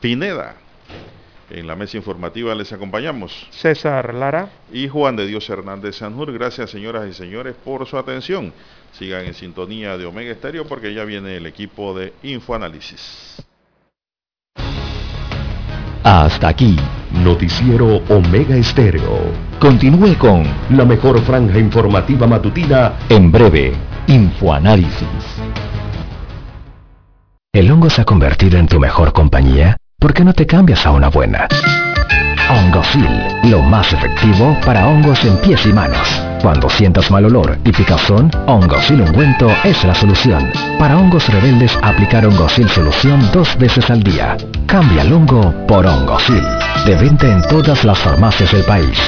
Pineda. 0.00 0.54
En 1.50 1.66
la 1.66 1.76
mesa 1.76 1.96
informativa 1.98 2.54
les 2.54 2.72
acompañamos. 2.72 3.46
César 3.50 4.14
Lara. 4.14 4.48
Y 4.72 4.88
Juan 4.88 5.16
de 5.16 5.26
Dios 5.26 5.50
Hernández 5.50 5.96
Sanjur. 5.96 6.32
Gracias, 6.32 6.70
señoras 6.70 7.06
y 7.08 7.12
señores, 7.12 7.54
por 7.62 7.86
su 7.86 7.98
atención. 7.98 8.52
Sigan 8.92 9.26
en 9.26 9.34
sintonía 9.34 9.98
de 9.98 10.06
Omega 10.06 10.32
Estéreo 10.32 10.66
porque 10.66 10.94
ya 10.94 11.04
viene 11.04 11.36
el 11.36 11.46
equipo 11.46 11.98
de 11.98 12.14
Infoanálisis. 12.22 13.44
Hasta 16.04 16.48
aquí, 16.48 16.76
Noticiero 17.12 18.02
Omega 18.08 18.56
Estéreo. 18.56 19.20
Continúe 19.60 20.16
con 20.18 20.42
la 20.70 20.84
mejor 20.84 21.20
franja 21.22 21.58
informativa 21.58 22.26
matutina 22.26 22.94
en 23.08 23.30
breve, 23.30 23.72
Infoanálisis. 24.08 25.06
¿El 27.52 27.70
hongo 27.70 27.88
se 27.88 28.02
ha 28.02 28.04
convertido 28.04 28.58
en 28.58 28.66
tu 28.66 28.80
mejor 28.80 29.12
compañía? 29.12 29.76
¿Por 29.98 30.12
qué 30.12 30.24
no 30.24 30.32
te 30.32 30.46
cambias 30.46 30.84
a 30.86 30.90
una 30.90 31.08
buena? 31.08 31.46
Hongosil, 32.50 33.08
lo 33.44 33.62
más 33.62 33.92
efectivo 33.92 34.56
para 34.64 34.86
hongos 34.86 35.24
en 35.24 35.36
pies 35.38 35.64
y 35.66 35.72
manos. 35.72 36.08
Cuando 36.42 36.68
sientas 36.68 37.10
mal 37.10 37.24
olor 37.24 37.58
y 37.64 37.72
picazón, 37.72 38.30
Hongosil 38.46 39.00
ungüento 39.00 39.48
es 39.64 39.82
la 39.84 39.94
solución. 39.94 40.50
Para 40.78 40.98
hongos 40.98 41.28
rebeldes, 41.28 41.78
aplicar 41.82 42.26
Hongosil 42.26 42.68
solución 42.68 43.20
dos 43.32 43.56
veces 43.58 43.88
al 43.90 44.02
día. 44.02 44.36
Cambia 44.66 45.02
el 45.02 45.12
hongo 45.12 45.54
por 45.66 45.86
Hongosil. 45.86 46.42
De 46.84 46.94
venta 46.96 47.26
en 47.26 47.42
todas 47.42 47.84
las 47.84 47.98
farmacias 47.98 48.52
del 48.52 48.64
país. 48.64 48.98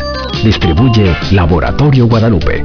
Distribuye 0.42 1.14
Laboratorio 1.32 2.06
Guadalupe. 2.06 2.64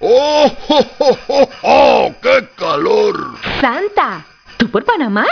¡Oh, 0.00 0.52
oh, 0.68 0.86
oh, 0.98 1.18
oh, 1.28 1.48
oh! 1.62 2.12
qué 2.22 2.48
calor! 2.56 3.16
¡Santa! 3.60 4.24
¿Tú 4.56 4.68
por 4.70 4.84
Panamá? 4.84 5.26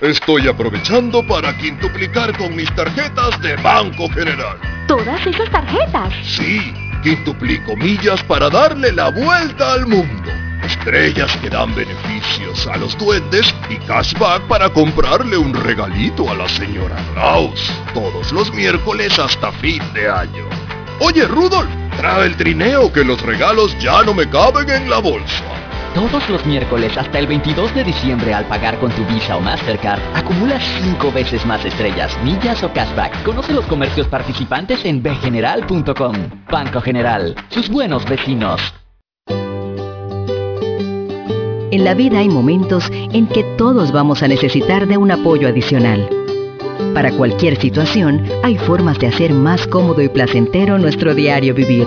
Estoy 0.00 0.46
aprovechando 0.46 1.26
para 1.26 1.56
quintuplicar 1.56 2.36
con 2.36 2.54
mis 2.54 2.72
tarjetas 2.74 3.40
de 3.42 3.56
Banco 3.56 4.08
General. 4.10 4.56
¿Todas 4.86 5.26
esas 5.26 5.50
tarjetas? 5.50 6.12
Sí, 6.24 6.72
quintuplico 7.02 7.76
millas 7.76 8.22
para 8.24 8.48
darle 8.48 8.92
la 8.92 9.10
vuelta 9.10 9.72
al 9.72 9.86
mundo. 9.86 10.30
Estrellas 10.64 11.34
que 11.38 11.50
dan 11.50 11.74
beneficios 11.74 12.66
a 12.66 12.76
los 12.76 12.96
duendes 12.98 13.54
y 13.70 13.76
cashback 13.76 14.42
para 14.48 14.68
comprarle 14.70 15.36
un 15.36 15.54
regalito 15.54 16.30
a 16.30 16.34
la 16.34 16.48
señora 16.48 16.96
Klaus. 17.14 17.72
Todos 17.94 18.32
los 18.32 18.52
miércoles 18.52 19.18
hasta 19.18 19.50
fin 19.52 19.82
de 19.94 20.08
año. 20.08 20.44
Oye, 21.00 21.26
Rudolf, 21.26 21.70
trae 21.96 22.26
el 22.26 22.36
trineo 22.36 22.92
que 22.92 23.04
los 23.04 23.20
regalos 23.22 23.76
ya 23.78 24.02
no 24.02 24.14
me 24.14 24.28
caben 24.28 24.68
en 24.68 24.90
la 24.90 24.98
bolsa. 24.98 25.44
Todos 25.94 26.28
los 26.28 26.44
miércoles 26.46 26.96
hasta 26.96 27.18
el 27.18 27.26
22 27.26 27.74
de 27.74 27.84
diciembre 27.84 28.34
al 28.34 28.44
pagar 28.46 28.78
con 28.78 28.90
tu 28.92 29.04
Visa 29.06 29.36
o 29.36 29.40
Mastercard, 29.40 30.00
acumulas 30.14 30.62
5 30.82 31.10
veces 31.12 31.44
más 31.46 31.64
estrellas, 31.64 32.16
millas 32.22 32.62
o 32.62 32.72
cashback. 32.72 33.22
Conoce 33.24 33.52
los 33.52 33.66
comercios 33.66 34.06
participantes 34.06 34.84
en 34.84 35.02
bgeneral.com. 35.02 36.14
Banco 36.50 36.80
General, 36.80 37.34
sus 37.48 37.68
buenos 37.68 38.04
vecinos. 38.04 38.60
En 41.70 41.84
la 41.84 41.94
vida 41.94 42.20
hay 42.20 42.28
momentos 42.28 42.90
en 42.90 43.26
que 43.26 43.44
todos 43.56 43.92
vamos 43.92 44.22
a 44.22 44.28
necesitar 44.28 44.86
de 44.86 44.96
un 44.96 45.10
apoyo 45.10 45.48
adicional. 45.48 46.08
Para 46.94 47.12
cualquier 47.12 47.60
situación, 47.60 48.24
hay 48.42 48.56
formas 48.56 48.98
de 48.98 49.08
hacer 49.08 49.32
más 49.32 49.66
cómodo 49.66 50.00
y 50.02 50.08
placentero 50.08 50.78
nuestro 50.78 51.14
diario 51.14 51.54
vivir. 51.54 51.86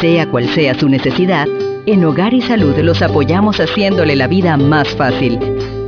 Sea 0.00 0.28
cual 0.30 0.48
sea 0.48 0.74
su 0.74 0.88
necesidad, 0.88 1.46
en 1.92 2.04
Hogar 2.04 2.34
y 2.34 2.42
Salud 2.42 2.76
los 2.78 3.00
apoyamos 3.00 3.60
haciéndole 3.60 4.14
la 4.14 4.26
vida 4.26 4.56
más 4.58 4.88
fácil, 4.88 5.38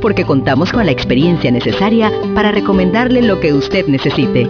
porque 0.01 0.25
contamos 0.25 0.71
con 0.71 0.85
la 0.85 0.91
experiencia 0.91 1.51
necesaria 1.51 2.11
para 2.33 2.51
recomendarle 2.51 3.21
lo 3.21 3.39
que 3.39 3.53
usted 3.53 3.85
necesite 3.85 4.49